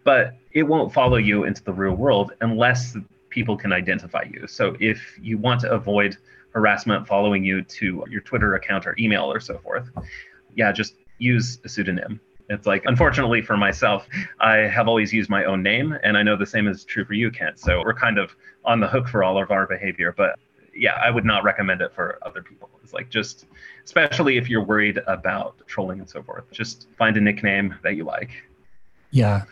but 0.05 0.35
it 0.53 0.63
won't 0.63 0.93
follow 0.93 1.17
you 1.17 1.45
into 1.45 1.63
the 1.65 1.73
real 1.73 1.95
world 1.95 2.33
unless 2.41 2.97
people 3.29 3.57
can 3.57 3.73
identify 3.73 4.23
you. 4.23 4.47
So 4.47 4.77
if 4.81 5.19
you 5.21 5.37
want 5.37 5.61
to 5.63 5.71
avoid 5.73 6.17
harassment 6.53 7.07
following 7.07 7.45
you 7.45 7.61
to 7.63 8.05
your 8.09 8.21
Twitter 8.23 8.55
account 8.55 8.87
or 8.87 8.95
email 8.99 9.31
or 9.31 9.41
so 9.41 9.59
forth, 9.59 9.91
yeah, 10.55 10.73
just 10.73 10.95
use 11.19 11.59
a 11.65 11.69
pseudonym. 11.69 12.21
It's 12.49 12.67
like, 12.67 12.85
unfortunately 12.87 13.43
for 13.43 13.57
myself, 13.57 14.07
I 14.39 14.59
have 14.59 14.87
always 14.87 15.13
used 15.13 15.29
my 15.29 15.45
own 15.45 15.63
name, 15.63 15.99
and 16.05 16.17
I 16.17 16.23
know 16.23 16.37
the 16.37 16.47
same 16.47 16.69
is 16.69 16.85
true 16.85 17.05
for 17.05 17.15
you, 17.15 17.31
Kent. 17.31 17.59
So 17.59 17.81
we're 17.81 17.95
kind 17.95 18.19
of 18.19 18.37
on 18.65 18.79
the 18.79 18.87
hook 18.87 19.09
for 19.09 19.25
all 19.25 19.43
of 19.43 19.51
our 19.51 19.67
behavior. 19.67 20.15
But 20.17 20.39
yeah, 20.77 20.95
I 21.03 21.11
would 21.11 21.25
not 21.25 21.45
recommend 21.45 21.81
it 21.81 21.93
for 21.95 22.19
other 22.23 22.43
people. 22.43 22.69
It's 22.83 22.93
like 22.93 23.11
just, 23.11 23.47
especially 23.85 24.37
if 24.37 24.49
you're 24.49 24.65
worried 24.65 25.01
about 25.07 25.57
trolling 25.67 26.01
and 26.01 26.09
so 26.09 26.23
forth, 26.23 26.51
just 26.51 26.89
find 26.97 27.17
a 27.17 27.21
nickname 27.21 27.75
that 27.83 27.97
you 27.97 28.05
like. 28.05 28.31
Yeah. 29.11 29.43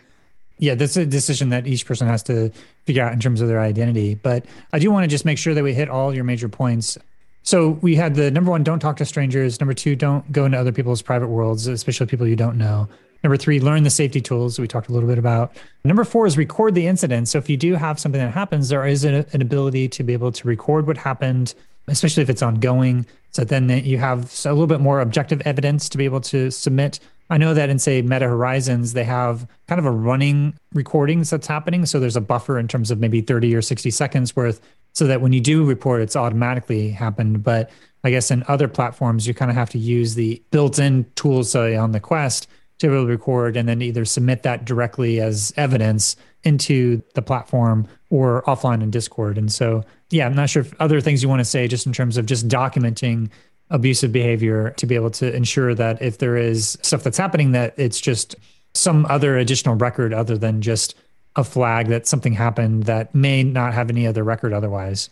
Yeah, 0.59 0.77
that's 0.77 0.97
a 0.97 1.05
decision 1.05 1.49
that 1.49 1.67
each 1.67 1.85
person 1.85 2.07
has 2.07 2.23
to 2.25 2.53
figure 2.85 3.03
out 3.03 3.13
in 3.13 3.19
terms 3.19 3.41
of 3.41 3.49
their 3.49 3.61
identity. 3.61 4.15
But 4.15 4.47
I 4.73 4.79
do 4.79 4.91
want 4.91 5.03
to 5.05 5.09
just 5.09 5.25
make 5.25 5.39
sure 5.39 5.53
that 5.53 5.65
we 5.65 5.75
hit 5.75 5.89
all 5.89 6.15
your 6.15 6.25
major 6.25 6.49
points. 6.49 6.97
So 7.43 7.71
we 7.83 7.97
had 7.97 8.15
the 8.15 8.31
number 8.31 8.51
one, 8.51 8.63
don't 8.63 8.79
talk 8.79 8.97
to 8.99 9.05
strangers. 9.05 9.61
Number 9.61 9.75
two, 9.75 9.97
don't 9.97 10.31
go 10.31 10.45
into 10.45 10.59
other 10.59 10.73
people's 10.73 11.03
private 11.03 11.29
worlds, 11.29 11.67
especially 11.67 12.07
people 12.07 12.27
you 12.27 12.37
don't 12.37 12.57
know. 12.57 12.89
Number 13.25 13.39
three, 13.39 13.59
learn 13.59 13.85
the 13.85 13.91
safety 13.91 14.21
tools 14.21 14.59
we 14.59 14.69
talked 14.69 14.91
a 14.91 14.93
little 14.93 15.09
bit 15.09 15.17
about. 15.17 15.57
Number 15.83 16.05
four 16.05 16.27
is 16.27 16.37
record 16.37 16.75
the 16.75 16.87
incident. 16.87 17.27
So 17.27 17.39
if 17.39 17.49
you 17.49 17.57
do 17.57 17.75
have 17.75 17.99
something 17.99 18.21
that 18.21 18.35
happens, 18.35 18.69
there 18.69 18.87
is 18.87 19.03
an, 19.03 19.25
an 19.33 19.41
ability 19.41 19.89
to 19.89 20.03
be 20.03 20.13
able 20.13 20.31
to 20.31 20.47
record 20.47 20.87
what 20.87 20.99
happened, 20.99 21.55
especially 21.89 22.23
if 22.23 22.29
it's 22.29 22.43
ongoing. 22.43 23.07
So 23.31 23.43
then 23.43 23.71
you 23.71 23.97
have 23.97 24.31
a 24.45 24.51
little 24.51 24.67
bit 24.67 24.81
more 24.81 25.01
objective 25.01 25.41
evidence 25.47 25.89
to 25.89 25.99
be 25.99 26.05
able 26.05 26.21
to 26.21 26.51
submit. 26.51 27.01
I 27.31 27.39
know 27.39 27.55
that 27.55 27.71
in 27.71 27.79
say 27.79 28.03
Meta 28.03 28.29
Horizons, 28.29 28.93
they 28.93 29.05
have 29.05 29.49
kind 29.69 29.79
of 29.79 29.87
a 29.87 29.91
running 29.91 30.55
recordings 30.75 31.31
that's 31.31 31.47
happening. 31.47 31.87
So 31.87 31.99
there's 31.99 32.17
a 32.17 32.21
buffer 32.21 32.59
in 32.59 32.69
terms 32.69 32.91
of 32.91 33.01
maybe 33.01 33.23
30 33.23 33.55
or 33.55 33.63
60 33.63 33.91
seconds 33.91 34.37
worth 34.37 34.61
so 34.93 35.07
that 35.07 35.23
when 35.23 35.33
you 35.33 35.41
do 35.41 35.65
report, 35.65 36.03
it's 36.03 36.15
automatically 36.15 36.91
happened. 36.91 37.43
But 37.43 37.71
I 38.05 38.11
guess 38.11 38.31
in 38.31 38.45
other 38.49 38.69
platforms, 38.69 39.27
you 39.27 39.33
kind 39.33 39.51
of 39.51 39.57
have 39.57 39.71
to 39.71 39.79
use 39.79 40.15
the 40.15 40.43
built-in 40.51 41.07
tools 41.15 41.53
say, 41.53 41.75
on 41.75 41.93
the 41.93 42.01
Quest 42.01 42.49
to 42.79 42.89
be 42.89 42.93
able 42.93 43.05
to 43.05 43.11
record 43.11 43.57
and 43.57 43.69
then 43.69 43.83
either 43.83 44.05
submit 44.05 44.43
that 44.43 44.65
directly 44.65 45.21
as 45.21 45.53
evidence 45.57 46.17
into 46.43 47.03
the 47.15 47.23
platform 47.23 47.87
or 48.11 48.43
offline 48.43 48.83
in 48.83 48.91
Discord. 48.91 49.39
And 49.39 49.53
so, 49.53 49.83
yeah, 50.11 50.27
I'm 50.27 50.35
not 50.35 50.51
sure 50.51 50.63
if 50.63 50.75
other 50.81 51.01
things 51.01 51.23
you 51.23 51.29
want 51.29 51.41
to 51.41 51.45
say 51.45 51.69
just 51.69 51.87
in 51.87 51.93
terms 51.93 52.17
of 52.17 52.27
just 52.27 52.49
documenting 52.49 53.31
abusive 53.71 54.13
behavior 54.13 54.71
to 54.77 54.87
be 54.87 54.95
able 54.95 55.11
to 55.11 55.35
ensure 55.35 55.75
that 55.75 56.01
if 56.03 56.19
there 56.19 56.37
is 56.37 56.79
stuff 56.83 57.03
that's 57.03 57.19
happening, 57.19 57.53
that 57.53 57.75
it's 57.77 58.01
just 58.01 58.37
some 58.75 59.07
other 59.07 59.39
additional 59.39 59.75
record 59.77 60.13
other 60.13 60.37
than 60.37 60.61
just 60.61 60.95
a 61.37 61.45
flag 61.45 61.89
that 61.89 62.07
something 62.07 62.33
happened 62.33 62.85
that 62.85 63.15
may 63.15 63.43
not 63.43 63.75
have 63.75 63.91
any 63.91 64.07
other 64.07 64.23
record 64.23 64.53
otherwise. 64.53 65.11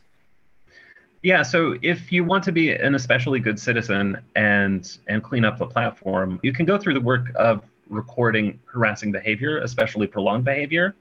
Yeah, 1.23 1.43
so 1.43 1.77
if 1.83 2.11
you 2.11 2.25
want 2.25 2.43
to 2.45 2.53
be 2.53 2.73
an 2.73 2.97
especially 2.97 3.39
good 3.39 3.59
citizen 3.59 4.19
and 4.35 4.99
and 5.07 5.23
clean 5.23 5.45
up 5.45 5.57
the 5.57 5.67
platform, 5.67 6.41
you 6.43 6.53
can 6.53 6.67
go 6.67 6.77
through 6.77 6.95
the 6.95 7.01
work 7.01 7.33
of 7.37 7.63
recording 7.89 8.59
harassing 8.65 9.13
behavior, 9.13 9.59
especially 9.59 10.09
prolonged 10.09 10.45
behavior. 10.45 10.97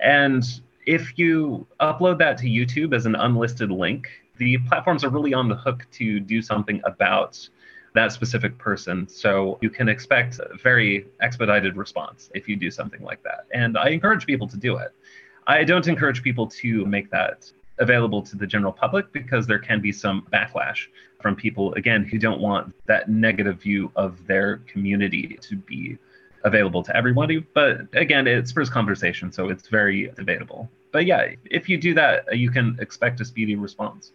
And 0.00 0.44
if 0.86 1.16
you 1.16 1.66
upload 1.80 2.18
that 2.18 2.36
to 2.38 2.46
YouTube 2.46 2.94
as 2.94 3.06
an 3.06 3.14
unlisted 3.14 3.70
link, 3.70 4.08
the 4.38 4.58
platforms 4.58 5.04
are 5.04 5.08
really 5.08 5.34
on 5.34 5.48
the 5.48 5.54
hook 5.54 5.86
to 5.92 6.18
do 6.18 6.42
something 6.42 6.80
about 6.84 7.48
that 7.94 8.10
specific 8.10 8.58
person. 8.58 9.06
So 9.06 9.58
you 9.62 9.70
can 9.70 9.88
expect 9.88 10.40
a 10.40 10.56
very 10.60 11.06
expedited 11.20 11.76
response 11.76 12.28
if 12.34 12.48
you 12.48 12.56
do 12.56 12.72
something 12.72 13.02
like 13.02 13.22
that. 13.22 13.46
And 13.52 13.78
I 13.78 13.90
encourage 13.90 14.26
people 14.26 14.48
to 14.48 14.56
do 14.56 14.78
it. 14.78 14.92
I 15.46 15.62
don't 15.62 15.86
encourage 15.86 16.22
people 16.22 16.48
to 16.48 16.84
make 16.86 17.08
that 17.10 17.52
available 17.78 18.22
to 18.22 18.36
the 18.36 18.46
general 18.46 18.72
public 18.72 19.12
because 19.12 19.46
there 19.46 19.58
can 19.58 19.80
be 19.80 19.92
some 19.92 20.26
backlash 20.32 20.86
from 21.20 21.34
people 21.34 21.72
again 21.74 22.04
who 22.04 22.18
don't 22.18 22.40
want 22.40 22.74
that 22.86 23.08
negative 23.08 23.60
view 23.60 23.90
of 23.96 24.26
their 24.26 24.58
community 24.58 25.38
to 25.40 25.56
be 25.56 25.98
available 26.44 26.82
to 26.82 26.94
everybody. 26.96 27.38
But 27.38 27.82
again 27.94 28.26
it 28.26 28.46
spurs 28.46 28.70
conversation 28.70 29.32
so 29.32 29.48
it's 29.48 29.68
very 29.68 30.12
debatable. 30.16 30.68
But 30.92 31.06
yeah 31.06 31.34
if 31.44 31.68
you 31.68 31.76
do 31.76 31.94
that 31.94 32.26
uh, 32.30 32.34
you 32.34 32.50
can 32.50 32.76
expect 32.80 33.20
a 33.20 33.24
speedy 33.24 33.56
response. 33.56 34.12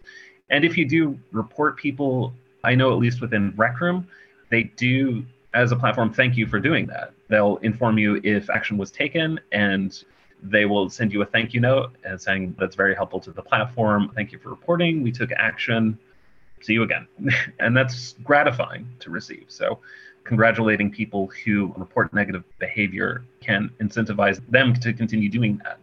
And 0.48 0.64
if 0.64 0.76
you 0.76 0.86
do 0.86 1.18
report 1.32 1.76
people 1.76 2.32
i 2.64 2.74
know 2.74 2.92
at 2.92 2.98
least 2.98 3.20
within 3.20 3.52
rec 3.56 3.80
room 3.80 4.06
they 4.50 4.64
do 4.64 5.24
as 5.54 5.72
a 5.72 5.76
platform 5.76 6.12
thank 6.12 6.36
you 6.36 6.46
for 6.46 6.60
doing 6.60 6.86
that. 6.86 7.12
They'll 7.28 7.56
inform 7.58 7.98
you 7.98 8.20
if 8.24 8.48
action 8.48 8.78
was 8.78 8.90
taken 8.90 9.38
and 9.52 10.02
they 10.42 10.64
will 10.64 10.88
send 10.88 11.12
you 11.12 11.22
a 11.22 11.26
thank 11.26 11.54
you 11.54 11.60
note 11.60 11.92
and 12.04 12.20
saying 12.20 12.54
that's 12.58 12.76
very 12.76 12.94
helpful 12.94 13.20
to 13.20 13.30
the 13.30 13.42
platform. 13.42 14.10
Thank 14.14 14.32
you 14.32 14.38
for 14.38 14.50
reporting. 14.50 15.02
We 15.02 15.12
took 15.12 15.30
action. 15.32 15.98
See 16.62 16.74
you 16.74 16.82
again. 16.82 17.06
and 17.60 17.76
that's 17.76 18.14
gratifying 18.24 18.86
to 19.00 19.10
receive. 19.10 19.46
So, 19.48 19.78
congratulating 20.24 20.90
people 20.90 21.30
who 21.44 21.72
report 21.76 22.12
negative 22.12 22.44
behavior 22.58 23.24
can 23.40 23.70
incentivize 23.80 24.40
them 24.50 24.74
to 24.74 24.92
continue 24.92 25.28
doing 25.28 25.60
that. 25.64 25.78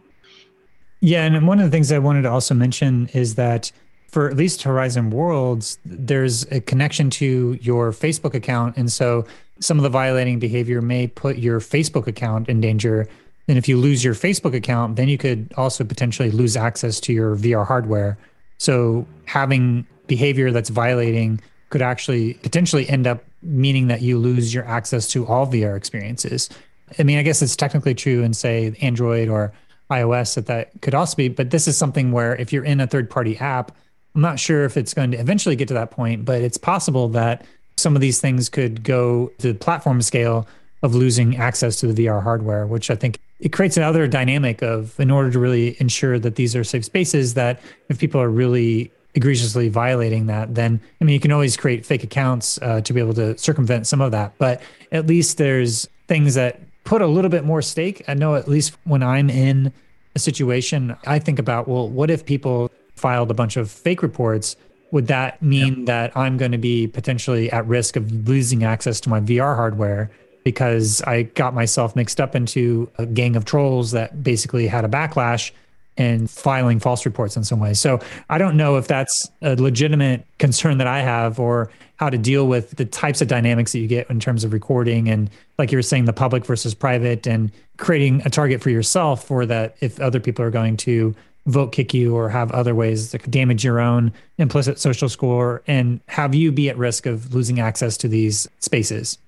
Yeah. 1.00 1.24
And 1.24 1.46
one 1.46 1.58
of 1.58 1.64
the 1.64 1.70
things 1.70 1.92
I 1.92 1.98
wanted 1.98 2.22
to 2.22 2.30
also 2.30 2.54
mention 2.54 3.08
is 3.12 3.34
that 3.34 3.70
for 4.08 4.28
at 4.28 4.36
least 4.36 4.62
Horizon 4.62 5.10
Worlds, 5.10 5.78
there's 5.84 6.44
a 6.50 6.60
connection 6.60 7.10
to 7.10 7.58
your 7.60 7.92
Facebook 7.92 8.34
account. 8.34 8.76
And 8.76 8.90
so 8.90 9.26
some 9.60 9.76
of 9.76 9.82
the 9.82 9.90
violating 9.90 10.38
behavior 10.38 10.80
may 10.80 11.06
put 11.08 11.36
your 11.36 11.60
Facebook 11.60 12.06
account 12.06 12.48
in 12.48 12.60
danger 12.60 13.06
then 13.48 13.56
if 13.56 13.66
you 13.66 13.78
lose 13.78 14.04
your 14.04 14.14
Facebook 14.14 14.54
account, 14.54 14.96
then 14.96 15.08
you 15.08 15.16
could 15.16 15.50
also 15.56 15.82
potentially 15.82 16.30
lose 16.30 16.54
access 16.54 17.00
to 17.00 17.14
your 17.14 17.34
VR 17.34 17.66
hardware. 17.66 18.18
So 18.58 19.06
having 19.24 19.86
behavior 20.06 20.52
that's 20.52 20.68
violating 20.68 21.40
could 21.70 21.80
actually 21.80 22.34
potentially 22.34 22.86
end 22.90 23.06
up 23.06 23.24
meaning 23.42 23.86
that 23.86 24.02
you 24.02 24.18
lose 24.18 24.52
your 24.52 24.66
access 24.66 25.08
to 25.08 25.26
all 25.26 25.46
VR 25.46 25.78
experiences. 25.78 26.50
I 26.98 27.02
mean, 27.04 27.18
I 27.18 27.22
guess 27.22 27.40
it's 27.40 27.56
technically 27.56 27.94
true 27.94 28.22
in 28.22 28.34
say 28.34 28.76
Android 28.82 29.30
or 29.30 29.52
iOS 29.90 30.34
that 30.34 30.46
that 30.46 30.70
could 30.82 30.94
also 30.94 31.16
be, 31.16 31.28
but 31.28 31.48
this 31.48 31.66
is 31.66 31.74
something 31.74 32.12
where 32.12 32.36
if 32.36 32.52
you're 32.52 32.64
in 32.64 32.80
a 32.80 32.86
third 32.86 33.08
party 33.08 33.38
app, 33.38 33.72
I'm 34.14 34.20
not 34.20 34.38
sure 34.38 34.64
if 34.64 34.76
it's 34.76 34.92
going 34.92 35.12
to 35.12 35.18
eventually 35.18 35.56
get 35.56 35.68
to 35.68 35.74
that 35.74 35.90
point, 35.90 36.26
but 36.26 36.42
it's 36.42 36.58
possible 36.58 37.08
that 37.10 37.46
some 37.78 37.94
of 37.94 38.02
these 38.02 38.20
things 38.20 38.50
could 38.50 38.82
go 38.82 39.32
to 39.38 39.54
the 39.54 39.58
platform 39.58 40.02
scale 40.02 40.46
of 40.82 40.94
losing 40.94 41.36
access 41.36 41.76
to 41.76 41.90
the 41.90 42.04
VR 42.04 42.22
hardware, 42.22 42.66
which 42.66 42.90
I 42.90 42.94
think 42.94 43.18
it 43.40 43.50
creates 43.50 43.76
another 43.76 44.06
dynamic 44.06 44.62
of 44.62 44.98
in 44.98 45.10
order 45.10 45.30
to 45.30 45.38
really 45.38 45.76
ensure 45.80 46.18
that 46.18 46.34
these 46.34 46.56
are 46.56 46.64
safe 46.64 46.84
spaces 46.84 47.34
that 47.34 47.60
if 47.88 47.98
people 47.98 48.20
are 48.20 48.28
really 48.28 48.90
egregiously 49.14 49.68
violating 49.68 50.26
that, 50.26 50.54
then 50.54 50.80
I 51.00 51.04
mean 51.04 51.14
you 51.14 51.20
can 51.20 51.32
always 51.32 51.56
create 51.56 51.86
fake 51.86 52.02
accounts 52.02 52.58
uh, 52.62 52.80
to 52.80 52.92
be 52.92 53.00
able 53.00 53.14
to 53.14 53.38
circumvent 53.38 53.86
some 53.86 54.00
of 54.00 54.12
that. 54.12 54.34
But 54.38 54.60
at 54.92 55.06
least 55.06 55.38
there's 55.38 55.88
things 56.08 56.34
that 56.34 56.60
put 56.84 57.02
a 57.02 57.06
little 57.06 57.30
bit 57.30 57.44
more 57.44 57.62
stake. 57.62 58.02
I 58.08 58.14
know 58.14 58.34
at 58.34 58.48
least 58.48 58.76
when 58.84 59.02
I'm 59.02 59.30
in 59.30 59.72
a 60.14 60.18
situation, 60.18 60.96
I 61.06 61.18
think 61.18 61.38
about 61.38 61.68
well, 61.68 61.88
what 61.88 62.10
if 62.10 62.24
people 62.24 62.70
filed 62.96 63.30
a 63.30 63.34
bunch 63.34 63.56
of 63.56 63.70
fake 63.70 64.02
reports? 64.02 64.56
Would 64.90 65.06
that 65.08 65.42
mean 65.42 65.78
yep. 65.78 65.86
that 65.86 66.16
I'm 66.16 66.38
going 66.38 66.52
to 66.52 66.58
be 66.58 66.86
potentially 66.86 67.52
at 67.52 67.66
risk 67.66 67.96
of 67.96 68.10
losing 68.26 68.64
access 68.64 69.00
to 69.02 69.10
my 69.10 69.20
VR 69.20 69.54
hardware? 69.54 70.10
Because 70.44 71.02
I 71.02 71.22
got 71.22 71.54
myself 71.54 71.94
mixed 71.94 72.20
up 72.20 72.34
into 72.34 72.90
a 72.98 73.06
gang 73.06 73.36
of 73.36 73.44
trolls 73.44 73.90
that 73.92 74.22
basically 74.22 74.66
had 74.66 74.84
a 74.84 74.88
backlash 74.88 75.50
and 75.98 76.30
filing 76.30 76.78
false 76.78 77.04
reports 77.04 77.36
in 77.36 77.44
some 77.44 77.58
way. 77.58 77.74
So 77.74 78.00
I 78.30 78.38
don't 78.38 78.56
know 78.56 78.76
if 78.76 78.86
that's 78.86 79.28
a 79.42 79.56
legitimate 79.56 80.24
concern 80.38 80.78
that 80.78 80.86
I 80.86 81.00
have 81.00 81.40
or 81.40 81.70
how 81.96 82.08
to 82.08 82.16
deal 82.16 82.46
with 82.46 82.70
the 82.76 82.84
types 82.84 83.20
of 83.20 83.26
dynamics 83.26 83.72
that 83.72 83.80
you 83.80 83.88
get 83.88 84.08
in 84.08 84.20
terms 84.20 84.44
of 84.44 84.52
recording 84.52 85.08
and 85.08 85.28
like 85.58 85.72
you 85.72 85.78
were 85.78 85.82
saying 85.82 86.04
the 86.04 86.12
public 86.12 86.46
versus 86.46 86.72
private 86.72 87.26
and 87.26 87.50
creating 87.76 88.22
a 88.24 88.30
target 88.30 88.62
for 88.62 88.70
yourself 88.70 89.24
for 89.24 89.44
that 89.44 89.76
if 89.80 90.00
other 90.00 90.20
people 90.20 90.44
are 90.44 90.50
going 90.50 90.76
to 90.76 91.14
vote 91.46 91.72
kick 91.72 91.92
you 91.92 92.14
or 92.14 92.28
have 92.28 92.52
other 92.52 92.74
ways 92.74 93.10
that 93.10 93.18
could 93.20 93.32
damage 93.32 93.64
your 93.64 93.80
own 93.80 94.12
implicit 94.36 94.78
social 94.78 95.08
score 95.08 95.62
and 95.66 96.00
have 96.06 96.34
you 96.34 96.52
be 96.52 96.68
at 96.68 96.78
risk 96.78 97.06
of 97.06 97.34
losing 97.34 97.58
access 97.58 97.96
to 97.96 98.06
these 98.06 98.46
spaces. 98.60 99.18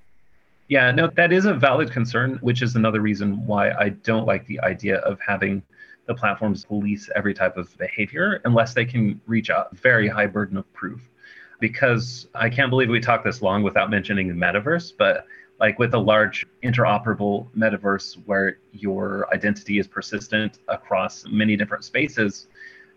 Yeah, 0.70 0.92
no, 0.92 1.10
that 1.16 1.32
is 1.32 1.46
a 1.46 1.52
valid 1.52 1.90
concern, 1.90 2.38
which 2.42 2.62
is 2.62 2.76
another 2.76 3.00
reason 3.00 3.44
why 3.44 3.72
I 3.72 3.88
don't 3.88 4.24
like 4.24 4.46
the 4.46 4.60
idea 4.60 4.98
of 4.98 5.18
having 5.20 5.64
the 6.06 6.14
platforms 6.14 6.64
police 6.64 7.10
every 7.16 7.34
type 7.34 7.56
of 7.56 7.76
behavior 7.76 8.40
unless 8.44 8.72
they 8.72 8.84
can 8.84 9.20
reach 9.26 9.48
a 9.48 9.66
very 9.72 10.06
high 10.06 10.28
burden 10.28 10.56
of 10.56 10.72
proof. 10.72 11.00
Because 11.58 12.28
I 12.36 12.48
can't 12.48 12.70
believe 12.70 12.88
we 12.88 13.00
talked 13.00 13.24
this 13.24 13.42
long 13.42 13.64
without 13.64 13.90
mentioning 13.90 14.28
the 14.28 14.34
metaverse, 14.34 14.92
but 14.96 15.26
like 15.58 15.80
with 15.80 15.92
a 15.94 15.98
large 15.98 16.46
interoperable 16.62 17.48
metaverse 17.58 18.14
where 18.26 18.58
your 18.70 19.26
identity 19.34 19.80
is 19.80 19.88
persistent 19.88 20.60
across 20.68 21.24
many 21.26 21.56
different 21.56 21.82
spaces, 21.82 22.46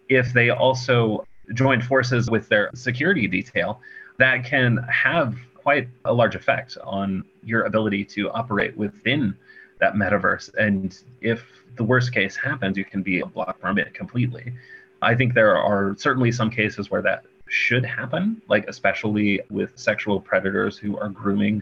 if 0.09 0.31
they 0.31 0.51
also 0.51 1.25
join 1.55 1.81
forces 1.81 2.29
with 2.29 2.47
their 2.49 2.69
security 2.75 3.27
detail, 3.27 3.81
that 4.19 4.45
can 4.45 4.77
have 4.91 5.35
quite 5.55 5.87
a 6.05 6.13
large 6.13 6.35
effect 6.35 6.77
on 6.83 7.23
your 7.45 7.63
ability 7.63 8.05
to 8.05 8.29
operate 8.31 8.75
within 8.77 9.35
that 9.79 9.95
metaverse. 9.95 10.53
And 10.55 10.97
if 11.21 11.43
the 11.75 11.83
worst 11.83 12.13
case 12.13 12.35
happens, 12.35 12.77
you 12.77 12.85
can 12.85 13.01
be 13.01 13.21
blocked 13.21 13.59
from 13.61 13.77
it 13.77 13.93
completely. 13.93 14.53
I 15.01 15.15
think 15.15 15.33
there 15.33 15.57
are 15.57 15.95
certainly 15.97 16.31
some 16.31 16.49
cases 16.49 16.89
where 16.89 17.01
that 17.01 17.25
should 17.49 17.85
happen, 17.85 18.41
like 18.47 18.65
especially 18.67 19.41
with 19.49 19.77
sexual 19.77 20.19
predators 20.19 20.77
who 20.77 20.97
are 20.97 21.09
grooming 21.09 21.61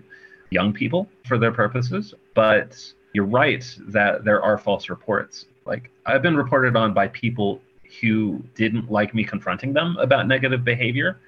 young 0.52 0.72
people 0.74 1.10
for 1.26 1.38
their 1.38 1.52
purposes. 1.52 2.14
But 2.36 2.78
you're 3.14 3.26
right 3.26 3.66
that 3.88 4.24
there 4.24 4.42
are 4.42 4.58
false 4.58 4.90
reports. 4.90 5.46
Like 5.66 5.90
I've 6.06 6.22
been 6.22 6.36
reported 6.36 6.76
on 6.76 6.94
by 6.94 7.08
people 7.10 7.62
who 8.00 8.42
didn't 8.56 8.90
like 8.90 9.14
me 9.14 9.24
confronting 9.24 9.74
them 9.74 9.98
about 9.98 10.28
negative 10.28 10.64
behavior 10.64 11.20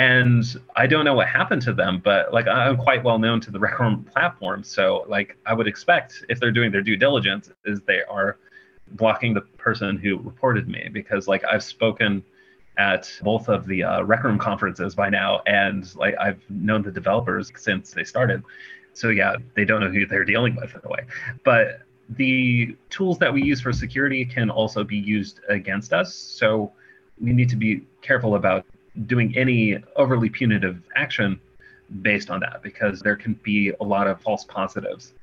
and 0.00 0.58
I 0.76 0.86
don't 0.86 1.04
know 1.04 1.12
what 1.12 1.28
happened 1.28 1.60
to 1.62 1.74
them, 1.74 2.00
but 2.02 2.32
like 2.32 2.48
I'm 2.48 2.78
quite 2.78 3.04
well 3.04 3.18
known 3.18 3.38
to 3.42 3.50
the 3.50 3.58
Rec 3.66 3.78
Room 3.78 4.02
platform, 4.02 4.64
so 4.64 5.04
like 5.08 5.36
I 5.44 5.52
would 5.52 5.66
expect 5.66 6.24
if 6.30 6.40
they're 6.40 6.50
doing 6.50 6.72
their 6.72 6.80
due 6.80 6.96
diligence, 6.96 7.50
is 7.66 7.82
they 7.82 8.02
are 8.08 8.38
blocking 8.92 9.34
the 9.34 9.42
person 9.42 9.98
who 9.98 10.16
reported 10.16 10.68
me 10.68 10.88
because 10.90 11.28
like 11.28 11.44
I've 11.44 11.62
spoken 11.62 12.24
at 12.78 13.12
both 13.22 13.50
of 13.50 13.66
the 13.66 13.84
uh, 13.84 14.02
Rec 14.04 14.24
Room 14.24 14.38
conferences 14.38 14.94
by 14.94 15.10
now, 15.10 15.42
and 15.46 15.94
like 15.96 16.14
I've 16.18 16.42
known 16.48 16.82
the 16.82 16.90
developers 16.90 17.52
since 17.56 17.92
they 17.92 18.04
started. 18.04 18.42
So 18.94 19.10
yeah, 19.10 19.36
they 19.54 19.66
don't 19.66 19.82
know 19.82 19.90
who 19.90 20.06
they're 20.06 20.24
dealing 20.24 20.56
with 20.56 20.74
in 20.74 20.80
a 20.82 20.88
way, 20.88 21.04
but 21.44 21.82
the 22.08 22.74
tools 22.88 23.18
that 23.18 23.32
we 23.32 23.42
use 23.42 23.60
for 23.60 23.70
security 23.70 24.24
can 24.24 24.48
also 24.48 24.82
be 24.82 24.96
used 24.96 25.40
against 25.50 25.92
us. 25.92 26.14
So 26.14 26.72
we 27.20 27.34
need 27.34 27.50
to 27.50 27.56
be 27.56 27.82
careful 28.00 28.36
about 28.36 28.64
doing 29.06 29.36
any 29.36 29.78
overly 29.96 30.28
punitive 30.28 30.82
action 30.96 31.40
based 32.02 32.30
on 32.30 32.40
that 32.40 32.62
because 32.62 33.00
there 33.00 33.16
can 33.16 33.34
be 33.42 33.72
a 33.80 33.84
lot 33.84 34.06
of 34.06 34.20
false 34.20 34.44
positives 34.44 35.14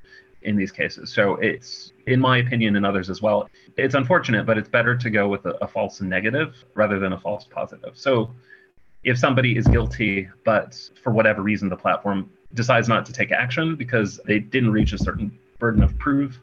in 0.42 0.56
these 0.56 0.72
cases. 0.72 1.12
So 1.12 1.36
it's, 1.36 1.94
in 2.06 2.20
my 2.20 2.38
opinion, 2.38 2.76
and 2.76 2.86
others 2.86 3.10
as 3.10 3.22
well, 3.22 3.50
it's 3.78 3.96
unfortunate, 3.96 4.46
but 4.46 4.58
it's 4.58 4.70
better 4.70 4.96
to 4.96 5.10
go 5.10 5.28
with 5.28 5.46
a, 5.46 5.52
a 5.64 5.68
false 5.68 6.02
negative 6.02 6.56
rather 6.76 7.00
than 7.00 7.14
a 7.14 7.20
false 7.20 7.46
positive. 7.46 7.98
So 7.98 8.32
if 9.04 9.18
somebody 9.18 9.58
is 9.58 9.68
guilty, 9.68 10.30
but 10.46 10.80
for 11.02 11.12
whatever 11.12 11.42
reason 11.42 11.70
the 11.70 11.78
platform 11.78 12.30
decides 12.54 12.88
not 12.88 13.06
to 13.08 13.14
take 13.14 13.32
action 13.32 13.76
because 13.76 14.20
they 14.26 14.40
didn't 14.40 14.72
reach 14.72 14.94
a 14.94 14.98
certain 14.98 15.38
burden 15.60 15.84
of 15.84 15.98
proof, 15.98 16.40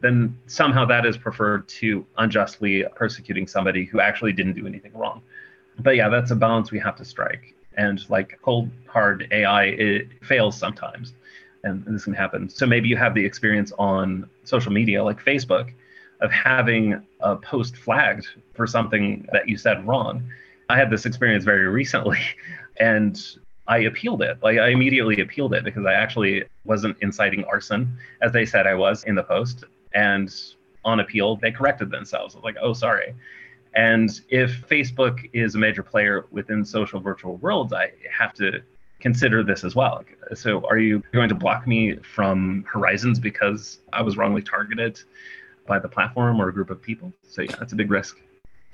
then 0.00 0.38
somehow 0.46 0.84
that 0.86 1.04
is 1.04 1.16
preferred 1.16 1.68
to 1.68 2.06
unjustly 2.18 2.84
persecuting 2.94 3.46
somebody 3.46 3.84
who 3.84 4.00
actually 4.00 4.32
didn't 4.32 4.54
do 4.54 4.66
anything 4.66 4.92
wrong 4.94 5.22
but 5.80 5.96
yeah, 5.96 6.08
that's 6.08 6.30
a 6.30 6.36
balance 6.36 6.70
we 6.70 6.78
have 6.78 6.96
to 6.96 7.04
strike. 7.04 7.54
And 7.76 8.08
like 8.10 8.38
cold 8.42 8.70
hard 8.88 9.28
AI, 9.30 9.64
it 9.64 10.08
fails 10.24 10.58
sometimes, 10.58 11.14
and, 11.62 11.84
this 11.86 12.04
can 12.04 12.14
happen. 12.14 12.48
So 12.48 12.66
maybe 12.66 12.88
you 12.88 12.96
have 12.96 13.14
the 13.14 13.24
experience 13.24 13.72
on 13.78 14.28
social 14.44 14.72
media, 14.72 15.02
like 15.02 15.24
Facebook, 15.24 15.72
of 16.20 16.32
having 16.32 17.00
a 17.20 17.36
post 17.36 17.76
flagged 17.76 18.26
for 18.54 18.66
something 18.66 19.28
that 19.32 19.48
you 19.48 19.56
said 19.56 19.86
wrong. 19.86 20.28
I 20.68 20.76
had 20.76 20.90
this 20.90 21.06
experience 21.06 21.44
very 21.44 21.68
recently, 21.68 22.18
and 22.80 23.20
I 23.68 23.78
appealed 23.80 24.22
it. 24.22 24.38
Like 24.42 24.58
I 24.58 24.68
immediately 24.68 25.20
appealed 25.20 25.54
it 25.54 25.62
because 25.62 25.86
I 25.86 25.92
actually 25.92 26.44
wasn't 26.64 26.96
inciting 27.00 27.44
arson 27.44 27.96
as 28.22 28.32
they 28.32 28.44
said 28.44 28.66
I 28.66 28.74
was 28.74 29.04
in 29.04 29.14
the 29.14 29.22
post. 29.22 29.64
And 29.94 30.34
on 30.84 31.00
appeal, 31.00 31.36
they 31.36 31.52
corrected 31.52 31.90
themselves. 31.90 32.34
Like, 32.42 32.56
oh, 32.60 32.72
sorry. 32.72 33.14
And 33.74 34.10
if 34.28 34.66
Facebook 34.68 35.28
is 35.32 35.54
a 35.54 35.58
major 35.58 35.82
player 35.82 36.26
within 36.30 36.64
social 36.64 37.00
virtual 37.00 37.36
worlds, 37.36 37.72
I 37.72 37.92
have 38.16 38.34
to 38.34 38.62
consider 39.00 39.44
this 39.44 39.64
as 39.64 39.74
well. 39.74 40.02
So, 40.34 40.66
are 40.66 40.78
you 40.78 41.02
going 41.12 41.28
to 41.28 41.34
block 41.34 41.66
me 41.66 41.96
from 41.96 42.64
Horizons 42.70 43.18
because 43.18 43.80
I 43.92 44.02
was 44.02 44.16
wrongly 44.16 44.42
targeted 44.42 45.00
by 45.66 45.78
the 45.78 45.88
platform 45.88 46.40
or 46.40 46.48
a 46.48 46.52
group 46.52 46.70
of 46.70 46.82
people? 46.82 47.12
So, 47.22 47.42
yeah, 47.42 47.54
that's 47.58 47.72
a 47.72 47.76
big 47.76 47.90
risk. 47.90 48.18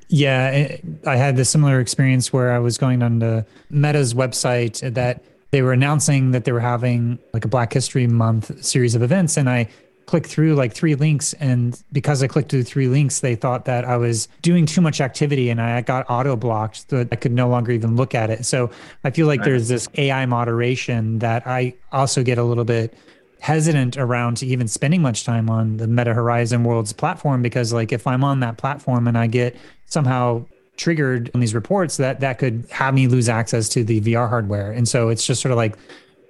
Yeah, 0.08 0.76
I 1.06 1.16
had 1.16 1.36
this 1.36 1.50
similar 1.50 1.80
experience 1.80 2.32
where 2.32 2.52
I 2.52 2.58
was 2.58 2.78
going 2.78 3.02
on 3.02 3.20
the 3.20 3.46
Meta's 3.70 4.14
website 4.14 4.94
that 4.94 5.24
they 5.50 5.62
were 5.62 5.72
announcing 5.72 6.32
that 6.32 6.44
they 6.44 6.52
were 6.52 6.60
having 6.60 7.18
like 7.32 7.44
a 7.44 7.48
Black 7.48 7.72
History 7.72 8.06
Month 8.06 8.64
series 8.64 8.94
of 8.94 9.02
events, 9.02 9.36
and 9.36 9.48
I 9.48 9.68
click 10.06 10.26
through 10.26 10.54
like 10.54 10.74
three 10.74 10.94
links 10.94 11.32
and 11.34 11.82
because 11.92 12.22
i 12.22 12.26
clicked 12.26 12.50
through 12.50 12.62
three 12.62 12.88
links 12.88 13.20
they 13.20 13.34
thought 13.34 13.64
that 13.64 13.84
i 13.84 13.96
was 13.96 14.28
doing 14.42 14.66
too 14.66 14.80
much 14.80 15.00
activity 15.00 15.50
and 15.50 15.60
i 15.60 15.80
got 15.80 16.04
auto 16.08 16.36
blocked 16.36 16.88
so 16.88 16.98
that 16.98 17.08
i 17.12 17.16
could 17.16 17.32
no 17.32 17.48
longer 17.48 17.72
even 17.72 17.96
look 17.96 18.14
at 18.14 18.30
it 18.30 18.44
so 18.44 18.70
i 19.04 19.10
feel 19.10 19.26
like 19.26 19.40
right. 19.40 19.46
there's 19.46 19.68
this 19.68 19.88
ai 19.94 20.26
moderation 20.26 21.18
that 21.18 21.46
i 21.46 21.74
also 21.92 22.22
get 22.22 22.38
a 22.38 22.44
little 22.44 22.64
bit 22.64 22.96
hesitant 23.40 23.96
around 23.96 24.36
to 24.38 24.46
even 24.46 24.68
spending 24.68 25.02
much 25.02 25.24
time 25.24 25.50
on 25.50 25.76
the 25.76 25.86
meta 25.86 26.14
horizon 26.14 26.64
worlds 26.64 26.92
platform 26.92 27.42
because 27.42 27.72
like 27.72 27.92
if 27.92 28.06
i'm 28.06 28.24
on 28.24 28.40
that 28.40 28.56
platform 28.56 29.06
and 29.06 29.16
i 29.16 29.26
get 29.26 29.56
somehow 29.86 30.44
triggered 30.76 31.30
on 31.34 31.40
these 31.40 31.54
reports 31.54 31.96
that 31.98 32.20
that 32.20 32.38
could 32.38 32.66
have 32.70 32.94
me 32.94 33.06
lose 33.06 33.28
access 33.28 33.68
to 33.68 33.84
the 33.84 34.00
vr 34.00 34.28
hardware 34.28 34.72
and 34.72 34.88
so 34.88 35.08
it's 35.08 35.26
just 35.26 35.40
sort 35.40 35.52
of 35.52 35.56
like 35.56 35.76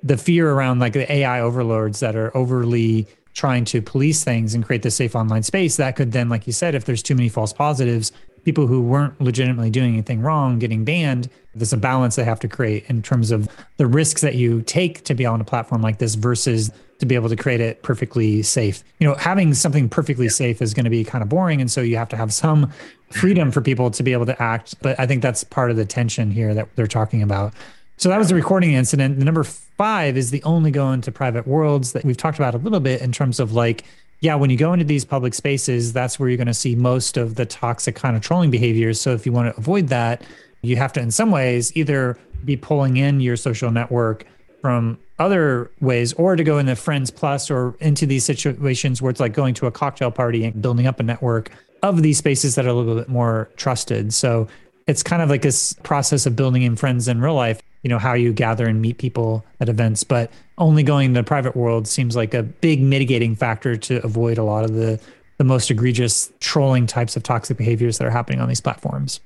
the 0.02 0.16
fear 0.18 0.50
around 0.50 0.80
like 0.80 0.92
the 0.92 1.10
ai 1.10 1.40
overlords 1.40 2.00
that 2.00 2.14
are 2.14 2.36
overly 2.36 3.06
trying 3.34 3.64
to 3.66 3.82
police 3.82 4.24
things 4.24 4.54
and 4.54 4.64
create 4.64 4.82
this 4.82 4.96
safe 4.96 5.14
online 5.14 5.42
space, 5.42 5.76
that 5.76 5.96
could 5.96 6.12
then, 6.12 6.28
like 6.28 6.46
you 6.46 6.52
said, 6.52 6.74
if 6.74 6.84
there's 6.84 7.02
too 7.02 7.14
many 7.14 7.28
false 7.28 7.52
positives, 7.52 8.12
people 8.44 8.66
who 8.66 8.80
weren't 8.80 9.20
legitimately 9.20 9.70
doing 9.70 9.94
anything 9.94 10.20
wrong 10.20 10.58
getting 10.58 10.84
banned, 10.84 11.28
there's 11.54 11.72
a 11.72 11.76
balance 11.76 12.16
they 12.16 12.24
have 12.24 12.40
to 12.40 12.48
create 12.48 12.84
in 12.88 13.02
terms 13.02 13.30
of 13.30 13.48
the 13.76 13.86
risks 13.86 14.20
that 14.20 14.34
you 14.34 14.62
take 14.62 15.02
to 15.04 15.14
be 15.14 15.26
on 15.26 15.40
a 15.40 15.44
platform 15.44 15.82
like 15.82 15.98
this 15.98 16.14
versus 16.14 16.70
to 16.98 17.06
be 17.06 17.14
able 17.14 17.28
to 17.28 17.36
create 17.36 17.60
it 17.60 17.82
perfectly 17.82 18.42
safe. 18.42 18.84
You 18.98 19.08
know, 19.08 19.14
having 19.14 19.52
something 19.54 19.88
perfectly 19.88 20.28
safe 20.28 20.62
is 20.62 20.74
going 20.74 20.84
to 20.84 20.90
be 20.90 21.04
kind 21.04 21.22
of 21.22 21.28
boring. 21.28 21.60
And 21.60 21.70
so 21.70 21.80
you 21.80 21.96
have 21.96 22.08
to 22.10 22.16
have 22.16 22.32
some 22.32 22.70
freedom 23.10 23.50
for 23.50 23.60
people 23.60 23.90
to 23.90 24.02
be 24.02 24.12
able 24.12 24.26
to 24.26 24.40
act. 24.40 24.80
But 24.80 24.98
I 25.00 25.06
think 25.06 25.22
that's 25.22 25.42
part 25.42 25.70
of 25.70 25.76
the 25.76 25.84
tension 25.84 26.30
here 26.30 26.54
that 26.54 26.68
they're 26.76 26.86
talking 26.86 27.22
about. 27.22 27.52
So 27.96 28.08
that 28.08 28.18
was 28.18 28.28
the 28.28 28.34
recording 28.34 28.72
incident. 28.72 29.18
The 29.18 29.24
number 29.24 29.44
five 29.44 30.16
is 30.16 30.30
the 30.30 30.42
only 30.42 30.70
go 30.70 30.90
into 30.92 31.12
private 31.12 31.46
worlds 31.46 31.92
that 31.92 32.04
we've 32.04 32.16
talked 32.16 32.38
about 32.38 32.54
a 32.54 32.58
little 32.58 32.80
bit 32.80 33.00
in 33.00 33.12
terms 33.12 33.40
of 33.40 33.52
like, 33.52 33.84
yeah, 34.20 34.34
when 34.34 34.50
you 34.50 34.56
go 34.56 34.72
into 34.72 34.84
these 34.84 35.04
public 35.04 35.34
spaces, 35.34 35.92
that's 35.92 36.18
where 36.18 36.28
you're 36.28 36.36
going 36.36 36.46
to 36.46 36.54
see 36.54 36.74
most 36.74 37.16
of 37.16 37.34
the 37.36 37.46
toxic 37.46 37.94
kind 37.94 38.16
of 38.16 38.22
trolling 38.22 38.50
behaviors. 38.50 39.00
So 39.00 39.12
if 39.12 39.26
you 39.26 39.32
want 39.32 39.54
to 39.54 39.58
avoid 39.58 39.88
that, 39.88 40.22
you 40.62 40.76
have 40.76 40.92
to, 40.94 41.00
in 41.00 41.10
some 41.10 41.30
ways, 41.30 41.76
either 41.76 42.18
be 42.44 42.56
pulling 42.56 42.96
in 42.96 43.20
your 43.20 43.36
social 43.36 43.70
network 43.70 44.26
from 44.60 44.98
other 45.18 45.70
ways 45.80 46.12
or 46.14 46.36
to 46.36 46.42
go 46.42 46.58
into 46.58 46.74
friends 46.74 47.10
plus 47.10 47.50
or 47.50 47.76
into 47.80 48.06
these 48.06 48.24
situations 48.24 49.00
where 49.00 49.10
it's 49.10 49.20
like 49.20 49.32
going 49.32 49.54
to 49.54 49.66
a 49.66 49.70
cocktail 49.70 50.10
party 50.10 50.44
and 50.44 50.60
building 50.60 50.86
up 50.86 50.98
a 50.98 51.02
network 51.02 51.50
of 51.82 52.02
these 52.02 52.18
spaces 52.18 52.54
that 52.54 52.64
are 52.64 52.70
a 52.70 52.72
little 52.72 52.94
bit 52.94 53.08
more 53.08 53.50
trusted 53.56 54.12
so 54.12 54.48
it's 54.86 55.02
kind 55.02 55.22
of 55.22 55.28
like 55.28 55.42
this 55.42 55.74
process 55.82 56.26
of 56.26 56.34
building 56.34 56.62
in 56.62 56.74
friends 56.76 57.06
in 57.06 57.20
real 57.20 57.34
life 57.34 57.60
you 57.84 57.88
know 57.88 57.98
how 57.98 58.14
you 58.14 58.32
gather 58.32 58.66
and 58.66 58.82
meet 58.82 58.98
people 58.98 59.44
at 59.60 59.68
events 59.68 60.02
but 60.02 60.32
only 60.58 60.82
going 60.82 61.12
the 61.12 61.22
private 61.22 61.54
world 61.54 61.86
seems 61.86 62.16
like 62.16 62.34
a 62.34 62.42
big 62.42 62.80
mitigating 62.80 63.36
factor 63.36 63.76
to 63.76 64.04
avoid 64.04 64.36
a 64.38 64.42
lot 64.42 64.64
of 64.64 64.74
the 64.74 65.00
the 65.36 65.44
most 65.44 65.70
egregious 65.70 66.32
trolling 66.40 66.86
types 66.86 67.16
of 67.16 67.22
toxic 67.22 67.56
behaviors 67.56 67.98
that 67.98 68.06
are 68.06 68.10
happening 68.10 68.40
on 68.40 68.48
these 68.48 68.60
platforms 68.60 69.20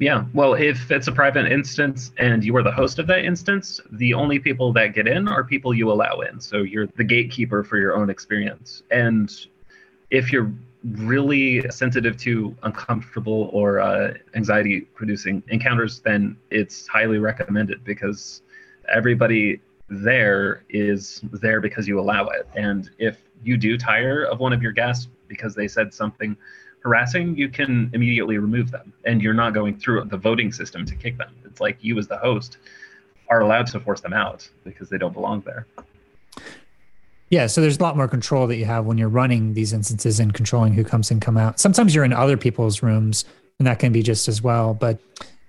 yeah, 0.00 0.26
well, 0.32 0.54
if 0.54 0.92
it's 0.92 1.08
a 1.08 1.12
private 1.12 1.50
instance 1.50 2.12
and 2.18 2.44
you 2.44 2.54
are 2.56 2.62
the 2.62 2.70
host 2.70 3.00
of 3.00 3.08
that 3.08 3.24
instance, 3.24 3.80
the 3.90 4.14
only 4.14 4.38
people 4.38 4.72
that 4.74 4.94
get 4.94 5.08
in 5.08 5.26
are 5.26 5.42
people 5.42 5.74
you 5.74 5.90
allow 5.90 6.20
in. 6.20 6.40
So 6.40 6.58
you're 6.58 6.86
the 6.86 7.02
gatekeeper 7.02 7.64
for 7.64 7.78
your 7.78 7.96
own 7.96 8.08
experience. 8.08 8.82
And 8.92 9.28
if 10.10 10.32
you're 10.32 10.52
really 10.84 11.68
sensitive 11.70 12.16
to 12.18 12.56
uncomfortable 12.62 13.50
or 13.52 13.80
uh, 13.80 14.14
anxiety 14.34 14.82
producing 14.82 15.42
encounters, 15.48 16.00
then 16.00 16.36
it's 16.50 16.86
highly 16.86 17.18
recommended 17.18 17.82
because 17.84 18.42
everybody 18.88 19.60
there 19.88 20.64
is 20.68 21.20
there 21.32 21.60
because 21.60 21.88
you 21.88 21.98
allow 21.98 22.28
it. 22.28 22.46
And 22.54 22.90
if 22.98 23.18
you 23.42 23.56
do 23.56 23.78
tire 23.78 24.24
of 24.24 24.38
one 24.38 24.52
of 24.52 24.62
your 24.62 24.72
guests 24.72 25.08
because 25.26 25.54
they 25.54 25.68
said 25.68 25.92
something 25.92 26.36
harassing, 26.80 27.36
you 27.36 27.48
can 27.48 27.90
immediately 27.92 28.38
remove 28.38 28.70
them. 28.70 28.92
And 29.04 29.22
you're 29.22 29.34
not 29.34 29.54
going 29.54 29.78
through 29.78 30.04
the 30.04 30.16
voting 30.16 30.52
system 30.52 30.84
to 30.86 30.94
kick 30.94 31.16
them. 31.18 31.34
It's 31.44 31.60
like 31.60 31.78
you, 31.80 31.98
as 31.98 32.06
the 32.06 32.18
host, 32.18 32.58
are 33.28 33.40
allowed 33.40 33.66
to 33.68 33.80
force 33.80 34.00
them 34.00 34.12
out 34.12 34.48
because 34.64 34.88
they 34.88 34.98
don't 34.98 35.12
belong 35.12 35.40
there. 35.42 35.66
Yeah, 37.30 37.46
so 37.46 37.60
there's 37.60 37.78
a 37.78 37.82
lot 37.82 37.96
more 37.96 38.08
control 38.08 38.46
that 38.46 38.56
you 38.56 38.64
have 38.64 38.86
when 38.86 38.96
you're 38.96 39.08
running 39.08 39.54
these 39.54 39.72
instances 39.72 40.18
and 40.18 40.32
controlling 40.32 40.72
who 40.72 40.84
comes 40.84 41.10
and 41.10 41.20
come 41.20 41.36
out. 41.36 41.60
Sometimes 41.60 41.94
you're 41.94 42.04
in 42.04 42.12
other 42.12 42.36
people's 42.36 42.82
rooms, 42.82 43.24
and 43.58 43.66
that 43.66 43.78
can 43.78 43.92
be 43.92 44.02
just 44.02 44.28
as 44.28 44.40
well. 44.40 44.72
But 44.72 44.98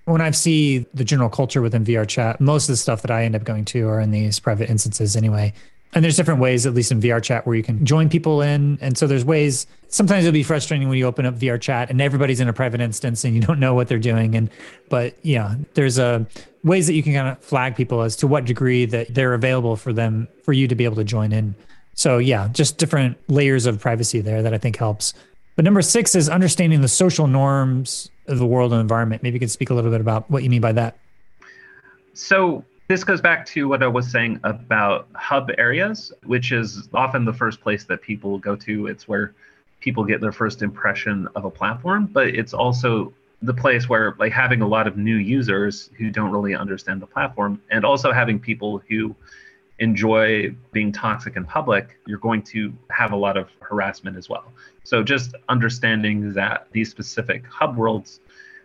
when 0.06 0.22
I 0.22 0.32
see 0.32 0.80
the 0.94 1.04
general 1.04 1.30
culture 1.30 1.62
within 1.62 1.86
VR 1.86 2.08
chat, 2.08 2.42
most 2.42 2.68
of 2.68 2.74
the 2.74 2.78
stuff 2.78 3.02
that 3.04 3.12
I 3.12 3.24
end 3.24 3.36
up 3.36 3.44
going 3.44 3.66
to 3.66 3.88
are 3.88 4.00
in 4.00 4.12
these 4.12 4.40
private 4.40 4.70
instances 4.70 5.16
anyway. 5.16 5.54
And 5.94 6.04
there's 6.04 6.16
different 6.16 6.40
ways, 6.40 6.66
at 6.66 6.74
least 6.76 6.92
in 6.92 7.02
VR 7.02 7.22
chat, 7.22 7.48
where 7.48 7.56
you 7.56 7.64
can 7.64 7.84
join 7.84 8.10
people 8.10 8.42
in. 8.42 8.78
And 8.80 8.96
so 8.96 9.08
there's 9.08 9.26
ways, 9.26 9.66
sometimes 9.88 10.24
it'll 10.24 10.34
be 10.34 10.44
frustrating 10.44 10.88
when 10.88 10.98
you 10.98 11.06
open 11.06 11.26
up 11.26 11.36
VR 11.36 11.60
chat 11.60 11.90
and 11.90 12.00
everybody's 12.00 12.40
in 12.40 12.48
a 12.48 12.54
private 12.54 12.80
instance 12.80 13.24
and 13.24 13.34
you 13.34 13.42
don't 13.42 13.60
know 13.60 13.74
what 13.74 13.88
they're 13.88 13.98
doing. 13.98 14.36
And, 14.36 14.52
but 14.90 15.16
yeah, 15.24 15.56
there's 15.74 15.98
a 15.98 16.28
ways 16.64 16.88
that 16.88 16.94
you 16.94 17.04
can 17.04 17.14
kind 17.14 17.28
of 17.28 17.40
flag 17.40 17.76
people 17.76 18.02
as 18.02 18.16
to 18.18 18.28
what 18.28 18.46
degree 18.46 18.86
that 18.86 19.14
they're 19.14 19.34
available 19.34 19.76
for 19.76 19.94
them, 19.94 20.28
for 20.44 20.54
you 20.54 20.68
to 20.68 20.76
be 20.76 20.86
able 20.86 20.96
to 20.98 21.04
join 21.04 21.32
in. 21.32 21.56
So 21.94 22.18
yeah, 22.18 22.48
just 22.50 22.78
different 22.78 23.18
layers 23.30 23.66
of 23.66 23.80
privacy 23.80 24.22
there 24.22 24.42
that 24.42 24.54
I 24.54 24.58
think 24.58 24.78
helps. 24.78 25.14
But 25.56 25.66
number 25.66 25.82
six 25.82 26.16
is 26.16 26.30
understanding 26.30 26.82
the 26.82 26.88
social 26.88 27.28
norms 27.28 28.10
of 28.28 28.40
the 28.40 28.46
world 28.46 28.72
and 28.72 28.80
environment. 28.80 29.24
Maybe 29.24 29.36
you 29.36 29.40
could 29.40 29.52
speak 29.52 29.70
a 29.70 29.74
little 29.74 29.92
bit 29.92 30.00
about 30.00 30.30
what 30.30 30.44
you 30.44 30.50
mean 30.50 30.62
by 30.62 30.72
that. 30.74 30.98
So 32.14 32.64
this 32.88 33.04
goes 33.04 33.22
back 33.22 33.46
to 33.48 33.68
what 33.68 33.84
I 33.84 33.88
was 33.88 34.10
saying 34.10 34.40
about 34.44 35.08
hub 35.14 35.52
areas, 35.58 36.12
which 36.26 36.52
is 36.52 36.88
often 36.94 37.26
the 37.26 37.34
first 37.34 37.62
place 37.62 37.84
that 37.86 38.02
people 38.02 38.40
go 38.40 38.56
to. 38.56 38.88
It's 38.88 39.08
where 39.08 39.34
people 39.80 40.04
get 40.04 40.22
their 40.22 40.32
first 40.32 40.62
impression 40.62 41.28
of 41.36 41.46
a 41.46 41.52
platform, 41.52 42.08
but 42.12 42.28
it's 42.28 42.54
also 42.54 43.14
the 43.42 43.54
place 43.54 43.88
where 43.88 44.16
like 44.20 44.34
having 44.34 44.62
a 44.62 44.68
lot 44.68 44.88
of 44.88 44.98
new 44.98 45.16
users 45.16 45.90
who 45.98 46.10
don't 46.10 46.32
really 46.32 46.56
understand 46.56 47.02
the 47.02 47.08
platform 47.08 47.62
and 47.72 47.86
also 47.86 48.12
having 48.12 48.40
people 48.40 48.82
who 48.90 49.16
enjoy 49.80 50.54
being 50.74 50.92
toxic 50.92 51.38
in 51.38 51.46
public, 51.46 51.98
you're 52.06 52.20
going 52.20 52.42
to 52.44 52.74
have 52.90 53.14
a 53.14 53.16
lot 53.16 53.38
of 53.38 53.50
harassment 53.62 54.18
as 54.18 54.28
well. 54.28 54.52
So 54.84 55.04
just 55.04 55.36
understanding 55.48 56.34
that 56.34 56.68
these 56.72 56.90
specific 56.90 57.46
hub 57.48 57.78
worlds 57.78 58.20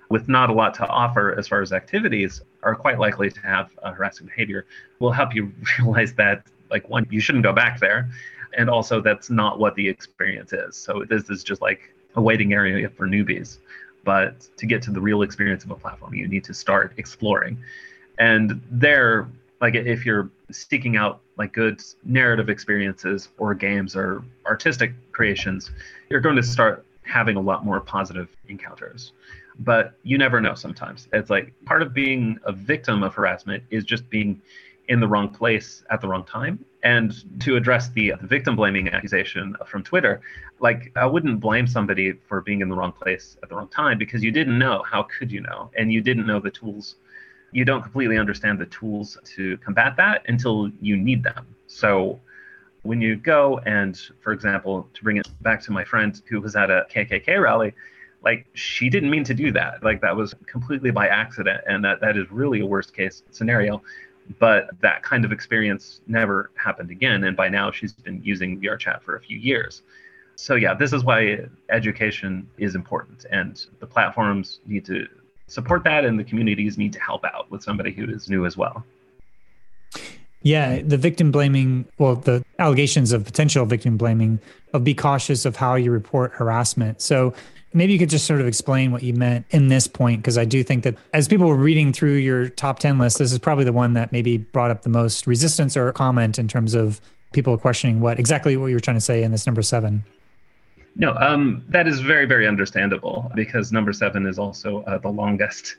with 0.08 0.28
not 0.28 0.50
a 0.50 0.52
lot 0.52 0.74
to 0.74 0.86
offer 0.86 1.38
as 1.38 1.48
far 1.48 1.62
as 1.62 1.72
activities 1.72 2.42
are 2.62 2.74
quite 2.74 2.98
likely 2.98 3.30
to 3.30 3.40
have 3.40 3.70
harassing 3.82 4.26
behavior 4.26 4.66
will 4.98 5.12
help 5.12 5.34
you 5.34 5.52
realize 5.78 6.14
that 6.14 6.46
like 6.70 6.88
one 6.88 7.06
you 7.10 7.20
shouldn't 7.20 7.44
go 7.44 7.52
back 7.52 7.78
there 7.80 8.10
and 8.56 8.68
also 8.68 9.00
that's 9.00 9.30
not 9.30 9.58
what 9.58 9.74
the 9.74 9.88
experience 9.88 10.52
is 10.52 10.76
so 10.76 11.04
this 11.08 11.28
is 11.30 11.42
just 11.44 11.60
like 11.62 11.94
a 12.16 12.22
waiting 12.22 12.52
area 12.52 12.88
for 12.88 13.06
newbies 13.06 13.58
but 14.04 14.48
to 14.56 14.66
get 14.66 14.82
to 14.82 14.90
the 14.90 15.00
real 15.00 15.22
experience 15.22 15.64
of 15.64 15.70
a 15.70 15.74
platform 15.74 16.14
you 16.14 16.28
need 16.28 16.44
to 16.44 16.54
start 16.54 16.92
exploring 16.96 17.58
and 18.18 18.60
there 18.70 19.28
like 19.60 19.74
if 19.74 20.04
you're 20.04 20.30
seeking 20.50 20.96
out 20.96 21.20
like 21.36 21.52
good 21.52 21.82
narrative 22.04 22.48
experiences 22.48 23.28
or 23.38 23.54
games 23.54 23.96
or 23.96 24.22
artistic 24.46 24.92
creations 25.12 25.70
you're 26.10 26.20
going 26.20 26.36
to 26.36 26.42
start 26.42 26.84
having 27.02 27.36
a 27.36 27.40
lot 27.40 27.64
more 27.64 27.80
positive 27.80 28.28
encounters 28.48 29.12
but 29.58 29.94
you 30.02 30.18
never 30.18 30.40
know 30.40 30.54
sometimes. 30.54 31.08
It's 31.12 31.30
like 31.30 31.52
part 31.64 31.82
of 31.82 31.94
being 31.94 32.38
a 32.44 32.52
victim 32.52 33.02
of 33.02 33.14
harassment 33.14 33.62
is 33.70 33.84
just 33.84 34.08
being 34.10 34.40
in 34.88 35.00
the 35.00 35.08
wrong 35.08 35.28
place 35.28 35.84
at 35.90 36.00
the 36.00 36.08
wrong 36.08 36.24
time. 36.24 36.64
And 36.84 37.40
to 37.40 37.56
address 37.56 37.88
the, 37.88 38.12
victim 38.20 38.56
blaming 38.56 38.90
accusation 38.90 39.56
from 39.66 39.82
Twitter, 39.82 40.20
like 40.60 40.92
I 40.94 41.06
wouldn't 41.06 41.40
blame 41.40 41.66
somebody 41.66 42.12
for 42.28 42.42
being 42.42 42.60
in 42.60 42.68
the 42.68 42.76
wrong 42.76 42.92
place 42.92 43.38
at 43.42 43.48
the 43.48 43.56
wrong 43.56 43.68
time 43.68 43.96
because 43.96 44.22
you 44.22 44.30
didn't 44.30 44.58
know. 44.58 44.84
How 44.88 45.04
could 45.04 45.32
you 45.32 45.40
know? 45.40 45.70
And 45.76 45.90
you 45.90 46.02
didn't 46.02 46.26
know 46.26 46.40
the 46.40 46.50
tools. 46.50 46.96
You 47.52 47.64
don't 47.64 47.82
completely 47.82 48.18
understand 48.18 48.58
the 48.58 48.66
tools 48.66 49.16
to 49.34 49.56
combat 49.58 49.96
that 49.96 50.22
until 50.28 50.70
you 50.80 50.96
need 50.98 51.22
them. 51.22 51.46
So 51.68 52.20
when 52.82 53.00
you 53.00 53.16
go 53.16 53.60
and, 53.64 53.98
for 54.20 54.32
example, 54.32 54.86
to 54.92 55.02
bring 55.02 55.16
it 55.16 55.26
back 55.40 55.62
to 55.62 55.72
my 55.72 55.84
friend 55.84 56.20
who 56.28 56.42
was 56.42 56.54
at 56.54 56.70
a 56.70 56.86
KKK 56.94 57.40
rally, 57.40 57.72
like 58.22 58.46
she 58.52 58.90
didn't 58.90 59.10
mean 59.10 59.24
to 59.24 59.34
do 59.34 59.52
that 59.52 59.82
like 59.82 60.00
that 60.00 60.16
was 60.16 60.34
completely 60.46 60.90
by 60.90 61.06
accident 61.08 61.60
and 61.66 61.84
that 61.84 62.00
that 62.00 62.16
is 62.16 62.30
really 62.30 62.60
a 62.60 62.66
worst 62.66 62.94
case 62.94 63.22
scenario 63.30 63.82
but 64.38 64.70
that 64.80 65.02
kind 65.02 65.24
of 65.24 65.32
experience 65.32 66.00
never 66.06 66.50
happened 66.56 66.90
again 66.90 67.24
and 67.24 67.36
by 67.36 67.48
now 67.48 67.70
she's 67.70 67.92
been 67.92 68.22
using 68.22 68.60
VRChat 68.60 69.02
for 69.02 69.16
a 69.16 69.20
few 69.20 69.38
years 69.38 69.82
so 70.36 70.54
yeah 70.54 70.74
this 70.74 70.92
is 70.92 71.04
why 71.04 71.38
education 71.70 72.48
is 72.58 72.74
important 72.74 73.26
and 73.30 73.66
the 73.80 73.86
platforms 73.86 74.60
need 74.66 74.84
to 74.84 75.06
support 75.46 75.84
that 75.84 76.04
and 76.04 76.18
the 76.18 76.24
communities 76.24 76.78
need 76.78 76.92
to 76.92 77.00
help 77.00 77.24
out 77.24 77.50
with 77.50 77.62
somebody 77.62 77.92
who 77.92 78.10
is 78.10 78.28
new 78.28 78.46
as 78.46 78.56
well 78.56 78.84
yeah, 80.44 80.82
the 80.82 80.98
victim 80.98 81.32
blaming, 81.32 81.86
well, 81.96 82.16
the 82.16 82.44
allegations 82.58 83.12
of 83.12 83.24
potential 83.24 83.64
victim 83.64 83.96
blaming, 83.96 84.38
of 84.74 84.84
be 84.84 84.92
cautious 84.92 85.46
of 85.46 85.56
how 85.56 85.74
you 85.74 85.90
report 85.90 86.32
harassment. 86.34 87.00
So 87.00 87.32
maybe 87.74 87.92
you 87.92 87.98
could 87.98 88.08
just 88.08 88.26
sort 88.26 88.40
of 88.40 88.46
explain 88.46 88.92
what 88.92 89.02
you 89.02 89.12
meant 89.12 89.44
in 89.50 89.68
this 89.68 89.86
point 89.86 90.22
because 90.22 90.38
i 90.38 90.44
do 90.44 90.62
think 90.62 90.84
that 90.84 90.96
as 91.12 91.28
people 91.28 91.46
were 91.46 91.56
reading 91.56 91.92
through 91.92 92.14
your 92.14 92.48
top 92.48 92.78
10 92.78 92.98
list 92.98 93.18
this 93.18 93.32
is 93.32 93.38
probably 93.38 93.64
the 93.64 93.72
one 93.72 93.92
that 93.92 94.12
maybe 94.12 94.38
brought 94.38 94.70
up 94.70 94.82
the 94.82 94.88
most 94.88 95.26
resistance 95.26 95.76
or 95.76 95.92
comment 95.92 96.38
in 96.38 96.48
terms 96.48 96.74
of 96.74 97.00
people 97.34 97.58
questioning 97.58 98.00
what 98.00 98.18
exactly 98.18 98.56
what 98.56 98.68
you 98.68 98.76
were 98.76 98.80
trying 98.80 98.96
to 98.96 99.02
say 99.02 99.22
in 99.22 99.30
this 99.30 99.44
number 99.44 99.60
seven. 99.60 100.02
No 100.96 101.14
um, 101.16 101.62
that 101.68 101.86
is 101.86 102.00
very 102.00 102.24
very 102.24 102.48
understandable 102.48 103.30
because 103.34 103.72
number 103.72 103.92
seven 103.92 104.24
is 104.24 104.38
also 104.38 104.82
uh, 104.84 104.96
the 104.96 105.10
longest. 105.10 105.76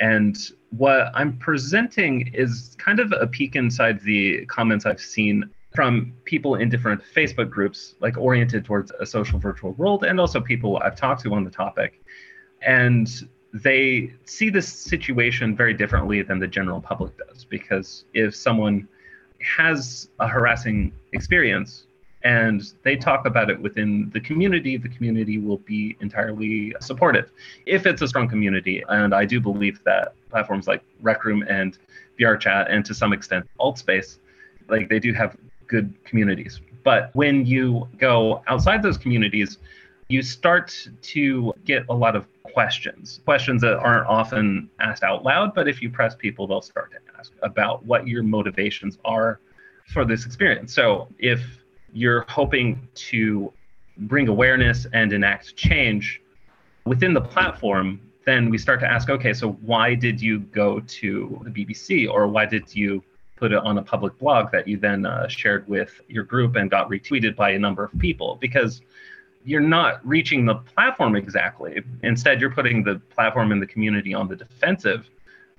And 0.00 0.36
what 0.70 1.12
i'm 1.14 1.36
presenting 1.38 2.28
is 2.34 2.74
kind 2.78 2.98
of 2.98 3.12
a 3.12 3.28
peek 3.28 3.54
inside 3.54 4.00
the 4.00 4.44
comments 4.46 4.84
i've 4.86 5.00
seen 5.00 5.48
from 5.74 6.12
people 6.24 6.54
in 6.54 6.68
different 6.68 7.02
Facebook 7.02 7.50
groups, 7.50 7.96
like 8.00 8.16
oriented 8.16 8.64
towards 8.64 8.92
a 9.00 9.06
social 9.06 9.38
virtual 9.38 9.72
world, 9.72 10.04
and 10.04 10.20
also 10.20 10.40
people 10.40 10.78
I've 10.78 10.96
talked 10.96 11.22
to 11.22 11.34
on 11.34 11.42
the 11.44 11.50
topic. 11.50 12.00
And 12.62 13.08
they 13.52 14.12
see 14.24 14.50
this 14.50 14.68
situation 14.68 15.56
very 15.56 15.74
differently 15.74 16.22
than 16.22 16.38
the 16.38 16.46
general 16.46 16.80
public 16.80 17.16
does, 17.18 17.44
because 17.44 18.04
if 18.14 18.34
someone 18.34 18.88
has 19.40 20.08
a 20.20 20.28
harassing 20.28 20.92
experience 21.12 21.86
and 22.22 22.72
they 22.84 22.96
talk 22.96 23.26
about 23.26 23.50
it 23.50 23.60
within 23.60 24.10
the 24.14 24.20
community, 24.20 24.76
the 24.76 24.88
community 24.88 25.38
will 25.38 25.58
be 25.58 25.96
entirely 26.00 26.74
supportive 26.80 27.30
if 27.66 27.84
it's 27.84 28.00
a 28.00 28.08
strong 28.08 28.28
community. 28.28 28.82
And 28.88 29.14
I 29.14 29.24
do 29.24 29.40
believe 29.40 29.82
that 29.84 30.14
platforms 30.30 30.66
like 30.66 30.82
Rec 31.02 31.24
Room 31.24 31.44
and 31.48 31.78
VRChat, 32.18 32.66
and 32.70 32.84
to 32.86 32.94
some 32.94 33.12
extent 33.12 33.46
Altspace, 33.60 34.18
like 34.68 34.88
they 34.88 34.98
do 34.98 35.12
have 35.12 35.36
good 35.66 35.94
communities. 36.04 36.60
But 36.82 37.10
when 37.14 37.46
you 37.46 37.88
go 37.98 38.42
outside 38.46 38.82
those 38.82 38.98
communities, 38.98 39.58
you 40.08 40.22
start 40.22 40.88
to 41.00 41.54
get 41.64 41.84
a 41.88 41.94
lot 41.94 42.14
of 42.14 42.26
questions, 42.42 43.20
questions 43.24 43.62
that 43.62 43.78
aren't 43.78 44.06
often 44.06 44.70
asked 44.80 45.02
out 45.02 45.24
loud, 45.24 45.54
but 45.54 45.66
if 45.66 45.80
you 45.80 45.90
press 45.90 46.14
people, 46.14 46.46
they'll 46.46 46.60
start 46.60 46.92
to 46.92 46.98
ask 47.18 47.32
about 47.42 47.84
what 47.86 48.06
your 48.06 48.22
motivations 48.22 48.98
are 49.04 49.40
for 49.92 50.04
this 50.04 50.26
experience. 50.26 50.74
So 50.74 51.08
if 51.18 51.40
you're 51.92 52.24
hoping 52.28 52.86
to 52.94 53.52
bring 53.96 54.28
awareness 54.28 54.86
and 54.92 55.12
enact 55.12 55.56
change 55.56 56.20
within 56.84 57.14
the 57.14 57.20
platform, 57.20 58.00
then 58.26 58.50
we 58.50 58.58
start 58.58 58.80
to 58.80 58.90
ask, 58.90 59.08
okay, 59.08 59.32
so 59.32 59.52
why 59.62 59.94
did 59.94 60.20
you 60.20 60.40
go 60.40 60.80
to 60.80 61.40
the 61.44 61.50
BBC 61.50 62.10
or 62.10 62.26
why 62.26 62.46
did 62.46 62.74
you 62.74 63.02
put 63.36 63.52
it 63.52 63.58
on 63.58 63.78
a 63.78 63.82
public 63.82 64.18
blog 64.18 64.50
that 64.52 64.66
you 64.68 64.76
then 64.76 65.06
uh, 65.06 65.28
shared 65.28 65.66
with 65.68 66.00
your 66.08 66.24
group 66.24 66.56
and 66.56 66.70
got 66.70 66.88
retweeted 66.88 67.36
by 67.36 67.50
a 67.50 67.58
number 67.58 67.84
of 67.84 67.98
people? 67.98 68.38
Because 68.40 68.82
you're 69.44 69.60
not 69.60 70.06
reaching 70.06 70.46
the 70.46 70.54
platform 70.54 71.16
exactly. 71.16 71.82
Instead, 72.02 72.40
you're 72.40 72.50
putting 72.50 72.82
the 72.82 72.96
platform 73.10 73.52
and 73.52 73.60
the 73.60 73.66
community 73.66 74.14
on 74.14 74.26
the 74.26 74.36
defensive, 74.36 75.08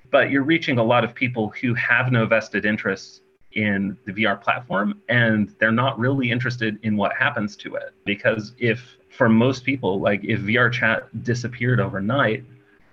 but 0.10 0.32
you're 0.32 0.44
reaching 0.44 0.80
a 0.80 0.84
lot 0.84 1.04
of 1.04 1.14
people 1.14 1.54
who 1.62 1.74
have 1.76 2.12
no 2.12 2.26
vested 2.26 2.66
interests 2.66 3.22
in 3.54 3.98
the 4.06 4.12
VR 4.12 4.40
platform 4.42 5.02
and 5.08 5.56
they're 5.60 5.72
not 5.72 5.98
really 5.98 6.30
interested 6.30 6.78
in 6.84 6.98
what 6.98 7.14
happens 7.16 7.56
to 7.56 7.76
it. 7.76 7.94
Because 8.06 8.54
if, 8.58 8.98
for 9.10 9.30
most 9.30 9.64
people, 9.64 10.00
like 10.00 10.24
if 10.24 10.42
VR 10.42 10.72
chat 10.72 11.24
disappeared 11.24 11.80
overnight, 11.80 12.44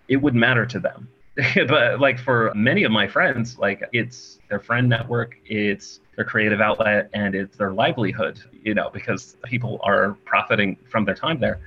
it 0.09 0.17
wouldn't 0.17 0.41
matter 0.41 0.65
to 0.67 0.79
them. 0.79 1.09
but 1.69 1.99
like 1.99 2.19
for 2.19 2.53
many 2.55 2.85
of 2.85 2.93
my 2.93 3.09
friends, 3.09 3.59
like 3.59 3.83
it's 3.93 4.39
their 4.51 4.61
friend 4.61 4.89
network, 4.89 5.37
it's 5.47 6.01
their 6.17 6.25
creative 6.27 6.61
outlet, 6.61 7.09
and 7.15 7.35
it's 7.35 7.57
their 7.57 7.73
livelihood, 7.73 8.39
you 8.63 8.75
know, 8.75 8.91
because 8.91 9.37
people 9.45 9.81
are 9.83 10.15
profiting 10.27 10.77
from 10.91 11.05
their 11.05 11.15
time 11.15 11.41
there. 11.41 11.61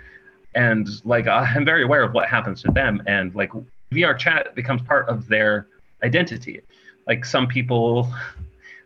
And 0.53 0.87
like 1.03 1.27
I'm 1.27 1.65
very 1.65 1.83
aware 1.83 2.03
of 2.03 2.13
what 2.13 2.29
happens 2.29 2.61
to 2.61 2.71
them. 2.71 3.01
And 3.07 3.33
like 3.33 3.51
VR 3.91 4.17
chat 4.17 4.53
becomes 4.55 4.83
part 4.83 5.09
of 5.09 5.27
their 5.27 5.67
identity. 6.03 6.61
Like 7.07 7.25
some 7.25 7.47
people 7.47 8.13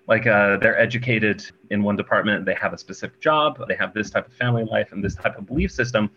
like 0.07 0.25
uh, 0.25 0.57
they're 0.57 0.79
educated 0.79 1.45
in 1.69 1.83
one 1.83 1.95
department, 1.95 2.43
they 2.45 2.55
have 2.55 2.73
a 2.73 2.77
specific 2.77 3.21
job, 3.21 3.63
they 3.67 3.75
have 3.75 3.93
this 3.93 4.09
type 4.09 4.27
of 4.27 4.33
family 4.33 4.63
life 4.63 4.91
and 4.91 5.03
this 5.03 5.13
type 5.13 5.37
of 5.37 5.45
belief 5.45 5.71
system 5.71 6.09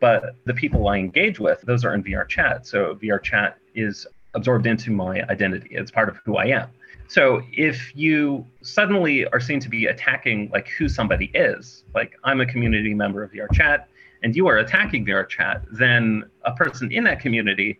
but 0.00 0.36
the 0.44 0.54
people 0.54 0.88
I 0.88 0.98
engage 0.98 1.38
with, 1.38 1.60
those 1.62 1.84
are 1.84 1.94
in 1.94 2.02
VR 2.02 2.28
chat. 2.28 2.66
So 2.66 2.96
VR 2.96 3.22
chat 3.22 3.58
is 3.74 4.06
absorbed 4.34 4.66
into 4.66 4.90
my 4.90 5.22
identity. 5.28 5.68
It's 5.70 5.90
part 5.90 6.08
of 6.08 6.18
who 6.24 6.36
I 6.36 6.46
am. 6.46 6.68
So 7.08 7.42
if 7.52 7.94
you 7.94 8.46
suddenly 8.62 9.26
are 9.26 9.40
seen 9.40 9.60
to 9.60 9.68
be 9.68 9.86
attacking 9.86 10.50
like 10.52 10.68
who 10.68 10.88
somebody 10.88 11.26
is, 11.34 11.84
like 11.94 12.18
I'm 12.24 12.40
a 12.40 12.46
community 12.46 12.94
member 12.94 13.22
of 13.22 13.30
VR 13.30 13.52
chat 13.52 13.88
and 14.22 14.34
you 14.34 14.46
are 14.48 14.58
attacking 14.58 15.04
VR 15.04 15.28
chat, 15.28 15.62
then 15.70 16.24
a 16.44 16.52
person 16.52 16.90
in 16.90 17.04
that 17.04 17.20
community 17.20 17.78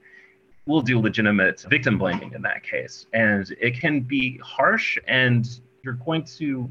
will 0.66 0.82
do 0.82 0.99
legitimate 1.01 1.61
victim 1.69 1.99
blaming 1.99 2.32
in 2.32 2.43
that 2.43 2.62
case. 2.62 3.07
And 3.12 3.55
it 3.61 3.81
can 3.81 4.01
be 4.01 4.39
harsh 4.39 4.99
and 5.07 5.49
you're 5.82 5.95
going 5.95 6.24
to 6.39 6.70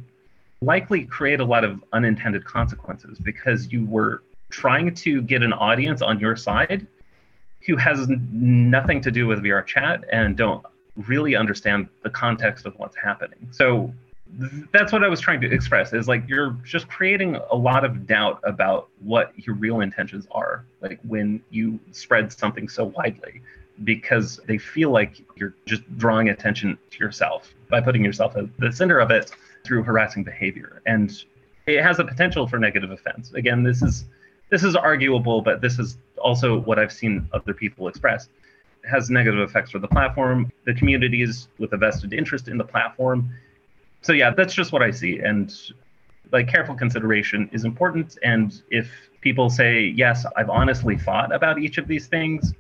likely 0.61 1.05
create 1.05 1.39
a 1.39 1.45
lot 1.45 1.63
of 1.63 1.83
unintended 1.91 2.45
consequences 2.45 3.19
because 3.19 3.71
you 3.71 3.85
were 3.85 4.23
trying 4.53 4.93
to 4.93 5.21
get 5.23 5.41
an 5.41 5.51
audience 5.51 6.03
on 6.03 6.19
your 6.19 6.35
side 6.35 6.85
who 7.65 7.75
has 7.75 8.07
nothing 8.07 9.01
to 9.01 9.09
do 9.09 9.25
with 9.25 9.41
VR 9.41 9.65
chat 9.65 10.03
and 10.11 10.37
don't 10.37 10.63
really 10.95 11.35
understand 11.35 11.87
the 12.03 12.09
context 12.09 12.67
of 12.67 12.77
what's 12.77 12.95
happening. 12.95 13.47
So 13.51 13.91
that's 14.71 14.91
what 14.91 15.03
I 15.03 15.07
was 15.07 15.19
trying 15.19 15.41
to 15.41 15.51
express 15.51 15.91
is 15.91 16.07
like 16.07 16.23
you're 16.27 16.51
just 16.63 16.87
creating 16.87 17.37
a 17.51 17.55
lot 17.55 17.83
of 17.83 18.05
doubt 18.05 18.39
about 18.43 18.89
what 18.99 19.31
your 19.35 19.55
real 19.55 19.81
intentions 19.81 20.27
are 20.31 20.65
like 20.81 20.99
when 21.03 21.41
you 21.49 21.79
spread 21.91 22.31
something 22.31 22.67
so 22.69 22.85
widely 22.85 23.41
because 23.83 24.39
they 24.47 24.57
feel 24.57 24.91
like 24.91 25.23
you're 25.35 25.53
just 25.65 25.83
drawing 25.97 26.29
attention 26.29 26.77
to 26.91 26.99
yourself 26.99 27.53
by 27.69 27.79
putting 27.81 28.03
yourself 28.03 28.35
at 28.35 28.45
the 28.57 28.71
center 28.71 28.99
of 28.99 29.11
it 29.11 29.31
through 29.63 29.83
harassing 29.83 30.23
behavior 30.23 30.81
and 30.87 31.25
it 31.67 31.81
has 31.83 31.99
a 31.99 32.03
potential 32.03 32.47
for 32.47 32.57
negative 32.57 32.89
offense 32.89 33.33
again 33.33 33.61
this 33.61 33.83
is 33.83 34.05
this 34.53 34.63
is 34.63 34.75
arguable, 34.75 35.41
but 35.41 35.61
this 35.61 35.79
is 35.79 35.97
also 36.21 36.59
what 36.59 36.77
I've 36.77 36.93
seen 36.93 37.27
other 37.33 37.55
people 37.55 37.87
express. 37.87 38.29
It 38.83 38.87
has 38.87 39.09
negative 39.09 39.39
effects 39.39 39.71
for 39.71 39.79
the 39.79 39.87
platform, 39.87 40.51
the 40.65 40.75
communities 40.75 41.47
with 41.57 41.73
a 41.73 41.77
vested 41.77 42.13
interest 42.13 42.47
in 42.47 42.59
the 42.59 42.63
platform. 42.63 43.31
So 44.03 44.13
yeah, 44.13 44.29
that's 44.29 44.53
just 44.53 44.71
what 44.71 44.83
I 44.83 44.91
see. 44.91 45.17
And 45.17 45.51
like 46.31 46.47
careful 46.47 46.75
consideration 46.75 47.49
is 47.51 47.65
important. 47.65 48.19
And 48.23 48.61
if 48.69 48.91
people 49.21 49.49
say, 49.49 49.85
yes, 49.85 50.23
I've 50.37 50.51
honestly 50.51 50.99
thought 50.99 51.33
about 51.33 51.57
each 51.57 51.79
of 51.79 51.87
these 51.87 52.05
things, 52.05 52.53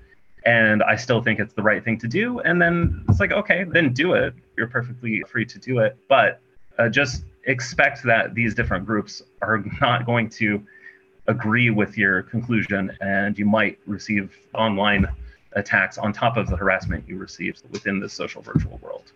and 0.47 0.81
I 0.81 0.95
still 0.95 1.21
think 1.21 1.39
it's 1.39 1.53
the 1.53 1.61
right 1.61 1.83
thing 1.83 1.99
to 1.99 2.07
do, 2.07 2.39
and 2.39 2.59
then 2.59 3.05
it's 3.07 3.19
like, 3.19 3.31
okay, 3.31 3.65
then 3.65 3.93
do 3.93 4.13
it. 4.13 4.33
You're 4.57 4.65
perfectly 4.65 5.21
free 5.31 5.45
to 5.45 5.59
do 5.59 5.77
it. 5.77 5.95
But 6.09 6.41
uh, 6.79 6.89
just 6.89 7.25
expect 7.45 8.01
that 8.05 8.33
these 8.33 8.55
different 8.55 8.83
groups 8.83 9.21
are 9.43 9.63
not 9.79 10.07
going 10.07 10.31
to 10.41 10.65
agree 11.27 11.69
with 11.69 11.97
your 11.97 12.23
conclusion, 12.23 12.95
and 13.01 13.37
you 13.37 13.45
might 13.45 13.79
receive 13.85 14.35
online 14.53 15.07
attacks 15.53 15.97
on 15.97 16.11
top 16.13 16.37
of 16.37 16.47
the 16.49 16.55
harassment 16.55 17.07
you 17.07 17.17
receive 17.17 17.61
within 17.71 17.99
the 17.99 18.09
social 18.09 18.41
virtual 18.41 18.77
world. 18.81 19.11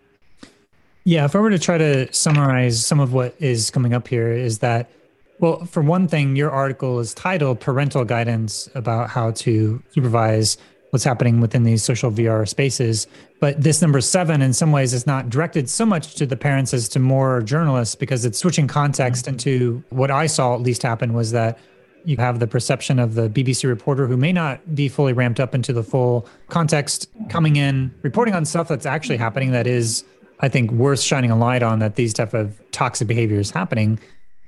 Yeah, 1.04 1.24
if 1.24 1.34
I 1.34 1.40
were 1.40 1.50
to 1.50 1.58
try 1.58 1.78
to 1.78 2.12
summarize 2.12 2.84
some 2.84 3.00
of 3.00 3.12
what 3.12 3.34
is 3.38 3.70
coming 3.70 3.94
up 3.94 4.08
here, 4.08 4.30
is 4.30 4.58
that, 4.58 4.90
well, 5.38 5.64
for 5.64 5.82
one 5.82 6.06
thing, 6.08 6.36
your 6.36 6.50
article 6.50 6.98
is 7.00 7.14
titled 7.14 7.60
Parental 7.60 8.04
Guidance 8.04 8.68
about 8.74 9.10
how 9.10 9.30
to 9.32 9.82
supervise 9.90 10.58
what's 10.90 11.04
happening 11.04 11.40
within 11.40 11.64
these 11.64 11.82
social 11.82 12.10
VR 12.10 12.48
spaces. 12.48 13.06
But 13.40 13.62
this 13.62 13.82
number 13.82 14.00
seven, 14.00 14.42
in 14.42 14.52
some 14.52 14.72
ways, 14.72 14.92
is 14.94 15.06
not 15.06 15.30
directed 15.30 15.68
so 15.68 15.84
much 15.84 16.14
to 16.16 16.26
the 16.26 16.36
parents 16.36 16.72
as 16.72 16.88
to 16.90 16.98
more 16.98 17.42
journalists 17.42 17.94
because 17.94 18.24
it's 18.24 18.38
switching 18.38 18.66
context 18.66 19.24
mm-hmm. 19.24 19.34
into 19.34 19.84
what 19.90 20.10
I 20.10 20.26
saw 20.26 20.54
at 20.54 20.60
least 20.60 20.82
happen 20.82 21.12
was 21.12 21.32
that 21.32 21.58
you 22.04 22.16
have 22.16 22.38
the 22.38 22.46
perception 22.46 22.98
of 22.98 23.14
the 23.14 23.28
BBC 23.28 23.68
reporter 23.68 24.06
who 24.06 24.16
may 24.16 24.32
not 24.32 24.74
be 24.74 24.88
fully 24.88 25.12
ramped 25.12 25.40
up 25.40 25.54
into 25.54 25.72
the 25.72 25.82
full 25.82 26.26
context 26.48 27.08
coming 27.28 27.56
in, 27.56 27.94
reporting 28.02 28.34
on 28.34 28.44
stuff 28.44 28.68
that's 28.68 28.86
actually 28.86 29.16
happening 29.16 29.52
that 29.52 29.66
is, 29.66 30.04
I 30.40 30.48
think, 30.48 30.70
worth 30.70 31.00
shining 31.00 31.30
a 31.30 31.36
light 31.36 31.62
on 31.62 31.78
that 31.80 31.96
these 31.96 32.14
type 32.14 32.34
of 32.34 32.60
toxic 32.72 33.08
behavior 33.08 33.38
is 33.38 33.50
happening. 33.50 33.98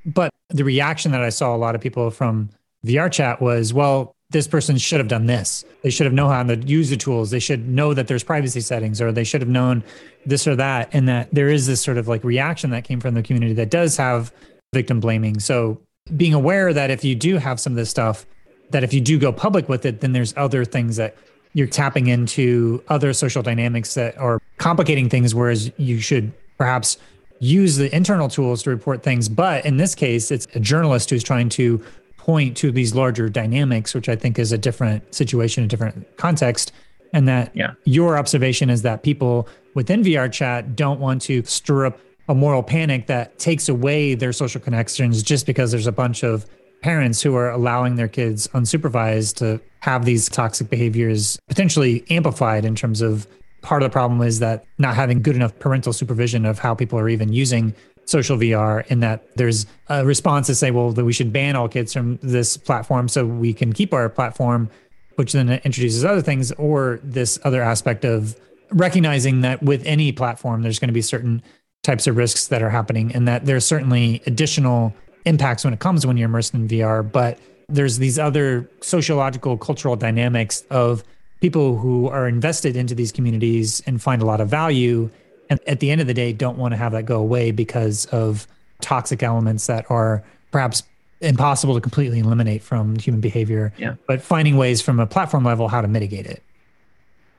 But 0.07 0.31
the 0.49 0.65
reaction 0.65 1.13
that 1.13 1.23
I 1.23 1.29
saw 1.29 1.55
a 1.55 1.59
lot 1.59 1.75
of 1.75 1.81
people 1.81 2.11
from 2.11 2.51
VR 2.85 3.11
chat 3.11 3.41
was, 3.41 3.75
well, 3.75 4.15
this 4.31 4.47
person 4.47 4.79
should 4.79 5.01
have 5.01 5.09
done 5.09 5.27
this. 5.27 5.65
They 5.83 5.91
should 5.91 6.07
have 6.07 6.15
known 6.15 6.31
how 6.31 6.43
to 6.45 6.57
use 6.57 6.89
the 6.89 6.97
tools. 6.97 7.31
They 7.31 7.41
should 7.41 7.69
know 7.69 7.95
that 7.95 8.07
there's 8.07 8.23
privacy 8.23 8.61
settings, 8.61 9.01
or 9.01 9.11
they 9.11 9.25
should 9.25 9.41
have 9.41 9.51
known 9.51 9.83
this 10.25 10.47
or 10.47 10.55
that. 10.57 10.89
And 10.93 11.09
that 11.09 11.29
there 11.35 11.49
is 11.49 11.67
this 11.67 11.83
sort 11.83 11.99
of 11.99 12.07
like 12.07 12.23
reaction 12.23 12.71
that 12.71 12.85
came 12.85 13.01
from 13.01 13.15
the 13.15 13.23
community 13.23 13.55
that 13.55 13.71
does 13.71 13.97
have 13.97 14.33
victim 14.73 15.01
blaming. 15.01 15.41
So 15.41 15.81
being 16.17 16.35
aware 16.35 16.73
that 16.73 16.91
if 16.91 17.05
you 17.05 17.15
do 17.15 17.39
have 17.39 17.61
some 17.61 17.73
of 17.73 17.77
this 17.77 17.91
stuff, 17.91 18.27
that 18.71 18.85
if 18.85 18.93
you 18.93 19.01
do 19.01 19.19
go 19.19 19.33
public 19.33 19.69
with 19.69 19.85
it, 19.85 20.01
then 20.01 20.13
there's 20.13 20.35
other 20.37 20.65
things 20.65 20.97
that 20.97 21.17
you're 21.53 21.67
tapping 21.67 22.07
into 22.07 22.83
other 22.89 23.13
social 23.13 23.43
dynamics 23.43 23.95
that 23.95 24.17
are 24.19 24.41
complicating 24.59 25.09
things, 25.09 25.35
whereas 25.35 25.71
you 25.77 25.99
should 25.99 26.33
perhaps 26.57 26.97
use 27.41 27.77
the 27.77 27.95
internal 27.95 28.29
tools 28.29 28.63
to 28.63 28.71
report 28.71 29.03
things. 29.03 29.29
But 29.29 29.65
in 29.65 29.77
this 29.77 29.95
case, 29.95 30.31
it's 30.31 30.47
a 30.55 30.61
journalist 30.61 31.11
who's 31.11 31.25
trying 31.25 31.49
to 31.51 31.83
point 32.17 32.57
to 32.59 32.71
these 32.71 32.95
larger 32.95 33.29
dynamics, 33.29 33.95
which 33.95 34.09
I 34.09 34.15
think 34.15 34.39
is 34.39 34.53
a 34.53 34.59
different 34.59 35.15
situation, 35.15 35.65
a 35.65 35.67
different 35.67 36.17
context. 36.17 36.73
And 37.13 37.27
that 37.27 37.51
yeah. 37.57 37.73
your 37.85 38.17
observation 38.17 38.71
is 38.71 38.83
that 38.83 39.03
people 39.03 39.49
within 39.75 40.03
VR 40.03 40.31
chat 40.31 40.77
don't 40.77 41.01
want 41.01 41.23
to 41.23 41.43
stir 41.45 41.87
up 41.87 41.99
a 42.31 42.35
moral 42.35 42.63
panic 42.63 43.09
that 43.09 43.41
takes 43.41 43.69
away 43.69 44.15
their 44.15 44.33
social 44.33 44.61
connections 44.61 45.21
just 45.21 45.47
because 45.47 45.73
there's 45.73 45.89
a 45.89 45.93
bunch 45.93 46.23
of 46.23 46.47
parents 46.81 47.21
who 47.21 47.35
are 47.35 47.51
allowing 47.51 47.97
their 47.97 48.07
kids 48.07 48.47
unsupervised 48.55 49.35
to 49.35 49.61
have 49.81 50.05
these 50.05 50.29
toxic 50.29 50.71
behaviors 50.71 51.41
potentially 51.49 52.05
amplified 52.09 52.65
in 52.65 52.77
terms 52.77 53.01
of 53.01 53.27
part 53.63 53.83
of 53.83 53.91
the 53.91 53.93
problem 53.93 54.23
is 54.23 54.39
that 54.39 54.65
not 54.79 54.95
having 54.95 55.21
good 55.21 55.35
enough 55.35 55.59
parental 55.59 55.93
supervision 55.93 56.47
of 56.47 56.61
how 56.61 56.73
people 56.73 56.97
are 57.01 57.09
even 57.09 57.33
using 57.33 57.75
social 58.05 58.37
VR 58.37 58.89
and 58.91 59.03
that 59.03 59.37
there's 59.37 59.67
a 59.89 60.07
response 60.07 60.47
to 60.47 60.55
say, 60.55 60.71
well, 60.71 60.93
that 60.93 61.05
we 61.05 61.13
should 61.13 61.33
ban 61.33 61.57
all 61.57 61.69
kids 61.69 61.93
from 61.93 62.17
this 62.23 62.57
platform 62.57 63.09
so 63.09 63.27
we 63.27 63.53
can 63.53 63.73
keep 63.73 63.93
our 63.93 64.09
platform, 64.09 64.71
which 65.17 65.33
then 65.33 65.51
introduces 65.65 66.05
other 66.05 66.23
things, 66.23 66.53
or 66.53 67.01
this 67.03 67.41
other 67.43 67.61
aspect 67.61 68.05
of 68.05 68.39
recognizing 68.71 69.41
that 69.41 69.61
with 69.65 69.85
any 69.85 70.13
platform, 70.13 70.63
there's 70.63 70.79
going 70.79 70.89
to 70.89 70.95
be 70.95 71.03
certain 71.03 71.43
types 71.83 72.07
of 72.07 72.17
risks 72.17 72.49
that 72.49 72.63
are 72.63 72.71
happening 72.71 73.15
and 73.15 73.27
that 73.27 73.47
there's 73.47 73.65
certainly 73.65 74.23
additional 74.27 74.95
impacts 75.25 75.65
when 75.65 75.73
it 75.73 75.81
comes 75.81 76.07
when 76.07 76.17
you're 76.17 76.29
immersed 76.29 76.55
in 76.55 76.69
VR, 76.69 77.11
but 77.11 77.39
there's 77.69 77.99
these 77.99 78.19
other 78.19 78.69
sociological 78.81 79.57
cultural 79.57 79.97
dynamics 79.97 80.65
of 80.71 81.05
people 81.41 81.79
who 81.79 82.09
are 82.09 82.29
invested 82.29 82.77
into 82.77 82.95
these 82.95 83.13
communities 83.13 83.83
and 83.87 84.03
find 84.03 84.21
a 84.21 84.27
lot 84.27 84.41
of 84.41 84.49
value 84.49 85.09
and 85.49 85.59
at 85.67 85.81
the 85.81 85.91
end 85.91 86.01
of 86.01 86.07
the 86.07 86.15
day 86.15 86.33
don't 86.33 86.59
want 86.59 86.73
to 86.73 86.77
have 86.77 86.93
that 86.93 87.05
go 87.05 87.19
away 87.19 87.51
because 87.51 88.07
of 88.07 88.47
toxic 88.81 89.23
elements 89.23 89.67
that 89.67 89.85
are 89.91 90.23
perhaps 90.53 90.83
impossible 91.21 91.75
to 91.75 91.81
completely 91.81 92.21
eliminate 92.21 92.63
from 92.63 92.97
human 92.97 93.21
behavior. 93.21 93.73
Yeah. 93.77 93.95
But 94.07 94.23
finding 94.23 94.57
ways 94.57 94.81
from 94.81 95.01
a 95.01 95.07
platform 95.07 95.45
level 95.45 95.69
how 95.69 95.81
to 95.81 95.89
mitigate 95.89 96.27
it. 96.27 96.43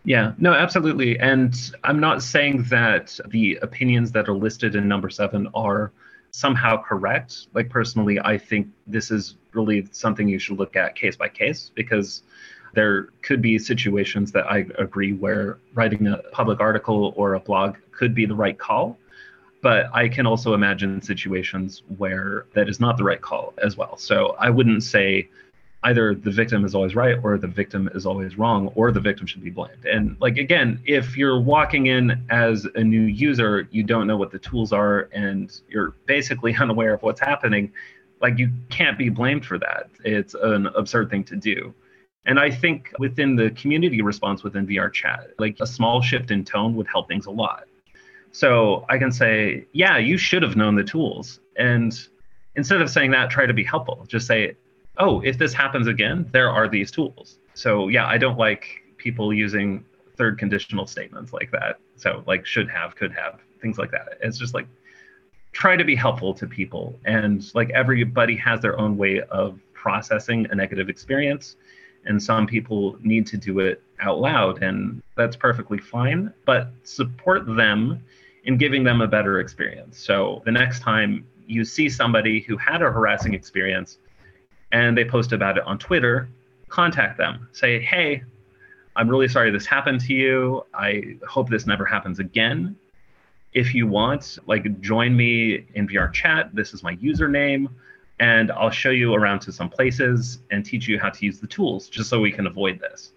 Yeah, 0.04 0.34
no, 0.38 0.54
absolutely. 0.54 1.20
And 1.20 1.56
I'm 1.84 2.00
not 2.00 2.24
saying 2.24 2.64
that 2.70 3.20
the 3.28 3.60
opinions 3.62 4.12
that 4.14 4.28
are 4.28 4.34
listed 4.34 4.76
in 4.76 4.88
number 4.88 5.10
seven 5.10 5.48
are 5.54 5.92
somehow 6.32 6.82
correct. 6.82 7.48
Like, 7.54 7.70
personally, 7.70 8.20
I 8.20 8.38
think 8.38 8.68
this 8.88 9.12
is 9.12 9.36
really 9.54 9.88
something 9.92 10.28
you 10.28 10.40
should 10.40 10.58
look 10.58 10.76
at 10.76 10.96
case 10.96 11.16
by 11.16 11.30
case 11.30 11.72
because 11.76 12.24
there 12.74 13.10
could 13.22 13.42
be 13.42 13.60
situations 13.60 14.32
that 14.32 14.50
I 14.50 14.66
agree 14.78 15.14
where 15.14 15.60
writing 15.74 16.08
a 16.08 16.18
public 16.32 16.60
article 16.60 17.14
or 17.16 17.34
a 17.34 17.40
blog 17.40 17.76
could 17.92 18.16
be 18.16 18.26
the 18.26 18.36
right 18.36 18.58
call. 18.58 18.98
But 19.62 19.94
I 19.94 20.08
can 20.08 20.26
also 20.26 20.56
imagine 20.56 21.02
situations 21.02 21.84
where 21.98 22.48
that 22.56 22.68
is 22.68 22.80
not 22.80 22.98
the 22.98 23.04
right 23.04 23.22
call 23.22 23.54
as 23.62 23.78
well. 23.78 23.98
So 23.98 24.36
I 24.40 24.50
wouldn't 24.50 24.84
say 24.84 25.30
either 25.84 26.14
the 26.14 26.32
victim 26.32 26.64
is 26.64 26.76
always 26.76 26.96
right 26.96 27.18
or 27.24 27.38
the 27.38 27.48
victim 27.48 27.90
is 27.96 28.06
always 28.06 28.38
wrong 28.38 28.68
or 28.76 28.92
the 28.92 29.00
victim 29.00 29.26
should 29.26 29.44
be 29.44 29.50
blamed. 29.50 29.86
And 29.86 30.16
like 30.20 30.38
again, 30.38 30.80
if 30.86 31.18
you're 31.18 31.40
walking 31.40 31.88
in 31.88 32.24
as 32.30 32.68
a 32.76 32.84
new 32.84 33.02
user, 33.02 33.68
you 33.72 33.84
don't 33.84 34.06
know 34.06 34.18
what 34.18 34.32
the 34.32 34.40
tools 34.40 34.72
are 34.72 35.10
and 35.12 35.52
you're 35.68 35.96
basically 36.06 36.56
unaware 36.60 36.94
of 36.94 37.02
what's 37.02 37.20
happening, 37.20 37.72
like 38.22 38.38
you 38.38 38.52
can't 38.70 38.98
be 38.98 39.10
blamed 39.10 39.46
for 39.46 39.58
that. 39.58 39.90
It's 40.04 40.36
an 40.36 40.68
absurd 40.68 41.10
thing 41.10 41.24
to 41.26 41.36
do. 41.36 41.74
And 42.26 42.40
I 42.40 42.52
think 42.52 42.92
within 43.00 43.36
the 43.36 43.50
community 43.52 44.04
response 44.04 44.44
within 44.44 44.68
VR 44.68 44.94
chat, 44.94 45.32
like 45.40 45.58
a 45.60 45.66
small 45.66 46.02
shift 46.02 46.30
in 46.30 46.46
tone 46.46 46.76
would 46.76 46.88
help 46.88 47.08
things 47.08 47.26
a 47.26 47.32
lot. 47.32 47.64
So 48.32 48.86
I 48.90 48.98
can 49.00 49.12
say, 49.12 49.66
yeah, 49.74 49.98
you 49.98 50.18
should 50.18 50.44
have 50.44 50.56
known 50.56 50.76
the 50.76 50.84
tools. 50.84 51.40
And 51.58 51.98
instead 52.56 52.82
of 52.82 52.90
saying 52.90 53.12
that, 53.12 53.32
try 53.32 53.48
to 53.48 53.54
be 53.54 53.64
helpful. 53.64 54.06
Just 54.08 54.28
say, 54.28 54.56
oh, 54.98 55.22
if 55.22 55.38
this 55.38 55.54
happens 55.54 55.88
again, 55.88 56.28
there 56.32 56.50
are 56.50 56.68
these 56.68 56.92
tools. 56.92 57.40
So 57.54 57.88
yeah, 57.88 58.08
I 58.08 58.18
don't 58.18 58.38
like 58.38 58.84
people 58.98 59.34
using 59.34 59.84
third 60.18 60.38
conditional 60.38 60.86
statements 60.86 61.34
like 61.34 61.52
that. 61.52 61.80
So 61.96 62.24
like 62.28 62.46
should 62.46 62.70
have, 62.70 62.96
could 62.96 63.12
have, 63.14 63.40
things 63.62 63.78
like 63.78 63.92
that. 63.92 64.18
It's 64.22 64.38
just 64.38 64.54
like 64.54 64.68
try 65.52 65.76
to 65.76 65.84
be 65.84 65.96
helpful 65.96 66.34
to 66.36 66.48
people. 66.48 67.00
And 67.06 67.44
like 67.54 67.70
everybody 67.72 68.36
has 68.38 68.62
their 68.62 68.80
own 68.80 68.98
way 68.98 69.22
of 69.22 69.60
processing 69.74 70.48
a 70.52 70.56
negative 70.56 70.90
experience. 70.90 71.56
And 72.06 72.22
some 72.22 72.48
people 72.48 72.98
need 73.02 73.28
to 73.28 73.38
do 73.38 73.60
it 73.60 73.84
out 74.00 74.20
loud, 74.20 74.64
and 74.64 75.04
that's 75.16 75.36
perfectly 75.36 75.78
fine. 75.78 76.34
But 76.46 76.72
support 76.84 77.46
them 77.46 78.04
in 78.46 78.58
giving 78.58 78.84
them 78.84 79.02
a 79.02 79.08
better 79.08 79.40
experience. 79.40 80.00
So 80.00 80.42
the 80.46 80.52
next 80.52 80.80
time 80.80 81.26
you 81.46 81.64
see 81.64 81.90
somebody 81.90 82.42
who 82.42 82.58
had 82.58 82.82
a 82.82 82.92
harassing 82.92 83.36
experience, 83.36 84.00
and 84.72 84.98
they 84.98 85.06
post 85.06 85.32
about 85.32 85.58
it 85.58 85.64
on 85.64 85.78
Twitter, 85.78 86.30
contact 86.70 87.18
them. 87.18 87.48
Say, 87.52 87.80
hey, 87.80 88.24
I'm 88.96 89.10
really 89.10 89.28
sorry 89.28 89.52
this 89.52 89.66
happened 89.66 90.02
to 90.02 90.14
you. 90.14 90.66
I 90.74 91.18
hope 91.28 91.50
this 91.50 91.66
never 91.66 91.86
happens 91.86 92.20
again. 92.20 92.76
If 93.54 93.74
you 93.74 93.88
want, 93.88 94.38
like, 94.48 94.82
join 94.82 95.16
me 95.16 95.66
in 95.76 95.88
VR 95.88 96.12
chat. 96.12 96.54
This 96.54 96.74
is 96.74 96.84
my 96.84 96.96
username, 96.98 97.68
and 98.20 98.52
I'll 98.52 98.70
show 98.70 98.92
you 98.92 99.14
around 99.14 99.40
to 99.42 99.52
some 99.52 99.70
places 99.70 100.40
and 100.52 100.66
teach 100.66 100.88
you 100.88 101.00
how 101.00 101.10
to 101.10 101.26
use 101.26 101.40
the 101.40 101.48
tools 101.48 101.90
just 101.90 102.10
so 102.10 102.20
we 102.20 102.32
can 102.32 102.48
avoid 102.48 102.80
this. 102.80 103.12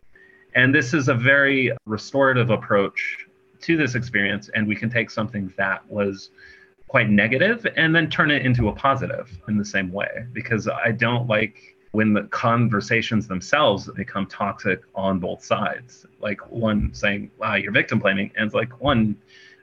And 0.57 0.75
this 0.75 0.95
is 0.95 1.09
a 1.09 1.15
very 1.15 1.73
restorative 1.87 2.51
approach 2.51 3.27
to 3.63 3.77
this 3.77 3.95
experience, 3.95 4.51
and 4.55 4.67
we 4.67 4.77
can 4.77 4.91
take 4.91 5.11
something 5.11 5.53
that 5.57 5.89
was 5.89 6.31
quite 6.95 7.11
negative 7.11 7.67
and 7.77 7.93
then 7.93 8.09
turn 8.09 8.31
it 8.31 8.47
into 8.47 8.69
a 8.69 8.73
positive 8.73 9.29
in 9.49 9.59
the 9.59 9.65
same 9.65 9.91
way 9.91 10.25
because 10.33 10.69
I 10.69 10.93
don't 10.93 11.27
like 11.27 11.77
when 11.91 12.13
the 12.13 12.23
conversations 12.45 13.27
themselves 13.27 13.91
become 13.97 14.29
toxic 14.29 14.81
on 14.95 15.19
both 15.19 15.45
sides. 15.45 16.07
Like 16.21 16.39
one 16.53 16.95
saying, 16.95 17.33
wow, 17.37 17.57
you're 17.57 17.73
victim 17.73 17.99
blaming, 17.99 18.31
and 18.37 18.47
it's 18.47 18.55
like 18.55 18.81
one 18.81 19.17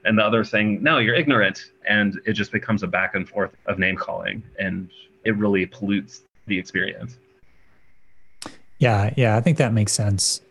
and 0.04 0.18
the 0.18 0.24
other 0.24 0.44
saying, 0.44 0.84
no, 0.84 0.98
you're 0.98 1.16
ignorant. 1.16 1.72
And 1.88 2.20
it 2.26 2.34
just 2.34 2.52
becomes 2.52 2.84
a 2.84 2.88
back 2.88 3.16
and 3.16 3.30
forth 3.30 3.52
of 3.66 3.80
name 3.80 3.96
calling 3.96 4.44
and 4.60 4.90
it 5.24 5.38
really 5.38 5.66
pollutes 5.66 6.24
the 6.48 6.60
experience. 6.60 7.18
Yeah, 8.78 9.14
yeah, 9.16 9.38
I 9.38 9.40
think 9.40 9.58
that 9.58 9.72
makes 9.72 9.94
sense. 9.94 10.42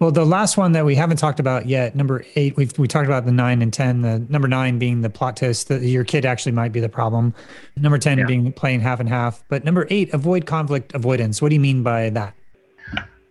Well, 0.00 0.10
the 0.10 0.24
last 0.24 0.56
one 0.56 0.72
that 0.72 0.86
we 0.86 0.94
haven't 0.94 1.18
talked 1.18 1.40
about 1.40 1.66
yet, 1.66 1.94
number 1.94 2.24
eight, 2.34 2.56
we've 2.56 2.76
we 2.78 2.88
talked 2.88 3.04
about 3.04 3.26
the 3.26 3.32
nine 3.32 3.60
and 3.60 3.70
ten. 3.70 4.00
The 4.00 4.18
number 4.30 4.48
nine 4.48 4.78
being 4.78 5.02
the 5.02 5.10
plot 5.10 5.36
twist 5.36 5.68
that 5.68 5.82
your 5.82 6.04
kid 6.04 6.24
actually 6.24 6.52
might 6.52 6.72
be 6.72 6.80
the 6.80 6.88
problem. 6.88 7.34
Number 7.76 7.98
ten 7.98 8.16
yeah. 8.16 8.24
being 8.24 8.50
playing 8.50 8.80
half 8.80 8.98
and 8.98 9.10
half. 9.10 9.44
But 9.48 9.62
number 9.62 9.86
eight, 9.90 10.08
avoid 10.14 10.46
conflict 10.46 10.94
avoidance. 10.94 11.42
What 11.42 11.50
do 11.50 11.54
you 11.54 11.60
mean 11.60 11.82
by 11.82 12.08
that? 12.10 12.34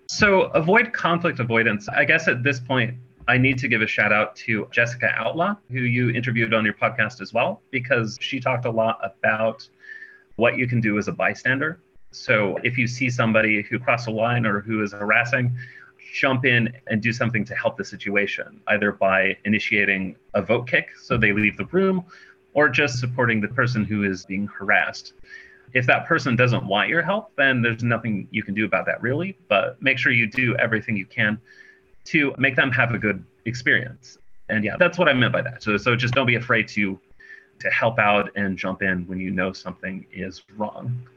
So 0.06 0.44
avoid 0.52 0.94
conflict 0.94 1.40
avoidance. 1.40 1.90
I 1.90 2.06
guess 2.06 2.28
at 2.28 2.44
this 2.44 2.60
point, 2.60 2.94
I 3.28 3.40
need 3.40 3.58
to 3.60 3.68
give 3.68 3.82
a 3.82 3.88
shout 3.88 4.14
out 4.14 4.36
to 4.38 4.68
Jessica 4.70 5.12
Outlaw, 5.18 5.56
who 5.72 5.80
you 5.80 6.12
interviewed 6.12 6.54
on 6.54 6.66
your 6.66 6.76
podcast 6.76 7.20
as 7.20 7.34
well, 7.34 7.64
because 7.72 8.16
she 8.22 8.40
talked 8.40 8.66
a 8.66 8.72
lot 8.72 9.00
about 9.04 9.68
what 10.36 10.56
you 10.56 10.68
can 10.68 10.82
do 10.82 11.00
as 11.00 11.08
a 11.08 11.12
bystander. 11.12 11.80
So 12.12 12.58
if 12.64 12.78
you 12.78 12.88
see 12.88 13.10
somebody 13.10 13.62
who 13.62 13.78
crossed 13.78 14.08
a 14.08 14.12
line 14.12 14.46
or 14.46 14.62
who 14.62 14.84
is 14.84 14.94
harassing, 14.94 15.56
jump 16.14 16.46
in 16.46 16.74
and 16.88 17.02
do 17.02 17.12
something 17.12 17.46
to 17.46 17.56
help 17.56 17.78
the 17.78 17.86
situation, 17.86 18.62
either 18.68 18.92
by 18.92 19.38
initiating 19.46 20.16
a 20.34 20.42
vote 20.42 20.68
kick 20.68 20.90
so 20.98 21.18
they 21.18 21.32
leave 21.32 21.58
the 21.58 21.66
room 21.66 22.06
or 22.54 22.70
just 22.70 23.00
supporting 23.00 23.42
the 23.42 23.48
person 23.48 23.84
who 23.84 24.04
is 24.04 24.26
being 24.26 24.48
harassed. 24.48 25.14
If 25.74 25.86
that 25.86 26.08
person 26.08 26.36
doesn't 26.36 26.66
want 26.66 26.90
your 26.90 27.04
help, 27.04 27.32
then 27.36 27.62
there's 27.62 27.84
nothing 27.84 28.28
you 28.32 28.44
can 28.44 28.56
do 28.56 28.66
about 28.66 28.86
that 28.88 29.02
really, 29.02 29.38
but 29.48 29.82
make 29.82 29.98
sure 29.98 30.12
you 30.12 30.28
do 30.28 30.56
everything 30.56 30.98
you 30.98 31.06
can 31.06 31.40
to 32.06 32.34
make 32.38 32.56
them 32.56 32.72
have 32.72 32.94
a 32.94 32.98
good 32.98 33.24
experience. 33.46 34.18
And 34.50 34.64
yeah, 34.64 34.78
that's 34.80 34.98
what 34.98 35.08
I 35.08 35.14
meant 35.14 35.32
by 35.32 35.44
that. 35.44 35.62
So 35.62 35.78
so 35.78 35.96
just 35.96 36.16
don't 36.16 36.26
be 36.26 36.36
afraid 36.36 36.68
to 36.70 37.00
to 37.60 37.70
help 37.70 38.00
out 38.00 38.32
and 38.36 38.58
jump 38.58 38.82
in 38.82 39.06
when 39.06 39.20
you 39.20 39.32
know 39.32 39.54
something 39.54 40.06
is 40.12 40.44
wrong. 40.58 41.08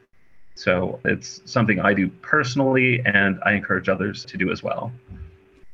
So 0.55 1.01
it's 1.05 1.41
something 1.45 1.81
I 1.81 1.95
do 1.95 2.09
personally, 2.21 3.03
and 3.05 3.39
I 3.45 3.53
encourage 3.53 3.89
others 3.89 4.25
to 4.27 4.37
do 4.37 4.51
as 4.51 4.63
well. 4.63 4.93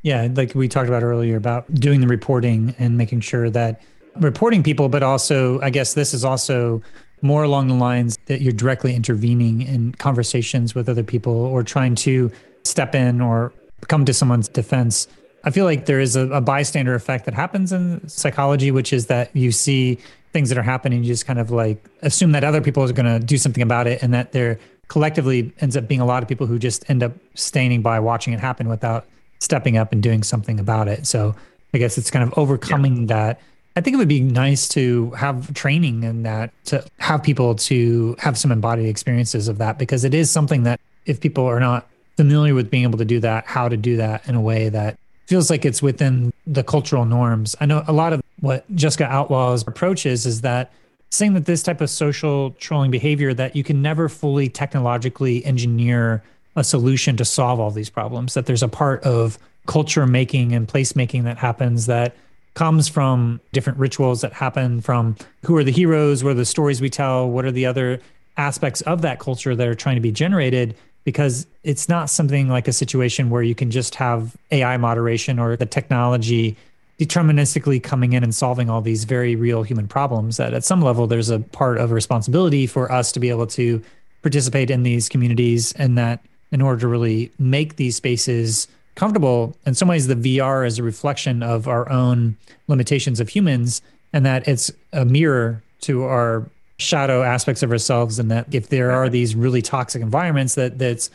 Yeah, 0.03 0.29
like 0.33 0.55
we 0.55 0.69
talked 0.69 0.89
about 0.89 1.03
earlier 1.03 1.37
about 1.37 1.73
doing 1.75 2.01
the 2.01 2.07
reporting 2.07 2.75
and 2.79 2.97
making 2.97 3.21
sure 3.21 3.51
that 3.51 3.81
reporting 4.17 4.63
people, 4.63 4.89
but 4.89 5.03
also, 5.03 5.61
I 5.61 5.71
guess 5.71 5.95
this 5.95 6.15
is 6.15 6.25
also 6.25 6.83
more 7.21 7.43
along 7.43 7.69
the 7.69 7.75
lines 7.75 8.17
that 8.27 8.41
you're 8.41 8.53
directly 8.53 8.95
intervening 8.95 9.63
in 9.63 9.93
conversations 9.95 10.75
with 10.75 10.89
other 10.89 11.03
people 11.03 11.33
or 11.33 11.63
trying 11.63 11.95
to 11.97 12.31
step 12.65 12.95
in 12.95 13.21
or 13.21 13.53
come 13.89 14.05
to 14.05 14.15
someone's 14.15 14.49
defense. 14.49 15.09
I 15.45 15.51
feel 15.51 15.65
like 15.65 15.87
there 15.87 16.01
is 16.01 16.17
a, 16.17 16.29
a 16.31 16.41
bystander 16.41 16.95
effect 16.95 17.25
that 17.25 17.35
happens 17.35 17.73
in 17.73 18.07
psychology, 18.09 18.71
which 18.71 18.93
is 18.93 19.07
that 19.07 19.35
you 19.35 19.53
see 19.53 19.99
things 20.33 20.49
that 20.49 20.59
are 20.59 20.63
happening, 20.63 21.03
you 21.03 21.09
just 21.09 21.27
kind 21.27 21.39
of 21.39 21.51
like 21.51 21.85
assume 22.03 22.33
that 22.33 22.45
other 22.45 22.61
people 22.61 22.83
are 22.83 22.93
going 22.93 23.21
to 23.21 23.25
do 23.25 23.39
something 23.39 23.63
about 23.63 23.87
it 23.87 24.03
and 24.03 24.13
that 24.15 24.33
there 24.33 24.59
collectively 24.89 25.53
ends 25.61 25.77
up 25.77 25.87
being 25.87 26.01
a 26.01 26.07
lot 26.07 26.23
of 26.23 26.29
people 26.29 26.47
who 26.47 26.59
just 26.59 26.89
end 26.91 27.03
up 27.03 27.13
standing 27.35 27.83
by 27.83 28.01
watching 28.01 28.33
it 28.33 28.41
happen 28.41 28.69
without 28.69 29.07
stepping 29.41 29.77
up 29.77 29.93
and 29.93 30.03
doing 30.03 30.23
something 30.23 30.59
about 30.59 30.89
it. 30.89 31.07
So 31.07 31.35
I 31.73 31.79
guess 31.79 31.99
it's 31.99 32.11
kind 32.11 32.23
of 32.23 32.37
overcoming 32.39 33.03
yeah. 33.03 33.07
that. 33.07 33.41
I 33.77 33.81
think 33.81 33.95
it 33.95 33.99
would 33.99 34.09
be 34.09 34.21
nice 34.21 34.67
to 34.69 35.11
have 35.13 35.55
training 35.55 36.03
in 36.03 36.25
that 36.25 36.53
to 36.67 36.85
have 36.99 37.23
people 37.23 37.55
to 37.55 38.17
have 38.19 38.37
some 38.37 38.51
embodied 38.51 38.89
experiences 38.89 39.47
of 39.47 39.59
that 39.59 39.79
because 39.79 40.05
it 40.05 40.15
is 40.15 40.31
something 40.31 40.65
that 40.65 40.81
if 41.07 41.21
people 41.21 41.45
are 41.45 41.61
not 41.61 41.87
familiar 42.17 42.55
with 42.55 42.71
being 42.71 42.83
able 42.83 42.99
to 42.99 43.05
do 43.05 43.21
that, 43.21 43.47
how 43.47 43.69
to 43.69 43.77
do 43.77 43.97
that 43.99 44.29
in 44.29 44.35
a 44.35 44.41
way 44.41 44.69
that 44.69 44.99
feels 45.29 45.51
like 45.51 45.67
it's 45.67 45.83
within 45.83 46.33
the 46.47 46.65
cultural 46.65 47.05
norms. 47.05 47.55
I 47.61 47.67
know 47.67 47.85
a 47.87 47.93
lot 47.93 48.15
of 48.15 48.23
what 48.41 48.65
Jessica 48.75 49.05
Outlaw's 49.05 49.63
approach 49.67 50.07
is 50.07 50.25
is 50.25 50.41
that 50.41 50.73
saying 51.11 51.35
that 51.35 51.45
this 51.45 51.63
type 51.63 51.83
of 51.83 51.91
social 51.91 52.53
trolling 52.53 52.91
behavior 52.91 53.35
that 53.35 53.55
you 53.55 53.63
can 53.63 53.83
never 53.83 54.09
fully 54.09 54.49
technologically 54.49 55.45
engineer 55.45 56.23
a 56.57 56.65
solution 56.65 57.19
to 57.19 57.27
solve 57.27 57.61
all 57.61 57.71
these 57.71 57.91
problems 57.91 58.35
that 58.35 58.47
there's 58.47 58.63
a 58.63 58.69
part 58.69 59.03
of 59.05 59.39
culture 59.67 60.07
making 60.07 60.55
and 60.55 60.67
place 60.67 60.97
making 60.97 61.25
that 61.25 61.37
happens 61.37 61.87
that 61.87 62.17
comes 62.55 62.89
from 62.89 63.39
different 63.53 63.79
rituals 63.79 64.23
that 64.23 64.33
happen 64.33 64.81
from 64.81 65.15
who 65.45 65.55
are 65.57 65.63
the 65.63 65.71
heroes 65.71 66.25
what 66.25 66.31
are 66.31 66.35
the 66.35 66.45
stories 66.45 66.81
we 66.81 66.91
tell 66.91 67.29
what 67.29 67.45
are 67.45 67.53
the 67.53 67.67
other 67.67 68.01
aspects 68.39 68.81
of 68.83 69.03
that 69.03 69.19
culture 69.19 69.55
that 69.55 69.69
are 69.69 69.75
trying 69.75 69.95
to 69.95 70.01
be 70.01 70.11
generated 70.11 70.75
because 71.09 71.47
it's 71.65 71.89
not 71.89 72.11
something 72.11 72.51
like 72.51 72.69
a 72.69 72.73
situation 72.73 73.31
where 73.31 73.43
you 73.43 73.55
can 73.55 73.71
just 73.71 73.95
have 73.95 74.37
ai 74.51 74.77
moderation 74.77 75.39
or 75.39 75.57
the 75.57 75.65
technology 75.65 76.55
deterministically 77.01 77.83
coming 77.83 78.13
in 78.13 78.23
and 78.23 78.35
solving 78.35 78.69
all 78.69 78.83
these 78.83 79.05
very 79.05 79.35
real 79.35 79.63
human 79.63 79.89
problems 79.89 80.37
that 80.37 80.53
at 80.53 80.65
some 80.65 80.83
level 80.83 81.07
there's 81.07 81.31
a 81.31 81.39
part 81.39 81.79
of 81.79 81.93
responsibility 81.93 82.67
for 82.67 82.93
us 82.93 83.11
to 83.11 83.21
be 83.21 83.31
able 83.31 83.47
to 83.47 83.83
participate 84.21 84.71
in 84.71 84.83
these 84.83 85.09
communities 85.09 85.73
and 85.79 85.97
that 85.97 86.21
in 86.53 86.61
order 86.61 86.79
to 86.79 86.89
really 86.89 87.33
make 87.39 87.77
these 87.77 87.97
spaces 87.97 88.69
comfortable. 88.95 89.57
In 89.65 89.75
some 89.75 89.89
ways 89.89 90.09
the 90.09 90.15
vr 90.15 90.67
is 90.67 90.79
a 90.79 90.83
reflection 90.83 91.43
of 91.43 91.67
our 91.67 91.91
own 91.91 92.37
limitations 92.67 93.19
of 93.19 93.31
humans 93.31 93.81
and 94.13 94.27
that 94.27 94.47
it's 94.47 94.71
a 94.93 95.07
mirror 95.07 95.63
to 95.81 96.05
our 96.05 96.51
shadow 96.79 97.23
aspects 97.23 97.63
of 97.63 97.71
ourselves 97.71 98.19
and 98.19 98.31
that 98.31 98.47
if 98.55 98.69
there 98.69 98.91
are 98.91 99.09
these 99.09 99.35
really 99.35 99.61
toxic 99.61 100.01
environments 100.01 100.55
that 100.55 100.79
that's 100.79 101.11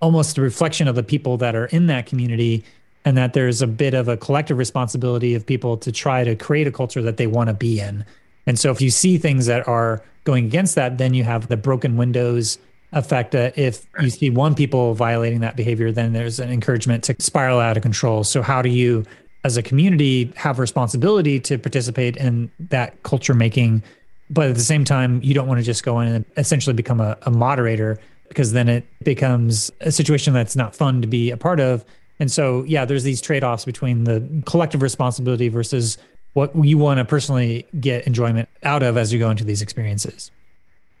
almost 0.00 0.38
a 0.38 0.40
reflection 0.40 0.88
of 0.88 0.94
the 0.94 1.02
people 1.02 1.36
that 1.36 1.54
are 1.54 1.66
in 1.66 1.86
that 1.86 2.06
community 2.06 2.64
and 3.04 3.16
that 3.16 3.34
there's 3.34 3.60
a 3.60 3.66
bit 3.66 3.92
of 3.92 4.08
a 4.08 4.16
collective 4.16 4.56
responsibility 4.56 5.34
of 5.34 5.44
people 5.44 5.76
to 5.76 5.92
try 5.92 6.24
to 6.24 6.34
create 6.34 6.66
a 6.66 6.72
culture 6.72 7.02
that 7.02 7.18
they 7.18 7.26
want 7.26 7.48
to 7.48 7.54
be 7.54 7.80
in. 7.80 8.04
And 8.46 8.58
so 8.58 8.70
if 8.70 8.80
you 8.80 8.90
see 8.90 9.18
things 9.18 9.46
that 9.46 9.68
are 9.68 10.02
going 10.24 10.46
against 10.46 10.74
that, 10.74 10.96
then 10.96 11.12
you 11.12 11.24
have 11.24 11.48
the 11.48 11.56
broken 11.56 11.96
windows 11.96 12.58
effect 12.92 13.32
that 13.32 13.58
if 13.58 13.86
you 14.00 14.08
see 14.08 14.30
one 14.30 14.54
people 14.54 14.94
violating 14.94 15.40
that 15.40 15.56
behavior, 15.56 15.92
then 15.92 16.12
there's 16.12 16.38
an 16.38 16.50
encouragement 16.50 17.04
to 17.04 17.16
spiral 17.18 17.60
out 17.60 17.76
of 17.76 17.82
control. 17.82 18.24
So 18.24 18.40
how 18.40 18.62
do 18.62 18.70
you 18.70 19.04
as 19.42 19.58
a 19.58 19.62
community 19.62 20.32
have 20.36 20.58
responsibility 20.58 21.38
to 21.40 21.58
participate 21.58 22.16
in 22.16 22.50
that 22.58 23.02
culture 23.02 23.34
making 23.34 23.82
but 24.30 24.48
at 24.48 24.54
the 24.54 24.62
same 24.62 24.84
time 24.84 25.20
you 25.22 25.34
don't 25.34 25.46
want 25.46 25.58
to 25.58 25.64
just 25.64 25.84
go 25.84 26.00
in 26.00 26.08
and 26.08 26.24
essentially 26.36 26.74
become 26.74 27.00
a, 27.00 27.16
a 27.22 27.30
moderator 27.30 27.98
because 28.28 28.52
then 28.52 28.68
it 28.68 28.86
becomes 29.04 29.70
a 29.80 29.92
situation 29.92 30.32
that's 30.32 30.56
not 30.56 30.74
fun 30.74 31.00
to 31.02 31.06
be 31.06 31.30
a 31.30 31.36
part 31.36 31.60
of 31.60 31.84
and 32.20 32.30
so 32.30 32.62
yeah 32.64 32.84
there's 32.84 33.04
these 33.04 33.20
trade-offs 33.20 33.64
between 33.64 34.04
the 34.04 34.42
collective 34.46 34.82
responsibility 34.82 35.48
versus 35.48 35.98
what 36.32 36.52
you 36.64 36.78
want 36.78 36.98
to 36.98 37.04
personally 37.04 37.66
get 37.80 38.06
enjoyment 38.06 38.48
out 38.62 38.82
of 38.82 38.96
as 38.96 39.12
you 39.12 39.18
go 39.18 39.30
into 39.30 39.44
these 39.44 39.62
experiences 39.62 40.30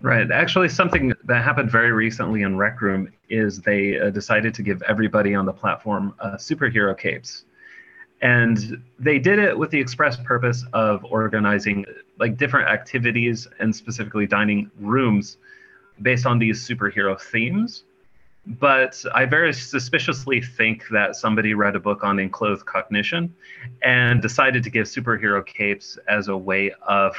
Right. 0.04 0.30
Actually, 0.30 0.68
something 0.68 1.14
that 1.24 1.42
happened 1.42 1.70
very 1.70 1.90
recently 1.90 2.42
in 2.42 2.58
Rec 2.58 2.82
Room 2.82 3.10
is 3.30 3.62
they 3.62 3.98
uh, 3.98 4.10
decided 4.10 4.52
to 4.52 4.62
give 4.62 4.82
everybody 4.82 5.34
on 5.34 5.46
the 5.46 5.52
platform 5.52 6.14
uh, 6.20 6.32
superhero 6.32 6.96
capes. 6.98 7.46
And 8.24 8.82
they 8.98 9.18
did 9.18 9.38
it 9.38 9.56
with 9.56 9.70
the 9.70 9.78
express 9.78 10.16
purpose 10.16 10.64
of 10.72 11.04
organizing 11.04 11.84
like 12.18 12.38
different 12.38 12.70
activities 12.70 13.46
and 13.60 13.76
specifically 13.76 14.26
dining 14.26 14.70
rooms 14.80 15.36
based 16.00 16.24
on 16.24 16.38
these 16.38 16.66
superhero 16.66 17.20
themes. 17.20 17.84
But 18.46 19.02
I 19.14 19.26
very 19.26 19.52
suspiciously 19.52 20.40
think 20.40 20.88
that 20.90 21.16
somebody 21.16 21.52
read 21.52 21.76
a 21.76 21.80
book 21.80 22.02
on 22.02 22.18
enclothed 22.18 22.64
cognition 22.64 23.34
and 23.82 24.22
decided 24.22 24.62
to 24.64 24.70
give 24.70 24.86
superhero 24.86 25.44
capes 25.44 25.98
as 26.08 26.28
a 26.28 26.36
way 26.36 26.72
of 26.88 27.14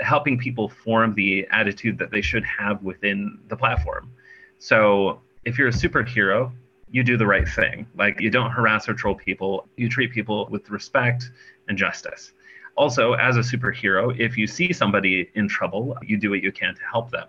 helping 0.00 0.38
people 0.38 0.70
form 0.70 1.14
the 1.14 1.46
attitude 1.50 1.98
that 1.98 2.10
they 2.10 2.22
should 2.22 2.44
have 2.44 2.82
within 2.82 3.38
the 3.48 3.56
platform. 3.56 4.10
So 4.58 5.20
if 5.44 5.58
you're 5.58 5.68
a 5.68 5.72
superhero, 5.72 6.50
you 6.96 7.04
do 7.04 7.18
the 7.18 7.26
right 7.26 7.46
thing. 7.46 7.86
Like 7.94 8.22
you 8.22 8.30
don't 8.30 8.50
harass 8.50 8.88
or 8.88 8.94
troll 8.94 9.14
people, 9.14 9.68
you 9.76 9.86
treat 9.86 10.10
people 10.12 10.48
with 10.50 10.70
respect 10.70 11.30
and 11.68 11.76
justice. 11.76 12.32
Also, 12.74 13.12
as 13.12 13.36
a 13.36 13.40
superhero, 13.40 14.18
if 14.18 14.38
you 14.38 14.46
see 14.46 14.72
somebody 14.72 15.28
in 15.34 15.46
trouble, 15.46 15.94
you 16.02 16.16
do 16.16 16.30
what 16.30 16.42
you 16.42 16.50
can 16.50 16.74
to 16.74 16.80
help 16.90 17.10
them. 17.10 17.28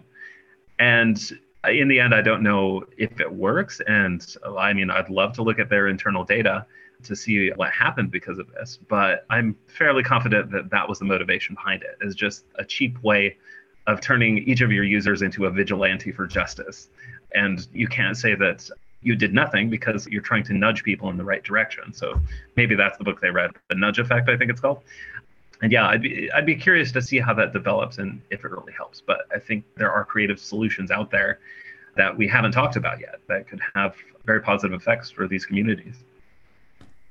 And 0.80 1.19
in 1.69 1.89
the 1.89 1.99
end, 1.99 2.15
I 2.15 2.22
don't 2.22 2.44
know 2.44 2.85
if 2.98 3.19
it 3.19 3.30
works. 3.30 3.81
And 3.88 4.26
I 4.57 4.72
mean, 4.72 4.89
I'd 4.89 5.10
love 5.10 5.34
to 5.34 5.44
look 5.44 5.60
at 5.60 5.69
their 5.69 5.89
internal 5.89 6.23
data 6.23 6.65
to 7.03 7.14
see 7.14 7.49
what 7.49 7.72
happened 7.72 8.10
because 8.10 8.39
of 8.39 8.49
this. 8.53 8.80
But 8.88 9.26
I'm 9.30 9.53
fairly 9.68 10.02
confident 10.02 10.49
that 10.52 10.69
that 10.69 10.88
was 10.88 10.99
the 10.99 11.06
motivation 11.06 11.56
behind 11.56 11.84
it, 11.84 11.98
is 11.99 12.15
just 12.15 12.45
a 12.56 12.64
cheap 12.64 13.03
way 13.03 13.35
of 13.85 13.99
turning 13.99 14.38
each 14.39 14.61
of 14.61 14.72
your 14.72 14.85
users 14.85 15.22
into 15.22 15.45
a 15.45 15.52
vigilante 15.52 16.14
for 16.14 16.26
justice. 16.26 16.89
And 17.34 17.68
you 17.73 17.88
can't 17.88 18.15
say 18.15 18.34
that 18.35 18.69
you 19.01 19.15
did 19.15 19.33
nothing 19.33 19.69
because 19.69 20.07
you're 20.07 20.21
trying 20.21 20.43
to 20.43 20.53
nudge 20.53 20.83
people 20.83 21.09
in 21.09 21.17
the 21.17 21.23
right 21.23 21.43
direction. 21.43 21.93
So 21.93 22.19
maybe 22.55 22.75
that's 22.75 22.97
the 22.97 23.03
book 23.03 23.21
they 23.21 23.29
read, 23.29 23.51
the 23.69 23.75
Nudge 23.75 23.99
Effect, 23.99 24.29
I 24.29 24.37
think 24.37 24.49
it's 24.49 24.59
called. 24.59 24.81
And 25.61 25.71
yeah, 25.71 25.87
I'd 25.87 26.01
be 26.01 26.31
I'd 26.31 26.45
be 26.45 26.55
curious 26.55 26.91
to 26.91 27.01
see 27.01 27.19
how 27.19 27.33
that 27.33 27.51
develops 27.51 27.97
and 27.97 28.21
if 28.29 28.45
it 28.45 28.51
really 28.51 28.73
helps. 28.73 29.01
But 29.01 29.21
I 29.33 29.39
think 29.39 29.65
there 29.75 29.91
are 29.91 30.05
creative 30.05 30.39
solutions 30.39 30.91
out 30.91 31.09
there 31.09 31.39
that 31.95 32.15
we 32.15 32.27
haven't 32.27 32.51
talked 32.51 32.75
about 32.75 32.99
yet 32.99 33.19
that 33.27 33.47
could 33.47 33.59
have 33.73 33.95
very 34.25 34.39
positive 34.39 34.79
effects 34.79 35.09
for 35.09 35.27
these 35.27 35.45
communities. 35.45 35.95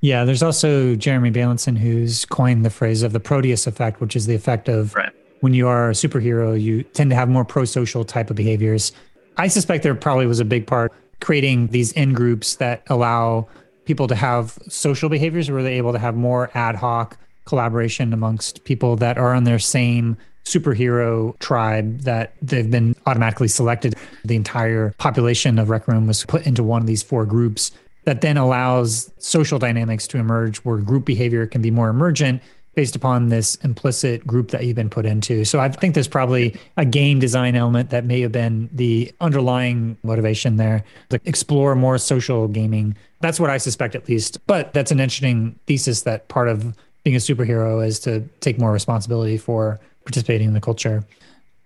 Yeah, 0.00 0.24
there's 0.24 0.42
also 0.42 0.94
Jeremy 0.94 1.32
Bailenson 1.32 1.76
who's 1.76 2.24
coined 2.26 2.64
the 2.64 2.70
phrase 2.70 3.02
of 3.02 3.12
the 3.12 3.18
Proteus 3.18 3.66
effect, 3.66 4.00
which 4.00 4.14
is 4.14 4.26
the 4.26 4.34
effect 4.34 4.68
of 4.68 4.94
right. 4.94 5.12
when 5.40 5.54
you 5.54 5.66
are 5.66 5.90
a 5.90 5.94
superhero, 5.94 6.60
you 6.60 6.84
tend 6.84 7.10
to 7.10 7.16
have 7.16 7.28
more 7.28 7.44
pro-social 7.44 8.04
type 8.04 8.30
of 8.30 8.36
behaviors. 8.36 8.92
I 9.38 9.48
suspect 9.48 9.82
there 9.82 9.94
probably 9.94 10.26
was 10.26 10.38
a 10.38 10.44
big 10.44 10.66
part 10.66 10.92
creating 11.20 11.68
these 11.68 11.92
in 11.92 12.12
groups 12.12 12.56
that 12.56 12.82
allow 12.88 13.48
people 13.84 14.08
to 14.08 14.14
have 14.14 14.58
social 14.68 15.08
behaviors 15.08 15.50
where 15.50 15.62
they're 15.62 15.72
able 15.72 15.92
to 15.92 15.98
have 15.98 16.16
more 16.16 16.50
ad 16.54 16.76
hoc 16.76 17.16
collaboration 17.44 18.12
amongst 18.12 18.64
people 18.64 18.96
that 18.96 19.16
are 19.16 19.34
on 19.34 19.44
their 19.44 19.58
same 19.58 20.16
superhero 20.44 21.36
tribe 21.38 22.00
that 22.00 22.34
they've 22.42 22.70
been 22.70 22.94
automatically 23.06 23.48
selected. 23.48 23.94
The 24.24 24.36
entire 24.36 24.94
population 24.98 25.58
of 25.58 25.70
Rec 25.70 25.88
Room 25.88 26.06
was 26.06 26.24
put 26.24 26.46
into 26.46 26.62
one 26.62 26.80
of 26.80 26.86
these 26.86 27.02
four 27.02 27.24
groups 27.26 27.72
that 28.04 28.20
then 28.20 28.36
allows 28.36 29.10
social 29.18 29.58
dynamics 29.58 30.06
to 30.06 30.18
emerge 30.18 30.58
where 30.58 30.78
group 30.78 31.04
behavior 31.04 31.46
can 31.46 31.60
be 31.60 31.72
more 31.72 31.88
emergent 31.88 32.40
based 32.76 32.94
upon 32.94 33.30
this 33.30 33.54
implicit 33.56 34.24
group 34.26 34.50
that 34.50 34.64
you've 34.64 34.76
been 34.76 34.90
put 34.90 35.06
into. 35.06 35.46
So 35.46 35.58
I 35.58 35.70
think 35.70 35.94
there's 35.94 36.06
probably 36.06 36.54
a 36.76 36.84
game 36.84 37.18
design 37.18 37.56
element 37.56 37.88
that 37.88 38.04
may 38.04 38.20
have 38.20 38.32
been 38.32 38.68
the 38.70 39.10
underlying 39.22 39.96
motivation 40.02 40.56
there 40.56 40.84
to 41.08 41.18
explore 41.24 41.74
more 41.74 41.96
social 41.96 42.46
gaming. 42.46 42.94
That's 43.20 43.40
what 43.40 43.48
I 43.48 43.56
suspect, 43.56 43.94
at 43.94 44.06
least. 44.10 44.46
But 44.46 44.74
that's 44.74 44.92
an 44.92 45.00
interesting 45.00 45.58
thesis 45.66 46.02
that 46.02 46.28
part 46.28 46.48
of 46.48 46.76
being 47.02 47.16
a 47.16 47.18
superhero 47.18 47.84
is 47.84 47.98
to 48.00 48.20
take 48.40 48.58
more 48.58 48.72
responsibility 48.72 49.38
for 49.38 49.80
participating 50.04 50.48
in 50.48 50.52
the 50.52 50.60
culture. 50.60 51.02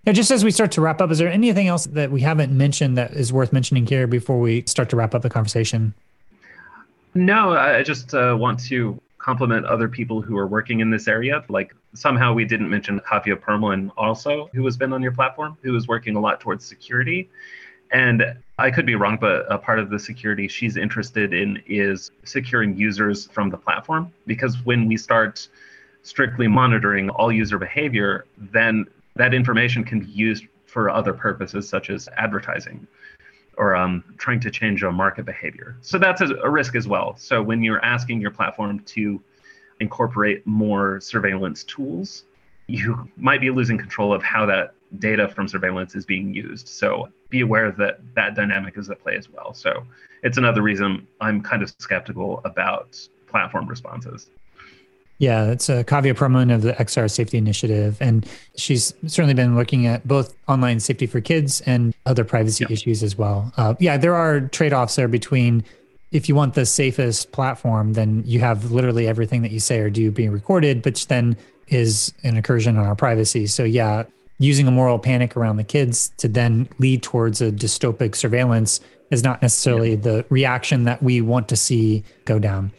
Now, 0.05 0.13
just 0.13 0.31
as 0.31 0.45
we 0.45 0.49
start 0.49 0.71
to 0.71 0.81
wrap 0.81 1.01
up, 1.01 1.11
is 1.11 1.17
there 1.17 1.27
anything 1.27 1.67
else 1.67 1.87
that 1.87 2.09
we 2.09 2.21
haven't 2.21 2.55
mentioned 2.57 2.97
that 2.97 3.11
is 3.11 3.33
worth 3.33 3.51
mentioning 3.51 3.85
here 3.85 4.07
before 4.07 4.39
we 4.39 4.63
start 4.65 4.89
to 4.91 4.95
wrap 4.95 5.13
up 5.13 5.23
the 5.23 5.29
conversation? 5.29 5.93
No, 7.13 7.51
I 7.51 7.83
just 7.83 8.13
uh, 8.13 8.37
want 8.39 8.61
to 8.67 8.99
compliment 9.21 9.65
other 9.65 9.87
people 9.87 10.21
who 10.21 10.37
are 10.37 10.47
working 10.47 10.79
in 10.79 10.89
this 10.89 11.07
area. 11.07 11.43
Like 11.47 11.75
somehow 11.93 12.33
we 12.33 12.43
didn't 12.43 12.69
mention 12.69 12.99
Kavya 13.01 13.35
Perlman 13.35 13.91
also, 13.95 14.49
who 14.53 14.65
has 14.65 14.77
been 14.77 14.93
on 14.93 15.01
your 15.01 15.11
platform, 15.11 15.57
who 15.61 15.75
is 15.75 15.87
working 15.87 16.15
a 16.15 16.19
lot 16.19 16.39
towards 16.39 16.65
security. 16.65 17.29
And 17.91 18.23
I 18.57 18.71
could 18.71 18.85
be 18.85 18.95
wrong, 18.95 19.17
but 19.19 19.45
a 19.51 19.57
part 19.57 19.77
of 19.79 19.89
the 19.89 19.99
security 19.99 20.47
she's 20.47 20.77
interested 20.77 21.33
in 21.33 21.61
is 21.67 22.11
securing 22.23 22.75
users 22.77 23.27
from 23.27 23.49
the 23.49 23.57
platform. 23.57 24.11
Because 24.25 24.55
when 24.65 24.87
we 24.87 24.97
start 24.97 25.47
strictly 26.03 26.47
monitoring 26.47 27.09
all 27.09 27.31
user 27.31 27.59
behavior, 27.59 28.25
then 28.37 28.85
that 29.17 29.33
information 29.33 29.83
can 29.83 29.99
be 29.99 30.07
used 30.07 30.45
for 30.65 30.89
other 30.89 31.13
purposes, 31.13 31.67
such 31.67 31.89
as 31.89 32.09
advertising 32.17 32.87
or 33.61 33.75
um, 33.75 34.03
trying 34.17 34.39
to 34.39 34.49
change 34.49 34.81
a 34.81 34.91
market 34.91 35.23
behavior. 35.23 35.77
So 35.81 35.99
that's 35.99 36.19
a, 36.19 36.33
a 36.37 36.49
risk 36.49 36.75
as 36.75 36.87
well. 36.87 37.15
So 37.15 37.43
when 37.43 37.61
you're 37.63 37.83
asking 37.85 38.19
your 38.19 38.31
platform 38.31 38.79
to 38.79 39.21
incorporate 39.79 40.45
more 40.47 40.99
surveillance 40.99 41.63
tools, 41.63 42.23
you 42.65 43.07
might 43.17 43.39
be 43.39 43.51
losing 43.51 43.77
control 43.77 44.13
of 44.13 44.23
how 44.23 44.47
that 44.47 44.73
data 44.97 45.27
from 45.27 45.47
surveillance 45.47 45.93
is 45.93 46.07
being 46.07 46.33
used. 46.33 46.67
So 46.67 47.09
be 47.29 47.41
aware 47.41 47.71
that 47.71 47.99
that 48.15 48.33
dynamic 48.35 48.77
is 48.77 48.89
at 48.89 48.99
play 48.99 49.15
as 49.15 49.29
well. 49.29 49.53
So 49.53 49.83
it's 50.23 50.37
another 50.39 50.63
reason 50.63 51.07
I'm 51.21 51.41
kind 51.41 51.61
of 51.61 51.71
skeptical 51.77 52.41
about 52.45 52.97
platform 53.27 53.67
responses. 53.67 54.31
Yeah, 55.21 55.51
it's 55.51 55.69
uh, 55.69 55.83
Kavya 55.83 56.15
Perlman 56.15 56.51
of 56.51 56.63
the 56.63 56.73
XR 56.73 57.09
Safety 57.09 57.37
Initiative. 57.37 57.95
And 58.01 58.27
she's 58.55 58.91
certainly 59.05 59.35
been 59.35 59.55
looking 59.55 59.85
at 59.85 60.07
both 60.07 60.33
online 60.47 60.79
safety 60.79 61.05
for 61.05 61.21
kids 61.21 61.61
and 61.61 61.93
other 62.07 62.23
privacy 62.23 62.65
yeah. 62.67 62.73
issues 62.73 63.03
as 63.03 63.15
well. 63.15 63.53
Uh, 63.55 63.75
yeah, 63.79 63.97
there 63.97 64.15
are 64.15 64.41
trade 64.41 64.73
offs 64.73 64.95
there 64.95 65.07
between 65.07 65.63
if 66.11 66.27
you 66.27 66.33
want 66.33 66.55
the 66.55 66.65
safest 66.65 67.31
platform, 67.33 67.93
then 67.93 68.23
you 68.25 68.39
have 68.39 68.71
literally 68.71 69.07
everything 69.07 69.43
that 69.43 69.51
you 69.51 69.59
say 69.59 69.77
or 69.77 69.91
do 69.91 70.09
being 70.09 70.31
recorded, 70.31 70.83
which 70.83 71.05
then 71.05 71.37
is 71.67 72.11
an 72.23 72.35
incursion 72.35 72.75
on 72.75 72.87
our 72.87 72.95
privacy. 72.95 73.45
So, 73.45 73.63
yeah, 73.63 74.05
using 74.39 74.67
a 74.67 74.71
moral 74.71 74.97
panic 74.97 75.37
around 75.37 75.57
the 75.57 75.63
kids 75.63 76.11
to 76.17 76.27
then 76.27 76.67
lead 76.79 77.03
towards 77.03 77.41
a 77.41 77.51
dystopic 77.51 78.15
surveillance 78.15 78.79
is 79.11 79.23
not 79.23 79.39
necessarily 79.43 79.91
yeah. 79.91 79.97
the 79.97 80.25
reaction 80.29 80.85
that 80.85 81.03
we 81.03 81.21
want 81.21 81.47
to 81.49 81.55
see 81.55 82.03
go 82.25 82.39
down. 82.39 82.71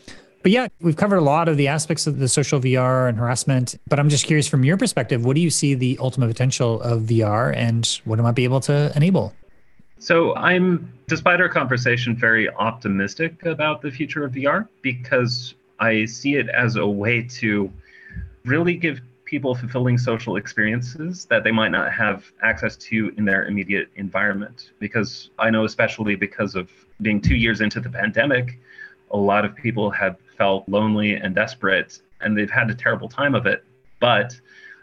But 0.42 0.50
yeah, 0.50 0.68
we've 0.80 0.96
covered 0.96 1.18
a 1.18 1.22
lot 1.22 1.48
of 1.48 1.56
the 1.56 1.68
aspects 1.68 2.06
of 2.06 2.18
the 2.18 2.28
social 2.28 2.60
VR 2.60 3.08
and 3.08 3.16
harassment. 3.16 3.76
But 3.86 4.00
I'm 4.00 4.08
just 4.08 4.26
curious 4.26 4.48
from 4.48 4.64
your 4.64 4.76
perspective, 4.76 5.24
what 5.24 5.36
do 5.36 5.40
you 5.40 5.50
see 5.50 5.74
the 5.74 5.96
ultimate 6.00 6.26
potential 6.26 6.80
of 6.82 7.02
VR 7.02 7.54
and 7.56 7.86
what 8.04 8.18
it 8.18 8.22
might 8.22 8.34
be 8.34 8.44
able 8.44 8.60
to 8.62 8.92
enable? 8.96 9.32
So 9.98 10.34
I'm, 10.34 10.92
despite 11.06 11.40
our 11.40 11.48
conversation, 11.48 12.16
very 12.16 12.50
optimistic 12.50 13.46
about 13.46 13.82
the 13.82 13.90
future 13.90 14.24
of 14.24 14.32
VR 14.32 14.68
because 14.82 15.54
I 15.78 16.06
see 16.06 16.34
it 16.34 16.48
as 16.48 16.74
a 16.74 16.86
way 16.86 17.22
to 17.22 17.72
really 18.44 18.74
give 18.74 19.00
people 19.24 19.54
fulfilling 19.54 19.96
social 19.96 20.36
experiences 20.36 21.24
that 21.26 21.44
they 21.44 21.52
might 21.52 21.70
not 21.70 21.92
have 21.92 22.32
access 22.42 22.76
to 22.76 23.14
in 23.16 23.24
their 23.24 23.46
immediate 23.46 23.90
environment. 23.94 24.72
Because 24.80 25.30
I 25.38 25.50
know, 25.50 25.64
especially 25.64 26.16
because 26.16 26.56
of 26.56 26.68
being 27.00 27.20
two 27.20 27.36
years 27.36 27.60
into 27.60 27.78
the 27.78 27.88
pandemic, 27.88 28.58
a 29.12 29.16
lot 29.16 29.44
of 29.44 29.54
people 29.54 29.90
have 29.90 30.16
felt 30.36 30.68
lonely 30.68 31.14
and 31.14 31.34
desperate 31.34 32.00
and 32.22 32.36
they've 32.36 32.50
had 32.50 32.70
a 32.70 32.74
terrible 32.74 33.08
time 33.08 33.34
of 33.34 33.46
it. 33.46 33.64
But 34.00 34.38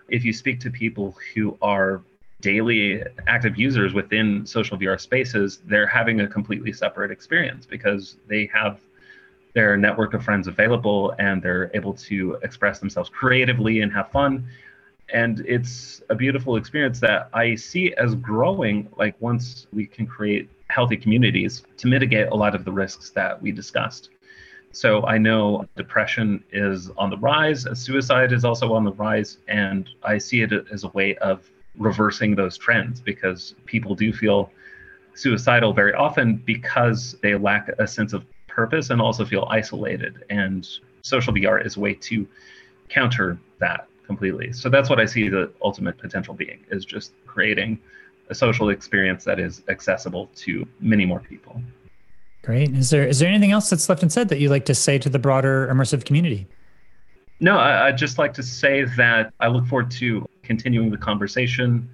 if 0.10 0.24
you 0.24 0.34
speak 0.34 0.60
to 0.62 0.72
people 0.72 1.16
who 1.34 1.58
are 1.62 2.02
daily 2.42 3.04
active 3.28 3.58
users 3.58 3.94
within 3.94 4.46
social 4.46 4.78
VR 4.78 5.00
spaces, 5.00 5.60
they're 5.66 5.88
having 5.88 6.22
a 6.22 6.28
completely 6.28 6.72
separate 6.72 7.12
experience 7.12 7.66
because 7.66 8.18
they 8.28 8.50
have 8.54 8.80
their 9.54 9.76
network 9.76 10.14
of 10.14 10.24
friends 10.24 10.48
available 10.48 11.14
and 11.20 11.42
they're 11.42 11.72
able 11.74 11.94
to 11.94 12.38
express 12.44 12.80
themselves 12.80 13.10
creatively 13.10 13.82
and 13.82 13.92
have 13.92 14.10
fun. 14.12 14.48
And 15.12 15.40
it's 15.42 16.02
a 16.10 16.16
beautiful 16.16 16.56
experience 16.56 17.00
that 17.00 17.30
I 17.34 17.56
see 17.56 17.94
as 17.96 18.14
growing, 18.16 18.88
like 18.96 19.16
once 19.20 19.68
we 19.74 19.88
can 19.88 20.06
create 20.06 20.50
healthy 20.70 20.96
communities 20.96 21.64
to 21.78 21.88
mitigate 21.88 22.28
a 22.28 22.36
lot 22.36 22.54
of 22.54 22.64
the 22.64 22.72
risks 22.72 23.10
that 23.12 23.42
we 23.42 23.52
discussed. 23.52 24.12
So 24.72 25.06
I 25.06 25.18
know 25.18 25.66
depression 25.76 26.44
is 26.52 26.92
on 26.98 27.10
the 27.10 27.18
rise, 27.18 27.66
suicide 27.74 28.32
is 28.32 28.46
also 28.46 28.74
on 28.74 28.84
the 28.84 28.94
rise, 28.94 29.40
and 29.48 29.90
I 30.04 30.18
see 30.20 30.42
it 30.42 30.52
as 30.72 30.84
a 30.84 30.90
way 30.90 31.16
of 31.18 31.50
reversing 31.78 32.36
those 32.36 32.58
trends 32.58 33.02
because 33.02 33.56
people 33.66 33.96
do 33.96 34.14
feel 34.14 34.52
suicidal 35.16 35.74
very 35.74 35.94
often 35.94 36.36
because 36.36 37.16
they 37.22 37.36
lack 37.36 37.70
a 37.80 37.88
sense 37.88 38.14
of 38.14 38.26
purpose 38.48 38.90
and 38.90 39.02
also 39.02 39.26
feel 39.26 39.48
isolated. 39.50 40.24
And 40.30 40.68
social 41.02 41.34
VR 41.34 41.66
is 41.66 41.78
a 41.78 41.80
way 41.80 41.94
to 41.94 42.28
counter 42.90 43.40
that 43.60 43.88
completely. 44.06 44.54
So 44.54 44.70
that's 44.70 44.90
what 44.90 45.00
I 45.00 45.06
see 45.06 45.30
the 45.30 45.52
ultimate 45.62 45.98
potential 45.98 46.34
being 46.34 46.60
is 46.70 46.86
just 46.86 47.14
creating 47.26 47.80
a 48.30 48.36
social 48.36 48.70
experience 48.70 49.24
that 49.24 49.40
is 49.40 49.64
accessible 49.68 50.30
to 50.36 50.68
many 50.80 51.06
more 51.06 51.20
people. 51.20 51.62
Great. 52.42 52.72
Is 52.72 52.90
there 52.90 53.06
is 53.06 53.20
there 53.20 53.30
anything 53.30 53.52
else 53.52 53.70
that's 53.70 53.90
left 53.90 54.02
unsaid 54.02 54.30
that 54.30 54.40
you'd 54.40 54.50
like 54.50 54.66
to 54.66 54.76
say 54.76 54.98
to 54.98 55.10
the 55.10 55.20
broader 55.20 55.68
immersive 55.72 56.06
community? 56.06 56.48
No, 57.42 57.58
I, 57.58 57.90
would 57.90 57.98
just 57.98 58.18
like 58.18 58.34
to 58.34 58.44
say 58.44 58.84
that 58.98 59.34
I 59.40 59.48
look 59.48 59.66
forward 59.66 59.92
to 59.92 60.28
continuing 60.44 60.90
the 60.90 60.98
conversation 60.98 61.90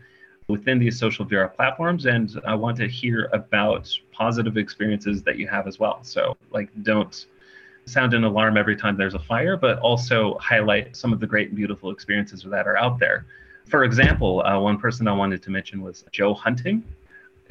within 0.47 0.79
these 0.79 0.97
social 0.97 1.25
VR 1.25 1.53
platforms, 1.53 2.05
and 2.05 2.39
I 2.47 2.55
want 2.55 2.77
to 2.77 2.87
hear 2.87 3.29
about 3.31 3.91
positive 4.11 4.57
experiences 4.57 5.21
that 5.23 5.37
you 5.37 5.47
have 5.47 5.67
as 5.67 5.79
well. 5.79 5.99
So, 6.03 6.35
like, 6.51 6.69
don't 6.83 7.25
sound 7.85 8.13
an 8.15 8.23
alarm 8.23 8.57
every 8.57 8.75
time 8.75 8.97
there's 8.97 9.13
a 9.13 9.19
fire, 9.19 9.55
but 9.57 9.77
also 9.79 10.37
highlight 10.39 10.95
some 10.95 11.13
of 11.13 11.19
the 11.19 11.27
great 11.27 11.49
and 11.49 11.55
beautiful 11.55 11.91
experiences 11.91 12.43
that 12.43 12.67
are 12.67 12.77
out 12.77 12.99
there. 12.99 13.25
For 13.67 13.83
example, 13.83 14.43
uh, 14.43 14.59
one 14.59 14.79
person 14.79 15.07
I 15.07 15.13
wanted 15.13 15.43
to 15.43 15.51
mention 15.51 15.81
was 15.81 16.05
Joe 16.11 16.33
Hunting, 16.33 16.83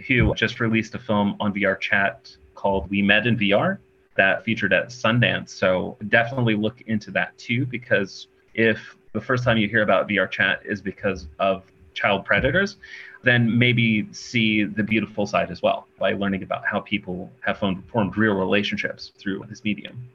who 0.08 0.34
just 0.34 0.58
released 0.58 0.94
a 0.94 0.98
film 0.98 1.36
on 1.38 1.52
VRChat 1.52 2.36
called 2.64 2.88
We 2.88 3.02
Met 3.02 3.26
in 3.26 3.36
VR 3.36 3.76
that 4.16 4.42
featured 4.42 4.72
at 4.72 4.88
Sundance. 4.88 5.50
So 5.50 5.98
definitely 6.08 6.54
look 6.54 6.80
into 6.86 7.10
that 7.10 7.36
too, 7.36 7.66
because 7.66 8.28
if 8.54 8.96
the 9.12 9.20
first 9.20 9.44
time 9.44 9.58
you 9.58 9.68
hear 9.68 9.82
about 9.82 10.08
VRChat 10.08 10.64
is 10.64 10.80
because 10.80 11.28
of 11.38 11.62
child 11.92 12.24
predators, 12.24 12.76
then 13.22 13.58
maybe 13.58 14.08
see 14.12 14.64
the 14.64 14.82
beautiful 14.82 15.26
side 15.26 15.50
as 15.50 15.60
well 15.60 15.86
by 15.98 16.12
learning 16.12 16.42
about 16.42 16.64
how 16.64 16.80
people 16.80 17.30
have 17.40 17.58
formed 17.58 18.16
real 18.16 18.34
relationships 18.34 19.12
through 19.18 19.44
this 19.48 19.62
medium. 19.62 20.08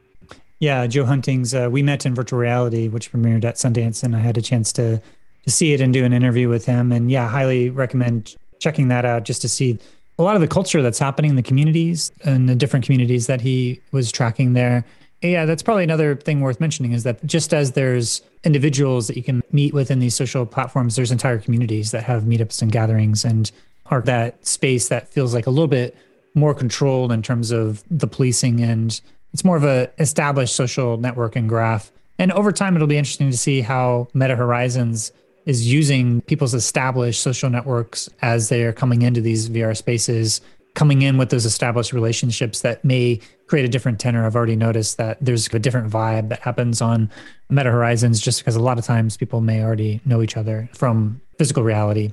Yeah, 0.58 0.88
Joe 0.88 1.06
Hunting's 1.06 1.54
uh, 1.54 1.70
We 1.72 1.84
Met 1.84 2.06
in 2.06 2.16
Virtual 2.16 2.40
Reality, 2.40 2.88
which 2.88 3.12
premiered 3.12 3.46
at 3.46 3.56
Sundance, 3.56 4.04
and 4.04 4.16
I 4.16 4.20
had 4.20 4.38
a 4.38 4.42
chance 4.42 4.74
to 4.74 5.02
to 5.44 5.52
see 5.52 5.72
it 5.72 5.80
and 5.80 5.94
do 5.94 6.04
an 6.04 6.12
interview 6.12 6.50
with 6.50 6.66
him. 6.66 6.92
And 6.92 7.10
yeah, 7.10 7.30
highly 7.30 7.70
recommend 7.70 8.36
checking 8.60 8.90
that 8.90 9.06
out 9.06 9.24
just 9.24 9.42
to 9.42 9.50
see 9.50 9.80
a 10.20 10.24
lot 10.24 10.36
of 10.36 10.42
the 10.42 10.48
culture 10.48 10.82
that's 10.82 11.00
happening 11.00 11.30
in 11.30 11.36
the 11.38 11.44
communities 11.44 12.12
and 12.26 12.48
the 12.48 12.56
different 12.56 12.86
communities 12.86 13.28
that 13.28 13.40
he 13.40 13.82
was 13.92 14.12
tracking 14.12 14.54
there. 14.54 14.86
Yeah, 15.22 15.46
that's 15.46 15.64
probably 15.64 15.84
another 15.84 16.16
thing 16.16 16.42
worth 16.42 16.60
mentioning 16.60 16.92
is 16.92 17.04
that 17.04 17.26
just 17.26 17.54
as 17.54 17.72
there's 17.72 18.22
individuals 18.44 19.08
that 19.08 19.18
you 19.18 19.24
can 19.24 19.42
meet 19.52 19.74
within 19.74 20.00
these 20.00 20.16
social 20.16 20.46
platforms, 20.46 20.96
there's 20.96 21.12
entire 21.12 21.40
communities 21.40 21.92
that 21.92 22.04
have 22.04 22.24
meetups 22.24 22.62
and 22.62 22.72
gatherings 22.72 23.26
and 23.26 23.52
are 23.88 24.02
that 24.02 24.46
space 24.46 24.90
that 24.90 25.08
feels 25.08 25.34
like 25.34 25.48
a 25.48 25.50
little 25.50 25.68
bit 25.68 25.98
more 26.36 26.54
controlled 26.54 27.12
in 27.12 27.22
terms 27.22 27.52
of 27.52 27.84
the 27.90 28.08
policing 28.08 28.62
and 28.62 29.02
it's 29.34 29.44
more 29.44 29.58
of 29.58 29.64
a 29.64 29.90
established 30.00 30.56
social 30.56 30.98
network 30.98 31.36
and 31.36 31.48
graph. 31.48 31.92
And 32.18 32.32
over 32.34 32.52
time, 32.52 32.76
it'll 32.76 32.88
be 32.88 32.98
interesting 32.98 33.32
to 33.32 33.38
see 33.38 33.62
how 33.62 34.10
Meta 34.14 34.36
Horizons 34.36 35.12
is 35.50 35.68
using 35.68 36.22
people's 36.22 36.54
established 36.54 37.24
social 37.24 37.50
networks 37.50 38.08
as 38.22 38.50
they 38.50 38.64
are 38.66 38.72
coming 38.72 39.02
into 39.02 39.20
these 39.20 39.50
VR 39.50 39.76
spaces, 39.76 40.42
coming 40.76 41.02
in 41.02 41.18
with 41.18 41.32
those 41.32 41.44
established 41.44 41.92
relationships 41.92 42.62
that 42.62 42.86
may 42.86 43.20
create 43.48 43.66
a 43.66 43.68
different 43.68 44.00
tenor. 44.00 44.28
I've 44.28 44.36
already 44.36 44.56
noticed 44.56 44.98
that 44.98 45.18
there's 45.20 45.48
a 45.48 45.58
different 45.58 45.92
vibe 45.92 46.30
that 46.30 46.42
happens 46.42 46.84
on 46.84 47.10
Meta 47.50 47.72
Horizons 47.72 48.22
just 48.22 48.42
because 48.42 48.56
a 48.56 48.62
lot 48.62 48.78
of 48.78 48.86
times 48.86 49.18
people 49.18 49.42
may 49.42 49.64
already 49.64 50.02
know 50.06 50.22
each 50.22 50.38
other 50.38 50.70
from 50.76 51.20
physical 51.40 51.64
reality. 51.64 52.12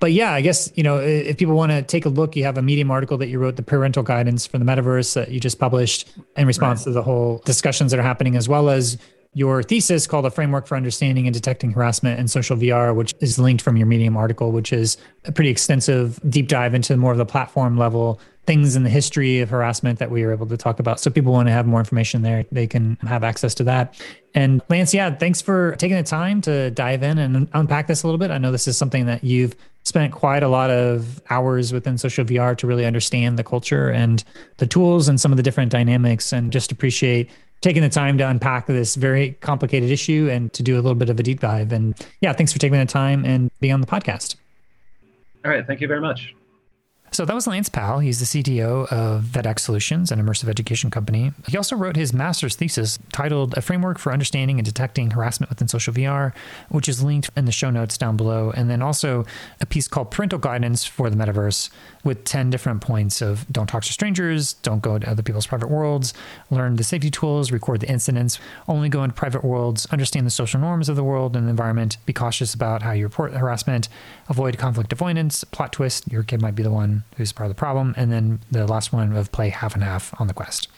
But 0.00 0.10
yeah, 0.10 0.32
I 0.32 0.40
guess, 0.40 0.72
you 0.74 0.82
know, 0.82 0.98
if 0.98 1.36
people 1.36 1.54
want 1.54 1.70
to 1.70 1.82
take 1.82 2.04
a 2.04 2.08
look, 2.08 2.34
you 2.34 2.42
have 2.42 2.58
a 2.58 2.62
Medium 2.62 2.90
article 2.90 3.16
that 3.18 3.28
you 3.28 3.38
wrote, 3.38 3.54
the 3.54 3.62
parental 3.62 4.02
guidance 4.02 4.44
for 4.44 4.58
the 4.58 4.64
metaverse 4.64 5.14
that 5.14 5.30
you 5.30 5.38
just 5.38 5.60
published 5.60 6.08
in 6.36 6.48
response 6.48 6.80
right. 6.80 6.84
to 6.86 6.90
the 6.90 7.02
whole 7.02 7.40
discussions 7.44 7.92
that 7.92 8.00
are 8.00 8.02
happening, 8.02 8.34
as 8.34 8.48
well 8.48 8.70
as 8.70 8.98
your 9.34 9.62
thesis 9.62 10.06
called 10.06 10.26
a 10.26 10.30
framework 10.30 10.66
for 10.66 10.76
understanding 10.76 11.26
and 11.26 11.32
detecting 11.32 11.72
harassment 11.72 12.20
in 12.20 12.28
social 12.28 12.56
VR, 12.56 12.94
which 12.94 13.14
is 13.20 13.38
linked 13.38 13.62
from 13.62 13.76
your 13.76 13.86
Medium 13.86 14.16
article, 14.16 14.52
which 14.52 14.72
is 14.72 14.98
a 15.24 15.32
pretty 15.32 15.50
extensive 15.50 16.20
deep 16.28 16.48
dive 16.48 16.74
into 16.74 16.96
more 16.96 17.12
of 17.12 17.18
the 17.18 17.26
platform 17.26 17.78
level 17.78 18.20
things 18.44 18.74
in 18.74 18.82
the 18.82 18.90
history 18.90 19.40
of 19.40 19.50
harassment 19.50 20.00
that 20.00 20.10
we 20.10 20.24
were 20.24 20.32
able 20.32 20.46
to 20.46 20.56
talk 20.56 20.80
about. 20.80 20.98
So 20.98 21.10
people 21.10 21.32
want 21.32 21.46
to 21.46 21.52
have 21.52 21.66
more 21.66 21.78
information 21.78 22.22
there, 22.22 22.44
they 22.50 22.66
can 22.66 22.96
have 23.02 23.22
access 23.22 23.54
to 23.54 23.64
that. 23.64 24.00
And 24.34 24.60
Lance, 24.68 24.92
yeah, 24.92 25.14
thanks 25.14 25.40
for 25.40 25.76
taking 25.76 25.96
the 25.96 26.02
time 26.02 26.40
to 26.42 26.70
dive 26.72 27.02
in 27.02 27.18
and 27.18 27.48
unpack 27.52 27.86
this 27.86 28.02
a 28.02 28.06
little 28.06 28.18
bit. 28.18 28.30
I 28.30 28.38
know 28.38 28.50
this 28.50 28.66
is 28.66 28.76
something 28.76 29.06
that 29.06 29.22
you've 29.22 29.54
spent 29.84 30.12
quite 30.12 30.42
a 30.42 30.48
lot 30.48 30.70
of 30.70 31.20
hours 31.30 31.72
within 31.72 31.98
social 31.98 32.24
VR 32.24 32.56
to 32.56 32.66
really 32.66 32.84
understand 32.84 33.38
the 33.38 33.44
culture 33.44 33.90
and 33.90 34.24
the 34.58 34.66
tools 34.66 35.08
and 35.08 35.20
some 35.20 35.32
of 35.32 35.36
the 35.36 35.42
different 35.42 35.70
dynamics 35.70 36.32
and 36.32 36.52
just 36.52 36.72
appreciate 36.72 37.30
taking 37.62 37.80
the 37.80 37.88
time 37.88 38.18
to 38.18 38.28
unpack 38.28 38.66
this 38.66 38.96
very 38.96 39.32
complicated 39.40 39.90
issue 39.90 40.28
and 40.30 40.52
to 40.52 40.62
do 40.62 40.74
a 40.74 40.82
little 40.82 40.94
bit 40.94 41.08
of 41.08 41.18
a 41.18 41.22
deep 41.22 41.40
dive. 41.40 41.72
And 41.72 41.94
yeah, 42.20 42.32
thanks 42.34 42.52
for 42.52 42.58
taking 42.58 42.78
the 42.78 42.84
time 42.84 43.24
and 43.24 43.50
being 43.60 43.72
on 43.72 43.80
the 43.80 43.86
podcast. 43.86 44.34
All 45.44 45.50
right. 45.50 45.66
Thank 45.66 45.80
you 45.80 45.88
very 45.88 46.00
much. 46.00 46.34
So 47.12 47.26
that 47.26 47.34
was 47.34 47.46
Lance 47.46 47.68
Powell. 47.68 47.98
He's 47.98 48.20
the 48.20 48.42
CTO 48.42 48.90
of 48.90 49.24
VetX 49.24 49.60
Solutions, 49.60 50.10
an 50.10 50.18
immersive 50.18 50.48
education 50.48 50.90
company. 50.90 51.32
He 51.46 51.58
also 51.58 51.76
wrote 51.76 51.94
his 51.94 52.14
master's 52.14 52.56
thesis 52.56 52.98
titled 53.12 53.54
A 53.54 53.60
Framework 53.60 53.98
for 53.98 54.14
Understanding 54.14 54.58
and 54.58 54.64
Detecting 54.64 55.10
Harassment 55.10 55.50
Within 55.50 55.68
Social 55.68 55.92
VR, 55.92 56.32
which 56.70 56.88
is 56.88 57.04
linked 57.04 57.28
in 57.36 57.44
the 57.44 57.52
show 57.52 57.68
notes 57.68 57.98
down 57.98 58.16
below. 58.16 58.50
And 58.56 58.70
then 58.70 58.80
also 58.80 59.26
a 59.60 59.66
piece 59.66 59.88
called 59.88 60.10
Parental 60.10 60.38
Guidance 60.38 60.86
for 60.86 61.10
the 61.10 61.16
Metaverse 61.16 61.68
with 62.02 62.24
10 62.24 62.48
different 62.48 62.80
points 62.80 63.20
of 63.20 63.46
don't 63.52 63.66
talk 63.66 63.82
to 63.84 63.92
strangers, 63.92 64.54
don't 64.54 64.80
go 64.82 64.98
to 64.98 65.10
other 65.10 65.22
people's 65.22 65.46
private 65.46 65.68
worlds, 65.68 66.14
learn 66.50 66.76
the 66.76 66.82
safety 66.82 67.10
tools, 67.10 67.52
record 67.52 67.80
the 67.80 67.90
incidents, 67.90 68.38
only 68.66 68.88
go 68.88 69.04
into 69.04 69.14
private 69.14 69.44
worlds, 69.44 69.84
understand 69.90 70.26
the 70.26 70.30
social 70.30 70.58
norms 70.58 70.88
of 70.88 70.96
the 70.96 71.04
world 71.04 71.36
and 71.36 71.46
the 71.46 71.50
environment, 71.50 71.98
be 72.06 72.14
cautious 72.14 72.54
about 72.54 72.80
how 72.80 72.92
you 72.92 73.04
report 73.04 73.32
harassment, 73.34 73.90
avoid 74.32 74.56
conflict 74.56 74.92
avoidance, 74.94 75.44
plot 75.44 75.74
twist, 75.74 76.10
your 76.10 76.22
kid 76.22 76.40
might 76.40 76.54
be 76.54 76.62
the 76.62 76.70
one 76.70 77.04
who's 77.16 77.32
part 77.32 77.50
of 77.50 77.54
the 77.54 77.58
problem, 77.58 77.92
and 77.98 78.10
then 78.10 78.40
the 78.50 78.66
last 78.66 78.90
one 78.90 79.14
of 79.14 79.30
play 79.30 79.50
half 79.50 79.74
and 79.74 79.84
half 79.84 80.18
on 80.18 80.26
the 80.26 80.32
quest. 80.32 80.68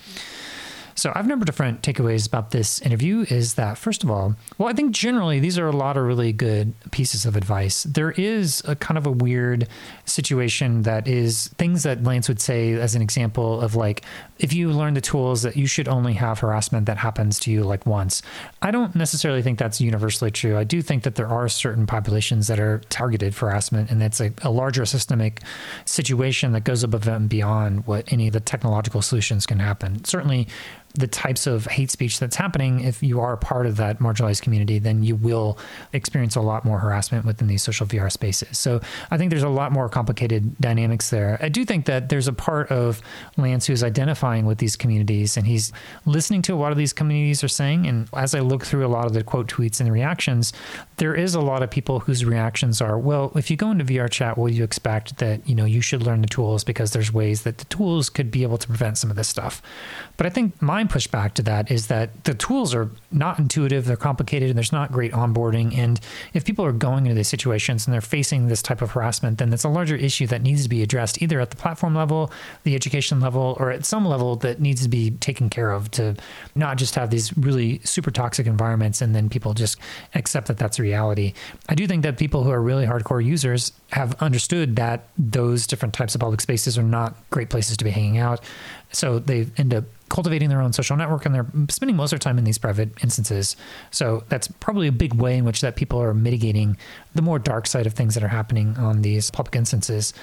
So 0.94 1.12
I've 1.14 1.26
number 1.26 1.44
different 1.44 1.82
takeaways 1.82 2.26
about 2.26 2.50
this 2.50 2.80
interview 2.82 3.26
is 3.28 3.54
that 3.54 3.78
first 3.78 4.04
of 4.04 4.10
all, 4.10 4.36
well, 4.58 4.68
I 4.68 4.72
think 4.72 4.92
generally 4.92 5.40
these 5.40 5.58
are 5.58 5.66
a 5.66 5.72
lot 5.72 5.96
of 5.96 6.04
really 6.04 6.32
good 6.32 6.72
pieces 6.92 7.26
of 7.26 7.36
advice. 7.36 7.82
There 7.84 8.12
is 8.12 8.62
a 8.66 8.76
kind 8.76 8.96
of 8.96 9.06
a 9.06 9.10
weird 9.10 9.68
situation 10.04 10.82
that 10.82 11.08
is 11.08 11.48
things 11.58 11.82
that 11.82 12.04
Lance 12.04 12.28
would 12.28 12.40
say 12.40 12.74
as 12.74 12.94
an 12.94 13.02
example 13.02 13.60
of 13.60 13.74
like 13.74 14.04
if 14.38 14.52
you 14.52 14.70
learn 14.70 14.94
the 14.94 15.00
tools 15.00 15.42
that 15.42 15.56
you 15.56 15.66
should 15.66 15.88
only 15.88 16.12
have 16.14 16.38
harassment 16.38 16.86
that 16.86 16.98
happens 16.98 17.38
to 17.40 17.50
you 17.50 17.64
like 17.64 17.86
once. 17.86 18.22
I 18.62 18.70
don't 18.70 18.94
necessarily 18.94 19.42
think 19.42 19.58
that's 19.58 19.80
universally 19.80 20.30
true. 20.30 20.56
I 20.56 20.64
do 20.64 20.80
think 20.80 21.02
that 21.02 21.16
there 21.16 21.28
are 21.28 21.48
certain 21.48 21.86
populations 21.86 22.46
that 22.46 22.60
are 22.60 22.78
targeted 22.88 23.34
for 23.34 23.50
harassment 23.50 23.90
and 23.90 24.02
it's 24.02 24.20
a, 24.20 24.32
a 24.42 24.50
larger 24.50 24.86
systemic 24.86 25.40
situation 25.84 26.52
that 26.52 26.64
goes 26.64 26.82
above 26.82 27.08
and 27.08 27.28
beyond 27.28 27.86
what 27.86 28.12
any 28.12 28.28
of 28.28 28.32
the 28.32 28.40
technological 28.40 29.02
solutions 29.02 29.46
can 29.46 29.58
happen. 29.58 30.04
Certainly 30.04 30.48
the 30.94 31.08
types 31.08 31.48
of 31.48 31.66
hate 31.66 31.90
speech 31.90 32.20
that's 32.20 32.36
happening, 32.36 32.80
if 32.80 33.02
you 33.02 33.20
are 33.20 33.36
part 33.36 33.66
of 33.66 33.76
that 33.78 33.98
marginalized 33.98 34.42
community, 34.42 34.78
then 34.78 35.02
you 35.02 35.16
will 35.16 35.58
experience 35.92 36.36
a 36.36 36.40
lot 36.40 36.64
more 36.64 36.78
harassment 36.78 37.24
within 37.24 37.48
these 37.48 37.62
social 37.62 37.84
VR 37.84 38.10
spaces. 38.10 38.56
So 38.58 38.80
I 39.10 39.18
think 39.18 39.30
there's 39.30 39.42
a 39.42 39.48
lot 39.48 39.72
more 39.72 39.88
complicated 39.88 40.56
dynamics 40.58 41.10
there. 41.10 41.36
I 41.42 41.48
do 41.48 41.64
think 41.64 41.86
that 41.86 42.10
there's 42.10 42.28
a 42.28 42.32
part 42.32 42.70
of 42.70 43.02
Lance 43.36 43.66
who's 43.66 43.82
identifying 43.82 44.46
with 44.46 44.58
these 44.58 44.76
communities 44.76 45.36
and 45.36 45.46
he's 45.46 45.72
listening 46.06 46.42
to 46.42 46.54
a 46.54 46.56
lot 46.56 46.70
of 46.70 46.78
these 46.78 46.92
communities 46.92 47.42
are 47.42 47.48
saying. 47.48 47.88
And 47.88 48.08
as 48.16 48.32
I 48.32 48.40
look 48.40 48.64
through 48.64 48.86
a 48.86 48.88
lot 48.88 49.06
of 49.06 49.14
the 49.14 49.24
quote 49.24 49.48
tweets 49.48 49.80
and 49.80 49.92
reactions, 49.92 50.52
there 50.98 51.14
is 51.14 51.34
a 51.34 51.40
lot 51.40 51.64
of 51.64 51.70
people 51.70 52.00
whose 52.00 52.24
reactions 52.24 52.80
are, 52.80 52.96
well, 52.96 53.32
if 53.34 53.50
you 53.50 53.56
go 53.56 53.72
into 53.72 53.84
VRChat, 53.84 54.36
will 54.36 54.48
you 54.48 54.62
expect 54.62 55.18
that, 55.18 55.48
you 55.48 55.56
know, 55.56 55.64
you 55.64 55.80
should 55.80 56.04
learn 56.04 56.20
the 56.20 56.28
tools 56.28 56.62
because 56.62 56.92
there's 56.92 57.12
ways 57.12 57.42
that 57.42 57.58
the 57.58 57.64
tools 57.64 58.08
could 58.08 58.30
be 58.30 58.44
able 58.44 58.58
to 58.58 58.68
prevent 58.68 58.96
some 58.96 59.10
of 59.10 59.16
this 59.16 59.28
stuff. 59.28 59.60
But 60.16 60.26
I 60.26 60.30
think 60.30 60.62
my 60.62 60.83
my 60.84 60.94
pushback 60.94 61.34
to 61.34 61.42
that 61.42 61.70
is 61.70 61.88
that 61.88 62.24
the 62.24 62.34
tools 62.34 62.74
are 62.74 62.90
not 63.10 63.38
intuitive, 63.38 63.84
they're 63.84 63.96
complicated, 63.96 64.50
and 64.50 64.56
there's 64.56 64.72
not 64.72 64.92
great 64.92 65.12
onboarding. 65.12 65.76
And 65.76 66.00
if 66.32 66.44
people 66.44 66.64
are 66.64 66.72
going 66.72 67.06
into 67.06 67.14
these 67.14 67.28
situations 67.28 67.86
and 67.86 67.94
they're 67.94 68.00
facing 68.00 68.48
this 68.48 68.62
type 68.62 68.82
of 68.82 68.92
harassment, 68.92 69.38
then 69.38 69.52
it's 69.52 69.64
a 69.64 69.68
larger 69.68 69.96
issue 69.96 70.26
that 70.28 70.42
needs 70.42 70.62
to 70.64 70.68
be 70.68 70.82
addressed 70.82 71.20
either 71.22 71.40
at 71.40 71.50
the 71.50 71.56
platform 71.56 71.94
level, 71.94 72.30
the 72.64 72.74
education 72.74 73.20
level, 73.20 73.56
or 73.58 73.70
at 73.70 73.84
some 73.84 74.06
level 74.06 74.36
that 74.36 74.60
needs 74.60 74.82
to 74.82 74.88
be 74.88 75.12
taken 75.12 75.50
care 75.50 75.70
of 75.70 75.90
to 75.92 76.16
not 76.54 76.76
just 76.76 76.94
have 76.94 77.10
these 77.10 77.36
really 77.36 77.80
super 77.84 78.10
toxic 78.10 78.46
environments 78.46 79.00
and 79.00 79.14
then 79.14 79.28
people 79.28 79.54
just 79.54 79.78
accept 80.14 80.48
that 80.48 80.58
that's 80.58 80.78
reality. 80.78 81.32
I 81.68 81.74
do 81.74 81.86
think 81.86 82.02
that 82.02 82.18
people 82.18 82.44
who 82.44 82.50
are 82.50 82.62
really 82.62 82.86
hardcore 82.86 83.24
users 83.24 83.72
have 83.92 84.20
understood 84.22 84.76
that 84.76 85.08
those 85.16 85.66
different 85.66 85.94
types 85.94 86.14
of 86.14 86.20
public 86.20 86.40
spaces 86.40 86.76
are 86.76 86.82
not 86.82 87.14
great 87.30 87.48
places 87.48 87.76
to 87.76 87.84
be 87.84 87.90
hanging 87.90 88.18
out. 88.18 88.40
So 88.94 89.18
they 89.18 89.46
end 89.56 89.74
up 89.74 89.84
cultivating 90.08 90.48
their 90.48 90.60
own 90.60 90.72
social 90.72 90.96
network 90.96 91.26
and 91.26 91.34
they're 91.34 91.46
spending 91.70 91.96
most 91.96 92.12
of 92.12 92.20
their 92.20 92.24
time 92.30 92.38
in 92.38 92.44
these 92.44 92.58
private 92.58 92.90
instances. 93.02 93.56
So 93.90 94.22
that's 94.28 94.46
probably 94.46 94.86
a 94.86 94.92
big 94.92 95.14
way 95.14 95.36
in 95.36 95.44
which 95.44 95.60
that 95.62 95.76
people 95.76 96.00
are 96.00 96.14
mitigating 96.14 96.76
the 97.14 97.22
more 97.22 97.38
dark 97.38 97.66
side 97.66 97.86
of 97.86 97.94
things 97.94 98.14
that 98.14 98.22
are 98.22 98.28
happening 98.28 98.76
on 98.76 99.02
these 99.02 99.30
public 99.30 99.56
instances. 99.56 100.14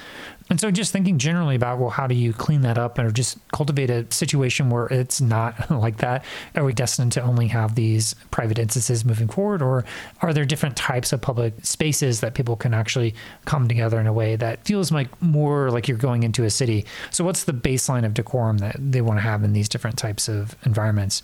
And 0.52 0.60
so 0.60 0.69
just 0.69 0.91
thinking 0.91 1.18
generally 1.18 1.56
about, 1.56 1.80
well, 1.80 1.90
how 1.90 2.07
do 2.07 2.14
you 2.14 2.34
clean 2.34 2.60
that 2.64 2.78
up 2.78 2.99
or 2.99 3.10
just 3.10 3.38
cultivate 3.53 3.90
a 3.90 4.06
situation 4.11 4.69
where 4.69 4.88
it's 4.88 5.22
not 5.22 5.72
like 5.72 5.99
that? 5.99 6.26
Are 6.56 6.65
we 6.65 6.73
destined 6.73 7.14
to 7.14 7.22
only 7.22 7.48
have 7.48 7.76
these 7.76 8.15
private 8.32 8.60
instances 8.60 9.06
moving 9.06 9.30
forward? 9.30 9.61
Or 9.61 9.86
are 10.22 10.34
there 10.34 10.44
different 10.44 10.76
types 10.76 11.14
of 11.14 11.22
public 11.22 11.53
spaces 11.64 12.19
that 12.19 12.34
people 12.34 12.57
can 12.57 12.73
actually 12.73 13.15
come 13.45 13.69
together 13.69 13.98
in 13.98 14.07
a 14.07 14.14
way 14.14 14.36
that 14.36 14.65
feels 14.65 14.91
like 14.91 15.22
more 15.22 15.72
like 15.72 15.88
you're 15.88 15.98
going 15.98 16.23
into 16.23 16.44
a 16.44 16.49
city? 16.49 16.86
So 17.11 17.23
what's 17.23 17.45
the 17.45 17.53
baseline 17.53 18.06
of 18.06 18.14
decorum 18.14 18.57
that 18.57 18.76
they 18.78 18.99
want 18.99 19.19
to 19.19 19.22
have 19.22 19.45
in 19.45 19.53
these 19.53 19.69
different 19.69 19.98
types 19.98 20.28
of 20.28 20.57
environments? 20.65 21.23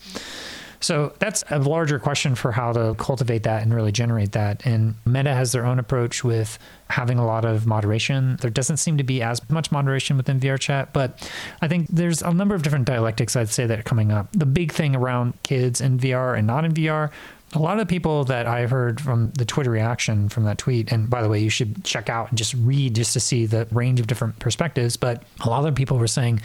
So 0.80 1.14
that's 1.20 1.44
a 1.49 1.60
larger 1.60 1.99
question 1.99 2.36
for 2.36 2.52
how 2.52 2.72
to 2.74 2.95
cultivate 2.95 3.44
that 3.44 3.64
and 3.64 3.74
really 3.74 3.91
generate 3.91 4.34
that. 4.34 4.66
And 4.66 4.95
Meta 5.06 5.34
has 5.34 5.52
their 5.52 5.66
own 5.66 5.80
approach 5.80 6.24
with 6.24 6.60
having 6.90 7.18
a 7.18 7.26
lot 7.26 7.45
of 7.45 7.66
moderation. 7.66 8.38
There 8.41 8.52
doesn't 8.52 8.78
seem 8.78 8.98
to 8.98 9.04
be 9.04 9.22
as 9.22 9.48
much 9.49 9.72
moderation 9.72 10.18
within 10.18 10.40
VRChat, 10.40 10.90
but 10.94 11.30
I 11.62 11.68
think 11.68 11.88
there's 11.90 12.22
a 12.22 12.34
number 12.34 12.56
of 12.56 12.62
different 12.62 12.86
dialectics 12.86 13.36
I'd 13.36 13.49
say 13.49 13.66
that 13.66 13.80
are 13.80 13.84
coming 13.84 14.12
up. 14.12 14.30
The 14.34 14.45
big 14.45 14.72
thing 14.72 14.95
around 14.95 15.41
kids 15.44 15.82
in 15.82 15.99
VR 15.99 16.38
and 16.38 16.45
not 16.45 16.64
in 16.64 16.74
VR 16.74 17.12
a 17.56 17.60
lot 17.60 17.80
of 17.80 17.88
the 17.88 17.90
people 17.90 18.26
that 18.26 18.45
I 18.45 18.66
heard 18.68 18.99
from 18.99 19.32
the 19.32 19.45
Twitter 19.45 19.72
reaction 19.72 20.28
from 20.28 20.44
that 20.44 20.58
tweet, 20.58 20.91
and 20.91 21.10
by 21.10 21.22
the 21.22 21.30
way, 21.30 21.40
you 21.40 21.49
should 21.49 21.84
check 21.84 22.10
out 22.10 22.30
and 22.30 22.38
just 22.38 22.54
read 22.54 22.95
just 22.95 23.14
to 23.14 23.20
see 23.20 23.45
the 23.45 23.68
range 23.72 23.99
of 23.99 24.08
different 24.08 24.38
perspectives. 24.40 24.98
But 24.98 25.24
a 25.40 25.49
lot 25.49 25.66
of 25.66 25.74
people 25.74 25.98
were 25.98 26.08
saying 26.08 26.41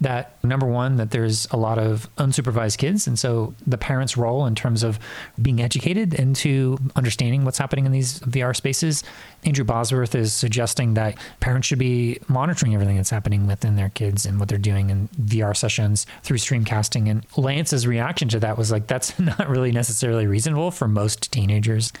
that 0.00 0.42
number 0.44 0.66
one, 0.66 0.96
that 0.96 1.10
there's 1.10 1.46
a 1.50 1.56
lot 1.56 1.78
of 1.78 2.08
unsupervised 2.16 2.78
kids. 2.78 3.06
And 3.06 3.18
so 3.18 3.54
the 3.66 3.78
parents' 3.78 4.16
role 4.16 4.46
in 4.46 4.54
terms 4.54 4.82
of 4.82 4.98
being 5.40 5.60
educated 5.60 6.14
into 6.14 6.78
understanding 6.94 7.44
what's 7.44 7.58
happening 7.58 7.86
in 7.86 7.92
these 7.92 8.20
VR 8.20 8.54
spaces. 8.54 9.02
Andrew 9.44 9.64
Bosworth 9.64 10.14
is 10.14 10.32
suggesting 10.32 10.94
that 10.94 11.16
parents 11.40 11.66
should 11.66 11.78
be 11.78 12.18
monitoring 12.28 12.74
everything 12.74 12.96
that's 12.96 13.10
happening 13.10 13.46
within 13.46 13.76
their 13.76 13.90
kids 13.90 14.26
and 14.26 14.38
what 14.38 14.48
they're 14.48 14.58
doing 14.58 14.90
in 14.90 15.08
VR 15.20 15.56
sessions 15.56 16.06
through 16.22 16.38
streamcasting. 16.38 17.10
And 17.10 17.26
Lance's 17.36 17.86
reaction 17.86 18.28
to 18.28 18.40
that 18.40 18.56
was 18.56 18.70
like, 18.70 18.86
that's 18.86 19.18
not 19.18 19.48
really 19.48 19.72
necessarily 19.72 20.26
reasonable 20.26 20.70
for 20.70 20.86
most 20.86 21.32
teenagers 21.32 21.92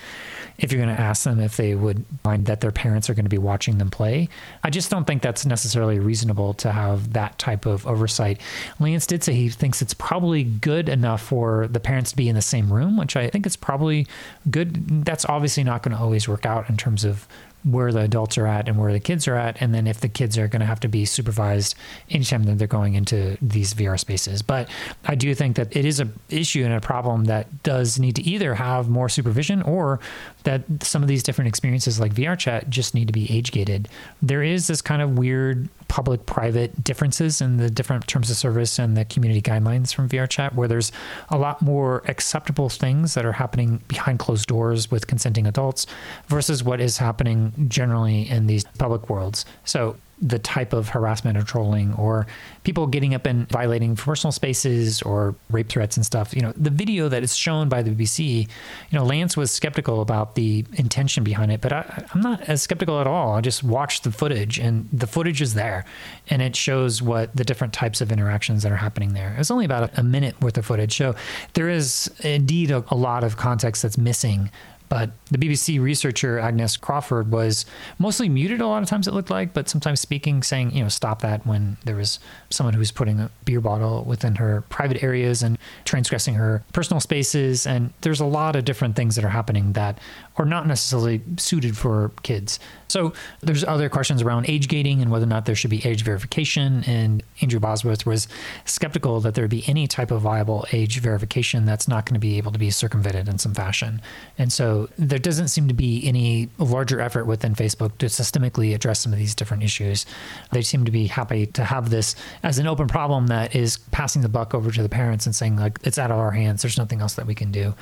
if 0.58 0.72
you're 0.72 0.82
going 0.84 0.94
to 0.94 1.00
ask 1.00 1.24
them 1.24 1.40
if 1.40 1.56
they 1.56 1.74
would 1.74 2.04
mind 2.24 2.46
that 2.46 2.60
their 2.60 2.72
parents 2.72 3.08
are 3.08 3.14
going 3.14 3.24
to 3.24 3.30
be 3.30 3.38
watching 3.38 3.78
them 3.78 3.90
play. 3.90 4.28
I 4.64 4.70
just 4.70 4.90
don't 4.90 5.06
think 5.06 5.22
that's 5.22 5.46
necessarily 5.46 6.00
reasonable 6.00 6.54
to 6.54 6.72
have 6.72 7.12
that 7.12 7.38
type 7.38 7.64
of 7.64 7.86
oversight. 7.88 8.40
Lance 8.78 9.06
did 9.06 9.24
say 9.24 9.34
he 9.34 9.48
thinks 9.48 9.82
it's 9.82 9.94
probably 9.94 10.44
good 10.44 10.88
enough 10.88 11.22
for 11.22 11.66
the 11.68 11.80
parents 11.80 12.10
to 12.10 12.16
be 12.16 12.28
in 12.28 12.34
the 12.34 12.42
same 12.42 12.72
room, 12.72 12.96
which 12.96 13.16
I 13.16 13.28
think 13.28 13.46
is 13.46 13.56
probably 13.56 14.06
good. 14.50 15.04
That's 15.04 15.24
obviously 15.24 15.64
not 15.64 15.82
going 15.82 15.96
to 15.96 16.02
always 16.02 16.28
work 16.28 16.46
out 16.46 16.68
in 16.68 16.76
terms 16.76 17.04
of 17.04 17.26
where 17.64 17.92
the 17.92 18.00
adults 18.00 18.38
are 18.38 18.46
at 18.46 18.68
and 18.68 18.78
where 18.78 18.92
the 18.92 19.00
kids 19.00 19.26
are 19.26 19.34
at, 19.34 19.60
and 19.60 19.74
then 19.74 19.86
if 19.86 20.00
the 20.00 20.08
kids 20.08 20.38
are 20.38 20.48
going 20.48 20.60
to 20.60 20.66
have 20.66 20.80
to 20.80 20.88
be 20.88 21.04
supervised 21.04 21.74
anytime 22.08 22.44
that 22.44 22.56
they're 22.58 22.68
going 22.68 22.94
into 22.94 23.36
these 23.42 23.74
VR 23.74 23.98
spaces. 23.98 24.42
But 24.42 24.68
I 25.04 25.14
do 25.16 25.34
think 25.34 25.56
that 25.56 25.74
it 25.76 25.84
is 25.84 26.00
a 26.00 26.08
issue 26.30 26.64
and 26.64 26.72
a 26.72 26.80
problem 26.80 27.24
that 27.24 27.62
does 27.64 27.98
need 27.98 28.16
to 28.16 28.22
either 28.22 28.54
have 28.54 28.88
more 28.88 29.08
supervision 29.08 29.62
or 29.62 29.98
that 30.44 30.62
some 30.82 31.02
of 31.02 31.08
these 31.08 31.22
different 31.22 31.48
experiences 31.48 31.98
like 31.98 32.14
VRChat 32.14 32.68
just 32.68 32.94
need 32.94 33.08
to 33.08 33.12
be 33.12 33.30
age 33.30 33.50
gated. 33.50 33.88
There 34.22 34.42
is 34.42 34.68
this 34.68 34.80
kind 34.80 35.02
of 35.02 35.18
weird 35.18 35.68
public 35.88 36.26
private 36.26 36.84
differences 36.84 37.40
in 37.40 37.56
the 37.56 37.70
different 37.70 38.06
terms 38.06 38.30
of 38.30 38.36
service 38.36 38.78
and 38.78 38.96
the 38.96 39.04
community 39.04 39.42
guidelines 39.42 39.92
from 39.92 40.08
VRChat, 40.08 40.54
where 40.54 40.68
there's 40.68 40.92
a 41.30 41.38
lot 41.38 41.60
more 41.60 42.02
acceptable 42.06 42.68
things 42.68 43.14
that 43.14 43.24
are 43.24 43.32
happening 43.32 43.82
behind 43.88 44.18
closed 44.18 44.46
doors 44.46 44.90
with 44.90 45.06
consenting 45.06 45.46
adults 45.46 45.86
versus 46.28 46.62
what 46.62 46.80
is 46.80 46.98
happening 46.98 47.52
generally 47.68 48.28
in 48.28 48.46
these 48.46 48.64
public 48.78 49.08
worlds. 49.10 49.44
So 49.64 49.96
the 50.20 50.38
type 50.38 50.72
of 50.72 50.88
harassment 50.88 51.38
or 51.38 51.42
trolling 51.42 51.94
or 51.94 52.26
people 52.64 52.86
getting 52.86 53.14
up 53.14 53.24
and 53.24 53.48
violating 53.48 53.94
personal 53.94 54.32
spaces 54.32 55.00
or 55.02 55.34
rape 55.50 55.68
threats 55.68 55.96
and 55.96 56.04
stuff. 56.04 56.34
You 56.34 56.42
know, 56.42 56.52
the 56.56 56.70
video 56.70 57.08
that 57.08 57.22
is 57.22 57.36
shown 57.36 57.68
by 57.68 57.82
the 57.82 57.90
BBC, 57.90 58.48
you 58.90 58.98
know, 58.98 59.04
Lance 59.04 59.36
was 59.36 59.50
skeptical 59.50 60.00
about 60.00 60.34
the 60.34 60.64
intention 60.74 61.22
behind 61.22 61.52
it, 61.52 61.60
but 61.60 61.72
I, 61.72 62.04
am 62.14 62.20
not 62.20 62.42
as 62.42 62.62
skeptical 62.62 63.00
at 63.00 63.06
all. 63.06 63.34
I 63.34 63.40
just 63.40 63.62
watched 63.62 64.04
the 64.04 64.10
footage 64.10 64.58
and 64.58 64.88
the 64.92 65.06
footage 65.06 65.40
is 65.40 65.54
there 65.54 65.84
and 66.28 66.42
it 66.42 66.56
shows 66.56 67.00
what 67.00 67.34
the 67.36 67.44
different 67.44 67.72
types 67.72 68.00
of 68.00 68.10
interactions 68.10 68.64
that 68.64 68.72
are 68.72 68.76
happening 68.76 69.14
there. 69.14 69.36
It's 69.38 69.50
only 69.50 69.64
about 69.64 69.90
a, 69.90 70.00
a 70.00 70.02
minute 70.02 70.40
worth 70.40 70.58
of 70.58 70.66
footage. 70.66 70.96
So 70.96 71.14
there 71.54 71.68
is 71.68 72.10
indeed 72.20 72.70
a, 72.70 72.84
a 72.88 72.96
lot 72.96 73.22
of 73.22 73.36
context 73.36 73.82
that's 73.82 73.98
missing 73.98 74.50
but 74.88 75.10
the 75.30 75.38
BBC 75.38 75.80
researcher 75.80 76.38
Agnes 76.38 76.76
Crawford 76.76 77.30
was 77.30 77.66
mostly 77.98 78.28
muted 78.28 78.60
a 78.60 78.66
lot 78.66 78.82
of 78.82 78.88
times, 78.88 79.06
it 79.06 79.14
looked 79.14 79.30
like, 79.30 79.52
but 79.52 79.68
sometimes 79.68 80.00
speaking, 80.00 80.42
saying, 80.42 80.74
you 80.74 80.82
know, 80.82 80.88
stop 80.88 81.22
that 81.22 81.46
when 81.46 81.76
there 81.84 81.96
was 81.96 82.18
someone 82.50 82.74
who 82.74 82.78
was 82.78 82.92
putting 82.92 83.20
a 83.20 83.30
beer 83.44 83.60
bottle 83.60 84.04
within 84.04 84.36
her 84.36 84.62
private 84.68 85.02
areas 85.02 85.42
and 85.42 85.58
transgressing 85.84 86.34
her 86.34 86.62
personal 86.72 87.00
spaces. 87.00 87.66
And 87.66 87.92
there's 88.00 88.20
a 88.20 88.26
lot 88.26 88.56
of 88.56 88.64
different 88.64 88.96
things 88.96 89.16
that 89.16 89.24
are 89.24 89.30
happening 89.30 89.72
that 89.72 89.98
are 90.38 90.44
not 90.44 90.66
necessarily 90.66 91.20
suited 91.36 91.76
for 91.76 92.12
kids. 92.22 92.60
So 92.88 93.12
there's 93.40 93.64
other 93.64 93.88
questions 93.88 94.22
around 94.22 94.48
age 94.48 94.68
gating 94.68 95.02
and 95.02 95.10
whether 95.10 95.24
or 95.24 95.28
not 95.28 95.44
there 95.44 95.54
should 95.54 95.70
be 95.70 95.84
age 95.84 96.02
verification. 96.02 96.84
And 96.86 97.22
Andrew 97.42 97.60
Bosworth 97.60 98.06
was 98.06 98.28
skeptical 98.64 99.20
that 99.20 99.34
there 99.34 99.44
would 99.44 99.50
be 99.50 99.64
any 99.66 99.86
type 99.86 100.10
of 100.10 100.22
viable 100.22 100.66
age 100.72 101.00
verification 101.00 101.66
that's 101.66 101.86
not 101.88 102.06
going 102.06 102.14
to 102.14 102.20
be 102.20 102.38
able 102.38 102.52
to 102.52 102.58
be 102.58 102.70
circumvented 102.70 103.28
in 103.28 103.38
some 103.38 103.52
fashion. 103.52 104.00
And 104.38 104.52
so 104.52 104.88
there 104.96 105.18
doesn't 105.18 105.48
seem 105.48 105.68
to 105.68 105.74
be 105.74 106.06
any 106.06 106.48
larger 106.58 107.00
effort 107.00 107.26
within 107.26 107.54
Facebook 107.54 107.98
to 107.98 108.06
systemically 108.06 108.74
address 108.74 109.00
some 109.00 109.12
of 109.12 109.18
these 109.18 109.34
different 109.34 109.62
issues. 109.62 110.06
They 110.52 110.62
seem 110.62 110.84
to 110.84 110.90
be 110.90 111.08
happy 111.08 111.46
to 111.46 111.64
have 111.64 111.90
this 111.90 112.14
as 112.42 112.58
an 112.58 112.66
open 112.66 112.88
problem 112.88 113.26
that 113.26 113.54
is 113.54 113.78
passing 113.90 114.22
the 114.22 114.28
buck 114.28 114.54
over 114.54 114.70
to 114.70 114.82
the 114.82 114.88
parents 114.88 115.26
and 115.26 115.34
saying, 115.34 115.56
like, 115.56 115.78
it's 115.82 115.98
out 115.98 116.10
of 116.10 116.18
our 116.18 116.30
hands. 116.30 116.62
There's 116.62 116.78
nothing 116.78 117.00
else 117.00 117.14
that 117.14 117.26
we 117.26 117.34
can 117.34 117.52
do. 117.52 117.74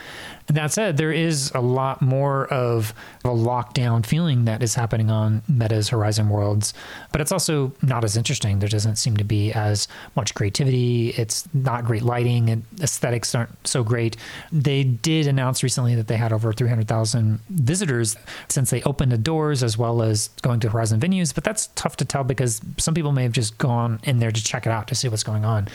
That 0.48 0.72
said, 0.72 0.96
there 0.96 1.12
is 1.12 1.50
a 1.54 1.60
lot 1.60 2.00
more 2.00 2.46
of 2.46 2.94
a 3.24 3.28
lockdown 3.28 4.06
feeling 4.06 4.44
that 4.44 4.62
is 4.62 4.76
happening 4.76 5.10
on 5.10 5.42
Meta's 5.48 5.88
Horizon 5.88 6.28
Worlds, 6.28 6.72
but 7.10 7.20
it's 7.20 7.32
also 7.32 7.72
not 7.82 8.04
as 8.04 8.16
interesting. 8.16 8.60
There 8.60 8.68
doesn't 8.68 8.96
seem 8.96 9.16
to 9.16 9.24
be 9.24 9.52
as 9.52 9.88
much 10.14 10.34
creativity. 10.34 11.08
It's 11.10 11.48
not 11.52 11.84
great 11.84 12.02
lighting, 12.02 12.48
and 12.48 12.64
aesthetics 12.80 13.34
aren't 13.34 13.66
so 13.66 13.82
great. 13.82 14.16
They 14.52 14.84
did 14.84 15.26
announce 15.26 15.64
recently 15.64 15.96
that 15.96 16.06
they 16.06 16.16
had 16.16 16.32
over 16.32 16.52
300,000 16.52 17.40
visitors 17.48 18.16
since 18.48 18.70
they 18.70 18.82
opened 18.82 19.10
the 19.10 19.18
doors, 19.18 19.64
as 19.64 19.76
well 19.76 20.00
as 20.00 20.28
going 20.42 20.60
to 20.60 20.68
Horizon 20.68 21.00
venues, 21.00 21.34
but 21.34 21.42
that's 21.42 21.70
tough 21.74 21.96
to 21.96 22.04
tell 22.04 22.22
because 22.22 22.60
some 22.76 22.94
people 22.94 23.10
may 23.10 23.24
have 23.24 23.32
just 23.32 23.58
gone 23.58 23.98
in 24.04 24.20
there 24.20 24.30
to 24.30 24.44
check 24.44 24.64
it 24.64 24.70
out 24.70 24.86
to 24.88 24.94
see 24.94 25.08
what's 25.08 25.24
going 25.24 25.44
on. 25.44 25.66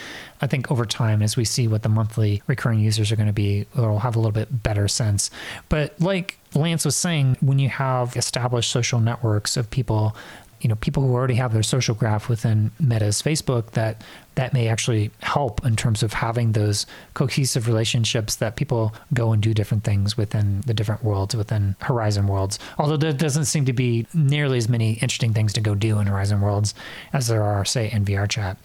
I 0.41 0.47
think 0.47 0.71
over 0.71 0.85
time, 0.85 1.21
as 1.21 1.35
we 1.35 1.43
see 1.45 1.67
what 1.67 1.83
the 1.83 1.89
monthly 1.89 2.41
recurring 2.47 2.79
users 2.79 3.11
are 3.11 3.15
going 3.15 3.27
to 3.27 3.33
be, 3.33 3.65
it'll 3.77 3.99
have 3.99 4.15
a 4.15 4.19
little 4.19 4.31
bit 4.31 4.60
better 4.63 4.87
sense. 4.87 5.29
But 5.69 5.99
like 5.99 6.37
Lance 6.53 6.85
was 6.85 6.95
saying, 6.95 7.37
when 7.41 7.59
you 7.59 7.69
have 7.69 8.15
established 8.15 8.71
social 8.71 8.99
networks 8.99 9.57
of 9.57 9.69
people, 9.69 10.15
you 10.61 10.67
know, 10.67 10.75
people 10.75 11.01
who 11.03 11.13
already 11.13 11.35
have 11.35 11.53
their 11.53 11.63
social 11.63 11.95
graph 11.95 12.29
within 12.29 12.71
Meta's 12.79 13.21
Facebook, 13.21 13.71
that 13.71 14.03
that 14.35 14.53
may 14.53 14.67
actually 14.67 15.11
help 15.21 15.65
in 15.65 15.75
terms 15.75 16.03
of 16.03 16.13
having 16.13 16.51
those 16.51 16.85
cohesive 17.13 17.67
relationships 17.67 18.35
that 18.37 18.55
people 18.55 18.93
go 19.13 19.33
and 19.33 19.41
do 19.41 19.53
different 19.53 19.83
things 19.83 20.15
within 20.15 20.61
the 20.61 20.73
different 20.73 21.03
worlds, 21.03 21.35
within 21.35 21.75
Horizon 21.81 22.27
worlds. 22.27 22.59
Although 22.77 22.97
there 22.97 23.11
doesn't 23.11 23.45
seem 23.45 23.65
to 23.65 23.73
be 23.73 24.07
nearly 24.13 24.57
as 24.57 24.69
many 24.69 24.93
interesting 24.93 25.33
things 25.33 25.51
to 25.53 25.61
go 25.61 25.75
do 25.75 25.99
in 25.99 26.07
Horizon 26.07 26.41
worlds 26.41 26.73
as 27.11 27.27
there 27.27 27.43
are, 27.43 27.65
say, 27.65 27.91
in 27.91 28.05
VRChat. 28.05 28.57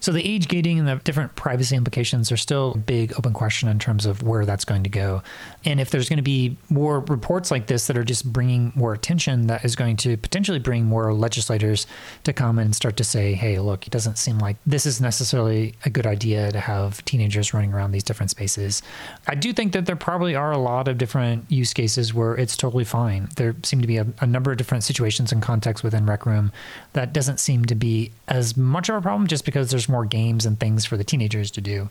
So 0.00 0.12
the 0.12 0.26
age 0.26 0.48
gating 0.48 0.78
and 0.78 0.88
the 0.88 0.96
different 0.96 1.36
privacy 1.36 1.76
implications 1.76 2.32
are 2.32 2.36
still 2.38 2.72
a 2.74 2.78
big 2.78 3.12
open 3.18 3.34
question 3.34 3.68
in 3.68 3.78
terms 3.78 4.06
of 4.06 4.22
where 4.22 4.46
that's 4.46 4.64
going 4.64 4.82
to 4.84 4.90
go. 4.90 5.22
And 5.64 5.78
if 5.78 5.90
there's 5.90 6.08
going 6.08 6.16
to 6.16 6.22
be 6.22 6.56
more 6.70 7.00
reports 7.00 7.50
like 7.50 7.66
this 7.66 7.86
that 7.86 7.98
are 7.98 8.04
just 8.04 8.32
bringing 8.32 8.72
more 8.74 8.94
attention, 8.94 9.46
that 9.48 9.64
is 9.64 9.76
going 9.76 9.96
to 9.98 10.16
potentially 10.16 10.58
bring 10.58 10.86
more 10.86 11.12
legislators 11.12 11.86
to 12.24 12.32
come 12.32 12.58
and 12.58 12.74
start 12.74 12.96
to 12.96 13.04
say, 13.04 13.34
hey, 13.34 13.58
look, 13.58 13.86
it 13.86 13.90
doesn't 13.90 14.16
seem 14.16 14.38
like 14.38 14.56
this 14.64 14.86
is 14.86 15.00
necessarily 15.02 15.74
a 15.84 15.90
good 15.90 16.06
idea 16.06 16.50
to 16.50 16.60
have 16.60 17.04
teenagers 17.04 17.52
running 17.52 17.74
around 17.74 17.92
these 17.92 18.04
different 18.04 18.30
spaces. 18.30 18.82
I 19.26 19.34
do 19.34 19.52
think 19.52 19.72
that 19.72 19.84
there 19.84 19.96
probably 19.96 20.34
are 20.34 20.50
a 20.50 20.58
lot 20.58 20.88
of 20.88 20.96
different 20.96 21.44
use 21.50 21.74
cases 21.74 22.14
where 22.14 22.34
it's 22.34 22.56
totally 22.56 22.84
fine. 22.84 23.28
There 23.36 23.54
seem 23.62 23.82
to 23.82 23.86
be 23.86 23.98
a, 23.98 24.06
a 24.20 24.26
number 24.26 24.50
of 24.50 24.56
different 24.56 24.84
situations 24.84 25.30
and 25.30 25.42
contexts 25.42 25.84
within 25.84 26.06
Rec 26.06 26.24
Room 26.24 26.52
that 26.94 27.12
doesn't 27.12 27.38
seem 27.38 27.66
to 27.66 27.74
be 27.74 28.12
as 28.28 28.56
much 28.56 28.88
of 28.88 28.94
a 28.94 29.02
problem 29.02 29.26
just 29.26 29.44
because 29.44 29.70
there's 29.70 29.89
more 29.90 30.06
games 30.06 30.46
and 30.46 30.58
things 30.58 30.84
for 30.84 30.96
the 30.96 31.04
teenagers 31.04 31.50
to 31.52 31.60
do. 31.60 31.88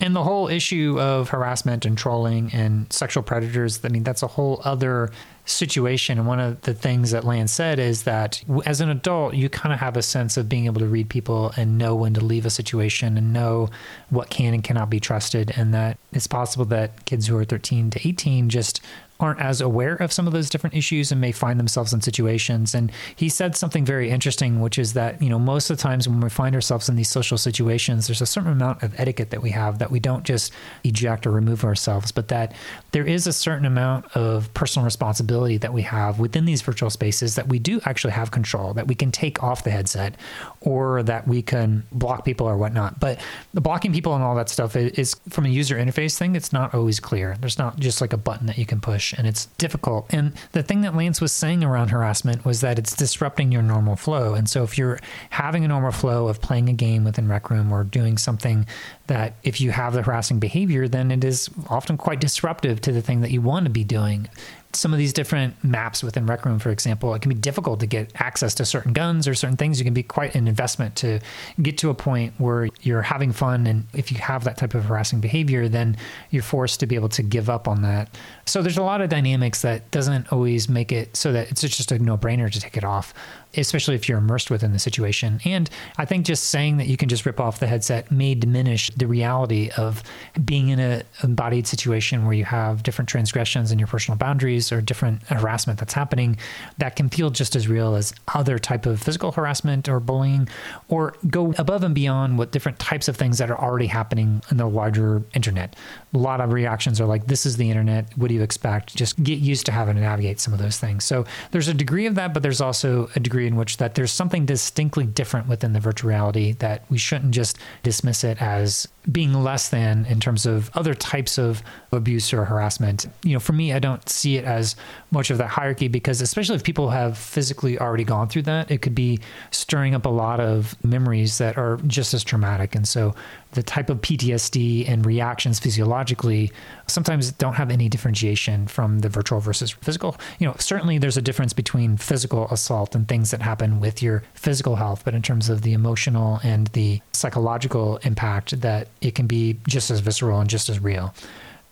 And 0.00 0.14
the 0.14 0.22
whole 0.22 0.46
issue 0.46 0.96
of 1.00 1.30
harassment 1.30 1.84
and 1.84 1.98
trolling 1.98 2.50
and 2.52 2.92
sexual 2.92 3.24
predators, 3.24 3.84
I 3.84 3.88
mean, 3.88 4.04
that's 4.04 4.22
a 4.22 4.28
whole 4.28 4.60
other 4.64 5.10
situation. 5.44 6.18
And 6.18 6.28
one 6.28 6.38
of 6.38 6.60
the 6.60 6.74
things 6.74 7.10
that 7.10 7.24
Lance 7.24 7.52
said 7.52 7.80
is 7.80 8.04
that 8.04 8.42
as 8.64 8.80
an 8.80 8.90
adult, 8.90 9.34
you 9.34 9.48
kind 9.48 9.72
of 9.72 9.80
have 9.80 9.96
a 9.96 10.02
sense 10.02 10.36
of 10.36 10.48
being 10.48 10.66
able 10.66 10.80
to 10.80 10.86
read 10.86 11.08
people 11.08 11.52
and 11.56 11.78
know 11.78 11.96
when 11.96 12.14
to 12.14 12.20
leave 12.20 12.46
a 12.46 12.50
situation 12.50 13.16
and 13.18 13.32
know 13.32 13.70
what 14.10 14.30
can 14.30 14.54
and 14.54 14.62
cannot 14.62 14.88
be 14.88 15.00
trusted. 15.00 15.52
And 15.56 15.74
that 15.74 15.98
it's 16.12 16.28
possible 16.28 16.66
that 16.66 17.04
kids 17.04 17.26
who 17.26 17.36
are 17.36 17.44
13 17.44 17.90
to 17.90 18.08
18 18.08 18.50
just 18.50 18.80
aren't 19.20 19.40
as 19.40 19.60
aware 19.60 19.94
of 19.96 20.12
some 20.12 20.26
of 20.26 20.32
those 20.32 20.48
different 20.48 20.76
issues 20.76 21.10
and 21.10 21.20
may 21.20 21.32
find 21.32 21.58
themselves 21.58 21.92
in 21.92 22.00
situations. 22.00 22.74
And 22.74 22.92
he 23.16 23.28
said 23.28 23.56
something 23.56 23.84
very 23.84 24.10
interesting, 24.10 24.60
which 24.60 24.78
is 24.78 24.92
that, 24.92 25.20
you 25.20 25.28
know, 25.28 25.38
most 25.38 25.70
of 25.70 25.76
the 25.76 25.82
times 25.82 26.08
when 26.08 26.20
we 26.20 26.28
find 26.28 26.54
ourselves 26.54 26.88
in 26.88 26.96
these 26.96 27.10
social 27.10 27.38
situations, 27.38 28.06
there's 28.06 28.22
a 28.22 28.26
certain 28.26 28.52
amount 28.52 28.82
of 28.82 28.98
etiquette 28.98 29.30
that 29.30 29.42
we 29.42 29.50
have 29.50 29.78
that 29.78 29.90
we 29.90 29.98
don't 29.98 30.24
just 30.24 30.52
eject 30.84 31.26
or 31.26 31.30
remove 31.30 31.64
ourselves, 31.64 32.12
but 32.12 32.28
that 32.28 32.54
there 32.92 33.06
is 33.06 33.26
a 33.26 33.32
certain 33.32 33.66
amount 33.66 34.06
of 34.16 34.52
personal 34.54 34.84
responsibility 34.84 35.56
that 35.56 35.72
we 35.72 35.82
have 35.82 36.18
within 36.20 36.44
these 36.44 36.62
virtual 36.62 36.90
spaces 36.90 37.34
that 37.34 37.48
we 37.48 37.58
do 37.58 37.80
actually 37.84 38.12
have 38.12 38.30
control, 38.30 38.72
that 38.74 38.86
we 38.86 38.94
can 38.94 39.10
take 39.10 39.42
off 39.42 39.64
the 39.64 39.70
headset 39.70 40.14
or 40.60 41.02
that 41.04 41.28
we 41.28 41.42
can 41.42 41.84
block 41.92 42.24
people 42.24 42.48
or 42.48 42.56
whatnot. 42.56 42.98
But 42.98 43.20
the 43.54 43.60
blocking 43.60 43.92
people 43.92 44.14
and 44.14 44.24
all 44.24 44.34
that 44.36 44.48
stuff 44.48 44.76
is 44.76 45.14
from 45.28 45.46
a 45.46 45.48
user 45.48 45.76
interface 45.76 46.18
thing, 46.18 46.34
it's 46.36 46.52
not 46.52 46.74
always 46.74 47.00
clear. 47.00 47.36
There's 47.40 47.58
not 47.58 47.78
just 47.78 48.00
like 48.00 48.12
a 48.12 48.16
button 48.16 48.46
that 48.46 48.58
you 48.58 48.66
can 48.66 48.80
push 48.80 49.12
and 49.12 49.26
it's 49.26 49.46
difficult. 49.58 50.06
And 50.10 50.32
the 50.52 50.62
thing 50.62 50.80
that 50.82 50.96
Lance 50.96 51.20
was 51.20 51.32
saying 51.32 51.62
around 51.62 51.88
harassment 51.88 52.44
was 52.44 52.60
that 52.60 52.78
it's 52.78 52.94
disrupting 52.94 53.52
your 53.52 53.62
normal 53.62 53.96
flow. 53.96 54.34
And 54.34 54.48
so 54.48 54.64
if 54.64 54.76
you're 54.76 54.98
having 55.30 55.64
a 55.64 55.68
normal 55.68 55.92
flow 55.92 56.28
of 56.28 56.40
playing 56.40 56.68
a 56.68 56.72
game 56.72 57.04
within 57.04 57.28
Rec 57.28 57.50
Room 57.50 57.72
or 57.72 57.84
doing 57.84 58.18
something 58.18 58.66
that 59.06 59.34
if 59.42 59.60
you 59.60 59.70
have 59.70 59.94
the 59.94 60.02
harassing 60.02 60.38
behavior, 60.38 60.88
then 60.88 61.10
it 61.10 61.24
is 61.24 61.48
often 61.68 61.96
quite 61.96 62.20
disruptive 62.20 62.80
to 62.82 62.92
the 62.92 63.02
thing 63.02 63.20
that 63.20 63.30
you 63.30 63.40
want 63.40 63.64
to 63.64 63.70
be 63.70 63.84
doing 63.84 64.28
some 64.72 64.92
of 64.92 64.98
these 64.98 65.12
different 65.12 65.62
maps 65.64 66.02
within 66.02 66.26
Rec 66.26 66.44
Room, 66.44 66.58
for 66.58 66.70
example, 66.70 67.14
it 67.14 67.22
can 67.22 67.30
be 67.30 67.34
difficult 67.34 67.80
to 67.80 67.86
get 67.86 68.12
access 68.16 68.54
to 68.56 68.64
certain 68.64 68.92
guns 68.92 69.26
or 69.26 69.34
certain 69.34 69.56
things. 69.56 69.80
It 69.80 69.84
can 69.84 69.94
be 69.94 70.02
quite 70.02 70.34
an 70.34 70.46
investment 70.46 70.94
to 70.96 71.20
get 71.62 71.78
to 71.78 71.90
a 71.90 71.94
point 71.94 72.34
where 72.38 72.68
you're 72.82 73.02
having 73.02 73.32
fun. 73.32 73.66
And 73.66 73.86
if 73.94 74.12
you 74.12 74.18
have 74.18 74.44
that 74.44 74.58
type 74.58 74.74
of 74.74 74.84
harassing 74.84 75.20
behavior, 75.20 75.68
then 75.68 75.96
you're 76.30 76.42
forced 76.42 76.80
to 76.80 76.86
be 76.86 76.96
able 76.96 77.08
to 77.10 77.22
give 77.22 77.48
up 77.48 77.66
on 77.66 77.82
that. 77.82 78.14
So 78.46 78.60
there's 78.60 78.76
a 78.76 78.82
lot 78.82 79.00
of 79.00 79.08
dynamics 79.08 79.62
that 79.62 79.90
doesn't 79.90 80.32
always 80.32 80.68
make 80.68 80.92
it 80.92 81.16
so 81.16 81.32
that 81.32 81.50
it's 81.50 81.62
just 81.62 81.90
a 81.90 81.98
no 81.98 82.18
brainer 82.18 82.50
to 82.50 82.60
take 82.60 82.76
it 82.76 82.84
off 82.84 83.14
especially 83.60 83.94
if 83.94 84.08
you're 84.08 84.18
immersed 84.18 84.50
within 84.50 84.72
the 84.72 84.78
situation. 84.78 85.40
And 85.44 85.70
I 85.96 86.04
think 86.04 86.26
just 86.26 86.44
saying 86.44 86.76
that 86.76 86.86
you 86.86 86.96
can 86.96 87.08
just 87.08 87.24
rip 87.24 87.40
off 87.40 87.60
the 87.60 87.66
headset 87.66 88.10
may 88.10 88.34
diminish 88.34 88.90
the 88.90 89.06
reality 89.06 89.70
of 89.76 90.02
being 90.44 90.68
in 90.68 90.78
a 90.78 91.02
embodied 91.22 91.66
situation 91.66 92.24
where 92.24 92.34
you 92.34 92.44
have 92.44 92.82
different 92.82 93.08
transgressions 93.08 93.72
in 93.72 93.78
your 93.78 93.88
personal 93.88 94.18
boundaries 94.18 94.70
or 94.70 94.80
different 94.80 95.22
harassment 95.24 95.78
that's 95.78 95.94
happening 95.94 96.36
that 96.78 96.96
can 96.96 97.08
feel 97.08 97.30
just 97.30 97.56
as 97.56 97.68
real 97.68 97.94
as 97.94 98.12
other 98.34 98.58
type 98.58 98.86
of 98.86 99.00
physical 99.00 99.32
harassment 99.32 99.88
or 99.88 100.00
bullying 100.00 100.48
or 100.88 101.14
go 101.28 101.54
above 101.58 101.82
and 101.82 101.94
beyond 101.94 102.38
what 102.38 102.52
different 102.52 102.78
types 102.78 103.08
of 103.08 103.16
things 103.16 103.38
that 103.38 103.50
are 103.50 103.58
already 103.58 103.86
happening 103.86 104.42
in 104.50 104.56
the 104.56 104.66
larger 104.66 105.22
internet. 105.34 105.74
A 106.14 106.18
lot 106.18 106.40
of 106.40 106.52
reactions 106.52 107.00
are 107.00 107.06
like, 107.06 107.26
this 107.26 107.46
is 107.46 107.56
the 107.56 107.68
internet. 107.68 108.16
What 108.16 108.28
do 108.28 108.34
you 108.34 108.42
expect? 108.42 108.94
Just 108.94 109.22
get 109.22 109.38
used 109.38 109.66
to 109.66 109.72
having 109.72 109.94
to 109.94 110.00
navigate 110.00 110.40
some 110.40 110.52
of 110.52 110.58
those 110.58 110.78
things. 110.78 111.04
So 111.04 111.24
there's 111.50 111.68
a 111.68 111.74
degree 111.74 112.06
of 112.06 112.14
that, 112.16 112.34
but 112.34 112.42
there's 112.42 112.60
also 112.60 113.08
a 113.16 113.20
degree 113.20 113.38
degree 113.38 113.47
in 113.48 113.56
which 113.56 113.78
that 113.78 113.96
there's 113.96 114.12
something 114.12 114.46
distinctly 114.46 115.06
different 115.06 115.48
within 115.48 115.72
the 115.72 115.80
virtual 115.80 116.10
reality 116.10 116.52
that 116.60 116.84
we 116.88 116.98
shouldn't 116.98 117.32
just 117.32 117.58
dismiss 117.82 118.22
it 118.22 118.40
as 118.40 118.86
being 119.10 119.32
less 119.32 119.70
than 119.70 120.04
in 120.06 120.20
terms 120.20 120.46
of 120.46 120.70
other 120.74 120.94
types 120.94 121.38
of 121.38 121.62
abuse 121.90 122.32
or 122.32 122.44
harassment. 122.44 123.06
You 123.24 123.32
know, 123.32 123.40
for 123.40 123.54
me, 123.54 123.72
I 123.72 123.78
don't 123.78 124.06
see 124.08 124.36
it 124.36 124.44
as 124.44 124.76
much 125.10 125.30
of 125.30 125.38
that 125.38 125.48
hierarchy 125.48 125.88
because, 125.88 126.20
especially 126.20 126.56
if 126.56 126.62
people 126.62 126.90
have 126.90 127.16
physically 127.16 127.78
already 127.78 128.04
gone 128.04 128.28
through 128.28 128.42
that, 128.42 128.70
it 128.70 128.82
could 128.82 128.94
be 128.94 129.18
stirring 129.50 129.94
up 129.94 130.06
a 130.06 130.10
lot 130.10 130.40
of 130.40 130.76
memories 130.84 131.38
that 131.38 131.56
are 131.56 131.78
just 131.86 132.14
as 132.14 132.22
traumatic. 132.22 132.74
And 132.74 132.86
so, 132.86 133.14
the 133.52 133.62
type 133.62 133.88
of 133.88 134.02
PTSD 134.02 134.88
and 134.88 135.06
reactions 135.06 135.58
physiologically 135.58 136.52
sometimes 136.86 137.32
don't 137.32 137.54
have 137.54 137.70
any 137.70 137.88
differentiation 137.88 138.66
from 138.66 138.98
the 138.98 139.08
virtual 139.08 139.40
versus 139.40 139.70
physical. 139.70 140.16
You 140.38 140.46
know, 140.46 140.54
certainly 140.58 140.98
there's 140.98 141.16
a 141.16 141.22
difference 141.22 141.54
between 141.54 141.96
physical 141.96 142.46
assault 142.48 142.94
and 142.94 143.08
things 143.08 143.30
that 143.30 143.40
happen 143.40 143.80
with 143.80 144.02
your 144.02 144.22
physical 144.34 144.76
health, 144.76 145.02
but 145.04 145.14
in 145.14 145.22
terms 145.22 145.48
of 145.48 145.62
the 145.62 145.72
emotional 145.72 146.40
and 146.42 146.66
the 146.68 147.00
psychological 147.12 147.96
impact 147.98 148.60
that 148.60 148.88
it 149.00 149.14
can 149.14 149.26
be 149.26 149.58
just 149.66 149.90
as 149.90 150.00
visceral 150.00 150.40
and 150.40 150.50
just 150.50 150.68
as 150.68 150.78
real. 150.78 151.14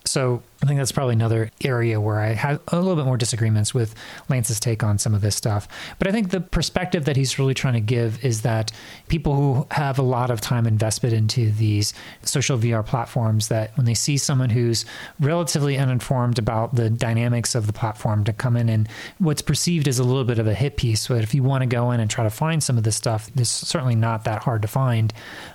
So 0.07 0.41
I 0.61 0.65
think 0.65 0.79
that's 0.79 0.91
probably 0.91 1.13
another 1.13 1.51
area 1.63 2.01
where 2.01 2.19
I 2.19 2.33
had 2.33 2.59
a 2.69 2.79
little 2.79 2.95
bit 2.95 3.05
more 3.05 3.17
disagreements 3.17 3.73
with 3.73 3.93
Lance's 4.27 4.59
take 4.59 4.83
on 4.83 4.97
some 4.97 5.13
of 5.13 5.21
this 5.21 5.35
stuff. 5.35 5.67
But 5.99 6.07
I 6.07 6.11
think 6.11 6.31
the 6.31 6.41
perspective 6.41 7.05
that 7.05 7.15
he's 7.15 7.37
really 7.37 7.53
trying 7.53 7.75
to 7.75 7.79
give 7.79 8.23
is 8.25 8.41
that 8.41 8.71
people 9.07 9.35
who 9.35 9.67
have 9.71 9.99
a 9.99 10.03
lot 10.03 10.31
of 10.31 10.41
time 10.41 10.65
invested 10.65 11.13
into 11.13 11.51
these 11.51 11.93
social 12.23 12.57
VR 12.57 12.83
platforms, 12.83 13.49
that 13.49 13.77
when 13.77 13.85
they 13.85 13.93
see 13.93 14.17
someone 14.17 14.49
who's 14.49 14.83
relatively 15.19 15.77
uninformed 15.77 16.39
about 16.39 16.73
the 16.73 16.89
dynamics 16.89 17.53
of 17.53 17.67
the 17.67 17.73
platform 17.73 18.23
to 18.23 18.33
come 18.33 18.57
in 18.57 18.67
and 18.67 18.89
what's 19.19 19.43
perceived 19.43 19.87
as 19.87 19.99
a 19.99 20.03
little 20.03 20.23
bit 20.23 20.39
of 20.39 20.47
a 20.47 20.55
hit 20.55 20.75
piece, 20.75 21.07
but 21.07 21.21
if 21.21 21.35
you 21.35 21.43
want 21.43 21.61
to 21.61 21.67
go 21.67 21.91
in 21.91 21.99
and 21.99 22.09
try 22.09 22.23
to 22.23 22.29
find 22.31 22.63
some 22.63 22.77
of 22.79 22.83
this 22.83 22.95
stuff, 22.95 23.29
it's 23.35 23.49
certainly 23.49 23.95
not 23.95 24.23
that 24.23 24.41
hard 24.43 24.63
to 24.63 24.67
find. 24.67 25.13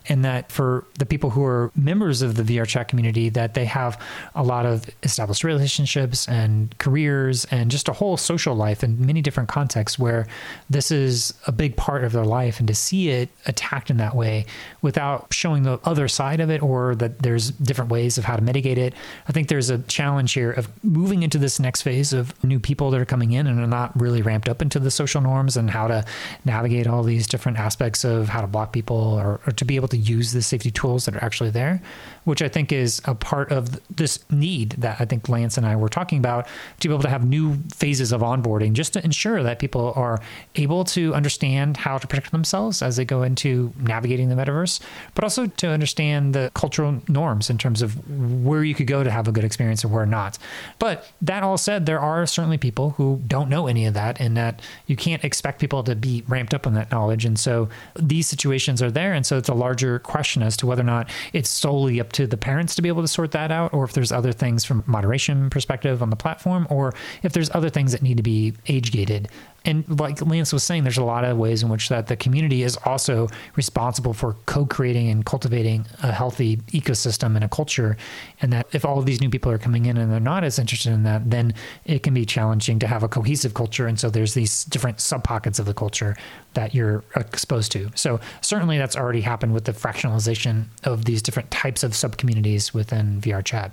And 0.08 0.24
that 0.24 0.52
for 0.52 0.86
the 0.98 1.06
people 1.06 1.30
who 1.30 1.44
are 1.44 1.72
members 1.74 2.22
of 2.22 2.36
the 2.36 2.42
VRChat 2.44 2.86
community, 2.86 3.28
that 3.30 3.54
they 3.54 3.64
have 3.64 4.00
a 4.34 4.42
lot 4.44 4.64
of 4.64 4.86
established 5.02 5.44
relationships 5.44 6.28
and 6.28 6.76
careers 6.78 7.44
and 7.46 7.70
just 7.70 7.88
a 7.88 7.92
whole 7.92 8.16
social 8.16 8.54
life 8.54 8.82
in 8.84 9.04
many 9.04 9.20
different 9.20 9.48
contexts 9.48 9.98
where 9.98 10.26
this 10.70 10.90
is 10.90 11.34
a 11.46 11.52
big 11.52 11.76
part 11.76 12.04
of 12.04 12.12
their 12.12 12.24
life 12.24 12.58
and 12.58 12.68
to 12.68 12.74
see 12.74 13.10
it 13.10 13.28
attacked 13.46 13.90
in 13.90 13.96
that 13.96 14.14
way 14.14 14.46
without 14.80 15.32
showing 15.32 15.62
the 15.62 15.78
other 15.84 16.08
side 16.08 16.40
of 16.40 16.50
it 16.50 16.62
or 16.62 16.94
that 16.94 17.20
there's 17.20 17.50
different 17.50 17.90
ways 17.90 18.18
of 18.18 18.24
how 18.24 18.36
to 18.36 18.42
mitigate 18.42 18.78
it. 18.78 18.94
I 19.28 19.32
think 19.32 19.48
there's 19.48 19.70
a 19.70 19.78
challenge 19.78 20.32
here 20.32 20.52
of 20.52 20.68
moving 20.84 21.22
into 21.22 21.38
this 21.38 21.58
next 21.58 21.82
phase 21.82 22.12
of 22.12 22.32
new 22.44 22.60
people 22.60 22.90
that 22.90 23.00
are 23.00 23.04
coming 23.04 23.32
in 23.32 23.46
and 23.46 23.60
are 23.60 23.66
not 23.66 23.98
really 24.00 24.22
ramped 24.22 24.48
up 24.48 24.62
into 24.62 24.78
the 24.78 24.90
social 24.90 25.20
norms 25.20 25.56
and 25.56 25.70
how 25.70 25.88
to 25.88 26.04
navigate 26.44 26.86
all 26.86 27.02
these 27.02 27.26
different 27.26 27.58
aspects 27.58 28.04
of 28.04 28.28
how 28.28 28.40
to 28.40 28.46
block 28.46 28.72
people 28.72 28.96
or, 28.96 29.40
or 29.46 29.52
to 29.52 29.64
be 29.64 29.76
able 29.76 29.88
to 29.88 29.96
use 29.96 30.32
the 30.32 30.42
safety 30.42 30.70
tools 30.70 31.04
that 31.04 31.16
are 31.16 31.24
actually 31.24 31.50
there 31.50 31.80
which 32.24 32.42
i 32.42 32.48
think 32.48 32.72
is 32.72 33.00
a 33.04 33.14
part 33.14 33.50
of 33.52 33.80
this 33.96 34.18
need 34.30 34.70
that 34.70 35.00
I 35.00 35.04
think 35.04 35.28
Lance 35.28 35.56
and 35.56 35.66
I 35.66 35.76
were 35.76 35.88
talking 35.88 36.18
about 36.18 36.46
to 36.80 36.88
be 36.88 36.94
able 36.94 37.02
to 37.02 37.08
have 37.08 37.26
new 37.26 37.56
phases 37.74 38.12
of 38.12 38.20
onboarding 38.20 38.72
just 38.72 38.92
to 38.94 39.04
ensure 39.04 39.42
that 39.42 39.58
people 39.58 39.92
are 39.96 40.20
able 40.56 40.84
to 40.84 41.14
understand 41.14 41.76
how 41.76 41.98
to 41.98 42.06
protect 42.06 42.32
themselves 42.32 42.82
as 42.82 42.96
they 42.96 43.04
go 43.04 43.22
into 43.22 43.72
navigating 43.78 44.28
the 44.28 44.34
metaverse, 44.34 44.80
but 45.14 45.24
also 45.24 45.46
to 45.46 45.68
understand 45.68 46.34
the 46.34 46.50
cultural 46.54 47.00
norms 47.08 47.50
in 47.50 47.58
terms 47.58 47.82
of 47.82 48.08
where 48.44 48.64
you 48.64 48.74
could 48.74 48.86
go 48.86 49.02
to 49.02 49.10
have 49.10 49.28
a 49.28 49.32
good 49.32 49.44
experience 49.44 49.84
and 49.84 49.92
where 49.92 50.06
not. 50.06 50.38
But 50.78 51.10
that 51.20 51.42
all 51.42 51.58
said, 51.58 51.86
there 51.86 52.00
are 52.00 52.26
certainly 52.26 52.58
people 52.58 52.90
who 52.90 53.20
don't 53.26 53.48
know 53.48 53.66
any 53.66 53.86
of 53.86 53.94
that 53.94 54.20
and 54.20 54.36
that 54.36 54.60
you 54.86 54.96
can't 54.96 55.24
expect 55.24 55.60
people 55.60 55.82
to 55.84 55.94
be 55.94 56.22
ramped 56.28 56.54
up 56.54 56.66
on 56.66 56.74
that 56.74 56.90
knowledge. 56.90 57.24
And 57.24 57.38
so 57.38 57.68
these 57.96 58.26
situations 58.26 58.80
are 58.80 58.90
there. 58.90 59.12
And 59.12 59.26
so 59.26 59.36
it's 59.38 59.48
a 59.48 59.54
larger 59.54 59.98
question 59.98 60.42
as 60.42 60.56
to 60.58 60.66
whether 60.66 60.82
or 60.82 60.84
not 60.84 61.10
it's 61.32 61.50
solely 61.50 62.00
up 62.00 62.11
to 62.12 62.26
the 62.26 62.36
parents 62.36 62.74
to 62.74 62.82
be 62.82 62.88
able 62.88 63.02
to 63.02 63.08
sort 63.08 63.32
that 63.32 63.50
out 63.50 63.72
or 63.72 63.84
if 63.84 63.92
there's 63.92 64.12
other 64.12 64.32
things 64.32 64.64
from 64.64 64.82
moderation 64.86 65.50
perspective 65.50 66.02
on 66.02 66.10
the 66.10 66.16
platform, 66.16 66.66
or 66.70 66.92
if 67.22 67.32
there's 67.32 67.50
other 67.54 67.70
things 67.70 67.92
that 67.92 68.02
need 68.02 68.16
to 68.16 68.22
be 68.22 68.54
age 68.68 68.92
gated 68.92 69.28
and 69.64 69.84
like 70.00 70.20
Lance 70.20 70.52
was 70.52 70.62
saying, 70.62 70.82
there's 70.82 70.98
a 70.98 71.04
lot 71.04 71.24
of 71.24 71.36
ways 71.36 71.62
in 71.62 71.68
which 71.68 71.88
that 71.88 72.08
the 72.08 72.16
community 72.16 72.62
is 72.62 72.76
also 72.84 73.28
responsible 73.56 74.12
for 74.12 74.36
co-creating 74.46 75.08
and 75.08 75.24
cultivating 75.24 75.86
a 76.02 76.12
healthy 76.12 76.56
ecosystem 76.68 77.34
and 77.34 77.44
a 77.44 77.48
culture. 77.48 77.96
And 78.40 78.52
that 78.52 78.66
if 78.72 78.84
all 78.84 78.98
of 78.98 79.06
these 79.06 79.20
new 79.20 79.30
people 79.30 79.52
are 79.52 79.58
coming 79.58 79.86
in 79.86 79.96
and 79.96 80.10
they're 80.10 80.20
not 80.20 80.44
as 80.44 80.58
interested 80.58 80.92
in 80.92 81.04
that, 81.04 81.30
then 81.30 81.54
it 81.84 82.02
can 82.02 82.14
be 82.14 82.26
challenging 82.26 82.78
to 82.80 82.86
have 82.86 83.02
a 83.02 83.08
cohesive 83.08 83.54
culture. 83.54 83.86
And 83.86 83.98
so 83.98 84.10
there's 84.10 84.34
these 84.34 84.64
different 84.64 85.00
sub 85.00 85.24
pockets 85.24 85.58
of 85.58 85.66
the 85.66 85.74
culture 85.74 86.16
that 86.54 86.74
you're 86.74 87.04
exposed 87.16 87.72
to. 87.72 87.90
So 87.94 88.20
certainly 88.40 88.78
that's 88.78 88.96
already 88.96 89.20
happened 89.20 89.54
with 89.54 89.64
the 89.64 89.72
fractionalization 89.72 90.66
of 90.84 91.04
these 91.04 91.22
different 91.22 91.50
types 91.50 91.82
of 91.82 91.94
sub 91.94 92.16
communities 92.16 92.74
within 92.74 93.20
VRChat. 93.20 93.70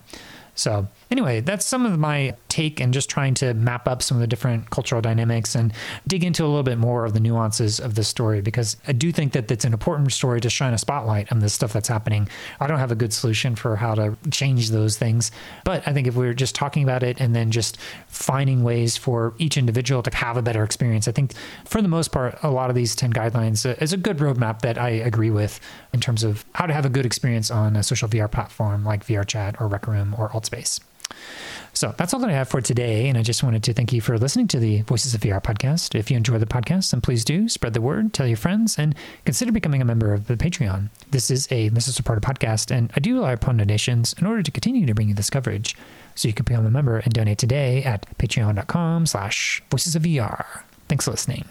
So, 0.59 0.89
anyway, 1.09 1.39
that's 1.39 1.65
some 1.65 1.85
of 1.85 1.97
my 1.97 2.35
take 2.49 2.81
and 2.81 2.93
just 2.93 3.09
trying 3.09 3.33
to 3.35 3.53
map 3.53 3.87
up 3.87 4.01
some 4.01 4.17
of 4.17 4.21
the 4.21 4.27
different 4.27 4.69
cultural 4.71 5.01
dynamics 5.01 5.55
and 5.55 5.71
dig 6.05 6.21
into 6.21 6.43
a 6.43 6.47
little 6.47 6.63
bit 6.63 6.77
more 6.77 7.05
of 7.05 7.13
the 7.13 7.21
nuances 7.21 7.79
of 7.79 7.95
this 7.95 8.09
story 8.09 8.41
because 8.41 8.75
I 8.85 8.91
do 8.91 9.13
think 9.13 9.31
that 9.31 9.49
it's 9.49 9.63
an 9.63 9.71
important 9.71 10.11
story 10.11 10.41
to 10.41 10.49
shine 10.49 10.73
a 10.73 10.77
spotlight 10.77 11.31
on 11.31 11.39
the 11.39 11.47
stuff 11.47 11.71
that's 11.71 11.87
happening. 11.87 12.27
I 12.59 12.67
don't 12.67 12.79
have 12.79 12.91
a 12.91 12.95
good 12.95 13.13
solution 13.13 13.55
for 13.55 13.77
how 13.77 13.95
to 13.95 14.17
change 14.31 14.71
those 14.71 14.97
things, 14.97 15.31
but 15.63 15.87
I 15.87 15.93
think 15.93 16.07
if 16.07 16.15
we 16.15 16.27
are 16.27 16.33
just 16.33 16.55
talking 16.55 16.83
about 16.83 17.03
it 17.03 17.21
and 17.21 17.33
then 17.33 17.51
just 17.51 17.77
finding 18.07 18.61
ways 18.61 18.97
for 18.97 19.33
each 19.37 19.57
individual 19.57 20.03
to 20.03 20.13
have 20.13 20.35
a 20.35 20.41
better 20.41 20.65
experience, 20.65 21.07
I 21.07 21.13
think 21.13 21.33
for 21.63 21.81
the 21.81 21.87
most 21.87 22.11
part, 22.11 22.37
a 22.43 22.51
lot 22.51 22.69
of 22.69 22.75
these 22.75 22.97
10 22.97 23.13
guidelines 23.13 23.65
is 23.81 23.93
a 23.93 23.97
good 23.97 24.17
roadmap 24.17 24.59
that 24.61 24.77
I 24.77 24.89
agree 24.89 25.31
with 25.31 25.61
in 25.93 25.99
terms 25.99 26.23
of 26.23 26.45
how 26.53 26.65
to 26.65 26.73
have 26.73 26.85
a 26.85 26.89
good 26.89 27.05
experience 27.05 27.49
on 27.49 27.75
a 27.75 27.83
social 27.83 28.07
VR 28.07 28.31
platform 28.31 28.83
like 28.83 29.05
VRChat 29.05 29.59
or 29.59 29.67
Rec 29.67 29.87
Room 29.87 30.15
or 30.17 30.29
Altspace. 30.29 30.79
So 31.73 31.93
that's 31.97 32.13
all 32.13 32.19
that 32.19 32.29
I 32.29 32.33
have 32.33 32.49
for 32.49 32.61
today. 32.61 33.07
And 33.09 33.17
I 33.17 33.23
just 33.23 33.43
wanted 33.43 33.63
to 33.63 33.73
thank 33.73 33.93
you 33.93 34.01
for 34.01 34.17
listening 34.17 34.47
to 34.49 34.59
the 34.59 34.81
Voices 34.81 35.13
of 35.13 35.21
VR 35.21 35.41
podcast. 35.41 35.95
If 35.97 36.11
you 36.11 36.17
enjoy 36.17 36.37
the 36.37 36.45
podcast, 36.45 36.91
then 36.91 37.01
please 37.01 37.23
do 37.23 37.47
spread 37.47 37.73
the 37.73 37.81
word, 37.81 38.13
tell 38.13 38.27
your 38.27 38.37
friends, 38.37 38.77
and 38.77 38.95
consider 39.25 39.51
becoming 39.51 39.81
a 39.81 39.85
member 39.85 40.13
of 40.13 40.27
the 40.27 40.35
Patreon. 40.35 40.89
This 41.11 41.29
is 41.31 41.47
a 41.51 41.69
listener 41.69 41.93
supported 41.93 42.23
podcast, 42.23 42.71
and 42.71 42.91
I 42.95 42.99
do 42.99 43.15
rely 43.15 43.33
upon 43.33 43.57
donations 43.57 44.13
in 44.19 44.25
order 44.25 44.43
to 44.43 44.51
continue 44.51 44.85
to 44.85 44.93
bring 44.93 45.09
you 45.09 45.15
this 45.15 45.29
coverage. 45.29 45.75
So 46.15 46.27
you 46.27 46.33
can 46.33 46.43
become 46.43 46.65
a 46.65 46.71
member 46.71 46.97
and 46.97 47.13
donate 47.13 47.37
today 47.37 47.83
at 47.83 48.05
patreon.com 48.17 49.05
slash 49.05 49.63
voices 49.69 49.95
of 49.95 50.03
VR. 50.03 50.63
Thanks 50.87 51.05
for 51.05 51.11
listening. 51.11 51.45